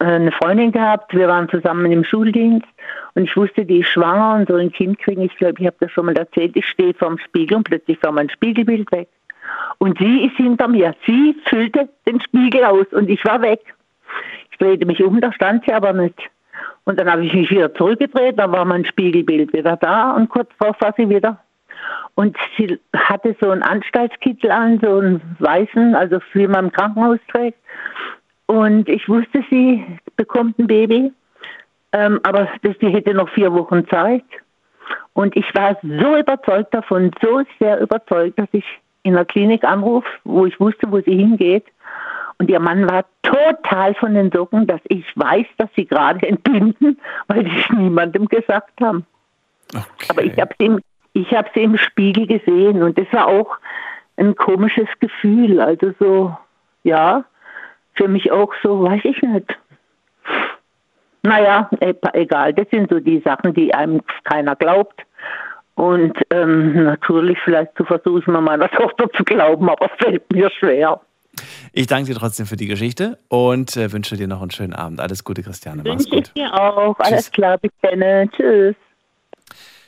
äh, 0.00 0.04
eine 0.04 0.32
Freundin 0.32 0.72
gehabt, 0.72 1.14
wir 1.14 1.28
waren 1.28 1.48
zusammen 1.48 1.90
im 1.92 2.04
Schuldienst 2.04 2.66
und 3.14 3.24
ich 3.24 3.36
wusste, 3.36 3.64
die 3.64 3.80
ist 3.80 3.88
schwanger 3.88 4.36
und 4.36 4.48
soll 4.48 4.60
ein 4.60 4.72
Kind 4.72 4.98
kriegen. 4.98 5.22
Ich 5.22 5.36
glaube, 5.36 5.60
ich 5.60 5.66
habe 5.66 5.76
das 5.80 5.90
schon 5.92 6.06
mal 6.06 6.16
erzählt. 6.16 6.56
Ich 6.56 6.66
stehe 6.66 6.94
vor 6.94 7.08
dem 7.08 7.18
Spiegel 7.18 7.58
und 7.58 7.64
plötzlich 7.64 8.02
war 8.02 8.12
mein 8.12 8.30
Spiegelbild 8.30 8.90
weg. 8.90 9.08
Und 9.78 9.98
sie 9.98 10.24
ist 10.26 10.36
hinter 10.36 10.68
mir. 10.68 10.94
Sie 11.06 11.36
füllte 11.46 11.88
den 12.06 12.20
Spiegel 12.20 12.64
aus 12.64 12.86
und 12.92 13.08
ich 13.08 13.24
war 13.24 13.40
weg. 13.42 13.60
Ich 14.50 14.58
drehte 14.58 14.86
mich 14.86 15.02
um, 15.02 15.20
da 15.20 15.32
stand 15.32 15.64
sie 15.64 15.72
aber 15.72 15.92
nicht. 15.92 16.18
Und 16.84 16.98
dann 16.98 17.10
habe 17.10 17.24
ich 17.24 17.32
mich 17.32 17.50
wieder 17.50 17.74
zurückgedreht, 17.74 18.38
dann 18.38 18.52
war 18.52 18.64
mein 18.64 18.84
Spiegelbild 18.84 19.52
wieder 19.52 19.76
da 19.76 20.12
und 20.12 20.28
kurz 20.28 20.50
darauf 20.58 20.80
war 20.80 20.94
sie 20.96 21.08
wieder. 21.08 21.38
Und 22.14 22.36
sie 22.56 22.78
hatte 22.94 23.34
so 23.40 23.50
einen 23.50 23.62
Anstaltskittel 23.62 24.50
an, 24.50 24.78
so 24.80 24.98
einen 24.98 25.20
weißen, 25.38 25.94
also 25.94 26.18
wie 26.32 26.46
man 26.46 26.66
im 26.66 26.72
Krankenhaus 26.72 27.18
trägt. 27.30 27.58
Und 28.46 28.88
ich 28.88 29.08
wusste, 29.08 29.42
sie 29.50 29.84
bekommt 30.16 30.58
ein 30.58 30.66
Baby, 30.66 31.12
ähm, 31.92 32.20
aber 32.22 32.48
das, 32.62 32.76
die 32.78 32.88
hätte 32.88 33.14
noch 33.14 33.28
vier 33.30 33.52
Wochen 33.52 33.88
Zeit. 33.88 34.24
Und 35.14 35.34
ich 35.36 35.54
war 35.54 35.76
so 35.82 36.16
überzeugt 36.16 36.74
davon, 36.74 37.10
so 37.22 37.42
sehr 37.58 37.80
überzeugt, 37.80 38.38
dass 38.38 38.48
ich 38.52 38.64
in 39.02 39.14
der 39.14 39.24
Klinik 39.24 39.64
anrufe, 39.64 40.08
wo 40.24 40.46
ich 40.46 40.58
wusste, 40.60 40.90
wo 40.90 41.00
sie 41.00 41.16
hingeht. 41.16 41.64
Und 42.38 42.50
ihr 42.50 42.60
Mann 42.60 42.88
war 42.90 43.04
total 43.22 43.94
von 43.94 44.14
den 44.14 44.30
Socken, 44.32 44.66
dass 44.66 44.80
ich 44.88 45.04
weiß, 45.16 45.46
dass 45.58 45.68
sie 45.76 45.86
gerade 45.86 46.26
entbinden, 46.26 47.00
weil 47.28 47.44
sie 47.44 47.58
es 47.60 47.70
niemandem 47.70 48.26
gesagt 48.26 48.80
haben. 48.80 49.06
Aber 50.08 50.22
ich 50.22 50.38
habe 50.40 50.54
sie, 50.58 50.66
im- 50.66 50.80
ich 51.12 51.32
hab 51.32 51.48
sie 51.54 51.62
im 51.62 51.76
Spiegel 51.78 52.26
gesehen 52.26 52.82
und 52.82 52.98
das 52.98 53.06
war 53.12 53.26
auch 53.28 53.56
ein 54.16 54.34
komisches 54.36 54.88
Gefühl. 55.00 55.60
Also 55.60 55.92
so, 55.98 56.36
ja, 56.82 57.24
für 57.94 58.08
mich 58.08 58.30
auch 58.32 58.52
so, 58.62 58.82
weiß 58.82 59.00
ich 59.04 59.20
nicht. 59.22 59.56
Naja, 61.22 61.70
e- 61.80 61.94
egal, 62.12 62.52
das 62.52 62.68
sind 62.70 62.90
so 62.90 63.00
die 63.00 63.20
Sachen, 63.24 63.54
die 63.54 63.72
einem 63.74 64.02
keiner 64.24 64.56
glaubt. 64.56 65.02
Und 65.76 66.16
ähm, 66.30 66.84
natürlich, 66.84 67.38
vielleicht 67.40 67.76
zu 67.76 67.84
versuchen, 67.84 68.32
meiner 68.44 68.68
Tochter 68.70 69.10
zu 69.16 69.24
glauben, 69.24 69.68
aber 69.68 69.86
es 69.86 70.04
fällt 70.04 70.32
mir 70.32 70.50
schwer. 70.50 71.00
Ich 71.72 71.86
danke 71.86 72.12
dir 72.12 72.18
trotzdem 72.18 72.46
für 72.46 72.56
die 72.56 72.66
Geschichte 72.66 73.18
und 73.28 73.76
äh, 73.76 73.92
wünsche 73.92 74.16
dir 74.16 74.28
noch 74.28 74.42
einen 74.42 74.50
schönen 74.50 74.74
Abend. 74.74 75.00
Alles 75.00 75.24
Gute, 75.24 75.42
Christiane. 75.42 75.82
Mach's 75.84 76.04
Wünsche 76.04 76.16
ich 76.16 76.24
gut. 76.24 76.36
dir 76.36 76.52
auch. 76.52 76.98
Alles 76.98 77.30
klar, 77.30 77.58
bis 77.58 77.72
dann. 77.82 78.30
Tschüss. 78.30 78.76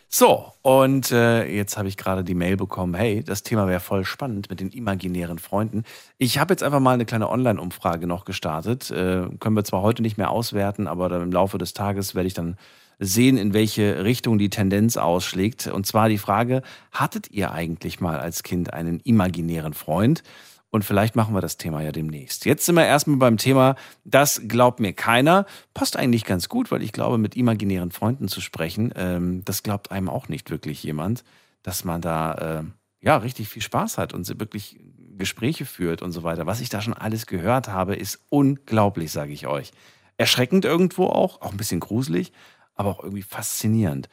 So, 0.09 0.53
und 0.63 1.11
äh, 1.11 1.45
jetzt 1.47 1.77
habe 1.77 1.89
ich 1.89 1.97
gerade 1.97 2.23
die 2.23 2.35
Mail 2.35 2.57
bekommen, 2.57 2.95
hey, 2.95 3.25
das 3.25 3.43
Thema 3.43 3.67
wäre 3.67 3.81
voll 3.81 4.05
spannend 4.05 4.49
mit 4.49 4.61
den 4.61 4.71
imaginären 4.71 5.39
Freunden. 5.39 5.83
Ich 6.17 6.39
habe 6.39 6.53
jetzt 6.53 6.63
einfach 6.63 6.81
mal 6.81 6.95
eine 6.95 7.05
kleine 7.05 7.29
Online-Umfrage 7.29 8.07
noch 8.07 8.25
gestartet. 8.25 8.91
Äh, 8.91 9.29
können 9.41 9.57
wir 9.57 9.65
zwar 9.65 9.83
heute 9.83 10.03
nicht 10.03 10.17
mehr 10.17 10.31
auswerten, 10.31 10.87
aber 10.87 11.09
dann 11.09 11.23
im 11.23 11.33
Laufe 11.33 11.59
des 11.59 11.75
Tages 11.75 12.15
werde 12.15 12.29
ich 12.29 12.35
dann 12.35 12.57
sehen, 12.99 13.37
in 13.37 13.53
welche 13.53 14.05
Richtung 14.05 14.39
die 14.39 14.49
Tendenz 14.49 14.97
ausschlägt. 14.97 15.67
Und 15.67 15.87
zwar 15.87 16.09
die 16.09 16.19
Frage, 16.19 16.63
hattet 16.93 17.31
ihr 17.31 17.51
eigentlich 17.51 18.01
mal 18.01 18.19
als 18.19 18.43
Kind 18.43 18.73
einen 18.73 19.01
imaginären 19.01 19.75
Freund? 19.75 20.23
Und 20.71 20.85
vielleicht 20.85 21.17
machen 21.17 21.35
wir 21.35 21.41
das 21.41 21.57
Thema 21.57 21.81
ja 21.81 21.93
demnächst. 21.93 22.45
Jetzt 22.45 22.67
sind 22.67 22.75
wir 22.75 22.85
erstmal 22.85 23.17
beim 23.19 23.37
Thema, 23.37 23.77
das 24.05 24.43
glaubt 24.47 24.81
mir 24.81 24.93
keiner. 24.93 25.47
Passt 25.75 25.97
eigentlich 25.97 26.25
ganz 26.25 26.49
gut, 26.49 26.71
weil 26.71 26.83
ich 26.83 26.93
glaube, 26.93 27.19
mit 27.19 27.37
imaginären 27.37 27.93
Freunden 27.93 28.29
zu 28.29 28.41
sprechen, 28.41 28.93
ähm, 28.97 29.43
das 29.45 29.63
glaubt 29.63 29.91
einem 29.91 30.09
auch 30.09 30.29
nicht 30.29 30.51
wirklich 30.51 30.83
jemand, 30.83 31.25
dass 31.63 31.85
man 31.85 32.01
da 32.01 32.61
äh, 32.61 32.65
ja 33.01 33.17
richtig 33.17 33.49
viel 33.49 33.63
Spaß 33.63 33.97
hat 33.97 34.13
und 34.13 34.29
wirklich 34.41 34.79
Gespräche 35.17 35.65
führt 35.65 36.03
und 36.03 36.13
so 36.13 36.23
weiter. 36.25 36.47
Was 36.47 36.61
ich 36.61 36.69
da 36.69 36.81
schon 36.81 36.95
alles 36.95 37.27
gehört 37.27 37.69
habe, 37.69 37.95
ist 37.95 38.21
unglaublich, 38.29 39.13
sage 39.13 39.33
ich 39.33 39.47
euch. 39.47 39.73
Erschreckend 40.19 40.65
irgendwo 40.65 41.07
auch, 41.07 41.41
auch 41.43 41.53
ein 41.53 41.57
bisschen 41.57 41.81
gruselig, 41.81 42.33
aber 42.75 42.91
auch 42.91 43.03
irgendwie 43.03 43.23
faszinierend. 43.23 44.09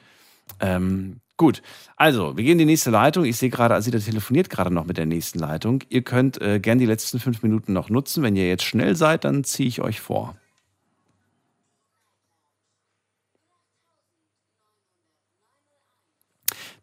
Ähm, 0.59 1.19
gut, 1.38 1.61
also 1.95 2.38
wir 2.38 2.43
gehen 2.43 2.53
in 2.53 2.60
die 2.60 2.65
nächste 2.65 2.91
Leitung. 2.91 3.26
Ich 3.26 3.38
sehe 3.38 3.49
gerade, 3.49 3.76
Asita 3.76 3.99
telefoniert 3.99 4.49
gerade 4.49 4.73
noch 4.73 4.85
mit 4.85 4.97
der 4.97 5.05
nächsten 5.05 5.39
Leitung. 5.39 5.84
Ihr 5.89 6.01
könnt 6.03 6.41
äh, 6.41 6.60
gern 6.60 6.80
die 6.80 6.85
letzten 6.85 7.19
fünf 7.19 7.43
Minuten 7.43 7.73
noch 7.73 7.89
nutzen. 7.89 8.23
Wenn 8.23 8.35
ihr 8.35 8.47
jetzt 8.47 8.64
schnell 8.64 8.95
seid, 8.95 9.23
dann 9.23 9.43
ziehe 9.43 9.68
ich 9.68 9.81
euch 9.81 9.99
vor. 9.99 10.35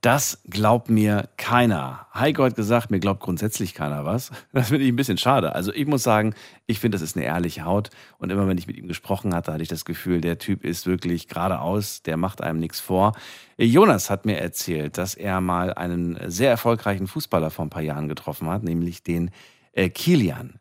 Das 0.02 0.40
glaubt 0.48 0.89
mir 0.89 1.28
keiner. 1.36 2.06
Heiko 2.14 2.44
hat 2.44 2.56
gesagt, 2.56 2.90
mir 2.90 3.01
glaubt 3.01 3.20
grundsätzlich 3.20 3.74
keiner 3.74 4.06
was. 4.06 4.31
Das 4.52 4.68
finde 4.68 4.85
ich 4.85 4.93
ein 4.93 4.97
bisschen 4.97 5.18
schade. 5.18 5.55
Also 5.55 5.74
ich 5.74 5.86
muss 5.86 6.02
sagen, 6.02 6.35
ich 6.66 6.81
finde, 6.81 6.97
das 6.97 7.02
ist 7.02 7.16
eine 7.16 7.27
ehrliche 7.27 7.66
Haut. 7.66 7.90
Und 8.16 8.31
immer 8.31 8.48
wenn 8.48 8.56
ich 8.56 8.66
mit 8.66 8.78
ihm 8.78 8.89
gesprochen 8.89 9.35
hatte, 9.35 9.52
hatte 9.52 9.62
ich 9.62 9.68
das 9.68 9.85
Gefühl, 9.85 10.22
der 10.22 10.39
Typ 10.39 10.64
ist 10.64 10.86
wirklich 10.86 11.28
geradeaus, 11.28 12.02
der 12.02 12.16
macht 12.16 12.40
einem 12.40 12.60
nichts 12.60 12.81
vor. 12.81 13.12
Jonas 13.59 14.09
hat 14.09 14.24
mir 14.24 14.39
erzählt, 14.39 14.97
dass 14.97 15.14
er 15.14 15.43
mal 15.43 15.74
einen 15.74 16.18
sehr 16.31 16.48
erfolgreichen 16.48 17.06
Fußballer 17.06 17.51
vor 17.51 17.66
ein 17.66 17.70
paar 17.70 17.82
Jahren 17.82 18.09
getroffen 18.09 18.48
hat, 18.48 18.62
nämlich 18.62 19.02
den 19.02 19.31
äh, 19.72 19.90
Kilian. 19.90 20.60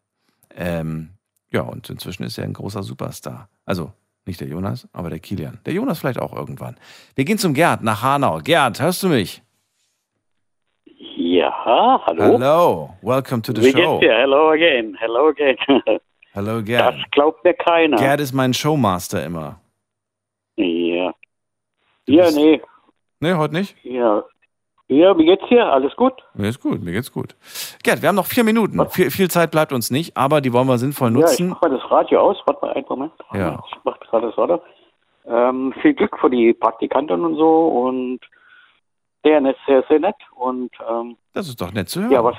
Ähm, 0.54 1.12
ja, 1.52 1.62
und 1.62 1.90
inzwischen 1.90 2.24
ist 2.24 2.38
er 2.38 2.44
ein 2.44 2.54
großer 2.54 2.84
Superstar. 2.84 3.48
Also 3.66 3.94
nicht 4.30 4.40
der 4.40 4.48
Jonas, 4.48 4.88
aber 4.94 5.10
der 5.10 5.20
Kilian. 5.20 5.60
Der 5.66 5.74
Jonas 5.74 6.00
vielleicht 6.00 6.20
auch 6.20 6.34
irgendwann. 6.36 6.78
Wir 7.16 7.26
gehen 7.26 7.38
zum 7.38 7.54
Gerd 7.54 7.84
nach 7.84 8.02
Hanau. 8.04 8.40
Gerd, 8.44 8.80
hörst 8.80 9.04
du 9.04 9.10
mich? 9.10 9.42
Ja, 11.18 12.02
hallo. 12.06 12.24
Hello, 12.24 12.90
welcome 13.02 13.42
to 13.42 13.54
the 13.54 13.62
Wie 13.62 13.72
show. 13.72 14.00
geht's 14.00 14.02
dir? 14.02 14.16
Hello 14.16 14.52
again, 14.52 14.96
hello 15.00 15.30
again. 15.30 15.58
Hello, 16.32 16.62
Gerd. 16.62 16.94
Das 16.94 17.12
glaubt 17.12 17.44
mir 17.44 17.56
keiner. 17.56 17.98
Gerd 17.98 18.22
ist 18.22 18.34
mein 18.34 18.54
Showmaster 18.54 19.26
immer. 19.26 19.60
Ja. 20.58 21.12
Ja, 22.06 22.30
nee. 22.30 22.62
Nee, 23.20 23.34
heute 23.34 23.56
nicht? 23.56 23.76
Ja. 23.84 24.24
Ja, 24.92 25.16
wie 25.20 25.26
geht's 25.26 25.48
dir? 25.50 25.72
Alles 25.72 25.96
gut? 25.96 26.14
Mir 26.34 26.50
ist 26.50 26.60
gut, 26.60 26.82
mir 26.82 26.92
geht's 26.92 27.12
gut. 27.12 27.36
Gerd, 27.84 28.02
wir 28.02 28.10
haben 28.10 28.16
noch 28.16 28.26
vier 28.26 28.44
Minuten. 28.44 28.84
Viel, 28.90 29.12
viel 29.12 29.30
Zeit 29.30 29.52
bleibt 29.52 29.72
uns 29.72 29.92
nicht, 29.92 30.18
aber 30.18 30.42
die 30.42 30.52
wollen 30.52 30.68
wir 30.68 30.80
sinnvoll 30.80 31.12
Ja, 31.12 31.18
ich 31.20 31.22
nutzen. 31.40 31.50
mach 31.50 31.62
mal 31.62 31.70
das 31.70 31.92
Radio 31.92 32.20
aus. 32.22 32.38
Warte 32.48 32.66
mal 32.66 32.74
einen 32.74 32.86
Moment. 32.90 33.14
Ja. 33.34 33.64
Ich 33.70 33.78
mach 33.84 34.00
gerade 34.00 34.28
das 34.28 34.38
Radio. 34.38 34.62
Ähm, 35.26 35.74
viel 35.84 35.94
Glück 35.94 36.18
für 36.20 36.30
die 36.32 36.54
Praktikanten 36.54 37.24
und 37.24 37.36
so 37.36 37.68
und 37.68 38.20
der 39.24 39.46
ist 39.46 39.60
sehr, 39.68 39.84
sehr 39.88 40.00
nett 40.00 40.16
und 40.34 40.72
ähm, 40.90 41.18
Das 41.34 41.48
ist 41.48 41.62
doch 41.62 41.72
nett 41.72 41.88
zu 41.90 42.02
hören. 42.02 42.12
ja, 42.12 42.24
was 42.24 42.36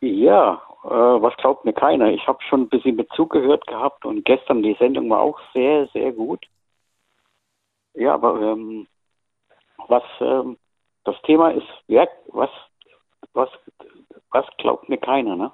ja, 0.00 0.60
äh, 0.84 0.88
was 0.88 1.34
glaubt 1.38 1.64
mir 1.64 1.72
keiner. 1.72 2.10
Ich 2.10 2.26
habe 2.28 2.38
schon 2.48 2.62
ein 2.62 2.68
bisschen 2.68 2.96
mit 2.96 3.08
zugehört 3.14 3.66
gehabt 3.66 4.04
und 4.04 4.24
gestern 4.26 4.62
die 4.62 4.76
Sendung 4.78 5.08
war 5.08 5.20
auch 5.20 5.38
sehr, 5.54 5.86
sehr 5.94 6.12
gut. 6.12 6.44
Ja, 7.94 8.12
aber 8.14 8.38
ähm, 8.42 8.86
was 9.88 10.02
ähm, 10.20 10.58
das 11.12 11.20
Thema 11.22 11.50
ist, 11.50 11.66
ja, 11.86 12.06
was, 12.28 12.50
was, 13.32 13.48
was 14.30 14.44
glaubt 14.58 14.88
mir 14.88 14.98
keiner, 14.98 15.36
ne? 15.36 15.52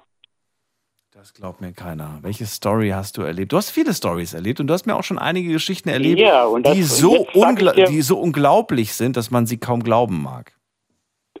Das 1.13 1.33
glaubt 1.33 1.61
mir 1.61 1.71
keiner. 1.71 2.19
Welche 2.23 2.45
Story 2.45 2.89
hast 2.89 3.17
du 3.17 3.21
erlebt? 3.21 3.53
Du 3.53 3.57
hast 3.57 3.69
viele 3.69 3.93
Stories 3.93 4.33
erlebt 4.33 4.59
und 4.59 4.67
du 4.67 4.73
hast 4.73 4.85
mir 4.85 4.97
auch 4.97 5.03
schon 5.03 5.17
einige 5.17 5.53
Geschichten 5.53 5.87
erlebt, 5.87 6.19
Ja, 6.19 6.45
die, 6.73 6.83
so 6.83 7.25
dir- 7.33 7.85
die 7.85 8.01
so 8.01 8.17
unglaublich 8.19 8.93
sind, 8.93 9.15
dass 9.15 9.31
man 9.31 9.45
sie 9.45 9.57
kaum 9.57 9.81
glauben 9.81 10.21
mag. 10.21 10.51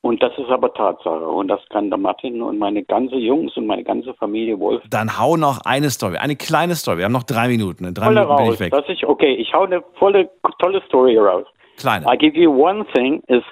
Und 0.01 0.21
das 0.23 0.31
ist 0.37 0.49
aber 0.49 0.73
Tatsache. 0.73 1.27
Und 1.27 1.49
das 1.49 1.59
kann 1.71 1.89
der 1.89 1.97
Martin 1.97 2.41
und 2.41 2.57
meine 2.57 2.83
ganze 2.83 3.15
Jungs 3.15 3.57
und 3.57 3.65
meine 3.65 3.83
ganze 3.83 4.13
Familie 4.13 4.57
Wolf 4.59 4.81
Dann 4.89 5.17
hau 5.19 5.35
noch 5.35 5.59
eine 5.65 5.89
Story, 5.89 6.17
eine 6.17 6.35
kleine 6.37 6.75
Story. 6.75 6.99
Wir 6.99 7.05
haben 7.05 7.11
noch 7.11 7.23
drei 7.23 7.47
Minuten. 7.49 7.83
In 7.85 7.93
drei 7.93 8.05
voll 8.05 8.13
Minuten 8.13 8.35
bin 8.37 8.45
raus. 8.45 8.53
ich 8.53 8.59
weg. 8.61 8.71
Dass 8.71 8.87
ich, 8.87 9.05
okay, 9.05 9.33
ich 9.35 9.51
hau 9.53 9.63
eine 9.63 9.83
volle, 9.99 10.29
tolle 10.59 10.81
Story 10.87 11.17
raus. 11.17 11.47
Kleine. 11.77 12.05
I 12.09 12.17
give 12.17 12.37
you 12.37 12.49
one 12.51 12.85
thing 12.93 13.21
is 13.27 13.43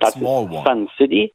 das 0.00 0.14
small 0.14 0.44
ist 0.44 0.52
one. 0.52 0.64
Sun 0.64 0.90
City. 0.96 1.34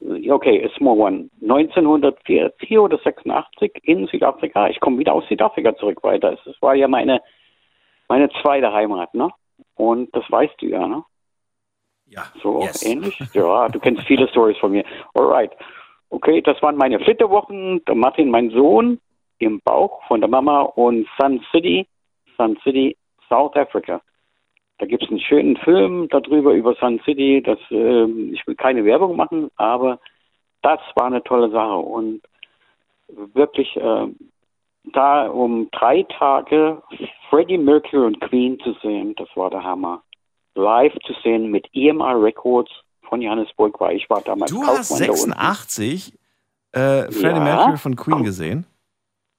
Okay, 0.00 0.64
a 0.64 0.76
small 0.76 0.98
one. 0.98 1.30
1904 1.40 2.82
oder 2.82 2.98
86 2.98 3.72
in 3.84 4.06
Südafrika. 4.06 4.68
Ich 4.68 4.80
komme 4.80 4.98
wieder 4.98 5.14
aus 5.14 5.26
Südafrika 5.28 5.74
zurück 5.76 6.02
weiter. 6.02 6.36
Es 6.44 6.60
war 6.60 6.74
ja 6.74 6.88
meine, 6.88 7.22
meine 8.08 8.28
zweite 8.42 8.72
Heimat, 8.72 9.14
ne? 9.14 9.30
Und 9.76 10.14
das 10.14 10.30
weißt 10.30 10.60
du 10.60 10.66
ja, 10.66 10.86
ne? 10.86 11.04
Ja. 12.06 12.24
So 12.42 12.68
ähnlich? 12.82 13.18
Ja, 13.32 13.68
du 13.68 13.80
kennst 13.80 14.02
viele 14.02 14.28
Stories 14.28 14.58
von 14.58 14.72
mir. 14.72 14.84
Alright. 15.14 15.52
Okay, 16.10 16.42
das 16.42 16.60
waren 16.62 16.76
meine 16.76 17.00
Flitterwochen. 17.00 17.82
Der 17.86 17.94
Martin, 17.94 18.30
mein 18.30 18.50
Sohn, 18.50 19.00
im 19.38 19.60
Bauch 19.64 20.02
von 20.06 20.20
der 20.20 20.28
Mama 20.28 20.60
und 20.62 21.08
Sun 21.18 21.44
City, 21.50 21.88
Sun 22.36 22.58
City, 22.62 22.96
South 23.28 23.56
Africa. 23.56 24.00
Da 24.78 24.86
gibt 24.86 25.02
es 25.04 25.08
einen 25.08 25.20
schönen 25.20 25.56
Film 25.58 26.08
darüber, 26.08 26.52
über 26.52 26.74
Sun 26.74 27.00
City. 27.04 27.42
Das, 27.44 27.58
ähm, 27.70 28.32
ich 28.34 28.46
will 28.46 28.56
keine 28.56 28.84
Werbung 28.84 29.16
machen, 29.16 29.50
aber 29.56 30.00
das 30.62 30.80
war 30.96 31.06
eine 31.06 31.22
tolle 31.22 31.50
Sache. 31.50 31.76
Und 31.76 32.22
wirklich 33.08 33.76
äh, 33.76 34.06
da 34.92 35.26
um 35.28 35.68
drei 35.70 36.02
Tage 36.18 36.82
Freddie 37.30 37.58
Mercury 37.58 38.04
und 38.06 38.20
Queen 38.20 38.58
zu 38.60 38.74
sehen, 38.82 39.14
das 39.16 39.28
war 39.34 39.50
der 39.50 39.62
Hammer. 39.62 40.02
Live 40.56 40.94
zu 41.06 41.12
sehen 41.22 41.50
mit 41.50 41.66
EMI 41.72 42.12
Records 42.12 42.70
von 43.08 43.20
Johannesburg, 43.20 43.80
weil 43.80 43.96
ich 43.96 44.08
war 44.08 44.22
damals 44.22 44.50
Du 44.50 44.60
Kaufmann 44.60 44.78
hast 44.78 44.90
da 45.00 45.12
unten. 45.12 45.32
86 45.32 46.12
äh, 46.72 47.02
Freddie 47.12 47.38
Ja. 47.38 47.40
Mercury 47.40 47.76
von 47.76 47.96
Queen 47.96 48.22
gesehen. 48.24 48.66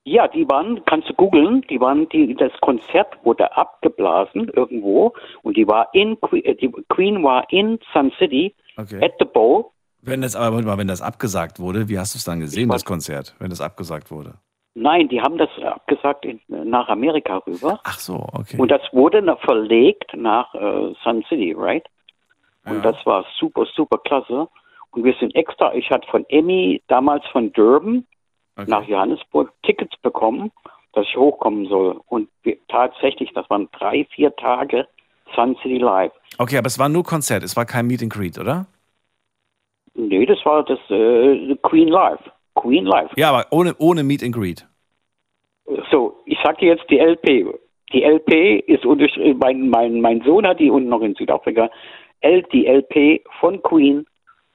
Ja, 0.07 0.27
die 0.27 0.47
waren, 0.47 0.85
kannst 0.85 1.09
du 1.09 1.13
googeln, 1.15 1.61
die 1.69 1.79
waren, 1.79 2.07
die, 2.09 2.35
das 2.35 2.51
Konzert 2.61 3.17
wurde 3.23 3.57
abgeblasen 3.57 4.49
irgendwo 4.49 5.13
und 5.41 5.57
die 5.57 5.67
war 5.67 5.89
in, 5.93 6.15
äh, 6.31 6.53
die 6.53 6.71
Queen 6.89 7.23
war 7.23 7.45
in 7.51 7.79
Sun 7.91 8.11
City 8.19 8.53
Okay. 8.77 9.03
at 9.03 9.13
the 9.19 9.25
Bowl. 9.25 9.71
Wenn 10.01 10.21
das 10.21 10.35
aber 10.35 10.55
warte 10.57 10.67
mal, 10.67 10.77
wenn 10.77 10.87
das 10.87 11.01
abgesagt 11.01 11.59
wurde, 11.59 11.89
wie 11.89 11.97
hast 11.97 12.13
du 12.13 12.17
es 12.17 12.25
dann 12.25 12.39
gesehen, 12.39 12.69
das 12.69 12.85
Konzert, 12.85 13.35
wenn 13.39 13.49
das 13.49 13.61
abgesagt 13.61 14.11
wurde? 14.11 14.35
Nein, 14.75 15.07
die 15.07 15.21
haben 15.21 15.37
das 15.37 15.49
abgesagt 15.63 16.25
in, 16.25 16.39
nach 16.47 16.89
Amerika 16.89 17.37
rüber. 17.47 17.79
Ach 17.83 17.97
so, 17.97 18.27
okay. 18.33 18.57
Und 18.59 18.69
das 18.69 18.81
wurde 18.91 19.23
verlegt 19.37 20.11
nach 20.15 20.53
äh, 20.53 20.93
Sun 21.03 21.23
City, 21.29 21.53
right? 21.57 21.85
Und 22.65 22.83
das 22.83 22.95
war 23.05 23.25
super, 23.39 23.65
super 23.75 23.97
klasse. 23.99 24.47
Und 24.91 25.03
wir 25.03 25.13
sind 25.19 25.35
extra, 25.35 25.73
ich 25.73 25.89
hatte 25.89 26.07
von 26.09 26.25
Emmy 26.29 26.81
damals 26.87 27.25
von 27.27 27.53
Durban 27.53 28.05
nach 28.67 28.87
Johannesburg 28.87 29.51
Tickets 29.63 29.95
bekommen, 30.01 30.51
dass 30.93 31.05
ich 31.07 31.17
hochkommen 31.17 31.67
soll. 31.67 31.99
Und 32.07 32.29
wir, 32.43 32.57
tatsächlich, 32.67 33.31
das 33.33 33.49
waren 33.49 33.69
drei, 33.77 34.05
vier 34.15 34.35
Tage 34.35 34.87
Sun 35.35 35.55
City 35.61 35.77
Live. 35.77 36.11
Okay, 36.37 36.57
aber 36.57 36.67
es 36.67 36.79
war 36.79 36.89
nur 36.89 37.03
Konzert, 37.03 37.43
es 37.43 37.55
war 37.57 37.65
kein 37.65 37.87
Meet 37.87 38.03
and 38.03 38.13
Greet, 38.13 38.39
oder? 38.39 38.67
Nee, 39.93 40.25
das 40.25 40.43
war 40.45 40.63
das 40.63 40.79
äh, 40.89 41.55
Queen 41.63 41.87
Live. 41.87 42.19
Queen 42.55 42.85
Live. 42.85 43.11
Ja, 43.15 43.29
aber 43.29 43.47
ohne, 43.51 43.75
ohne 43.77 44.03
Meet 44.03 44.23
and 44.23 44.35
Greet. 44.35 44.67
So, 45.91 46.21
ich 46.25 46.37
sag 46.43 46.57
dir 46.59 46.75
jetzt 46.75 46.89
die 46.89 46.99
LP. 46.99 47.53
Die 47.93 48.03
LP 48.03 48.59
ist 48.67 48.85
unterschrieben, 48.85 49.39
mein, 49.39 49.69
mein, 49.69 50.01
mein 50.01 50.21
Sohn 50.21 50.45
hat 50.45 50.59
die 50.59 50.69
unten 50.69 50.89
noch 50.89 51.01
in 51.01 51.15
Südafrika, 51.15 51.69
L, 52.21 52.43
die 52.51 52.65
LP 52.65 53.23
von 53.39 53.61
Queen 53.61 54.05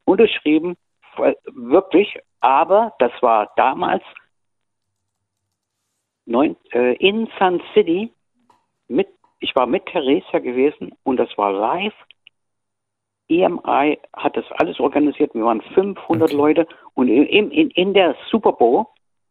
unterschrieben, 0.04 0.76
wirklich, 1.54 2.18
aber 2.40 2.94
das 2.98 3.12
war 3.20 3.52
damals 3.56 4.02
neun, 6.26 6.56
äh, 6.72 6.94
in 6.96 7.28
Sun 7.38 7.62
City. 7.74 8.12
Mit, 8.88 9.08
ich 9.40 9.54
war 9.54 9.66
mit 9.66 9.86
Theresa 9.86 10.38
gewesen 10.38 10.92
und 11.04 11.18
das 11.18 11.36
war 11.36 11.52
live. 11.52 11.94
EMI 13.28 13.98
hat 14.16 14.36
das 14.36 14.50
alles 14.52 14.80
organisiert. 14.80 15.34
Wir 15.34 15.44
waren 15.44 15.62
500 15.62 16.32
Leute 16.32 16.66
und 16.94 17.08
in, 17.08 17.50
in, 17.50 17.70
in 17.70 17.94
der 17.94 18.16
Super 18.28 18.52
Bowl 18.52 18.86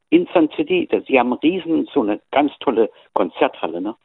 in 0.09 0.27
Sun 0.33 0.49
City, 0.55 0.87
sie 1.07 1.19
haben 1.19 1.33
riesen, 1.33 1.87
so 1.93 2.01
eine 2.01 2.19
ganz 2.31 2.51
tolle 2.59 2.89
Konzerthalle, 3.13 3.81
ne? 3.81 3.95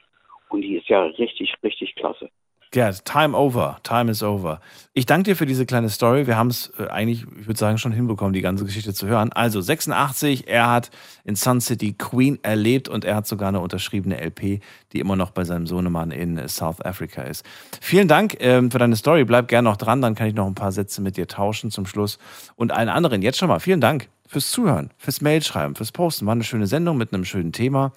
Und 0.51 0.61
die 0.61 0.77
ist 0.77 0.89
ja 0.89 1.03
richtig, 1.03 1.55
richtig 1.63 1.95
klasse. 1.95 2.31
Ja, 2.75 2.91
time 2.91 3.37
over. 3.37 3.79
Time 3.85 4.11
is 4.11 4.21
over. 4.23 4.61
Ich 4.95 5.07
danke 5.07 5.31
dir 5.31 5.37
für 5.37 5.47
diese 5.47 5.65
kleine 5.65 5.89
Story. 5.91 6.27
Wir 6.27 6.37
haben 6.37 6.49
es 6.49 6.73
äh, 6.77 6.89
eigentlich, 6.89 7.25
ich 7.39 7.47
würde 7.47 7.59
sagen, 7.59 7.79
schon 7.79 7.93
hinbekommen, 7.93 8.33
die 8.33 8.41
ganze 8.41 8.65
Geschichte 8.65 8.93
zu 8.93 9.07
hören. 9.07 9.33
Also 9.33 9.61
86, 9.61 10.49
er 10.49 10.71
hat 10.71 10.91
in 11.25 11.37
Sun 11.37 11.61
City 11.61 11.93
Queen 11.93 12.41
erlebt 12.43 12.89
und 12.89 13.05
er 13.05 13.15
hat 13.15 13.29
sogar 13.29 13.49
eine 13.49 13.61
unterschriebene 13.61 14.21
LP, 14.21 14.61
die 14.93 14.99
immer 14.99 15.15
noch 15.15 15.31
bei 15.31 15.45
seinem 15.45 15.69
Sohnemann 15.69 16.11
in 16.11 16.49
South 16.49 16.85
Africa 16.85 17.23
ist. 17.23 17.45
Vielen 17.81 18.09
Dank 18.09 18.37
ähm, 18.41 18.73
für 18.73 18.79
deine 18.79 18.97
Story. 18.97 19.25
Bleib 19.25 19.47
gerne 19.47 19.69
noch 19.69 19.77
dran, 19.77 20.03
dann 20.03 20.17
kann 20.17 20.27
ich 20.27 20.35
noch 20.35 20.47
ein 20.47 20.57
paar 20.57 20.73
Sätze 20.73 21.01
mit 21.01 21.17
dir 21.17 21.29
tauschen 21.29 21.71
zum 21.71 21.87
Schluss. 21.87 22.19
Und 22.57 22.73
allen 22.73 22.89
anderen, 22.89 23.23
jetzt 23.23 23.39
schon 23.39 23.49
mal 23.49 23.61
vielen 23.61 23.81
Dank 23.81 24.09
fürs 24.27 24.51
Zuhören, 24.51 24.91
fürs 24.99 25.21
Mailschreiben, 25.21 25.77
fürs 25.77 25.93
Posten. 25.93 26.27
War 26.27 26.33
eine 26.33 26.43
schöne 26.43 26.67
Sendung 26.67 26.97
mit 26.97 27.15
einem 27.15 27.25
schönen 27.25 27.53
Thema. 27.53 27.93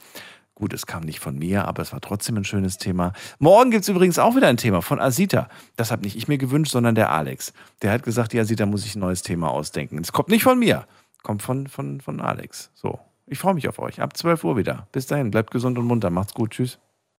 Gut, 0.58 0.74
es 0.74 0.88
kam 0.88 1.04
nicht 1.04 1.20
von 1.20 1.38
mir, 1.38 1.68
aber 1.68 1.84
es 1.84 1.94
war 1.94 2.02
trotzdem 2.02 2.36
ein 2.36 2.44
schönes 2.44 2.80
Thema. 2.80 3.14
Morgen 3.38 3.70
gibt 3.70 3.84
es 3.84 3.90
übrigens 3.90 4.18
auch 4.18 4.36
wieder 4.36 4.48
ein 4.48 4.58
Thema 4.58 4.82
von 4.82 5.00
Asita. 5.00 5.50
Das 5.76 5.92
habe 5.92 6.02
nicht 6.02 6.18
ich 6.18 6.28
mir 6.28 6.40
gewünscht, 6.40 6.72
sondern 6.72 6.96
der 6.96 7.12
Alex. 7.12 7.54
Der 7.84 7.92
hat 7.92 8.02
gesagt, 8.02 8.34
die 8.34 8.40
Asita 8.40 8.66
muss 8.66 8.82
sich 8.82 8.96
ein 8.96 9.02
neues 9.02 9.22
Thema 9.22 9.52
ausdenken. 9.52 10.00
Es 10.00 10.12
kommt 10.12 10.30
nicht 10.30 10.42
von 10.42 10.58
mir, 10.58 10.88
kommt 11.22 11.44
von, 11.44 11.68
von, 11.68 12.02
von 12.02 12.20
Alex. 12.20 12.72
So, 12.74 12.98
ich 13.28 13.38
freue 13.38 13.54
mich 13.54 13.70
auf 13.70 13.78
euch. 13.78 14.02
Ab 14.02 14.18
12 14.18 14.44
Uhr 14.46 14.58
wieder. 14.58 14.88
Bis 14.92 15.06
dahin, 15.06 15.30
bleibt 15.30 15.52
gesund 15.52 15.78
und 15.78 15.86
munter. 15.86 16.10
Macht's 16.10 16.34
gut. 16.34 16.50
Tschüss. 16.50 16.80